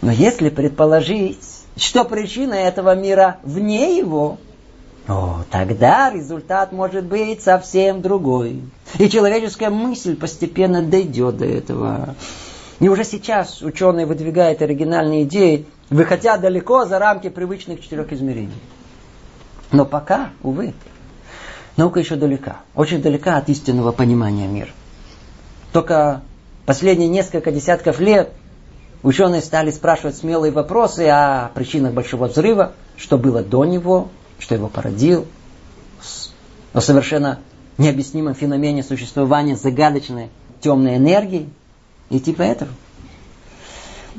но 0.00 0.10
если 0.10 0.48
предположить, 0.48 1.38
что 1.76 2.04
причина 2.04 2.54
этого 2.54 2.94
мира 2.94 3.38
вне 3.42 3.96
его, 3.96 4.38
о, 5.06 5.44
тогда 5.50 6.10
результат 6.10 6.72
может 6.72 7.04
быть 7.04 7.42
совсем 7.42 8.00
другой. 8.00 8.62
И 8.98 9.08
человеческая 9.08 9.70
мысль 9.70 10.16
постепенно 10.16 10.82
дойдет 10.82 11.36
до 11.36 11.44
этого. 11.44 12.14
И 12.84 12.88
уже 12.90 13.02
сейчас 13.04 13.62
ученые 13.62 14.04
выдвигают 14.04 14.60
оригинальные 14.60 15.22
идеи, 15.22 15.64
выходя 15.88 16.36
далеко 16.36 16.84
за 16.84 16.98
рамки 16.98 17.30
привычных 17.30 17.80
четырех 17.80 18.12
измерений. 18.12 18.60
Но 19.72 19.86
пока, 19.86 20.32
увы, 20.42 20.74
наука 21.78 22.00
еще 22.00 22.16
далека. 22.16 22.58
Очень 22.74 23.00
далека 23.00 23.38
от 23.38 23.48
истинного 23.48 23.92
понимания 23.92 24.46
мира. 24.46 24.68
Только 25.72 26.20
последние 26.66 27.08
несколько 27.08 27.52
десятков 27.52 28.00
лет 28.00 28.34
ученые 29.02 29.40
стали 29.40 29.70
спрашивать 29.70 30.18
смелые 30.18 30.52
вопросы 30.52 31.08
о 31.08 31.52
причинах 31.54 31.94
большого 31.94 32.26
взрыва, 32.26 32.72
что 32.98 33.16
было 33.16 33.42
до 33.42 33.64
него, 33.64 34.10
что 34.38 34.56
его 34.56 34.68
породил, 34.68 35.26
о 36.74 36.82
совершенно 36.82 37.38
необъяснимом 37.78 38.34
феномене 38.34 38.82
существования 38.82 39.56
загадочной 39.56 40.28
темной 40.60 40.98
энергии 40.98 41.48
и 42.10 42.20
типа 42.20 42.42
этого. 42.42 42.70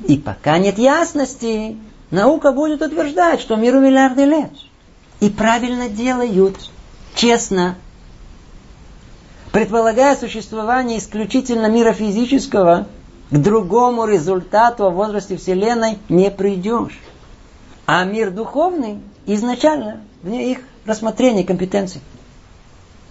И 0.08 0.18
пока 0.18 0.58
нет 0.58 0.78
ясности, 0.78 1.78
наука 2.12 2.52
будет 2.52 2.82
утверждать, 2.82 3.42
что 3.42 3.56
миру 3.56 3.80
миллиарды 3.80 4.26
лет. 4.26 4.52
И 5.20 5.30
правильно 5.30 5.90
делают, 5.90 6.58
честно. 7.16 7.76
Предполагая 9.52 10.18
существование 10.18 11.00
исключительно 11.00 11.68
мира 11.68 11.94
физического, 11.94 12.88
к 13.32 13.38
другому 13.38 14.06
результату 14.06 14.86
о 14.86 14.90
возрасте 14.90 15.38
Вселенной 15.38 15.98
не 16.10 16.30
придешь. 16.30 17.00
А 17.86 18.04
мир 18.04 18.32
духовный 18.32 19.00
изначально 19.26 20.02
вне 20.22 20.52
их 20.52 20.60
рассмотрения 20.86 21.44
компетенций. 21.44 22.02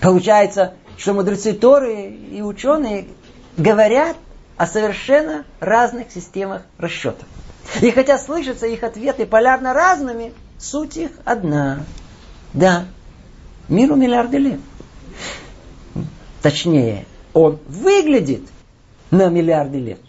Получается, 0.00 0.74
что 0.96 1.14
мудрецы 1.14 1.52
Торы 1.52 2.10
и 2.10 2.42
ученые 2.42 3.08
говорят 3.56 4.16
о 4.56 4.66
совершенно 4.66 5.44
разных 5.60 6.10
системах 6.10 6.62
расчетов. 6.78 7.26
И 7.80 7.90
хотя 7.90 8.18
слышатся 8.18 8.66
их 8.66 8.82
ответы 8.82 9.26
полярно 9.26 9.72
разными, 9.72 10.32
суть 10.58 10.96
их 10.96 11.10
одна. 11.24 11.80
Да, 12.52 12.84
миру 13.68 13.96
миллиарды 13.96 14.38
лет. 14.38 14.60
Точнее, 16.42 17.06
он 17.32 17.58
выглядит 17.66 18.42
на 19.10 19.28
миллиарды 19.28 19.78
лет, 19.78 20.00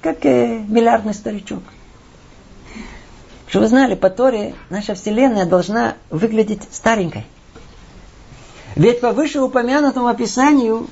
как 0.00 0.24
э, 0.26 0.58
миллиардный 0.58 1.14
старичок. 1.14 1.62
Что 3.46 3.60
вы 3.60 3.68
знали, 3.68 3.94
по 3.94 4.10
Торе 4.10 4.54
наша 4.68 4.94
Вселенная 4.94 5.46
должна 5.46 5.94
выглядеть 6.10 6.64
старенькой. 6.72 7.24
Ведь 8.74 9.00
по 9.00 9.12
вышеупомянутому 9.12 10.08
описанию 10.08 10.88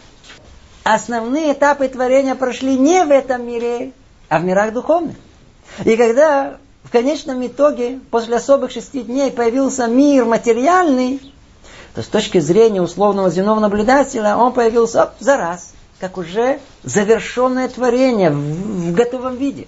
основные 0.85 1.52
этапы 1.52 1.89
творения 1.89 2.35
прошли 2.35 2.78
не 2.78 3.05
в 3.05 3.11
этом 3.11 3.47
мире, 3.47 3.93
а 4.28 4.39
в 4.39 4.44
мирах 4.44 4.73
духовных. 4.73 5.16
И 5.85 5.97
когда 5.97 6.59
в 6.85 6.90
конечном 6.90 7.44
итоге, 7.44 7.98
после 8.11 8.36
особых 8.36 8.70
шести 8.70 9.02
дней, 9.02 9.31
появился 9.31 9.86
мир 9.86 10.27
материальный, 10.27 11.32
то 11.94 12.02
с 12.02 12.06
точки 12.06 12.39
зрения 12.39 12.82
условного 12.82 13.31
земного 13.31 13.59
наблюдателя 13.61 14.36
он 14.36 14.52
появился 14.52 15.05
оп, 15.05 15.11
за 15.19 15.36
раз, 15.36 15.73
как 15.98 16.19
уже 16.19 16.61
завершенное 16.82 17.69
творение 17.69 18.31
в, 18.31 18.36
в 18.36 18.93
готовом 18.93 19.36
виде. 19.36 19.66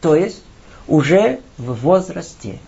То 0.00 0.16
есть 0.16 0.42
уже 0.88 1.40
в 1.56 1.72
возрасте. 1.74 2.58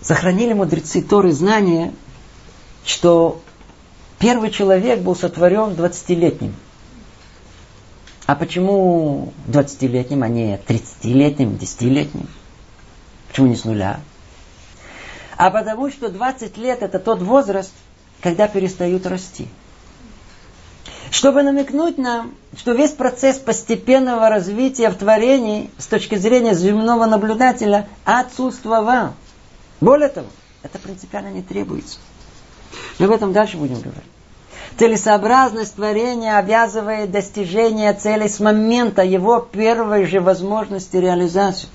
Сохранили 0.00 0.52
мудрецы 0.52 1.00
Торы 1.00 1.32
знания, 1.32 1.94
что 2.84 3.40
первый 4.22 4.52
человек 4.52 5.00
был 5.00 5.16
сотворен 5.16 5.70
20-летним. 5.70 6.54
А 8.26 8.36
почему 8.36 9.32
20-летним, 9.48 10.22
а 10.22 10.28
не 10.28 10.56
30-летним, 10.56 11.56
10-летним? 11.56 12.28
Почему 13.28 13.48
не 13.48 13.56
с 13.56 13.64
нуля? 13.64 13.98
А 15.36 15.50
потому 15.50 15.90
что 15.90 16.08
20 16.08 16.56
лет 16.56 16.82
это 16.82 17.00
тот 17.00 17.20
возраст, 17.20 17.72
когда 18.20 18.46
перестают 18.46 19.06
расти. 19.06 19.48
Чтобы 21.10 21.42
намекнуть 21.42 21.98
нам, 21.98 22.32
что 22.56 22.72
весь 22.72 22.92
процесс 22.92 23.38
постепенного 23.38 24.28
развития 24.28 24.90
в 24.90 24.94
творении 24.94 25.68
с 25.78 25.86
точки 25.88 26.14
зрения 26.14 26.54
земного 26.54 27.06
наблюдателя 27.06 27.88
отсутствовал. 28.04 29.14
Более 29.80 30.10
того, 30.10 30.28
это 30.62 30.78
принципиально 30.78 31.32
не 31.32 31.42
требуется. 31.42 31.98
Мы 32.98 33.06
об 33.06 33.12
этом 33.12 33.32
дальше 33.32 33.56
будем 33.56 33.80
говорить. 33.80 34.11
Целесообразность 34.78 35.76
творения 35.76 36.38
обязывает 36.38 37.10
достижение 37.10 37.92
цели 37.92 38.26
с 38.26 38.40
момента 38.40 39.02
его 39.02 39.38
первой 39.40 40.06
же 40.06 40.20
возможности 40.20 40.96
реализации. 40.96 41.68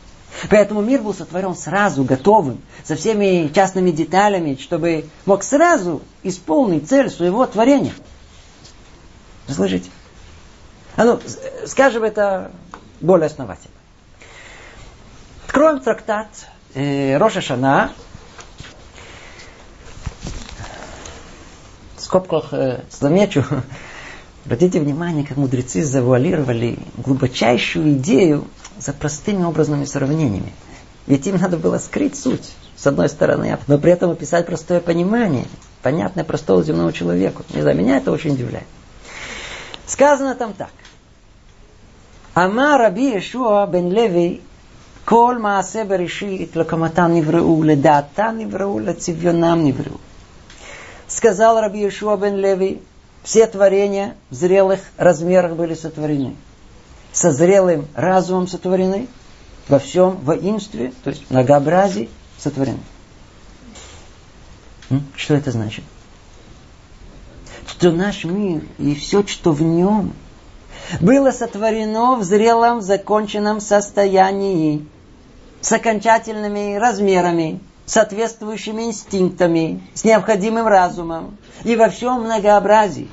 Поэтому 0.50 0.82
мир 0.82 1.02
был 1.02 1.14
сотворен 1.14 1.56
сразу, 1.56 2.04
готовым, 2.04 2.62
со 2.84 2.96
всеми 2.96 3.52
частными 3.54 3.92
деталями, 3.92 4.58
чтобы 4.60 5.06
мог 5.26 5.44
сразу 5.44 6.02
исполнить 6.24 6.88
цель 6.88 7.10
своего 7.10 7.46
творения. 7.46 7.94
Слышите? 9.48 9.90
А 10.96 11.06
ну, 11.06 11.20
скажем 11.66 12.04
это 12.04 12.52
более 13.00 13.28
основательно. 13.28 13.74
Откроем 15.46 15.80
трактат 15.80 16.28
э, 16.74 17.18
Роша 17.18 17.42
Шана, 17.42 17.92
скобках 22.07 22.53
э, 22.53 22.81
замечу, 22.91 23.45
обратите 24.45 24.81
внимание, 24.81 25.25
как 25.25 25.37
мудрецы 25.37 25.85
завуалировали 25.85 26.79
глубочайшую 26.97 27.95
идею 27.95 28.47
за 28.79 28.93
простыми 28.93 29.45
образными 29.45 29.85
сравнениями. 29.85 30.53
Ведь 31.07 31.27
им 31.27 31.37
надо 31.37 31.57
было 31.57 31.79
скрыть 31.79 32.17
суть, 32.17 32.53
с 32.77 32.87
одной 32.87 33.09
стороны, 33.09 33.59
но 33.67 33.79
при 33.79 33.93
этом 33.93 34.11
описать 34.11 34.47
простое 34.47 34.81
понимание, 34.81 35.47
понятное 35.83 36.25
простому 36.25 36.63
земному 36.63 36.93
человеку. 36.93 37.43
Не 37.55 37.63
знаю, 37.63 37.77
меня 37.77 37.97
это 37.97 38.13
очень 38.13 38.33
удивляет. 38.33 38.67
Сказано 39.87 40.35
там 40.35 40.53
так. 40.53 40.71
אמר 42.37 42.87
רבי 42.87 43.13
ישוע 43.17 43.65
בן 43.67 43.91
לוי, 43.91 44.39
כל 45.05 45.39
מעשה 45.39 45.85
בראשית 45.85 46.57
לקמתם 46.57 47.11
נבראו, 47.15 47.63
לדעתם 47.63 48.35
נבראו, 48.39 48.79
לצביונם 48.79 49.61
נבראו 49.65 49.97
сказал 51.08 51.60
Раби 51.60 51.88
Ишуа 51.88 52.18
бен 52.18 52.36
Леви, 52.36 52.82
все 53.24 53.48
творения 53.48 54.16
в 54.30 54.36
зрелых 54.36 54.80
размерах 54.98 55.54
были 55.56 55.74
сотворены. 55.74 56.36
Со 57.12 57.32
зрелым 57.32 57.88
разумом 57.96 58.48
сотворены, 58.48 59.08
во 59.68 59.80
всем 59.80 60.18
воинстве, 60.18 60.94
то 61.04 61.10
есть 61.10 61.30
многообразии 61.30 62.10
сотворены. 62.38 62.80
Что 65.16 65.36
это 65.36 65.52
значит? 65.52 65.84
Что 67.66 67.92
наш 67.92 68.24
мир 68.24 68.64
и 68.78 68.96
все, 68.96 69.26
что 69.28 69.52
в 69.52 69.62
нем, 69.62 70.14
было 71.02 71.32
сотворено 71.32 72.16
в 72.16 72.24
зрелом, 72.24 72.82
законченном 72.82 73.60
состоянии, 73.60 74.88
с 75.60 75.72
окончательными 75.72 76.76
размерами, 76.76 77.60
соответствующими 77.88 78.84
инстинктами, 78.84 79.82
с 79.96 80.04
необходимым 80.04 80.68
разумом 80.68 81.38
и 81.64 81.76
во 81.76 81.90
всем 81.90 82.26
многообразии. 82.26 83.10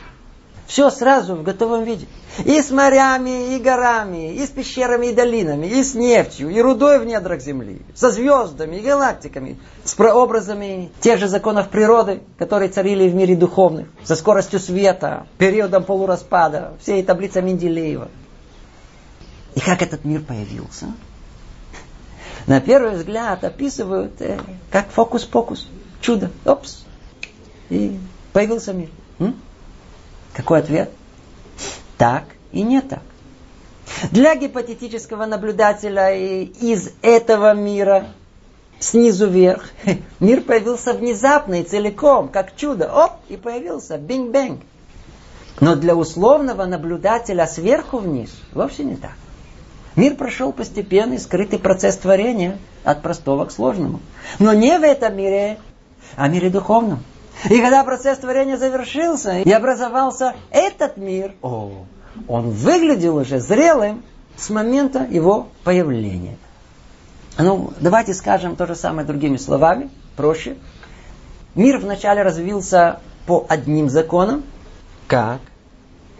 Все 0.66 0.90
сразу 0.90 1.36
в 1.36 1.42
готовом 1.42 1.84
виде. 1.84 2.06
И 2.44 2.60
с 2.60 2.70
морями, 2.70 3.54
и 3.54 3.60
горами, 3.60 4.34
и 4.34 4.44
с 4.44 4.48
пещерами, 4.48 5.08
и 5.08 5.14
долинами, 5.14 5.66
и 5.66 5.84
с 5.84 5.94
нефтью, 5.94 6.50
и 6.50 6.60
рудой 6.60 6.98
в 6.98 7.04
недрах 7.04 7.40
земли, 7.40 7.82
со 7.94 8.10
звездами 8.10 8.76
и 8.76 8.80
галактиками, 8.80 9.58
с 9.84 9.94
прообразами 9.94 10.90
тех 11.00 11.20
же 11.20 11.28
законов 11.28 11.68
природы, 11.68 12.22
которые 12.36 12.70
царили 12.70 13.08
в 13.08 13.14
мире 13.14 13.36
духовных, 13.36 13.86
со 14.02 14.16
скоростью 14.16 14.58
света, 14.58 15.26
периодом 15.38 15.84
полураспада, 15.84 16.72
всей 16.80 17.04
таблица 17.04 17.40
Менделеева. 17.40 18.08
И 19.54 19.60
как 19.60 19.82
этот 19.82 20.04
мир 20.04 20.22
появился? 20.22 20.86
На 22.46 22.60
первый 22.60 22.96
взгляд 22.96 23.42
описывают 23.42 24.20
э, 24.20 24.38
как 24.70 24.90
фокус-покус, 24.90 25.66
чудо, 26.00 26.30
опс, 26.44 26.84
и 27.70 27.98
появился 28.32 28.72
мир. 28.74 28.90
М? 29.18 29.40
Какой 30.34 30.58
ответ? 30.58 30.90
Так 31.96 32.24
и 32.52 32.62
не 32.62 32.82
так. 32.82 33.02
Для 34.10 34.34
гипотетического 34.34 35.26
наблюдателя 35.26 36.14
из 36.14 36.90
этого 37.00 37.54
мира 37.54 38.08
снизу 38.78 39.28
вверх 39.28 39.70
мир 40.20 40.42
появился 40.42 40.92
внезапно 40.92 41.60
и 41.60 41.64
целиком, 41.64 42.28
как 42.28 42.56
чудо. 42.56 42.90
Оп, 42.92 43.12
и 43.28 43.36
появился. 43.36 43.96
Big 43.96 44.20
Bang. 44.20 44.60
Но 45.60 45.76
для 45.76 45.94
условного 45.94 46.64
наблюдателя 46.66 47.46
сверху 47.46 47.98
вниз 47.98 48.30
вовсе 48.52 48.84
не 48.84 48.96
так. 48.96 49.12
Мир 49.96 50.16
прошел 50.16 50.52
постепенный 50.52 51.18
скрытый 51.18 51.58
процесс 51.58 51.96
творения 51.96 52.58
от 52.82 53.02
простого 53.02 53.44
к 53.44 53.52
сложному. 53.52 54.00
Но 54.38 54.52
не 54.52 54.76
в 54.78 54.82
этом 54.82 55.16
мире, 55.16 55.58
а 56.16 56.26
в 56.26 56.32
мире 56.32 56.50
духовном. 56.50 57.04
И 57.48 57.60
когда 57.60 57.84
процесс 57.84 58.18
творения 58.18 58.56
завершился 58.56 59.38
и 59.38 59.50
образовался 59.50 60.34
этот 60.50 60.96
мир, 60.96 61.34
о, 61.42 61.84
он 62.28 62.50
выглядел 62.50 63.16
уже 63.16 63.38
зрелым 63.38 64.02
с 64.36 64.50
момента 64.50 65.06
его 65.08 65.48
появления. 65.62 66.36
Ну, 67.38 67.72
давайте 67.80 68.14
скажем 68.14 68.56
то 68.56 68.66
же 68.66 68.74
самое 68.74 69.06
другими 69.06 69.36
словами, 69.36 69.90
проще. 70.16 70.56
Мир 71.54 71.78
вначале 71.78 72.22
развился 72.22 73.00
по 73.26 73.46
одним 73.48 73.88
законам. 73.88 74.44
Как? 75.06 75.40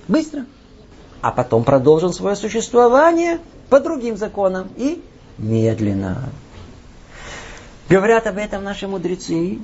Быстро. 0.07 0.47
А 1.21 1.31
потом 1.31 1.65
продолжил 1.65 2.13
свое 2.13 2.37
существование 2.37 3.39
по 3.69 3.81
другим 3.81 4.17
законам 4.17 4.69
и 4.77 5.03
медленно. 5.39 6.31
Говорят 7.89 8.27
об 8.27 8.39
этом 8.39 8.65
наши 8.65 8.89
мудрецы 8.89 9.59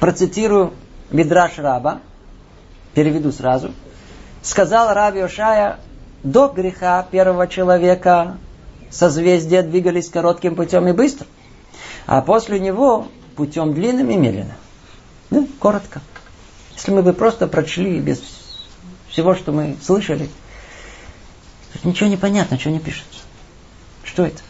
Процитирую 0.00 0.74
Мидраш 1.10 1.58
Раба, 1.58 2.00
переведу 2.94 3.32
сразу. 3.32 3.72
Сказал 4.42 4.92
Раби 4.92 5.20
Ошая, 5.20 5.78
до 6.22 6.48
греха 6.48 7.06
первого 7.10 7.48
человека 7.48 8.36
созвездия 8.90 9.62
двигались 9.62 10.08
коротким 10.08 10.54
путем 10.54 10.86
и 10.88 10.92
быстро, 10.92 11.26
а 12.06 12.20
после 12.20 12.60
него 12.60 13.08
путем 13.36 13.74
длинным 13.74 14.10
и 14.10 14.16
медленно. 14.16 14.54
Ну, 15.30 15.48
коротко. 15.58 16.00
Если 16.74 16.92
мы 16.92 17.02
бы 17.02 17.12
просто 17.12 17.46
прочли 17.46 17.98
без 18.00 18.22
всего, 19.08 19.34
что 19.34 19.52
мы 19.52 19.76
слышали, 19.82 20.28
ничего 21.84 22.08
не 22.08 22.16
понятно, 22.16 22.58
что 22.58 22.70
не 22.70 22.80
пишется. 22.80 23.20
Что 24.04 24.24
это? 24.24 24.40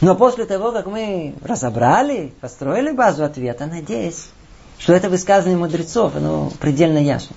Но 0.00 0.14
после 0.14 0.44
того, 0.44 0.72
как 0.72 0.86
мы 0.86 1.34
разобрали, 1.42 2.34
построили 2.40 2.90
базу 2.90 3.24
ответа, 3.24 3.66
надеюсь, 3.66 4.28
что 4.78 4.92
это 4.92 5.08
высказывание 5.08 5.58
мудрецов, 5.58 6.14
оно 6.16 6.50
предельно 6.60 6.98
ясно. 6.98 7.34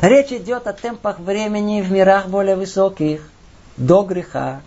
Речь 0.00 0.32
идет 0.32 0.66
о 0.66 0.72
темпах 0.72 1.18
времени 1.18 1.82
в 1.82 1.90
мирах 1.90 2.28
более 2.28 2.56
высоких, 2.56 3.28
до 3.76 4.02
греха. 4.02 4.60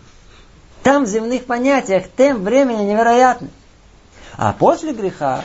Там 0.83 1.05
в 1.05 1.07
земных 1.07 1.45
понятиях 1.45 2.07
темп 2.07 2.43
времени 2.43 2.83
невероятный. 2.83 3.49
А 4.38 4.53
после 4.53 4.93
греха, 4.93 5.43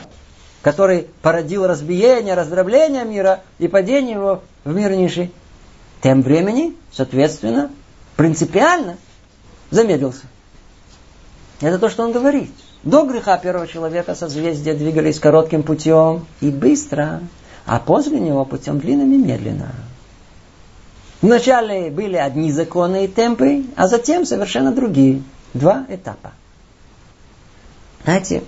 который 0.63 1.09
породил 1.23 1.67
разбиение, 1.67 2.35
раздробление 2.35 3.05
мира 3.05 3.41
и 3.59 3.69
падение 3.69 4.15
его 4.15 4.43
в 4.65 4.75
мир 4.75 4.93
низший, 4.93 5.33
темп 6.07 6.25
времени, 6.25 6.77
соответственно, 6.93 7.69
принципиально 8.15 8.97
замедлился. 9.73 10.27
Это 11.61 11.81
то, 11.81 11.91
что 11.91 12.05
он 12.05 12.13
говорит. 12.13 12.53
До 12.85 13.05
греха 13.05 13.37
первого 13.39 13.67
человека 13.67 14.15
созвездия 14.15 14.75
двигались 14.75 15.19
коротким 15.19 15.65
путем 15.65 16.25
и 16.41 16.51
быстро, 16.51 17.23
а 17.67 17.81
после 17.81 18.21
него 18.21 18.45
путем 18.45 18.79
длинным 18.79 19.13
и 19.15 19.17
медленно. 19.17 19.73
Вначале 21.23 21.91
были 21.91 22.15
одни 22.15 22.53
законы 22.53 23.07
и 23.07 23.09
темпы, 23.09 23.65
а 23.75 23.89
затем 23.89 24.25
совершенно 24.25 24.71
другие. 24.71 25.25
Два 25.55 25.87
этапа. 25.89 26.31
Знаете, 28.05 28.45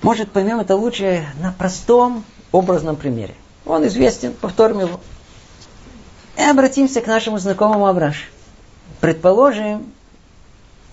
может 0.00 0.30
поймем 0.30 0.60
это 0.60 0.76
лучше 0.76 1.26
на 1.42 1.50
простом 1.50 2.22
образном 2.52 2.94
примере. 2.94 3.34
Он 3.66 3.84
известен, 3.88 4.32
повторим 4.32 4.78
его. 4.78 5.00
И 6.38 6.40
обратимся 6.40 7.00
к 7.00 7.08
нашему 7.08 7.38
знакомому 7.38 7.88
Абраш. 7.88 8.30
Предположим, 9.00 9.92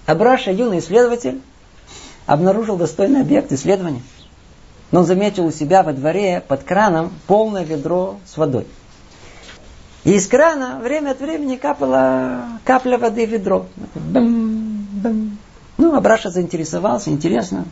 Абраша, 0.07 0.51
юный 0.51 0.79
исследователь, 0.79 1.39
обнаружил 2.25 2.77
достойный 2.77 3.21
объект 3.21 3.51
исследования. 3.51 4.01
Но 4.89 5.01
он 5.01 5.05
заметил 5.05 5.45
у 5.45 5.51
себя 5.51 5.83
во 5.83 5.93
дворе 5.93 6.43
под 6.47 6.63
краном 6.63 7.13
полное 7.27 7.63
ведро 7.63 8.17
с 8.25 8.37
водой. 8.37 8.65
И 10.03 10.13
из 10.13 10.27
крана 10.27 10.79
время 10.81 11.11
от 11.11 11.19
времени 11.19 11.57
капала 11.57 12.45
капля 12.63 12.97
воды 12.97 13.27
в 13.27 13.29
ведро. 13.29 13.67
Бам, 13.93 14.87
бам. 14.93 15.37
Ну, 15.77 15.95
Абраша 15.95 16.31
заинтересовался, 16.31 17.11
интересно. 17.11 17.65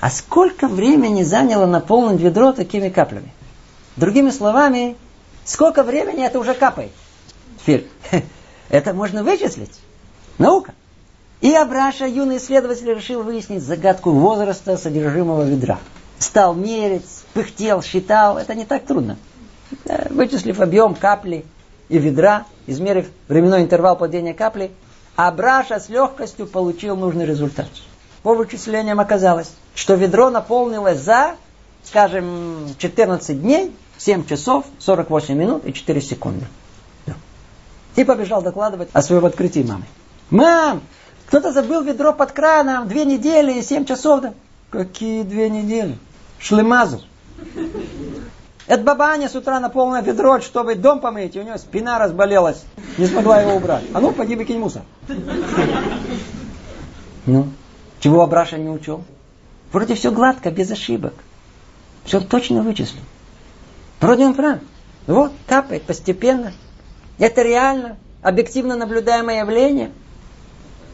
А 0.00 0.10
сколько 0.10 0.66
времени 0.66 1.22
заняло 1.22 1.66
наполнить 1.66 2.20
ведро 2.20 2.50
такими 2.50 2.88
каплями? 2.88 3.32
Другими 3.94 4.30
словами, 4.30 4.96
сколько 5.44 5.82
времени 5.82 6.24
это 6.24 6.38
уже 6.38 6.54
капает? 6.54 6.90
Теперь, 7.60 7.86
это 8.68 8.94
можно 8.94 9.22
вычислить. 9.22 9.78
Наука. 10.38 10.74
И 11.40 11.52
Абраша, 11.54 12.06
юный 12.06 12.36
исследователь, 12.36 12.94
решил 12.94 13.22
выяснить 13.22 13.62
загадку 13.62 14.12
возраста 14.12 14.76
содержимого 14.76 15.42
ведра. 15.42 15.78
Стал 16.18 16.54
мерить, 16.54 17.04
пыхтел, 17.34 17.82
считал. 17.82 18.38
Это 18.38 18.54
не 18.54 18.64
так 18.64 18.84
трудно. 18.84 19.16
Вычислив 20.10 20.60
объем 20.60 20.94
капли 20.94 21.44
и 21.88 21.98
ведра, 21.98 22.46
измерив 22.66 23.08
временной 23.28 23.62
интервал 23.62 23.96
падения 23.96 24.34
капли, 24.34 24.70
Абраша 25.16 25.80
с 25.80 25.88
легкостью 25.88 26.46
получил 26.46 26.96
нужный 26.96 27.26
результат. 27.26 27.68
По 28.22 28.34
вычислениям 28.34 29.00
оказалось, 29.00 29.50
что 29.74 29.94
ведро 29.94 30.30
наполнилось 30.30 31.00
за, 31.00 31.34
скажем, 31.84 32.68
14 32.78 33.40
дней, 33.40 33.74
7 33.98 34.26
часов, 34.26 34.64
48 34.78 35.34
минут 35.34 35.64
и 35.64 35.72
4 35.72 36.00
секунды. 36.00 36.46
И 37.94 38.04
побежал 38.04 38.40
докладывать 38.40 38.88
о 38.92 39.02
своем 39.02 39.26
открытии 39.26 39.62
маме. 39.62 39.84
Мам, 40.30 40.80
кто-то 41.26 41.52
забыл 41.52 41.82
ведро 41.82 42.12
под 42.12 42.32
краном, 42.32 42.88
две 42.88 43.04
недели 43.04 43.58
и 43.58 43.62
семь 43.62 43.84
часов. 43.84 44.22
Да? 44.22 44.34
Какие 44.70 45.22
две 45.22 45.50
недели? 45.50 45.98
Шлемазу. 46.38 47.02
Это 48.66 48.82
баба 48.82 49.06
Аня 49.06 49.28
с 49.28 49.34
утра 49.34 49.60
наполнила 49.60 50.00
ведро, 50.00 50.40
чтобы 50.40 50.74
дом 50.74 51.00
помыть, 51.00 51.36
и 51.36 51.40
у 51.40 51.42
нее 51.42 51.58
спина 51.58 51.98
разболелась. 51.98 52.64
Не 52.96 53.06
смогла 53.06 53.40
его 53.40 53.56
убрать. 53.56 53.84
А 53.92 54.00
ну, 54.00 54.12
поди 54.12 54.36
выкинь 54.36 54.58
мусор. 54.58 54.82
Ну, 57.26 57.48
чего 58.00 58.22
Абраша 58.22 58.58
не 58.58 58.70
учел? 58.70 59.04
Вроде 59.72 59.94
все 59.94 60.10
гладко, 60.10 60.50
без 60.50 60.70
ошибок. 60.70 61.14
Все 62.04 62.20
точно 62.20 62.62
вычислил. 62.62 63.02
Вроде 64.02 64.26
он 64.26 64.34
прав. 64.34 64.58
Вот, 65.06 65.32
капает 65.46 65.84
постепенно. 65.84 66.52
Это 67.18 67.40
реально, 67.42 67.96
объективно 68.22 68.76
наблюдаемое 68.76 69.40
явление– 69.40 69.90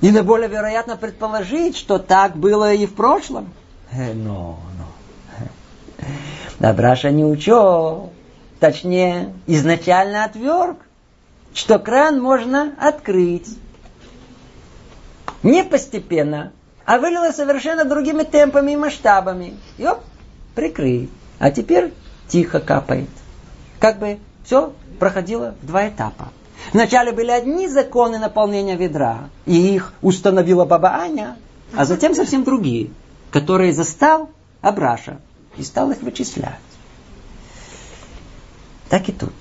и 0.00 0.10
наиболее 0.10 0.48
вероятно 0.48 0.96
предположить, 0.96 1.76
что 1.76 1.98
так 1.98 2.36
было 2.36 2.72
и 2.72 2.86
в 2.86 2.94
прошлом. 2.94 3.52
Э, 3.90 4.12
но, 4.12 4.58
но. 4.78 6.06
Добраша 6.60 7.10
не 7.10 7.24
учел. 7.24 8.12
Точнее, 8.60 9.32
изначально 9.46 10.24
отверг, 10.24 10.78
что 11.54 11.78
кран 11.78 12.20
можно 12.20 12.74
открыть. 12.78 13.48
Не 15.42 15.64
постепенно, 15.64 16.52
а 16.84 16.98
вылило 16.98 17.30
совершенно 17.32 17.84
другими 17.84 18.24
темпами 18.24 18.72
и 18.72 18.76
масштабами. 18.76 19.56
И 19.78 19.86
оп, 19.86 20.00
прикрыть. 20.54 21.10
А 21.38 21.50
теперь 21.50 21.92
тихо 22.28 22.60
капает. 22.60 23.08
Как 23.80 23.98
бы 23.98 24.18
все 24.44 24.72
проходило 24.98 25.54
в 25.62 25.66
два 25.66 25.88
этапа. 25.88 26.28
Вначале 26.72 27.12
были 27.12 27.30
одни 27.30 27.68
законы 27.68 28.18
наполнения 28.18 28.76
ведра, 28.76 29.30
и 29.46 29.74
их 29.74 29.92
установила 30.02 30.64
баба 30.64 30.94
Аня, 30.94 31.36
а 31.76 31.84
затем 31.84 32.14
совсем 32.14 32.44
другие, 32.44 32.90
которые 33.30 33.72
застал 33.72 34.30
Абраша 34.60 35.20
и 35.56 35.62
стал 35.62 35.90
их 35.90 36.02
вычислять. 36.02 36.58
Так 38.88 39.08
и 39.08 39.12
тут. 39.12 39.32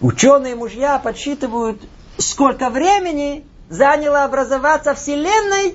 Ученые 0.00 0.56
мужья 0.56 0.98
подсчитывают, 0.98 1.80
сколько 2.18 2.70
времени 2.70 3.44
заняло 3.68 4.24
образоваться 4.24 4.94
Вселенной 4.94 5.74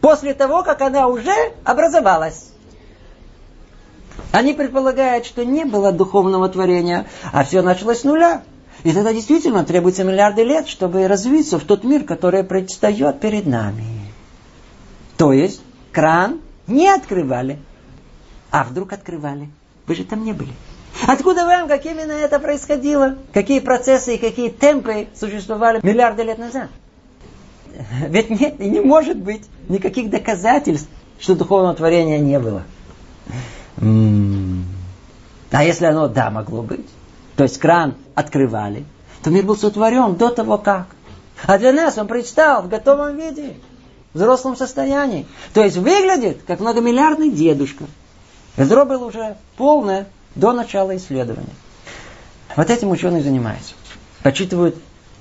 после 0.00 0.34
того, 0.34 0.62
как 0.62 0.80
она 0.80 1.06
уже 1.06 1.34
образовалась. 1.64 2.51
Они 4.30 4.54
предполагают, 4.54 5.26
что 5.26 5.44
не 5.44 5.64
было 5.64 5.92
духовного 5.92 6.48
творения, 6.48 7.06
а 7.32 7.44
все 7.44 7.62
началось 7.62 8.00
с 8.00 8.04
нуля. 8.04 8.42
И 8.82 8.92
тогда 8.92 9.12
действительно 9.12 9.64
требуется 9.64 10.04
миллиарды 10.04 10.42
лет, 10.42 10.66
чтобы 10.66 11.06
развиться 11.06 11.58
в 11.58 11.64
тот 11.64 11.84
мир, 11.84 12.04
который 12.04 12.42
предстает 12.42 13.20
перед 13.20 13.46
нами. 13.46 13.84
То 15.16 15.32
есть 15.32 15.62
кран 15.92 16.40
не 16.66 16.88
открывали, 16.88 17.58
а 18.50 18.64
вдруг 18.64 18.92
открывали. 18.92 19.48
Вы 19.86 19.94
же 19.94 20.04
там 20.04 20.24
не 20.24 20.32
были. 20.32 20.52
Откуда 21.06 21.46
вам, 21.46 21.68
как 21.68 21.84
именно 21.86 22.12
это 22.12 22.38
происходило? 22.38 23.16
Какие 23.32 23.60
процессы 23.60 24.16
и 24.16 24.18
какие 24.18 24.48
темпы 24.50 25.08
существовали 25.14 25.80
миллиарды 25.82 26.22
лет 26.22 26.38
назад? 26.38 26.68
Ведь 28.08 28.30
нет 28.30 28.60
и 28.60 28.68
не 28.68 28.80
может 28.80 29.16
быть 29.16 29.44
никаких 29.68 30.10
доказательств, 30.10 30.88
что 31.18 31.34
духовного 31.34 31.74
творения 31.74 32.18
не 32.18 32.38
было. 32.38 32.64
А 33.82 35.64
если 35.64 35.86
оно, 35.86 36.08
да, 36.08 36.30
могло 36.30 36.62
быть, 36.62 36.86
то 37.36 37.42
есть 37.42 37.58
кран 37.58 37.96
открывали, 38.14 38.84
то 39.22 39.30
мир 39.30 39.44
был 39.44 39.56
сотворен 39.56 40.14
до 40.14 40.30
того 40.30 40.56
как. 40.56 40.86
А 41.44 41.58
для 41.58 41.72
нас 41.72 41.98
он 41.98 42.06
предстал 42.06 42.62
в 42.62 42.68
готовом 42.68 43.16
виде, 43.16 43.56
в 44.12 44.18
взрослом 44.18 44.56
состоянии. 44.56 45.26
То 45.52 45.62
есть 45.64 45.76
выглядит 45.76 46.42
как 46.46 46.60
многомиллиардный 46.60 47.30
дедушка. 47.30 47.84
Ядро 48.56 48.84
было 48.84 49.04
уже 49.04 49.36
полное 49.56 50.06
до 50.36 50.52
начала 50.52 50.96
исследования. 50.96 51.54
Вот 52.56 52.70
этим 52.70 52.90
ученые 52.90 53.22
занимаются. 53.22 53.74
Подсчитывают 54.22 54.76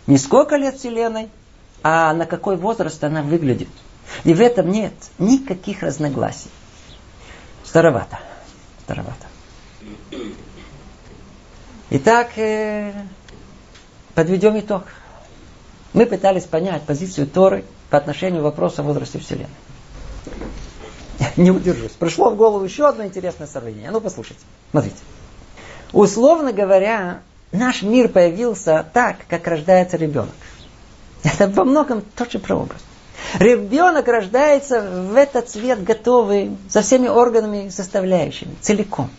не 0.06 0.18
сколько 0.18 0.56
лет 0.56 0.78
Вселенной, 0.78 1.30
а 1.82 2.14
на 2.14 2.26
какой 2.28 2.58
возраст 2.58 3.04
она 3.04 3.24
выглядит. 3.24 3.70
И 4.24 4.34
в 4.34 4.42
этом 4.42 4.70
нет 4.70 4.94
никаких 5.18 5.82
разногласий. 5.82 6.52
Старовато. 7.64 8.20
Старовато. 8.92 9.26
Итак, 11.92 12.38
э, 12.38 12.92
подведем 14.16 14.60
итог. 14.60 14.84
Мы 15.94 16.06
пытались 16.06 16.44
понять 16.44 16.84
позицию 16.84 17.28
Торы 17.28 17.64
по 17.90 17.98
отношению 17.98 18.42
к 18.42 18.44
вопросу 18.44 18.82
о 18.82 18.84
возрасте 18.84 19.20
Вселенной. 19.20 19.48
Не 21.38 21.52
удержусь. 21.52 21.92
Пришло 21.92 22.32
в 22.32 22.36
голову 22.36 22.66
еще 22.66 22.86
одно 22.86 23.06
интересное 23.06 23.48
сравнение. 23.48 23.92
Ну, 23.92 24.02
послушайте. 24.02 24.42
Смотрите. 24.72 24.98
Условно 25.94 26.52
говоря, 26.52 27.22
наш 27.54 27.84
мир 27.84 28.10
появился 28.10 28.86
так, 28.94 29.20
как 29.30 29.48
рождается 29.48 29.96
ребенок. 29.96 30.36
Это 31.24 31.48
во 31.48 31.64
многом 31.64 32.04
тот 32.18 32.30
же 32.30 32.40
прообраз. 32.40 32.82
Ребенок 33.40 34.08
рождается 34.08 34.82
в 34.82 35.16
этот 35.16 35.50
цвет 35.50 35.84
готовый, 35.84 36.58
со 36.70 36.82
всеми 36.82 37.08
органами 37.08 37.70
составляющими, 37.70 38.56
целиком. 38.62 39.10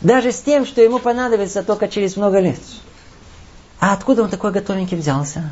Даже 0.00 0.32
с 0.32 0.40
тем, 0.40 0.66
что 0.66 0.80
ему 0.80 0.98
понадобится 0.98 1.62
только 1.62 1.88
через 1.88 2.16
много 2.16 2.40
лет. 2.40 2.58
А 3.78 3.92
откуда 3.92 4.22
он 4.22 4.30
такой 4.30 4.50
готовенький 4.52 4.96
взялся? 4.96 5.50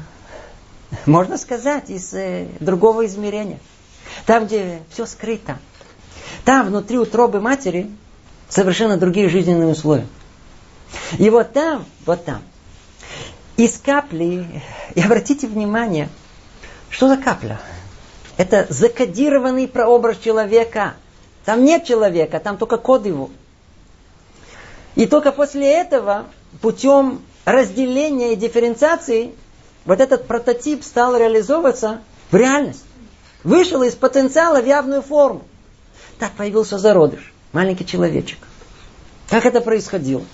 Можно 1.06 1.36
сказать, 1.36 1.90
из 1.90 2.12
э, 2.14 2.48
другого 2.60 3.06
измерения. 3.06 3.60
Там, 4.26 4.46
где 4.46 4.80
все 4.90 5.06
скрыто. 5.06 5.58
Там, 6.44 6.66
внутри 6.66 6.98
утробы 6.98 7.40
матери, 7.40 7.90
совершенно 8.48 8.96
другие 8.96 9.28
жизненные 9.28 9.68
условия. 9.68 10.06
И 11.18 11.28
вот 11.30 11.52
там, 11.52 11.84
вот 12.06 12.24
там, 12.24 12.42
из 13.56 13.78
капли, 13.78 14.62
и 14.94 15.00
обратите 15.00 15.46
внимание, 15.46 16.08
что 16.90 17.08
за 17.08 17.16
капля? 17.16 17.60
Это 18.36 18.66
закодированный 18.68 19.68
прообраз 19.68 20.18
человека. 20.18 20.94
Там 21.44 21.64
нет 21.64 21.84
человека, 21.84 22.40
там 22.40 22.56
только 22.56 22.76
код 22.76 23.06
его. 23.06 23.30
И 24.94 25.06
только 25.06 25.32
после 25.32 25.72
этого, 25.72 26.26
путем 26.60 27.22
разделения 27.44 28.32
и 28.32 28.36
дифференциации, 28.36 29.32
вот 29.84 30.00
этот 30.00 30.26
прототип 30.26 30.84
стал 30.84 31.16
реализовываться 31.16 32.00
в 32.30 32.36
реальность. 32.36 32.84
Вышел 33.44 33.82
из 33.82 33.94
потенциала 33.94 34.60
в 34.60 34.66
явную 34.66 35.02
форму. 35.02 35.42
Так 36.18 36.32
появился 36.32 36.78
зародыш, 36.78 37.32
маленький 37.52 37.86
человечек. 37.86 38.38
Как 39.28 39.46
это 39.46 39.60
происходило? 39.60 40.24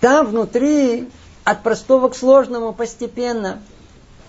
Там 0.00 0.26
внутри 0.26 1.08
от 1.44 1.62
простого 1.62 2.08
к 2.08 2.16
сложному 2.16 2.72
постепенно. 2.72 3.62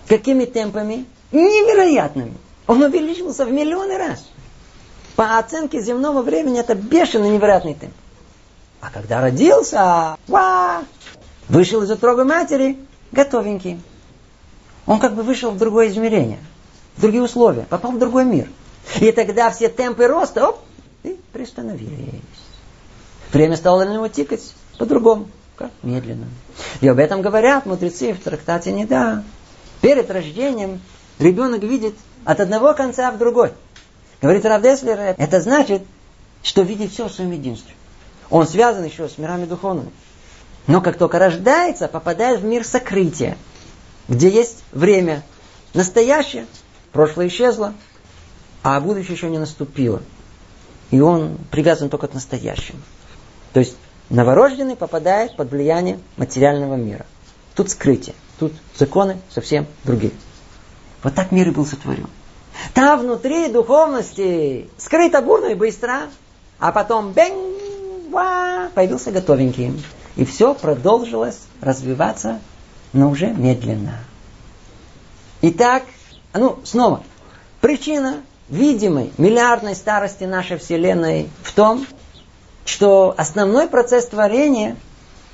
Какими 0.08 0.46
темпами? 0.46 1.04
Невероятными. 1.32 2.34
Он 2.66 2.82
увеличился 2.82 3.44
в 3.44 3.52
миллионы 3.52 3.98
раз. 3.98 4.24
По 5.16 5.38
оценке 5.38 5.80
земного 5.80 6.22
времени 6.22 6.60
это 6.60 6.74
бешеный 6.74 7.30
невероятный 7.30 7.74
темп. 7.74 7.94
А 8.80 8.90
когда 8.90 9.20
родился, 9.20 10.16
ва, 10.28 10.84
вышел 11.48 11.82
из 11.82 11.90
утробы 11.90 12.24
матери, 12.24 12.78
готовенький. 13.12 13.80
Он 14.86 15.00
как 15.00 15.14
бы 15.14 15.22
вышел 15.22 15.50
в 15.50 15.58
другое 15.58 15.88
измерение, 15.88 16.38
в 16.96 17.02
другие 17.02 17.22
условия, 17.22 17.66
попал 17.68 17.92
в 17.92 17.98
другой 17.98 18.24
мир. 18.24 18.48
И 19.00 19.12
тогда 19.12 19.50
все 19.50 19.68
темпы 19.68 20.06
роста, 20.06 20.48
оп, 20.48 20.60
и 21.02 21.18
приостановились. 21.32 22.22
Время 23.32 23.56
стало 23.56 23.84
на 23.84 23.92
него 23.92 24.08
тикать 24.08 24.54
по-другому, 24.78 25.28
как 25.56 25.70
медленно. 25.82 26.26
И 26.80 26.88
об 26.88 26.98
этом 26.98 27.20
говорят 27.20 27.66
мудрецы 27.66 28.14
в 28.14 28.20
трактате 28.20 28.72
не 28.72 28.86
да. 28.86 29.24
Перед 29.80 30.10
рождением 30.10 30.80
ребенок 31.18 31.62
видит 31.62 31.94
от 32.24 32.40
одного 32.40 32.74
конца 32.74 33.10
в 33.10 33.18
другой. 33.18 33.52
Говорит 34.20 34.44
Равдеслер, 34.44 35.14
это 35.16 35.40
значит, 35.40 35.82
что 36.42 36.62
видит 36.62 36.92
все 36.92 37.08
в 37.08 37.12
своем 37.12 37.30
единстве. 37.32 37.74
Он 38.30 38.46
связан 38.46 38.84
еще 38.84 39.08
с 39.08 39.18
мирами 39.18 39.44
духовными. 39.44 39.90
Но 40.66 40.80
как 40.80 40.98
только 40.98 41.18
рождается, 41.18 41.88
попадает 41.88 42.40
в 42.40 42.44
мир 42.44 42.64
сокрытия, 42.64 43.38
где 44.08 44.28
есть 44.28 44.62
время 44.72 45.22
настоящее, 45.72 46.46
прошлое 46.92 47.28
исчезло, 47.28 47.72
а 48.62 48.78
будущее 48.80 49.14
еще 49.14 49.30
не 49.30 49.38
наступило. 49.38 50.02
И 50.90 51.00
он 51.00 51.38
привязан 51.50 51.88
только 51.88 52.08
к 52.08 52.14
настоящему. 52.14 52.80
То 53.52 53.60
есть 53.60 53.76
новорожденный 54.10 54.76
попадает 54.76 55.36
под 55.36 55.50
влияние 55.50 56.00
материального 56.16 56.74
мира. 56.74 57.06
Тут 57.54 57.70
скрытие, 57.70 58.14
тут 58.38 58.52
законы 58.76 59.18
совсем 59.30 59.66
другие. 59.84 60.12
Вот 61.02 61.14
так 61.14 61.32
мир 61.32 61.48
и 61.48 61.50
был 61.50 61.66
сотворен. 61.66 62.08
Там 62.74 63.00
внутри 63.00 63.48
духовности 63.48 64.68
скрыто 64.76 65.22
бурно 65.22 65.46
и 65.46 65.54
быстро, 65.54 66.02
а 66.58 66.72
потом 66.72 67.12
бень, 67.12 68.10
ва, 68.10 68.70
появился 68.74 69.10
готовенький. 69.10 69.72
И 70.16 70.24
все 70.24 70.54
продолжилось 70.54 71.38
развиваться, 71.60 72.40
но 72.92 73.10
уже 73.10 73.28
медленно. 73.28 73.98
Итак, 75.42 75.84
ну, 76.34 76.58
снова, 76.64 77.04
причина 77.60 78.16
видимой 78.48 79.12
миллиардной 79.18 79.76
старости 79.76 80.24
нашей 80.24 80.58
Вселенной 80.58 81.28
в 81.42 81.52
том, 81.52 81.86
что 82.64 83.14
основной 83.16 83.68
процесс 83.68 84.06
творения 84.06 84.76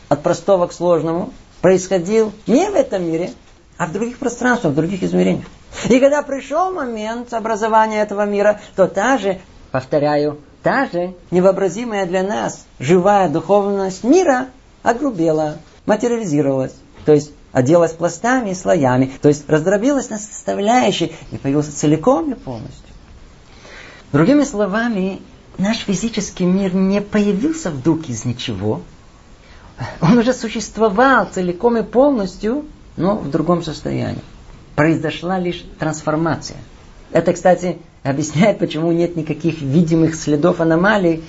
от 0.09 0.23
простого 0.23 0.67
к 0.67 0.73
сложному 0.73 1.33
происходил 1.65 2.35
не 2.47 2.69
в 2.69 2.75
этом 2.75 3.11
мире, 3.11 3.33
а 3.79 3.87
в 3.87 3.93
других 3.93 4.19
пространствах, 4.19 4.75
в 4.75 4.77
других 4.77 5.03
измерениях. 5.03 5.47
И 5.89 5.99
когда 5.99 6.21
пришел 6.21 6.71
момент 6.71 7.33
образования 7.33 8.03
этого 8.03 8.27
мира, 8.27 8.61
то 8.77 8.87
та 8.87 9.17
же, 9.17 9.41
повторяю, 9.71 10.41
та 10.63 10.85
же 10.85 11.15
невообразимая 11.31 12.05
для 12.05 12.23
нас 12.23 12.67
живая 12.79 13.31
духовность 13.31 14.05
мира 14.05 14.49
огрубела, 14.83 15.57
материализировалась. 15.87 16.75
То 17.07 17.13
есть 17.13 17.33
оделась 17.53 17.93
пластами 17.93 18.51
и 18.51 18.55
слоями. 18.55 19.11
То 19.23 19.29
есть 19.29 19.49
раздробилась 19.49 20.11
на 20.11 20.19
составляющие 20.19 21.13
и 21.33 21.39
появился 21.39 21.75
целиком 21.75 22.31
и 22.31 22.35
полностью. 22.35 22.93
Другими 24.13 24.45
словами, 24.45 25.23
наш 25.57 25.79
физический 25.79 26.45
мир 26.45 26.75
не 26.75 27.01
появился 27.01 27.71
вдруг 27.71 28.11
из 28.11 28.27
ничего. 28.27 28.83
Он 30.01 30.19
уже 30.19 30.33
существовал 30.33 31.27
целиком 31.27 31.77
и 31.77 31.83
полностью, 31.83 32.65
но 32.97 33.17
в 33.17 33.31
другом 33.31 33.63
состоянии. 33.63 34.23
Произошла 34.77 35.39
лишь 35.39 35.65
трансформация. 35.79 36.59
Это, 37.13 37.33
кстати, 37.33 37.79
объясняет, 38.03 38.59
почему 38.59 38.91
нет 38.93 39.17
никаких 39.17 39.61
видимых 39.61 40.15
следов 40.15 40.61
аномалий, 40.61 41.23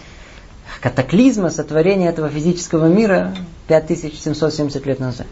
катаклизма, 0.81 1.49
сотворения 1.49 2.09
этого 2.09 2.30
физического 2.30 2.88
мира 2.88 3.35
5770 3.67 4.85
лет 4.85 4.99
назад. 4.99 5.27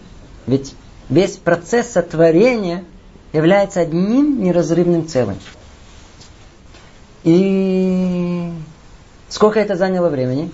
Ведь 0.45 0.76
весь 1.10 1.38
процесс 1.38 1.91
сотворения 1.91 2.84
является 3.34 3.81
одним 3.81 4.44
неразрывным 4.44 5.07
целым. 5.07 5.38
И 7.23 8.52
сколько 9.30 9.60
это 9.60 9.76
заняло 9.76 10.10
времени? 10.10 10.52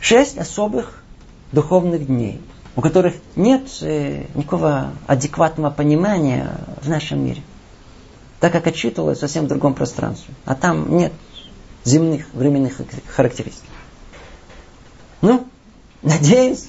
Шесть 0.00 0.38
особых 0.38 1.01
духовных 1.52 2.06
дней, 2.06 2.40
у 2.74 2.80
которых 2.80 3.14
нет 3.36 3.62
э, 3.82 4.24
никакого 4.34 4.92
адекватного 5.06 5.70
понимания 5.70 6.50
в 6.80 6.88
нашем 6.88 7.24
мире. 7.24 7.42
Так 8.40 8.52
как 8.52 8.66
отчитывалось 8.66 9.18
в 9.18 9.20
совсем 9.20 9.46
другом 9.46 9.74
пространстве. 9.74 10.34
А 10.44 10.54
там 10.54 10.96
нет 10.96 11.12
земных 11.84 12.26
временных 12.32 12.80
характеристик. 13.06 13.68
Ну, 15.20 15.46
надеюсь, 16.02 16.68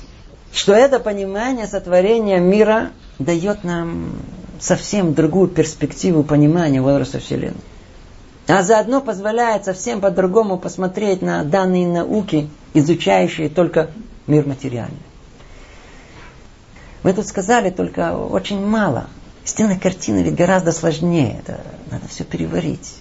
что 0.52 0.74
это 0.74 1.00
понимание 1.00 1.66
сотворения 1.66 2.40
мира 2.40 2.92
дает 3.18 3.64
нам 3.64 4.18
совсем 4.60 5.14
другую 5.14 5.48
перспективу 5.48 6.24
понимания 6.24 6.82
возраста 6.82 7.20
Вселенной. 7.20 7.58
А 8.48 8.62
заодно 8.62 9.02
позволяет 9.02 9.66
совсем 9.66 10.02
по-другому 10.02 10.58
посмотреть 10.58 11.22
на 11.22 11.44
данные 11.44 11.88
науки, 11.88 12.50
изучающие 12.74 13.50
только 13.50 13.90
мир 14.28 14.46
материальный. 14.46 14.98
Мы 17.04 17.14
тут 17.14 17.28
сказали 17.28 17.70
только 17.70 18.16
очень 18.16 18.66
мало. 18.66 19.08
Истинная 19.46 19.78
картина 19.78 20.20
ведь 20.20 20.36
гораздо 20.36 20.72
сложнее. 20.72 21.40
Это 21.40 21.62
надо 21.92 22.08
все 22.08 22.24
переварить. 22.24 22.96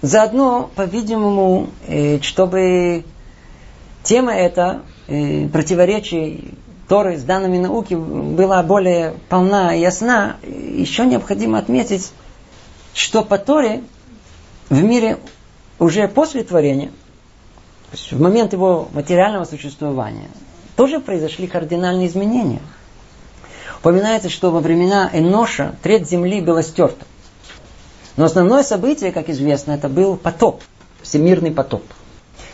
Заодно, 0.00 0.70
по-видимому, 0.74 1.68
э, 1.86 2.20
чтобы 2.22 3.04
тема 4.02 4.32
эта 4.32 4.82
э, 5.06 5.46
противоречий 5.48 6.54
Торы 6.88 7.16
с 7.16 7.22
данными 7.22 7.58
науки 7.58 7.94
была 7.94 8.62
более 8.62 9.14
полна 9.28 9.74
и 9.74 9.80
ясна, 9.80 10.36
еще 10.42 11.06
необходимо 11.06 11.58
отметить, 11.58 12.10
что 12.92 13.22
по 13.22 13.38
Торе 13.38 13.82
в 14.68 14.82
мире 14.82 15.18
уже 15.78 16.08
после 16.08 16.42
творения, 16.42 16.90
в 17.92 18.20
момент 18.20 18.52
его 18.52 18.88
материального 18.92 19.44
существования, 19.44 20.28
тоже 20.76 21.00
произошли 21.00 21.46
кардинальные 21.46 22.08
изменения. 22.08 22.62
Упоминается, 23.80 24.28
что 24.28 24.50
во 24.50 24.60
времена 24.60 25.10
Эноша 25.12 25.74
треть 25.82 26.08
земли 26.08 26.40
была 26.40 26.62
стерта. 26.62 27.04
Но 28.16 28.24
основное 28.24 28.62
событие, 28.62 29.12
как 29.12 29.28
известно, 29.28 29.72
это 29.72 29.88
был 29.88 30.16
потоп, 30.16 30.62
всемирный 31.02 31.50
потоп. 31.50 31.82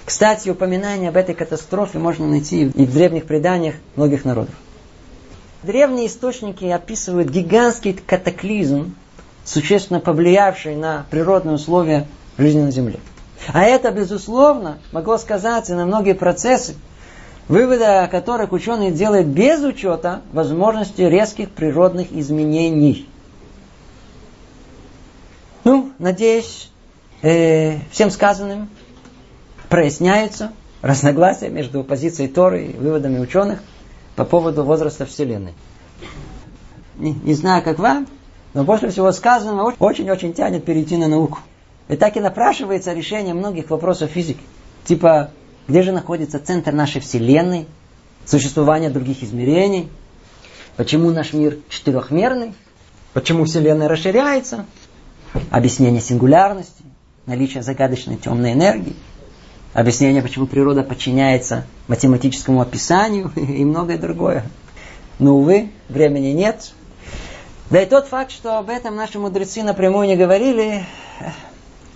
Кстати, 0.05 0.49
упоминание 0.49 1.11
об 1.11 1.17
этой 1.17 1.35
катастрофе 1.35 1.99
можно 1.99 2.27
найти 2.27 2.63
и 2.63 2.87
в 2.87 2.93
древних 2.95 3.27
преданиях 3.27 3.75
многих 3.95 4.25
народов. 4.25 4.55
Древние 5.63 6.07
источники 6.07 6.65
описывают 6.65 7.29
гигантский 7.29 7.93
катаклизм, 7.93 8.95
существенно 9.45 10.01
повлиявший 10.01 10.77
на 10.77 11.05
природные 11.11 11.57
условия 11.57 12.07
жизни 12.39 12.63
на 12.63 12.71
Земле. 12.71 13.01
А 13.53 13.63
это, 13.65 13.91
безусловно, 13.91 14.79
могло 14.93 15.19
сказаться 15.19 15.75
на 15.75 15.87
многие 15.87 16.15
процессы, 16.15 16.75
выводы 17.49 17.85
о 17.85 18.09
которых 18.09 18.53
ученые 18.53 18.91
делают 18.91 19.27
без 19.29 19.63
учета 19.63 20.21
возможности 20.33 21.03
резких 21.03 21.51
природных 21.51 22.13
изменений. 22.13 23.09
Ну, 25.65 25.93
надеюсь, 25.99 26.71
э, 27.23 27.79
всем 27.91 28.11
сказанным 28.11 28.69
проясняются 29.69 30.53
разногласия 30.83 31.49
между 31.49 31.85
позицией 31.85 32.29
Торы 32.29 32.67
и 32.67 32.77
выводами 32.77 33.19
ученых 33.19 33.61
по 34.17 34.25
поводу 34.25 34.65
возраста 34.65 35.07
Вселенной. 35.07 35.55
Не, 36.97 37.13
не 37.13 37.35
знаю, 37.35 37.63
как 37.63 37.79
вам, 37.79 38.07
но 38.55 38.65
после 38.65 38.91
всего 38.91 39.13
сказанного 39.13 39.75
очень-очень 39.79 40.33
тянет 40.33 40.65
перейти 40.65 40.97
на 40.97 41.09
науку. 41.09 41.39
И 41.89 41.97
так 41.97 42.17
и 42.17 42.21
напрашивается 42.21 42.93
решение 42.93 43.35
многих 43.35 43.71
вопросов 43.71 44.11
физики. 44.11 44.43
Типа, 44.85 45.31
где 45.67 45.83
же 45.83 45.93
находится 45.93 46.39
центр 46.39 46.73
нашей 46.73 47.01
Вселенной, 47.01 47.67
существование 48.25 48.91
других 48.91 49.23
измерений, 49.23 49.89
почему 50.77 51.11
наш 51.11 51.33
мир 51.33 51.59
четырехмерный, 51.69 52.55
почему 53.15 53.45
Вселенная 53.45 53.89
расширяется, 53.89 54.67
объяснение 55.51 56.03
сингулярности, 56.03 56.83
наличие 57.27 57.63
загадочной 57.63 58.17
темной 58.17 58.53
энергии, 58.53 58.95
объяснение, 59.73 60.23
почему 60.23 60.47
природа 60.47 60.83
подчиняется 60.83 61.67
математическому 61.89 62.61
описанию 62.61 63.33
и 63.37 63.65
многое 63.65 63.99
другое. 63.99 64.45
Но, 65.19 65.37
увы, 65.37 65.71
времени 65.89 66.29
нет. 66.29 66.73
Да 67.71 67.83
и 67.83 67.87
тот 67.87 68.07
факт, 68.07 68.31
что 68.31 68.59
об 68.59 68.71
этом 68.71 68.97
наши 68.97 69.19
мудрецы 69.19 69.63
напрямую 69.63 70.07
не 70.07 70.17
говорили, 70.17 70.87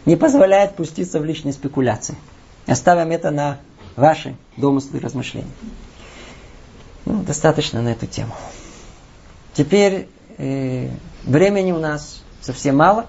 не 0.07 0.17
позволяет 0.17 0.77
пуститься 0.77 1.21
в 1.21 1.25
личные 1.25 1.53
спекуляции. 1.53 2.17
Оставим 2.67 3.11
это 3.11 3.31
на 3.31 3.59
ваши 3.97 4.37
домыслы 4.57 4.99
и 4.99 5.01
размышления. 5.01 5.51
Ну, 7.05 7.23
достаточно 7.23 7.83
на 7.83 7.89
эту 7.89 8.07
тему. 8.07 8.35
Теперь 9.55 10.09
э, 10.39 10.89
времени 11.25 11.73
у 11.73 11.79
нас 11.79 12.23
совсем 12.41 12.77
мало. 12.77 13.07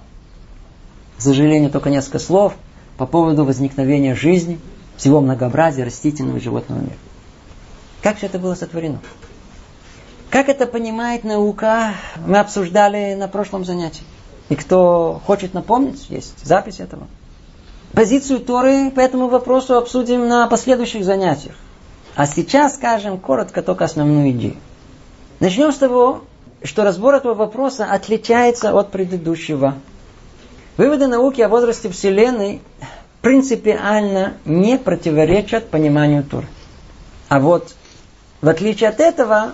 К 1.18 1.22
сожалению, 1.22 1.70
только 1.70 1.90
несколько 1.90 2.20
слов 2.20 2.54
по 2.98 3.06
поводу 3.06 3.46
возникновения 3.46 4.16
жизни, 4.16 4.60
всего 4.98 5.22
многообразия 5.22 5.84
растительного 5.84 6.38
и 6.38 6.42
животного 6.42 6.80
мира. 6.80 6.98
Как 8.02 8.18
все 8.18 8.26
это 8.26 8.40
было 8.40 8.56
сотворено? 8.56 9.00
Как 10.30 10.50
это 10.50 10.66
понимает 10.66 11.24
наука, 11.24 11.94
мы 12.26 12.40
обсуждали 12.40 13.14
на 13.14 13.28
прошлом 13.28 13.64
занятии. 13.66 14.04
И 14.54 14.56
кто 14.56 15.20
хочет 15.26 15.56
напомнить, 15.56 16.12
есть 16.12 16.46
запись 16.46 16.80
этого. 16.80 17.08
Позицию 17.92 18.40
Торы 18.40 18.92
по 18.92 19.00
этому 19.00 19.28
вопросу 19.28 19.76
обсудим 19.76 20.28
на 20.28 20.46
последующих 20.48 21.04
занятиях. 21.04 21.56
А 22.16 22.28
сейчас 22.28 22.76
скажем 22.76 23.18
коротко 23.18 23.64
только 23.64 23.86
основную 23.86 24.30
идею. 24.30 24.58
Начнем 25.40 25.72
с 25.72 25.78
того, 25.78 26.22
что 26.62 26.84
разбор 26.84 27.16
этого 27.16 27.34
вопроса 27.34 27.88
отличается 27.92 28.78
от 28.78 28.92
предыдущего. 28.92 29.74
Выводы 30.78 31.08
науки 31.08 31.42
о 31.42 31.50
возрасте 31.50 31.90
Вселенной 31.90 32.62
принципиально 33.24 34.34
не 34.46 34.78
противоречат 34.78 35.72
пониманию 35.72 36.24
Торы. 36.24 36.46
А 37.28 37.40
вот 37.40 37.74
в 38.42 38.48
отличие 38.48 38.92
от 38.92 39.00
этого, 39.00 39.54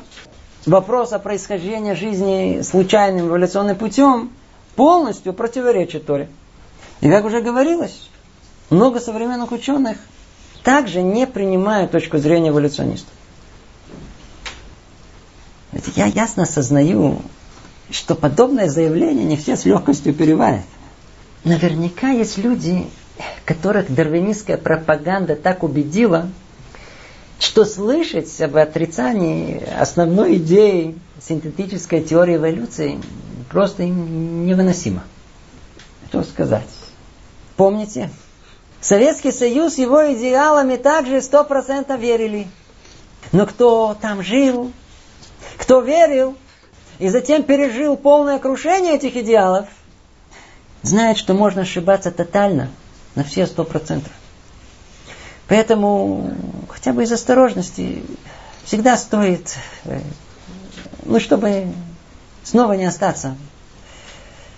вопрос 0.65 1.13
о 1.13 1.19
происхождении 1.19 1.93
жизни 1.93 2.63
случайным 2.63 3.29
эволюционным 3.29 3.77
путем 3.77 4.31
полностью 4.79 5.33
противоречит 5.33 6.05
Торе. 6.05 6.29
И 7.01 7.09
как 7.09 7.25
уже 7.25 7.41
говорилось, 7.41 8.07
много 8.69 9.01
современных 9.01 9.51
ученых 9.51 9.97
также 10.63 11.01
не 11.01 11.27
принимают 11.27 11.91
точку 11.91 12.17
зрения 12.17 12.47
эволюционистов. 12.47 13.11
Я 15.97 16.05
ясно 16.05 16.43
осознаю, 16.43 17.21
что 17.91 18.15
подобное 18.15 18.69
заявление 18.69 19.25
не 19.25 19.35
все 19.35 19.57
с 19.57 19.65
легкостью 19.65 20.13
переварят. 20.13 20.63
Наверняка 21.43 22.11
есть 22.11 22.37
люди, 22.37 22.87
которых 23.43 23.93
дарвинистская 23.93 24.55
пропаганда 24.55 25.35
так 25.35 25.63
убедила, 25.63 26.29
что 27.37 27.65
слышать 27.65 28.39
об 28.39 28.55
отрицании 28.55 29.61
основной 29.77 30.37
идеи 30.37 30.95
синтетической 31.21 32.01
теории 32.01 32.37
эволюции 32.37 32.97
просто 33.49 33.85
невыносимо. 33.85 35.03
Что 36.09 36.23
сказать? 36.23 36.69
Помните, 37.55 38.09
Советский 38.81 39.31
Союз 39.31 39.77
его 39.77 40.13
идеалами 40.13 40.77
также 40.77 41.21
сто 41.21 41.43
процентов 41.43 41.99
верили. 41.99 42.47
Но 43.31 43.45
кто 43.45 43.95
там 43.99 44.23
жил, 44.23 44.71
кто 45.57 45.81
верил 45.81 46.35
и 46.97 47.09
затем 47.09 47.43
пережил 47.43 47.97
полное 47.97 48.39
крушение 48.39 48.95
этих 48.95 49.15
идеалов, 49.17 49.67
знает, 50.81 51.17
что 51.17 51.33
можно 51.33 51.61
ошибаться 51.61 52.11
тотально 52.11 52.69
на 53.15 53.23
все 53.23 53.45
сто 53.45 53.65
процентов. 53.65 54.11
Поэтому 55.47 56.31
хотя 56.69 56.93
бы 56.93 57.03
из 57.03 57.11
осторожности 57.11 58.03
всегда 58.63 58.95
стоит, 58.97 59.57
э, 59.85 59.99
ну, 61.03 61.19
чтобы 61.19 61.67
снова 62.49 62.73
не 62.73 62.85
остаться. 62.85 63.35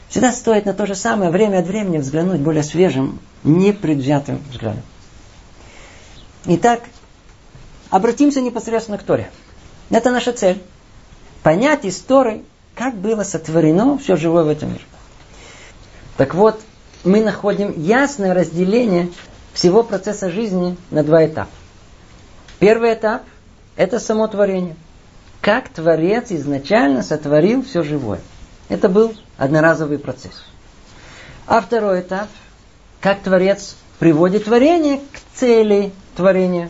Всегда 0.08 0.32
стоит 0.32 0.66
на 0.66 0.74
то 0.74 0.86
же 0.86 0.96
самое 0.96 1.30
время 1.30 1.60
от 1.60 1.68
времени 1.68 1.98
взглянуть 1.98 2.40
более 2.40 2.64
свежим, 2.64 3.20
непредвзятым 3.44 4.42
взглядом. 4.50 4.84
Итак, 6.46 6.82
обратимся 7.90 8.42
непосредственно 8.42 8.98
к 8.98 9.04
Торе. 9.04 9.30
Это 9.90 10.10
наша 10.10 10.32
цель. 10.32 10.62
Понять 11.44 11.86
истории, 11.86 12.44
как 12.76 12.96
было 12.96 13.24
сотворено 13.24 13.98
все 13.98 14.16
живое 14.16 14.44
в 14.44 14.50
этом 14.50 14.70
мире. 14.70 14.86
Так 16.18 16.34
вот, 16.34 16.60
мы 17.04 17.22
находим 17.22 17.74
ясное 17.78 18.34
разделение 18.34 19.10
всего 19.54 19.84
процесса 19.84 20.30
жизни 20.30 20.78
на 20.92 21.04
два 21.04 21.26
этапа. 21.26 21.52
Первый 22.60 22.94
этап– 22.94 23.24
это 23.76 24.00
само 24.00 24.28
творение. 24.28 24.76
Как 25.42 25.70
Творец 25.70 26.28
изначально 26.30 27.02
сотворил 27.02 27.64
все 27.64 27.84
живое. 27.84 28.22
Это 28.70 28.88
был 28.88 29.14
одноразовый 29.38 29.98
процесс. 29.98 30.44
А 31.48 31.62
второй 31.62 32.02
этап, 32.02 32.30
как 33.02 33.22
Творец 33.22 33.76
приводит 34.00 34.46
творение 34.46 34.98
к 34.98 35.38
цели 35.38 35.92
творения, 36.16 36.70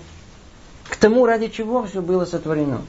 к 0.89 0.95
тому, 0.95 1.25
ради 1.25 1.49
чего 1.49 1.83
все 1.83 2.01
было 2.01 2.25
сотворено. 2.25 2.81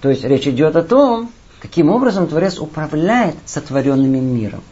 То 0.00 0.10
есть 0.10 0.24
речь 0.24 0.46
идет 0.46 0.76
о 0.76 0.82
том, 0.82 1.32
каким 1.60 1.90
образом 1.90 2.28
Творец 2.28 2.58
управляет 2.58 3.34
сотворенным 3.46 4.12
миром. 4.12 4.62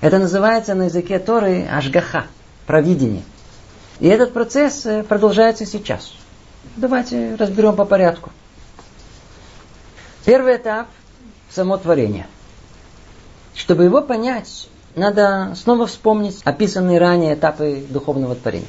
Это 0.00 0.18
называется 0.18 0.74
на 0.74 0.84
языке 0.84 1.18
Торы 1.18 1.66
ашгаха, 1.70 2.26
провидение. 2.66 3.22
И 4.00 4.08
этот 4.08 4.32
процесс 4.32 4.84
э, 4.86 5.02
продолжается 5.02 5.64
сейчас. 5.66 6.12
Давайте 6.76 7.36
разберем 7.36 7.76
по 7.76 7.84
порядку. 7.84 8.30
Первый 10.24 10.56
этап– 10.56 10.88
само 11.50 11.76
творение. 11.76 12.26
Чтобы 13.54 13.84
его 13.84 14.00
понять, 14.00 14.68
надо 14.96 15.54
снова 15.54 15.86
вспомнить 15.86 16.40
описанные 16.44 16.98
ранее 16.98 17.34
этапы 17.34 17.84
духовного 17.88 18.34
творения. 18.34 18.68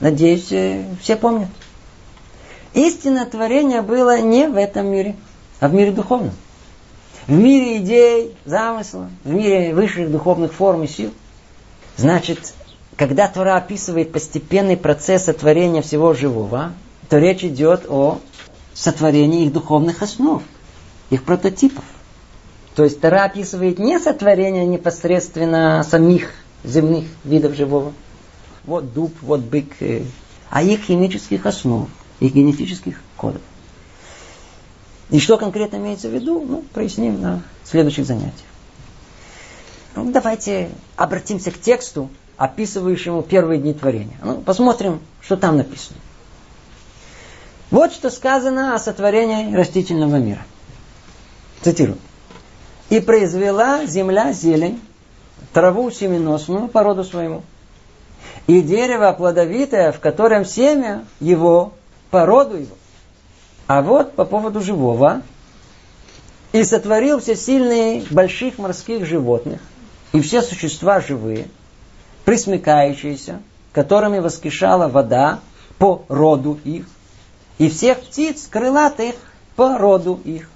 Надеюсь, 0.00 0.50
э, 0.50 0.84
все 1.00 1.16
помнят. 1.16 1.48
Истинное 2.74 3.26
творение 3.26 3.82
было 3.82 4.18
не 4.20 4.48
в 4.48 4.56
этом 4.56 4.86
мире, 4.88 5.14
а 5.60 5.68
в 5.68 5.74
мире 5.74 5.92
духовном. 5.92 6.32
В 7.26 7.32
мире 7.32 7.78
идей, 7.78 8.36
замысла, 8.44 9.08
в 9.22 9.30
мире 9.30 9.74
высших 9.74 10.10
духовных 10.10 10.52
форм 10.52 10.82
и 10.82 10.88
сил. 10.88 11.12
Значит, 11.96 12.52
когда 12.96 13.28
Тора 13.28 13.56
описывает 13.56 14.10
постепенный 14.10 14.76
процесс 14.76 15.24
сотворения 15.24 15.82
всего 15.82 16.14
живого, 16.14 16.72
то 17.08 17.18
речь 17.18 17.44
идет 17.44 17.84
о 17.88 18.18
сотворении 18.74 19.46
их 19.46 19.52
духовных 19.52 20.02
основ, 20.02 20.42
их 21.12 21.24
прототипов. 21.24 21.84
То 22.74 22.84
есть 22.84 23.00
Тора 23.00 23.24
описывает 23.24 23.78
не 23.78 23.98
сотворение 24.00 24.64
непосредственно 24.64 25.84
самих 25.88 26.30
земных 26.64 27.04
видов 27.22 27.54
живого, 27.54 27.92
вот 28.64 28.94
дуб, 28.94 29.12
вот 29.20 29.40
бык, 29.40 29.74
э, 29.80 30.04
а 30.48 30.62
их 30.62 30.84
химических 30.84 31.44
основ, 31.44 31.90
их 32.20 32.32
генетических 32.32 32.98
кодов. 33.18 33.42
И 35.10 35.20
что 35.20 35.36
конкретно 35.36 35.76
имеется 35.76 36.08
в 36.08 36.14
виду, 36.14 36.40
ну, 36.40 36.64
проясним 36.72 37.20
на 37.20 37.42
следующих 37.64 38.06
занятиях. 38.06 38.32
Ну, 39.94 40.10
давайте 40.10 40.70
обратимся 40.96 41.50
к 41.50 41.60
тексту, 41.60 42.08
описывающему 42.38 43.22
первые 43.22 43.60
дни 43.60 43.74
творения. 43.74 44.16
Ну, 44.24 44.40
посмотрим, 44.40 45.00
что 45.20 45.36
там 45.36 45.58
написано. 45.58 45.98
Вот 47.70 47.92
что 47.92 48.08
сказано 48.08 48.74
о 48.74 48.78
сотворении 48.78 49.54
растительного 49.54 50.16
мира. 50.16 50.46
Цитирую. 51.62 51.98
«И 52.90 53.00
произвела 53.00 53.86
земля 53.86 54.32
зелень, 54.32 54.80
траву 55.52 55.90
семеносную 55.90 56.68
по 56.68 56.82
роду 56.82 57.04
своему, 57.04 57.42
и 58.46 58.60
дерево 58.60 59.12
плодовитое, 59.12 59.92
в 59.92 60.00
котором 60.00 60.44
семя 60.44 61.04
его 61.20 61.72
по 62.10 62.26
роду 62.26 62.56
его. 62.56 62.76
А 63.66 63.82
вот 63.82 64.14
по 64.14 64.24
поводу 64.24 64.60
живого. 64.60 65.22
И 66.52 66.64
сотворил 66.64 67.18
все 67.20 67.34
сильные 67.34 68.04
больших 68.10 68.58
морских 68.58 69.06
животных, 69.06 69.62
и 70.12 70.20
все 70.20 70.42
существа 70.42 71.00
живые, 71.00 71.48
присмыкающиеся, 72.26 73.40
которыми 73.72 74.18
воскрешала 74.18 74.86
вода 74.88 75.40
по 75.78 76.04
роду 76.08 76.60
их, 76.64 76.86
и 77.56 77.70
всех 77.70 78.00
птиц 78.00 78.48
крылатых 78.48 79.14
по 79.56 79.78
роду 79.78 80.20
их. 80.26 80.50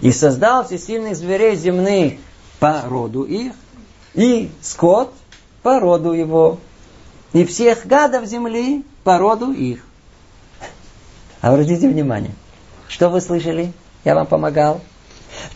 И 0.00 0.12
создал 0.12 0.64
всесильных 0.64 1.16
зверей 1.16 1.56
земных 1.56 2.14
по 2.58 2.82
роду 2.82 3.22
их, 3.22 3.52
и 4.14 4.50
скот 4.60 5.12
по 5.62 5.80
роду 5.80 6.12
его, 6.12 6.58
и 7.32 7.44
всех 7.44 7.86
гадов 7.86 8.26
земли 8.26 8.84
по 9.04 9.18
роду 9.18 9.52
их. 9.52 9.84
Обратите 11.40 11.88
внимание, 11.88 12.32
что 12.88 13.08
вы 13.08 13.20
слышали? 13.20 13.72
Я 14.04 14.14
вам 14.14 14.26
помогал. 14.26 14.80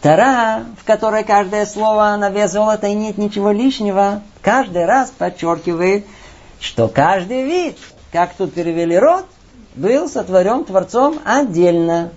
Тара, 0.00 0.64
в 0.80 0.84
которой 0.84 1.24
каждое 1.24 1.66
слово 1.66 2.16
на 2.18 2.30
вес 2.30 2.52
золота 2.52 2.86
и 2.86 2.94
нет 2.94 3.18
ничего 3.18 3.50
лишнего, 3.50 4.22
каждый 4.40 4.86
раз 4.86 5.10
подчеркивает, 5.10 6.06
что 6.60 6.88
каждый 6.88 7.44
вид, 7.44 7.76
как 8.12 8.34
тут 8.34 8.54
перевели 8.54 8.96
род, 8.96 9.26
был 9.74 10.08
сотворен 10.08 10.64
Творцом 10.64 11.18
отдельно. 11.24 12.12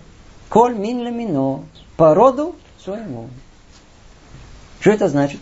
Коль 0.49 0.75
мин 0.75 1.01
ламино, 1.01 1.63
по 1.97 2.13
роду 2.13 2.55
своему. 2.83 3.29
Что 4.79 4.91
это 4.91 5.09
значит? 5.09 5.39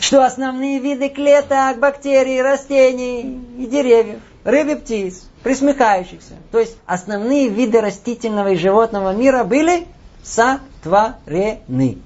Что 0.00 0.24
основные 0.24 0.78
виды 0.78 1.08
клеток, 1.08 1.78
бактерий, 1.80 2.40
растений 2.40 3.40
и 3.58 3.66
деревьев, 3.66 4.20
рыб 4.44 4.68
и 4.68 4.74
птиц, 4.76 5.24
присмыкающихся, 5.42 6.34
то 6.52 6.60
есть 6.60 6.76
основные 6.86 7.48
виды 7.48 7.80
растительного 7.80 8.52
и 8.52 8.56
животного 8.56 9.14
мира 9.14 9.42
были 9.44 9.86
сотворены. 10.22 11.98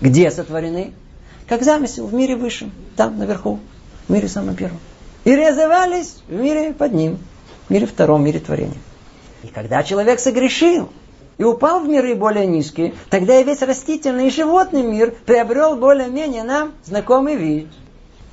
Где 0.00 0.30
сотворены? 0.30 0.92
Как 1.48 1.62
замысел 1.62 2.06
в 2.06 2.14
мире 2.14 2.36
высшем, 2.36 2.72
там 2.96 3.18
наверху, 3.18 3.60
в 4.08 4.12
мире 4.12 4.28
самом 4.28 4.56
первом. 4.56 4.78
И 5.24 5.34
реализовались 5.34 6.16
в 6.28 6.32
мире 6.32 6.72
под 6.72 6.92
ним, 6.92 7.18
в 7.68 7.72
мире 7.72 7.86
втором, 7.86 8.22
в 8.22 8.24
мире 8.24 8.40
творения. 8.40 8.78
И 9.42 9.48
когда 9.48 9.82
человек 9.82 10.20
согрешил 10.20 10.90
и 11.40 11.42
упал 11.42 11.80
в 11.80 11.88
миры 11.88 12.14
более 12.14 12.46
низкие, 12.46 12.92
тогда 13.08 13.40
и 13.40 13.44
весь 13.44 13.62
растительный 13.62 14.26
и 14.26 14.30
животный 14.30 14.82
мир 14.82 15.14
приобрел 15.24 15.74
более-менее 15.74 16.44
нам 16.44 16.72
знакомый 16.84 17.36
вид. 17.36 17.68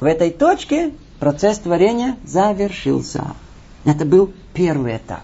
В 0.01 0.03
этой 0.03 0.29
точке 0.29 0.91
процесс 1.17 1.59
творения 1.59 2.17
завершился. 2.25 3.27
Это 3.85 4.03
был 4.03 4.33
первый 4.53 4.97
этап. 4.97 5.21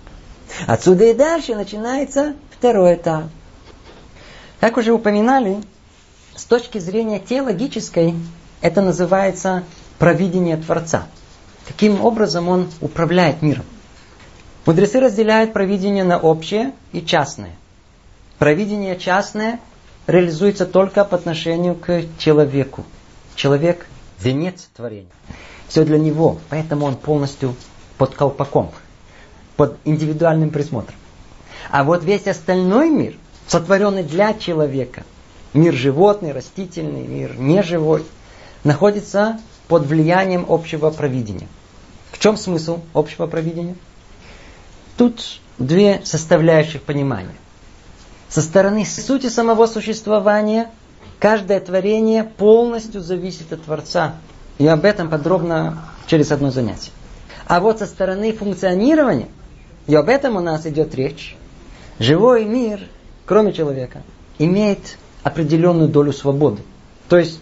Отсюда 0.65 1.03
и 1.03 1.14
дальше 1.14 1.55
начинается 1.55 2.35
второй 2.51 2.95
этап. 2.95 3.26
Как 4.61 4.77
уже 4.77 4.93
упоминали, 4.93 5.57
с 6.38 6.45
точки 6.45 6.77
зрения 6.77 7.19
теологической, 7.19 8.15
это 8.61 8.81
называется 8.81 9.65
провидение 9.99 10.55
Творца. 10.55 11.07
Каким 11.68 11.99
образом 11.99 12.47
он 12.47 12.69
управляет 12.80 13.41
миром. 13.41 13.65
Мудрецы 14.65 15.01
разделяют 15.01 15.51
провидение 15.51 16.05
на 16.05 16.18
общее 16.18 16.72
и 16.93 17.01
частное. 17.01 17.51
Провидение 18.44 18.99
частное 18.99 19.61
реализуется 20.06 20.65
только 20.65 21.06
по 21.06 21.15
отношению 21.15 21.76
к 21.76 22.03
человеку. 22.18 22.84
Человек– 23.36 23.86
венец 24.20 24.70
творения. 24.76 25.07
Все 25.70 25.86
для 25.86 25.98
него, 25.98 26.40
поэтому 26.49 26.86
он 26.86 26.98
полностью 26.98 27.56
под 27.98 28.15
колпаком, 28.15 28.72
под 29.56 29.78
индивидуальным 29.86 30.49
присмотром. 30.49 30.98
А 31.72 31.86
вот 31.86 32.03
весь 32.03 32.28
остальной 32.28 32.90
мир, 32.90 33.15
сотворенный 33.48 34.03
для 34.03 34.34
человека, 34.34 35.06
мир 35.53 35.74
животный, 35.74 36.34
растительный, 36.34 37.07
мир 37.07 37.40
неживой, 37.40 38.03
находится 38.65 39.40
под 39.70 39.86
влиянием 39.86 40.48
общего 40.49 40.90
провидения. 40.90 41.48
В 42.11 42.20
чем 42.20 42.36
смысл 42.36 42.82
общего 42.94 43.26
провидения? 43.26 43.78
Тут 44.98 45.40
две 45.57 46.02
составляющих 46.03 46.82
понимания. 46.82 47.38
Со 48.34 48.41
стороны 48.41 48.84
сути 48.84 49.30
самого 49.30 49.68
существования 49.68 50.72
каждое 51.19 51.60
творение 51.60 52.23
полностью 52.23 52.99
зависит 52.99 53.53
от 53.53 53.61
Творца. 53.61 54.15
И 54.57 54.65
об 54.65 54.85
этом 54.85 55.07
подробно 55.07 55.84
через 56.07 56.31
одно 56.31 56.49
занятие. 56.49 56.89
А 57.45 57.60
вот 57.60 57.77
со 57.77 57.85
стороны 57.85 58.34
функционирования, 58.34 59.27
и 59.85 59.93
об 59.93 60.10
этом 60.10 60.35
у 60.35 60.39
нас 60.39 60.65
идет 60.65 60.95
речь, 60.95 61.38
живой 61.99 62.45
мир, 62.45 62.80
кроме 63.27 63.53
человека, 63.53 64.01
имеет 64.39 64.97
определенную 65.22 65.89
долю 65.89 66.11
свободы. 66.11 66.64
То 67.10 67.19
есть, 67.19 67.39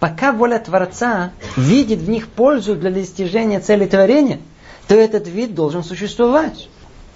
пока 0.00 0.32
воля 0.32 0.58
Творца 0.58 1.30
видит 1.56 2.00
в 2.00 2.08
них 2.08 2.26
пользу 2.26 2.74
для 2.74 2.90
достижения 2.90 3.60
цели 3.60 3.86
творения, 3.86 4.40
то 4.88 4.96
этот 4.96 5.28
вид 5.28 5.54
должен 5.54 5.84
существовать. 5.84 6.68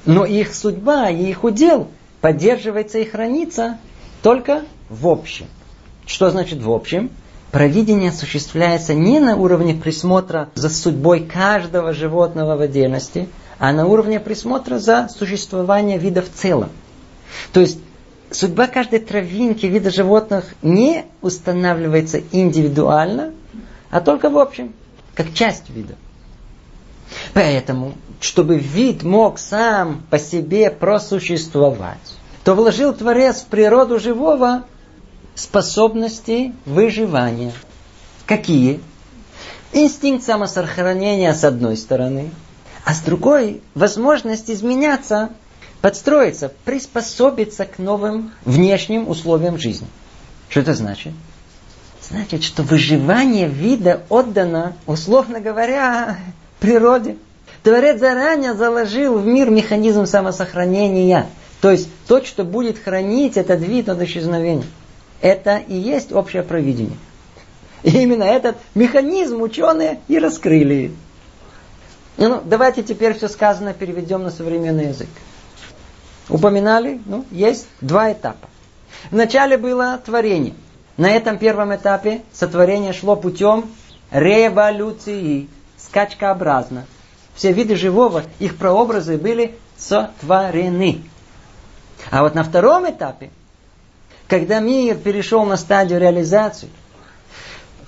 Но 0.05 0.25
их 0.25 0.55
судьба 0.55 1.11
и 1.11 1.25
их 1.25 1.43
удел 1.43 1.89
поддерживается 2.21 2.99
и 2.99 3.05
хранится 3.05 3.79
только 4.23 4.63
в 4.89 5.07
общем. 5.09 5.47
Что 6.07 6.31
значит 6.31 6.63
в 6.63 6.71
общем? 6.71 7.11
Провидение 7.51 8.11
осуществляется 8.11 8.95
не 8.95 9.21
на 9.21 9.37
уровне 9.37 9.75
присмотра 9.75 10.51
за 10.55 10.69
судьбой 10.69 11.21
каждого 11.21 11.93
животного 11.93 12.57
в 12.57 12.61
отдельности, 12.61 13.29
а 13.59 13.73
на 13.73 13.87
уровне 13.87 14.21
присмотра 14.21 14.79
за 14.79 15.09
существование 15.09 15.99
вида 15.99 16.23
в 16.23 16.31
целом. 16.31 16.71
То 17.53 17.61
есть 17.61 17.79
судьба 18.31 18.67
каждой 18.67 18.99
травинки 18.99 19.67
вида 19.67 19.91
животных 19.91 20.55
не 20.63 21.07
устанавливается 21.23 22.21
индивидуально, 22.33 23.33
а 23.91 24.01
только 24.01 24.29
в 24.29 24.39
общем, 24.39 24.75
как 25.15 25.33
часть 25.33 25.71
вида. 25.71 25.95
Поэтому, 27.35 27.95
чтобы 28.21 28.59
вид 28.59 29.03
мог 29.03 29.39
сам 29.39 30.03
по 30.11 30.19
себе 30.19 30.71
просуществовать, 30.71 32.15
то 32.45 32.55
вложил 32.55 32.95
Творец 32.95 33.43
в 33.43 33.47
природу 33.47 33.99
живого 33.99 34.65
способности 35.35 36.53
выживания. 36.65 37.53
Какие? 38.27 38.81
Инстинкт 39.73 40.25
самосохранения 40.25 41.33
с 41.35 41.45
одной 41.45 41.77
стороны, 41.77 42.31
а 42.85 42.95
с 42.95 43.01
другой 43.01 43.61
возможность 43.75 44.51
изменяться, 44.51 45.31
подстроиться, 45.83 46.53
приспособиться 46.65 47.65
к 47.67 47.79
новым 47.79 48.33
внешним 48.45 49.09
условиям 49.09 49.59
жизни. 49.59 49.89
Что 50.49 50.61
это 50.61 50.75
значит? 50.75 51.13
Значит, 52.01 52.45
что 52.45 52.63
выживание 52.63 53.49
вида 53.49 54.03
отдано, 54.09 54.77
условно 54.87 55.41
говоря, 55.41 56.17
природе. 56.59 57.17
Творец 57.63 57.99
заранее 57.99 58.55
заложил 58.55 59.19
в 59.19 59.27
мир 59.27 59.51
механизм 59.51 60.07
самосохранения. 60.07 61.27
То 61.61 61.71
есть 61.71 61.89
то, 62.07 62.25
что 62.25 62.45
будет 62.45 62.79
хранить 62.79 63.37
этот 63.37 63.61
вид 63.61 63.89
от 63.89 64.01
исчезновения. 64.03 64.67
Это 65.21 65.57
и 65.57 65.75
есть 65.75 66.13
общее 66.13 66.43
провидение. 66.43 66.99
И 67.83 67.91
именно 67.91 68.25
этот 68.25 68.57
механизм 68.75 69.41
ученые 69.43 70.01
и 70.09 70.19
раскрыли. 70.19 70.93
Ну, 72.17 72.41
давайте 72.45 72.83
теперь 72.83 73.15
все 73.15 73.29
сказанное 73.29 73.75
переведем 73.75 74.23
на 74.23 74.31
современный 74.31 74.89
язык. 74.89 75.09
Упоминали, 76.29 77.01
ну, 77.07 77.25
есть 77.31 77.67
два 77.81 78.13
этапа. 78.13 78.49
Вначале 79.11 79.57
было 79.57 80.01
творение. 80.05 80.55
На 80.97 81.11
этом 81.11 81.39
первом 81.39 81.75
этапе 81.75 82.23
сотворение 82.33 82.93
шло 82.93 83.17
путем 83.17 83.67
революции, 84.11 85.49
скачкообразно. 85.97 86.85
Все 87.35 87.53
виды 87.53 87.77
живого, 87.77 88.23
их 88.39 88.57
прообразы 88.57 89.17
были 89.17 89.55
сотворены. 89.79 91.01
А 92.11 92.23
вот 92.23 92.35
на 92.35 92.45
втором 92.45 92.89
этапе, 92.89 93.31
когда 94.29 94.61
мир 94.61 94.97
перешел 94.97 95.45
на 95.45 95.57
стадию 95.57 95.99
реализации, 95.99 96.69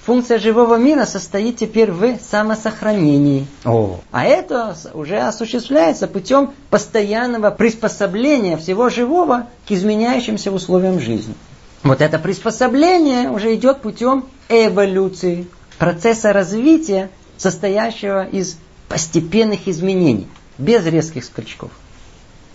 функция 0.05 0.39
живого 0.39 0.77
мира 0.77 1.05
состоит 1.05 1.59
теперь 1.59 1.91
в 1.91 2.19
самосохранении. 2.19 3.47
О. 3.65 4.01
А 4.11 4.25
это 4.25 4.75
уже 4.95 5.19
осуществляется 5.19 6.09
путем 6.09 6.53
постоянного 6.71 7.51
приспособления 7.51 8.57
всего 8.57 8.89
живого 8.89 9.47
к 9.67 9.73
изменяющимся 9.73 10.51
условиям 10.51 10.99
жизни. 10.99 11.35
Вот 11.83 12.01
это 12.01 12.19
приспособление 12.19 13.31
уже 13.31 13.55
идет 13.55 13.83
путем 13.83 14.25
эволюции, 14.49 15.47
процесса 15.79 16.33
развития, 16.33 17.11
состоящего 17.39 18.27
из 18.27 18.59
постепенных 18.89 19.67
изменений, 19.69 20.29
без 20.59 20.85
резких 20.85 21.25
скачков. 21.25 21.71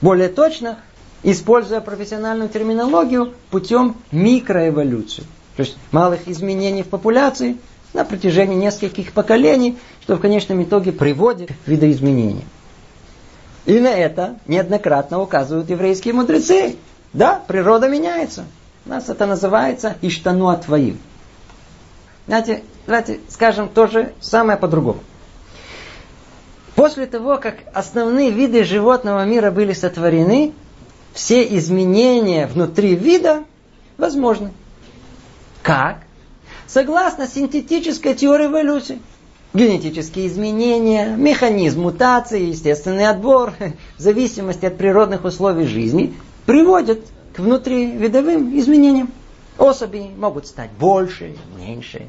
Более 0.01 0.29
точно, 0.29 0.77
используя 1.23 1.81
профессиональную 1.81 2.49
терминологию 2.49 3.33
путем 3.49 3.95
микроэволюции. 4.11 5.23
То 5.55 5.63
есть 5.63 5.77
малых 5.91 6.27
изменений 6.27 6.83
в 6.83 6.87
популяции 6.87 7.57
на 7.93 8.03
протяжении 8.03 8.55
нескольких 8.55 9.13
поколений, 9.13 9.77
что 10.01 10.15
в 10.15 10.19
конечном 10.19 10.61
итоге 10.63 10.91
приводит 10.91 11.49
к 11.49 11.67
видоизменениям. 11.67 12.47
И 13.65 13.79
на 13.79 13.89
это 13.89 14.37
неоднократно 14.47 15.21
указывают 15.21 15.69
еврейские 15.69 16.13
мудрецы. 16.13 16.75
Да, 17.13 17.41
природа 17.47 17.87
меняется. 17.87 18.45
У 18.85 18.89
нас 18.89 19.07
это 19.07 19.25
называется 19.25 19.95
«иштану 20.01 20.49
от 20.49 20.65
твоим». 20.65 20.97
Знаете, 22.27 22.63
давайте 22.85 23.19
скажем 23.29 23.69
то 23.69 23.87
же 23.87 24.13
самое 24.19 24.57
по-другому. 24.57 24.99
После 26.75 27.05
того, 27.05 27.37
как 27.37 27.57
основные 27.73 28.31
виды 28.31 28.63
животного 28.63 29.25
мира 29.25 29.51
были 29.51 29.73
сотворены, 29.73 30.53
все 31.13 31.43
изменения 31.57 32.47
внутри 32.47 32.95
вида 32.95 33.43
возможны. 33.97 34.51
Как? 35.61 35.99
Согласно 36.67 37.27
синтетической 37.27 38.15
теории 38.15 38.47
эволюции. 38.47 38.99
Генетические 39.53 40.25
изменения, 40.27 41.15
механизм 41.15 41.81
мутации, 41.83 42.45
естественный 42.45 43.07
отбор, 43.07 43.53
в 43.97 44.01
зависимости 44.01 44.65
от 44.65 44.77
природных 44.77 45.25
условий 45.25 45.67
жизни, 45.67 46.15
приводят 46.47 47.01
к 47.35 47.39
внутривидовым 47.39 48.57
изменениям. 48.57 49.11
Особи 49.59 50.09
могут 50.17 50.47
стать 50.47 50.71
больше, 50.71 51.35
меньше. 51.55 52.07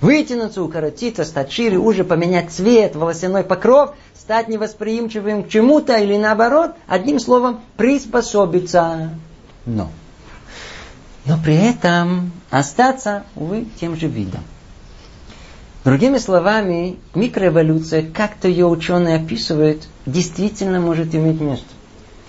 Вытянуться, 0.00 0.62
укоротиться, 0.62 1.24
стать 1.24 1.52
шире, 1.52 1.76
уже 1.76 2.04
поменять 2.04 2.50
цвет, 2.50 2.96
волосяной 2.96 3.44
покров, 3.44 3.94
стать 4.14 4.48
невосприимчивым 4.48 5.44
к 5.44 5.48
чему-то 5.48 5.98
или 5.98 6.16
наоборот, 6.16 6.72
одним 6.86 7.18
словом, 7.18 7.60
приспособиться. 7.76 9.10
Но. 9.66 9.90
Но 11.26 11.38
при 11.44 11.54
этом 11.54 12.32
остаться, 12.50 13.24
увы, 13.36 13.66
тем 13.78 13.94
же 13.94 14.06
видом. 14.06 14.40
Другими 15.84 16.18
словами, 16.18 16.98
микроэволюция, 17.14 18.02
как-то 18.10 18.48
ее 18.48 18.66
ученые 18.66 19.16
описывают, 19.16 19.86
действительно 20.06 20.80
может 20.80 21.14
иметь 21.14 21.40
место. 21.40 21.66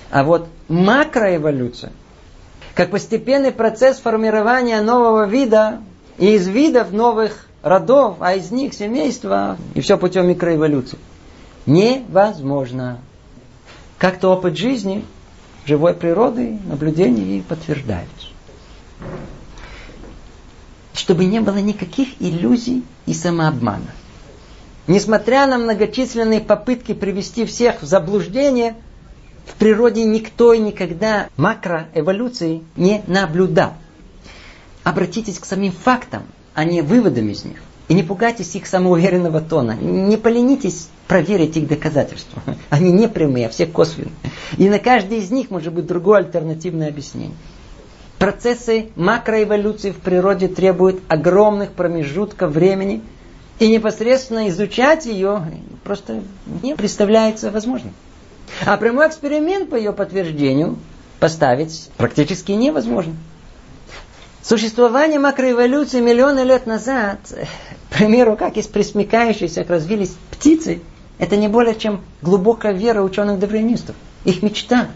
А 0.10 0.24
вот 0.24 0.48
макроэволюция, 0.68 1.94
как 2.76 2.92
постепенный 2.92 3.52
процесс 3.52 3.98
формирования 3.98 4.82
нового 4.82 5.26
вида 5.26 5.82
и 6.18 6.34
из 6.36 6.48
видов 6.48 6.92
новых 6.92 7.48
родов, 7.62 8.18
а 8.20 8.34
из 8.34 8.52
них 8.52 8.74
семейства, 8.74 9.58
и 9.74 9.82
все 9.82 9.98
путем 9.98 10.28
микроэволюции. 10.28 10.98
Невозможно. 11.66 13.00
Как-то 13.98 14.30
опыт 14.30 14.58
жизни, 14.58 15.06
живой 15.66 15.94
природы, 15.94 16.58
наблюдений 16.66 17.40
и 17.40 17.42
подтверждают. 17.42 18.10
Чтобы 20.94 21.26
не 21.26 21.40
было 21.40 21.58
никаких 21.58 22.10
иллюзий 22.20 22.84
и 23.06 23.14
самообмана. 23.14 23.92
Несмотря 24.88 25.46
на 25.46 25.58
многочисленные 25.58 26.42
попытки 26.42 26.94
привести 26.94 27.46
всех 27.46 27.82
в 27.82 27.86
заблуждение– 27.86 28.76
в 29.46 29.56
природе 29.56 30.06
никто 30.06 30.54
и 30.54 30.60
никогда 30.60 31.30
макроэволюции 31.38 32.64
не 32.76 33.04
наблюдал. 33.08 33.74
Обратитесь 34.84 35.40
к 35.40 35.46
самим 35.46 35.72
фактам, 35.72 36.24
а 36.54 36.64
не 36.64 36.82
выводам 36.82 37.30
из 37.30 37.46
них. 37.46 37.58
И 37.88 37.94
не 37.94 38.04
пугайтесь 38.04 38.56
их 38.56 38.68
самоуверенного 38.68 39.42
тона. 39.42 39.74
Не 39.74 40.16
поленитесь 40.16 40.88
проверить 41.08 41.58
их 41.58 41.68
доказательства. 41.68 42.42
Они 42.70 42.92
не 42.92 43.10
прямые, 43.10 43.48
а 43.48 43.50
все 43.50 43.66
косвенные. 43.66 44.14
И 44.58 44.70
на 44.70 44.80
каждый 44.80 45.18
из 45.18 45.30
них 45.30 45.50
может 45.50 45.74
быть 45.74 45.88
другое 45.88 46.20
альтернативное 46.20 46.88
объяснение. 46.88 47.36
Процессы 48.18 48.90
макроэволюции 48.96 49.92
в 49.92 49.98
природе 49.98 50.48
требуют 50.48 51.02
огромных 51.08 51.72
промежутков 51.72 52.52
времени, 52.52 53.02
и 53.60 53.68
непосредственно 53.68 54.48
изучать 54.50 55.06
ее 55.06 55.44
просто 55.84 56.22
не 56.64 56.76
представляется 56.76 57.52
возможным. 57.52 57.94
А 58.66 58.78
прямой 58.78 59.08
эксперимент 59.08 59.70
по 59.70 59.76
ее 59.76 59.92
подтверждению 59.92 60.78
поставить 61.20 61.90
практически 61.98 62.52
невозможно. 62.52 63.16
Существование 64.44 65.20
макроэволюции 65.20 66.00
миллионы 66.00 66.40
лет 66.42 66.66
назад, 66.66 67.20
к 67.90 67.96
примеру, 67.96 68.36
как 68.36 68.58
из 68.58 68.68
пресмекающихся 68.68 69.64
развились 69.68 70.16
птицы, 70.32 70.82
это 71.20 71.38
не 71.38 71.48
более 71.48 71.76
чем 71.76 72.02
глубокая 72.22 72.74
вера 72.74 73.04
ученых-дарвинистов. 73.04 73.96
Их 74.26 74.42
мечта. 74.42 74.88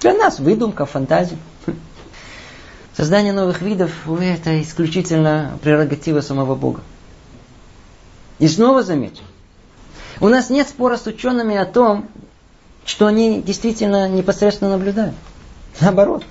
Для 0.00 0.14
нас 0.14 0.38
выдумка, 0.38 0.86
фантазия. 0.86 1.36
Создание 2.96 3.34
новых 3.34 3.60
видов, 3.60 3.92
это 4.08 4.62
исключительно 4.62 5.58
прерогатива 5.62 6.22
самого 6.22 6.54
Бога. 6.54 6.80
И 8.38 8.48
снова 8.48 8.82
заметим, 8.82 9.24
у 10.20 10.28
нас 10.28 10.48
нет 10.48 10.66
спора 10.66 10.96
с 10.96 11.06
учеными 11.06 11.56
о 11.56 11.66
том, 11.66 12.08
что 12.86 13.06
они 13.06 13.42
действительно 13.42 14.08
непосредственно 14.08 14.70
наблюдают. 14.70 15.14
Наоборот. 15.80 16.24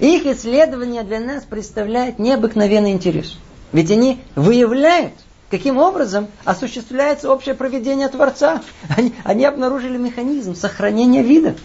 Их 0.00 0.26
исследования 0.26 1.02
для 1.02 1.20
нас 1.20 1.44
представляют 1.44 2.18
необыкновенный 2.18 2.92
интерес. 2.92 3.38
Ведь 3.72 3.90
они 3.90 4.20
выявляют, 4.34 5.14
каким 5.50 5.78
образом 5.78 6.28
осуществляется 6.44 7.30
общее 7.30 7.54
проведение 7.54 8.08
Творца. 8.08 8.62
Они, 8.96 9.12
они 9.24 9.44
обнаружили 9.44 9.96
механизм 9.96 10.54
сохранения 10.54 11.22
вида. 11.22 11.56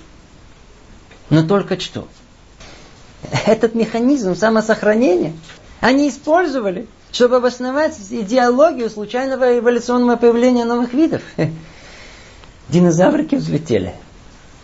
Но 1.30 1.44
только 1.44 1.80
что. 1.80 2.08
Этот 3.46 3.76
механизм 3.76 4.36
самосохранения 4.36 5.34
они 5.82 6.10
использовали, 6.10 6.88
чтобы 7.12 7.38
обосновать 7.38 7.98
идеологию 8.10 8.90
случайного 8.90 9.58
эволюционного 9.58 10.18
появления 10.18 10.66
новых 10.66 10.94
видов. 10.94 11.22
Динозаврики 12.70 13.36
взлетели 13.36 13.94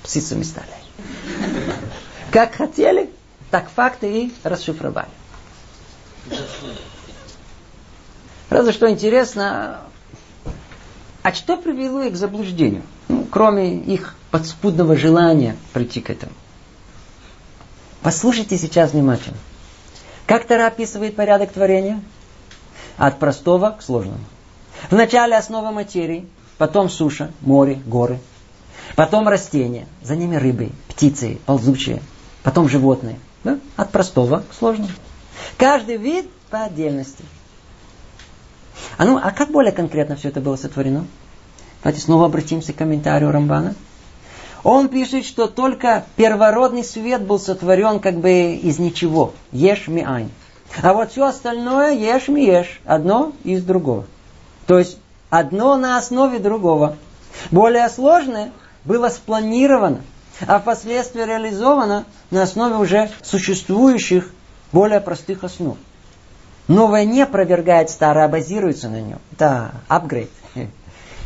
птицами 0.04 0.44
стали. 0.44 0.68
Как 2.32 2.54
хотели, 2.54 3.10
так 3.56 3.70
факты 3.70 4.24
и 4.24 4.34
расшифровали. 4.44 5.08
Разве 8.50 8.74
что 8.74 8.90
интересно, 8.90 9.80
а 11.24 11.32
что 11.32 11.56
привело 11.56 12.02
их 12.02 12.12
к 12.12 12.18
заблуждению? 12.18 12.84
Ну, 13.08 13.26
кроме 13.32 13.78
их 13.78 14.16
подспудного 14.30 14.98
желания 14.98 15.56
прийти 15.72 16.02
к 16.02 16.10
этому. 16.10 16.34
Послушайте 18.02 18.58
сейчас 18.58 18.92
внимательно. 18.92 19.38
Как 20.28 20.46
Тара 20.48 20.68
описывает 20.68 21.16
порядок 21.16 21.54
творения? 21.54 22.02
От 22.98 23.20
простого 23.20 23.70
к 23.70 23.82
сложному. 23.82 24.26
Вначале 24.92 25.38
основа 25.38 25.72
материи, 25.72 26.28
потом 26.58 26.90
суша, 26.90 27.32
море, 27.40 27.82
горы. 27.86 28.20
Потом 28.98 29.30
растения, 29.30 29.88
за 30.04 30.18
ними 30.18 30.36
рыбы, 30.36 30.72
птицы, 30.90 31.38
ползучие. 31.46 32.02
Потом 32.44 32.68
животные. 32.68 33.18
Да? 33.46 33.60
От 33.78 33.92
простого 33.92 34.44
к 34.50 34.54
сложному. 34.54 34.90
Каждый 35.58 35.98
вид 35.98 36.30
по 36.50 36.64
отдельности. 36.64 37.24
А 38.98 39.06
ну, 39.06 39.20
а 39.22 39.32
как 39.32 39.52
более 39.52 39.72
конкретно 39.72 40.16
все 40.16 40.30
это 40.30 40.42
было 40.42 40.56
сотворено? 40.56 41.06
Давайте 41.84 42.02
снова 42.02 42.26
обратимся 42.26 42.74
к 42.74 42.78
комментарию 42.78 43.32
Рамбана. 43.32 43.76
Он 44.64 44.90
пишет, 44.90 45.26
что 45.26 45.46
только 45.46 46.06
первородный 46.16 46.84
свет 46.84 47.22
был 47.22 47.40
сотворен 47.40 48.00
как 48.00 48.18
бы 48.18 48.56
из 48.56 48.80
ничего. 48.80 49.34
Ешь 49.52 49.88
ми 49.88 50.02
айн. 50.02 50.32
А 50.82 50.94
вот 50.94 51.12
все 51.12 51.28
остальное 51.28 51.94
ешь 51.94 52.28
ми 52.28 52.48
ешь. 52.48 52.82
Одно 52.84 53.34
из 53.44 53.64
другого. 53.64 54.06
То 54.66 54.80
есть 54.80 54.98
одно 55.30 55.78
на 55.78 56.00
основе 56.00 56.40
другого. 56.40 56.98
Более 57.52 57.88
сложное 57.90 58.52
было 58.86 59.10
спланировано, 59.10 60.02
а 60.46 60.60
впоследствии 60.60 61.22
реализовано 61.22 62.06
на 62.32 62.44
основе 62.44 62.76
уже 62.76 63.10
существующих 63.24 64.30
более 64.72 65.00
простых 65.00 65.44
основ. 65.44 65.78
Новое 66.68 67.06
не 67.06 67.22
опровергает 67.22 67.90
старое, 67.90 68.26
а 68.26 68.28
базируется 68.28 68.90
на 68.90 69.00
нем. 69.00 69.20
Да, 69.38 69.72
апгрейд. 69.88 70.32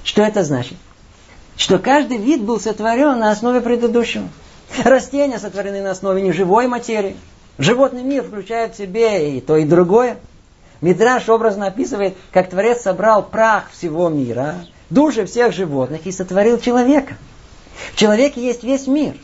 Что 0.03 0.23
это 0.23 0.43
значит? 0.43 0.77
Что 1.55 1.77
каждый 1.79 2.17
вид 2.17 2.41
был 2.41 2.59
сотворен 2.59 3.19
на 3.19 3.31
основе 3.31 3.61
предыдущего. 3.61 4.27
Растения 4.83 5.39
сотворены 5.39 5.81
на 5.81 5.91
основе 5.91 6.21
неживой 6.21 6.67
материи. 6.67 7.15
Животный 7.57 8.03
мир 8.03 8.23
включает 8.23 8.73
в 8.73 8.77
себе 8.77 9.37
и 9.37 9.41
то, 9.41 9.57
и 9.57 9.65
другое. 9.65 10.17
Мидраш 10.81 11.27
образно 11.27 11.67
описывает, 11.67 12.15
как 12.31 12.49
Творец 12.49 12.81
собрал 12.81 13.23
прах 13.23 13.69
всего 13.71 14.07
мира, 14.07 14.55
души 14.89 15.25
всех 15.25 15.53
животных 15.53 16.05
и 16.05 16.11
сотворил 16.11 16.59
человека. 16.59 17.15
В 17.93 17.95
человеке 17.95 18.41
есть 18.45 18.63
весь 18.63 18.87
мир. 18.87 19.15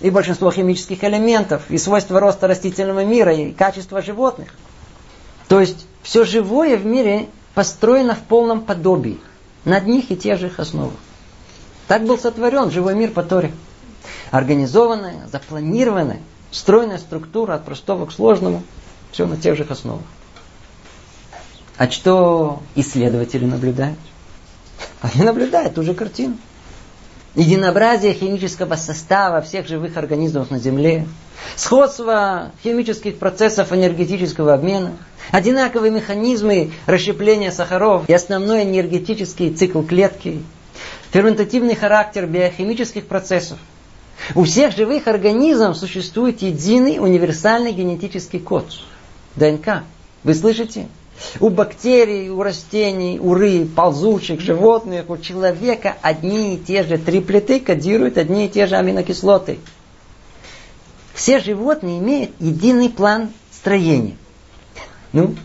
И 0.00 0.10
большинство 0.10 0.50
химических 0.50 1.04
элементов, 1.04 1.62
и 1.68 1.78
свойства 1.78 2.18
роста 2.18 2.48
растительного 2.48 3.04
мира, 3.04 3.32
и 3.32 3.52
качества 3.52 4.02
животных. 4.02 4.48
То 5.48 5.60
есть 5.60 5.86
все 6.02 6.24
живое 6.24 6.76
в 6.76 6.84
мире 6.84 7.28
построено 7.54 8.14
в 8.14 8.20
полном 8.20 8.62
подобии. 8.62 9.20
На 9.64 9.76
одних 9.76 10.10
и 10.10 10.16
тех 10.16 10.40
же 10.40 10.50
основах. 10.56 10.94
Так 11.86 12.04
был 12.04 12.18
сотворен 12.18 12.70
живой 12.70 12.94
мир 12.94 13.10
по 13.10 13.22
Торе. 13.22 13.52
Организованная, 14.32 15.28
запланированная, 15.30 16.20
стройная 16.50 16.98
структура 16.98 17.54
от 17.54 17.64
простого 17.64 18.06
к 18.06 18.12
сложному. 18.12 18.62
Все 19.12 19.26
на 19.26 19.36
тех 19.36 19.56
же 19.56 19.64
основах. 19.64 20.02
А 21.76 21.90
что 21.90 22.62
исследователи 22.74 23.44
наблюдают? 23.44 23.98
Они 25.00 25.22
наблюдают 25.22 25.74
ту 25.74 25.82
же 25.82 25.94
картину. 25.94 26.38
Единообразие 27.34 28.12
химического 28.12 28.76
состава 28.76 29.40
всех 29.40 29.66
живых 29.66 29.96
организмов 29.96 30.50
на 30.50 30.58
Земле, 30.58 31.06
сходство 31.56 32.52
химических 32.62 33.18
процессов 33.18 33.72
энергетического 33.72 34.52
обмена, 34.52 34.92
одинаковые 35.30 35.90
механизмы 35.90 36.72
расщепления 36.84 37.50
сахаров 37.50 38.06
и 38.06 38.12
основной 38.12 38.64
энергетический 38.64 39.50
цикл 39.50 39.80
клетки, 39.80 40.42
ферментативный 41.10 41.74
характер 41.74 42.26
биохимических 42.26 43.06
процессов. 43.06 43.58
У 44.34 44.44
всех 44.44 44.76
живых 44.76 45.08
организмов 45.08 45.78
существует 45.78 46.42
единый 46.42 46.98
универсальный 46.98 47.72
генетический 47.72 48.40
код– 48.40 48.66
ДНК. 49.36 49.84
Вы 50.22 50.34
слышите? 50.34 50.86
У 51.40 51.50
бактерий, 51.50 52.28
у 52.30 52.42
растений, 52.42 53.18
у 53.20 53.34
рыб, 53.34 53.74
ползучих, 53.74 54.40
животных, 54.40 55.08
у 55.08 55.16
человека 55.18 55.96
одни 56.02 56.54
и 56.54 56.58
те 56.58 56.82
же 56.82 56.98
триплеты 56.98 57.60
кодируют 57.60 58.18
одни 58.18 58.46
и 58.46 58.48
те 58.48 58.66
же 58.66 58.76
аминокислоты. 58.76 59.58
Все 61.14 61.38
животные 61.38 61.98
имеют 61.98 62.30
единый 62.40 62.88
план 62.88 63.30
строения. 63.50 64.16
Ну, 65.12 65.36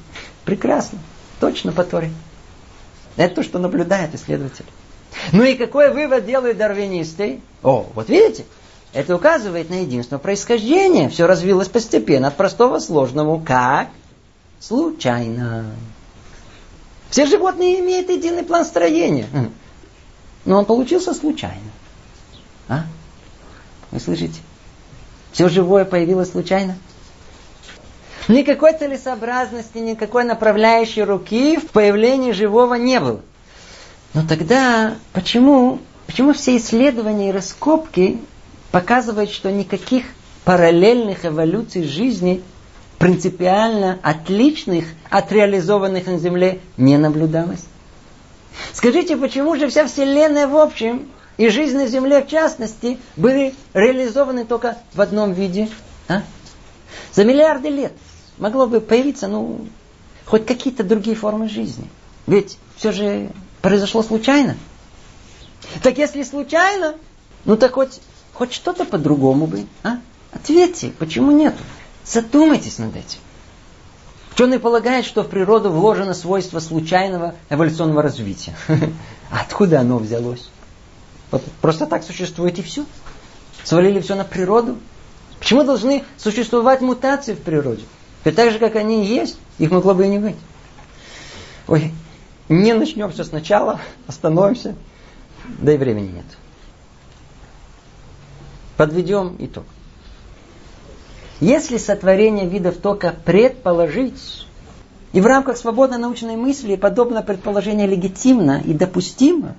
прекрасно. 0.46 1.00
Точно 1.40 1.72
по 1.72 1.84
Торе. 1.84 2.12
Это 3.16 3.36
то, 3.36 3.44
что 3.44 3.60
наблюдает 3.60 4.16
исследователь. 4.16 4.66
Ну 5.32 5.44
и 5.44 5.56
какой 5.56 5.92
вывод 5.92 6.26
делают 6.26 6.58
дарвинисты? 6.58 7.42
О, 7.64 7.88
вот 7.94 8.10
видите? 8.10 8.46
Это 8.94 9.16
указывает 9.16 9.70
на 9.70 9.82
единство 9.82 10.18
происхождения. 10.18 11.10
Все 11.10 11.28
развилось 11.28 11.68
постепенно, 11.68 12.30
от 12.30 12.38
простого 12.38 12.80
к 12.80 12.82
сложному. 12.82 13.42
Как? 13.46 13.90
Случайно. 14.60 15.66
Все 17.10 17.26
животные 17.26 17.80
имеют 17.80 18.10
единый 18.10 18.44
план 18.44 18.66
строения. 18.66 19.28
Но 20.46 20.60
он 20.60 20.66
получился 20.66 21.14
случайно. 21.14 21.72
А? 22.68 22.84
Вы 23.92 24.00
слышите? 24.00 24.40
Все 25.32 25.50
живое 25.50 25.86
появилось 25.86 26.32
случайно? 26.32 26.78
Никакой 28.28 28.78
целесообразности, 28.78 29.78
никакой 29.78 30.26
направляющей 30.26 31.04
руки 31.04 31.58
в 31.58 31.68
появлении 31.72 32.34
живого 32.34 32.74
не 32.74 33.00
было. 33.00 33.22
Но 34.14 34.26
тогда 34.28 34.96
почему, 35.14 35.80
почему 36.08 36.34
все 36.34 36.58
исследования 36.58 37.30
и 37.30 37.32
раскопки 37.32 38.20
показывают, 38.72 39.32
что 39.32 39.52
никаких 39.52 40.06
параллельных 40.44 41.26
эволюций 41.26 41.84
жизни 41.84 42.42
принципиально 42.98 44.00
отличных 44.02 44.86
от 45.10 45.32
реализованных 45.32 46.08
на 46.08 46.18
Земле 46.18 46.60
не 46.78 46.98
наблюдалось? 46.98 47.64
Скажите, 48.74 49.18
почему 49.18 49.56
же 49.56 49.68
вся 49.68 49.86
Вселенная 49.86 50.48
в 50.48 50.58
общем 50.58 51.08
и 51.38 51.50
жизнь 51.50 51.78
на 51.78 51.88
Земле 51.88 52.24
в 52.24 52.28
частности 52.28 52.98
были 53.16 53.54
реализованы 53.74 54.46
только 54.46 54.78
в 54.94 55.02
одном 55.02 55.34
виде? 55.34 55.70
А? 56.08 56.24
За 57.14 57.24
миллиарды 57.24 57.70
лет 57.70 57.94
могло 58.38 58.68
бы 58.68 58.82
появиться, 58.82 59.28
ну, 59.28 59.68
хоть 60.26 60.46
какие-то 60.46 60.84
другие 60.84 61.16
формы 61.16 61.50
жизни. 61.50 61.88
Ведь 62.26 62.58
все 62.76 62.92
же 62.92 63.30
произошло 63.62 64.04
случайно. 64.04 64.58
Так 65.84 65.98
если 65.98 66.24
случайно, 66.24 66.96
ну 67.46 67.58
так 67.58 67.74
хоть, 67.74 68.00
хоть 68.34 68.54
что-то 68.54 68.86
по-другому 68.86 69.48
бы. 69.48 69.66
А? 69.84 70.00
Ответьте, 70.32 70.92
почему 70.98 71.32
нет? 71.32 71.56
Задумайтесь 72.08 72.78
над 72.78 72.96
этим. 72.96 73.20
Ученые 74.34 74.60
полагают, 74.60 75.06
что 75.06 75.24
в 75.24 75.30
природу 75.30 75.72
вложено 75.72 76.14
свойство 76.14 76.60
случайного 76.60 77.36
эволюционного 77.50 78.02
развития. 78.02 78.56
Откуда 79.32 79.82
оно 79.82 79.98
взялось? 79.98 80.50
Вот 81.32 81.44
просто 81.62 81.86
так 81.86 82.04
существует 82.04 82.60
и 82.60 82.62
все. 82.62 82.86
Свалили 83.64 84.00
все 84.00 84.16
на 84.16 84.24
природу. 84.24 84.78
Почему 85.40 85.64
должны 85.64 86.04
существовать 86.18 86.82
мутации 86.82 87.34
в 87.34 87.42
природе? 87.42 87.84
Ведь 88.24 88.36
так 88.36 88.52
же, 88.52 88.60
как 88.60 88.76
они 88.76 89.06
есть, 89.06 89.38
их 89.58 89.72
могло 89.72 89.94
бы 89.94 90.06
и 90.06 90.10
не 90.10 90.20
быть. 90.20 90.36
Ой, 91.68 91.92
не 92.48 92.74
начнем 92.74 93.12
все 93.12 93.24
сначала, 93.24 93.82
остановимся, 94.08 94.76
да 95.46 95.74
и 95.74 95.78
времени 95.78 96.12
нет. 96.12 96.26
Подведем 98.78 99.36
итог. 99.40 99.66
Если 101.40 101.78
сотворение 101.78 102.48
видов 102.48 102.78
только 102.78 103.14
предположить, 103.26 104.48
и 105.14 105.22
в 105.22 105.26
рамках 105.26 105.58
свободной 105.58 106.00
научной 106.00 106.36
мысли 106.36 106.76
подобное 106.76 107.22
предположение 107.22 107.88
легитимно 107.88 108.62
и 108.66 108.74
допустимо, 108.74 109.56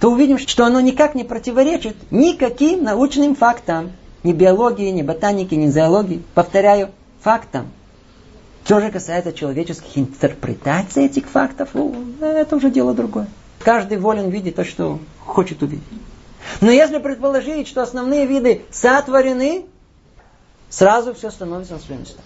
то 0.00 0.10
увидим, 0.10 0.38
что 0.38 0.64
оно 0.64 0.80
никак 0.80 1.14
не 1.14 1.24
противоречит 1.24 1.96
никаким 2.10 2.84
научным 2.84 3.34
фактам. 3.34 3.92
Ни 4.24 4.32
биологии, 4.32 4.90
ни 4.90 5.02
ботаники, 5.02 5.54
ни 5.54 5.68
зоологии. 5.68 6.22
Повторяю, 6.34 6.90
фактам. 7.20 7.70
Что 8.64 8.80
же 8.80 8.90
касается 8.90 9.32
человеческих 9.32 9.96
интерпретаций 9.96 11.06
этих 11.06 11.26
фактов, 11.26 11.70
ну, 11.72 11.94
это 12.20 12.56
уже 12.56 12.70
дело 12.70 12.94
другое. 12.94 13.28
Каждый 13.60 13.98
волен 13.98 14.28
видеть 14.28 14.56
то, 14.56 14.64
что 14.64 14.98
хочет 15.24 15.62
увидеть. 15.62 15.84
Но 16.60 16.70
если 16.70 16.98
предположить, 16.98 17.68
что 17.68 17.82
основные 17.82 18.26
виды 18.26 18.62
сотворены, 18.70 19.66
сразу 20.70 21.14
все 21.14 21.30
становится 21.30 21.74
на 21.74 21.80
свои 21.80 21.98
места. 21.98 22.20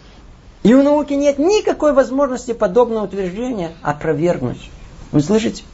И 0.62 0.74
у 0.74 0.82
науки 0.82 1.14
нет 1.14 1.39
никакой 1.39 1.93
возможности 1.93 2.52
подобного 2.52 3.05
утверждения 3.05 3.73
опровергнуть. 3.82 4.70
Вы 5.10 5.20
слышите? 5.20 5.64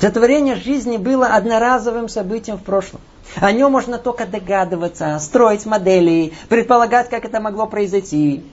Сотворение 0.00 0.56
жизни 0.56 0.96
было 0.96 1.26
одноразовым 1.26 2.08
событием 2.08 2.56
в 2.56 2.62
прошлом. 2.62 3.00
О 3.36 3.52
нем 3.52 3.72
можно 3.72 3.98
только 3.98 4.26
догадываться, 4.26 5.18
строить 5.20 5.66
модели, 5.66 6.32
предполагать, 6.48 7.10
как 7.10 7.26
это 7.26 7.40
могло 7.40 7.66
произойти. 7.66 8.44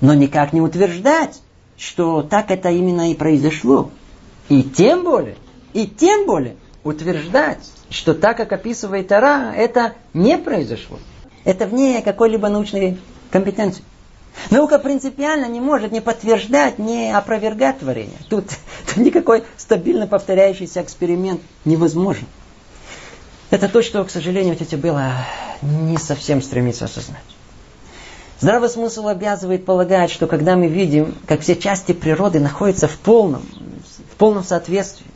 Но 0.00 0.14
никак 0.14 0.52
не 0.52 0.60
утверждать, 0.60 1.40
что 1.76 2.22
так 2.22 2.50
это 2.52 2.70
именно 2.70 3.10
и 3.10 3.14
произошло. 3.14 3.90
И 4.48 4.62
тем 4.62 5.04
более, 5.04 5.36
и 5.72 5.86
тем 5.86 6.26
более 6.26 6.56
утверждать, 6.84 7.68
что 7.90 8.14
так, 8.14 8.36
как 8.36 8.52
описывает 8.52 9.08
Тара, 9.08 9.52
это 9.54 9.94
не 10.14 10.38
произошло. 10.38 10.98
Это 11.44 11.66
вне 11.66 12.02
какой-либо 12.02 12.48
научной 12.48 12.98
компетенции. 13.30 13.84
Наука 14.50 14.78
принципиально 14.78 15.46
не 15.46 15.60
может 15.60 15.92
не 15.92 16.00
подтверждать, 16.00 16.78
не 16.78 17.14
опровергать 17.14 17.80
творение. 17.80 18.18
Тут, 18.28 18.46
тут 18.86 18.96
никакой 18.98 19.44
стабильно 19.56 20.06
повторяющийся 20.06 20.82
эксперимент 20.82 21.40
невозможен. 21.64 22.26
Это 23.50 23.68
то, 23.68 23.82
что, 23.82 24.02
к 24.04 24.10
сожалению, 24.10 24.56
тетя 24.56 24.76
Белла 24.76 25.12
не 25.60 25.98
совсем 25.98 26.40
стремится 26.40 26.86
осознать. 26.86 27.22
Здравый 28.40 28.70
смысл 28.70 29.08
обязывает 29.08 29.64
полагать, 29.64 30.10
что 30.10 30.26
когда 30.26 30.56
мы 30.56 30.66
видим, 30.66 31.14
как 31.26 31.42
все 31.42 31.54
части 31.54 31.92
природы 31.92 32.40
находятся 32.40 32.88
в 32.88 32.98
полном, 32.98 33.46
в 34.10 34.16
полном 34.16 34.42
соответствии, 34.42 35.06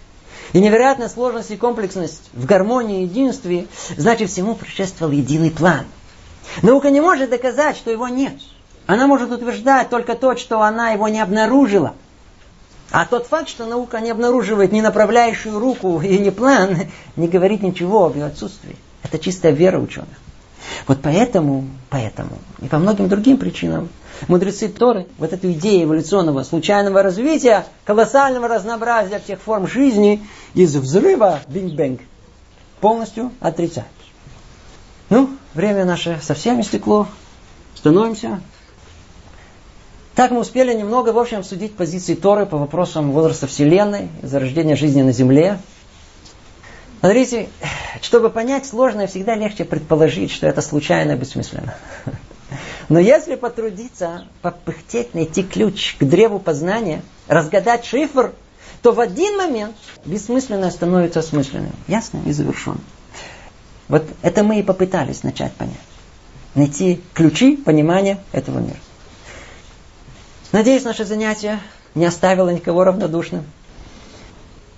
и 0.53 0.61
невероятная 0.61 1.09
сложность 1.09 1.51
и 1.51 1.57
комплексность 1.57 2.23
в 2.33 2.45
гармонии 2.45 3.01
и 3.01 3.05
единстве, 3.05 3.67
значит 3.97 4.31
всему 4.31 4.55
предшествовал 4.55 5.13
единый 5.13 5.51
план. 5.51 5.87
Наука 6.63 6.91
не 6.91 7.01
может 7.01 7.31
доказать, 7.31 7.77
что 7.77 7.91
его 7.91 8.09
нет. 8.09 8.35
Она 8.87 9.07
может 9.07 9.31
утверждать 9.31 9.91
только 9.91 10.15
то, 10.15 10.37
что 10.37 10.63
она 10.63 10.91
его 10.91 11.09
не 11.09 11.21
обнаружила. 11.21 11.95
А 12.91 13.05
тот 13.05 13.27
факт, 13.27 13.49
что 13.49 13.67
наука 13.67 14.01
не 14.01 14.11
обнаруживает 14.11 14.71
ни 14.73 14.81
направляющую 14.81 15.59
руку 15.59 16.01
и 16.01 16.19
ни 16.19 16.31
план, 16.31 16.77
не 17.17 17.29
говорит 17.29 17.63
ничего 17.63 18.07
об 18.07 18.17
ее 18.17 18.27
отсутствии. 18.27 18.77
Это 19.03 19.19
чистая 19.19 19.53
вера 19.53 19.79
ученых. 19.79 20.09
Вот 20.87 20.99
поэтому, 21.03 21.65
поэтому 21.91 22.39
и 22.61 22.69
по 22.69 22.79
многим 22.79 23.09
другим 23.09 23.39
причинам 23.39 23.89
мудрецы 24.29 24.69
Торы, 24.69 25.07
вот 25.19 25.33
эту 25.33 25.53
идею 25.53 25.85
эволюционного 25.85 26.43
случайного 26.43 27.03
развития, 27.03 27.67
колоссального 27.85 28.49
разнообразия 28.49 29.21
всех 29.21 29.41
форм 29.41 29.67
жизни 29.67 30.27
из 30.55 30.75
взрыва 30.75 31.41
Big 31.49 31.71
Bang 31.71 32.01
полностью 32.81 33.33
отрицают. 33.41 33.89
Ну, 35.09 35.31
время 35.57 35.85
наше 35.85 36.21
совсем 36.23 36.61
истекло. 36.61 37.09
Остановимся. 37.75 38.41
Так 40.15 40.31
мы 40.31 40.41
успели 40.41 40.73
немного, 40.73 41.11
в 41.11 41.19
общем, 41.19 41.39
обсудить 41.41 41.75
позиции 41.75 42.15
Торы 42.15 42.47
по 42.47 42.57
вопросам 42.57 43.11
возраста 43.11 43.47
Вселенной, 43.47 44.09
зарождения 44.23 44.77
жизни 44.77 45.03
на 45.03 45.13
Земле. 45.13 45.59
Смотрите, 47.01 47.49
чтобы 48.01 48.31
понять 48.31 48.67
сложное, 48.67 49.07
всегда 49.07 49.35
легче 49.35 49.65
предположить, 49.65 50.31
что 50.31 50.47
это 50.47 50.63
случайно 50.63 51.13
и 51.13 51.17
бессмысленно. 51.17 51.75
Но 52.89 52.99
если 52.99 53.35
потрудиться, 53.35 54.27
попыхтеть, 54.43 55.15
найти 55.15 55.43
ключ 55.43 55.97
к 55.99 56.05
древу 56.05 56.39
познания, 56.39 57.03
разгадать 57.27 57.85
шифр, 57.85 58.33
то 58.83 58.93
в 58.93 59.01
один 59.01 59.37
момент 59.37 59.77
бессмысленное 60.05 60.71
становится 60.71 61.21
осмысленным. 61.21 61.73
Ясно 61.89 62.21
и 62.25 62.33
завершенно. 62.33 62.81
Вот 63.89 64.05
это 64.23 64.43
мы 64.43 64.61
и 64.61 64.63
попытались 64.63 65.23
начать 65.23 65.53
понять. 65.53 65.77
Найти 66.55 67.03
ключи 67.15 67.57
понимания 67.57 68.19
этого 68.33 68.59
мира. 68.59 68.79
Надеюсь, 70.53 70.85
наше 70.85 71.05
занятие 71.05 71.61
не 71.95 72.05
оставило 72.05 72.49
никого 72.49 72.85
равнодушным. 72.85 73.45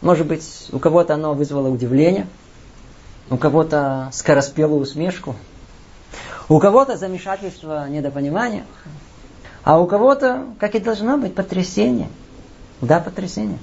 Может 0.00 0.26
быть, 0.26 0.44
у 0.72 0.78
кого-то 0.78 1.14
оно 1.14 1.34
вызвало 1.34 1.68
удивление, 1.68 2.26
у 3.30 3.36
кого-то 3.36 4.10
скороспелую 4.12 4.80
усмешку, 4.80 5.34
у 6.48 6.58
кого-то 6.58 6.96
замешательство, 6.96 7.88
недопонимание, 7.88 8.64
а 9.64 9.80
у 9.80 9.86
кого-то, 9.86 10.46
как 10.58 10.74
и 10.74 10.80
должно 10.80 11.18
быть, 11.18 11.34
потрясение. 11.34 12.08
Да, 12.80 13.00
потрясение. 13.00 13.58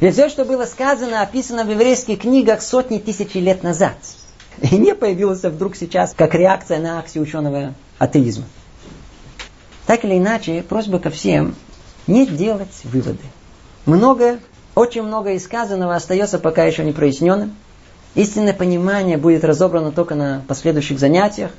Ведь 0.00 0.14
все, 0.14 0.28
что 0.28 0.44
было 0.44 0.64
сказано, 0.66 1.22
описано 1.22 1.64
в 1.64 1.70
еврейских 1.70 2.20
книгах 2.20 2.60
сотни 2.60 2.98
тысяч 2.98 3.34
лет 3.34 3.62
назад. 3.62 3.94
И 4.62 4.76
не 4.76 4.94
появилось 4.94 5.42
вдруг 5.42 5.76
сейчас 5.76 6.14
как 6.14 6.34
реакция 6.34 6.78
на 6.80 6.98
акцию 6.98 7.22
ученого 7.22 7.74
атеизма. 7.98 8.44
Так 9.86 10.04
или 10.04 10.18
иначе, 10.18 10.62
просьба 10.62 10.98
ко 10.98 11.10
всем 11.10 11.54
не 12.06 12.26
делать 12.26 12.80
выводы. 12.84 13.18
Многое, 13.84 14.40
очень 14.74 15.02
многое 15.02 15.34
из 15.34 15.44
сказанного 15.44 15.94
остается 15.94 16.38
пока 16.38 16.64
еще 16.64 16.84
не 16.84 16.92
проясненным. 16.92 17.54
Истинное 18.14 18.54
понимание 18.54 19.16
будет 19.16 19.44
разобрано 19.44 19.92
только 19.92 20.14
на 20.14 20.42
последующих 20.48 20.98
занятиях. 20.98 21.50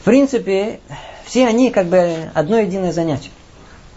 В 0.00 0.04
принципе, 0.04 0.80
все 1.24 1.46
они 1.46 1.70
как 1.70 1.86
бы 1.86 2.30
одно 2.34 2.58
единое 2.58 2.92
занятие. 2.92 3.30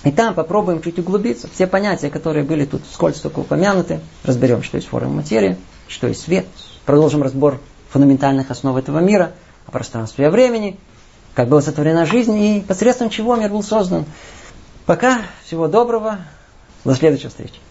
И 0.04 0.12
там 0.12 0.34
попробуем 0.34 0.82
чуть 0.82 1.00
углубиться. 1.00 1.50
Все 1.54 1.68
понятия, 1.68 2.10
которые 2.10 2.44
были 2.44 2.66
тут 2.66 2.84
вскользь 2.90 3.20
только 3.20 3.40
упомянуты, 3.40 4.00
разберем, 4.24 4.64
что 4.64 4.78
есть 4.78 4.88
форма 4.88 5.12
материи, 5.12 5.58
что 5.88 6.08
есть 6.08 6.22
свет. 6.22 6.46
Продолжим 6.86 7.22
разбор 7.22 7.60
фундаментальных 7.90 8.52
основ 8.52 8.78
этого 8.78 9.00
мира, 9.00 9.34
о 9.66 9.72
пространстве 9.72 10.26
и 10.26 10.28
о 10.28 10.32
времени, 10.32 10.80
как 11.34 11.48
была 11.48 11.62
сотворена 11.62 12.06
жизнь 12.06 12.38
и 12.38 12.62
посредством 12.62 13.10
чего 13.10 13.36
мир 13.36 13.50
был 13.50 13.64
создан. 13.64 14.06
Пока 14.86 15.22
всего 15.46 15.68
доброго, 15.68 16.20
до 16.84 16.96
следующей 16.96 17.28
встречи. 17.28 17.60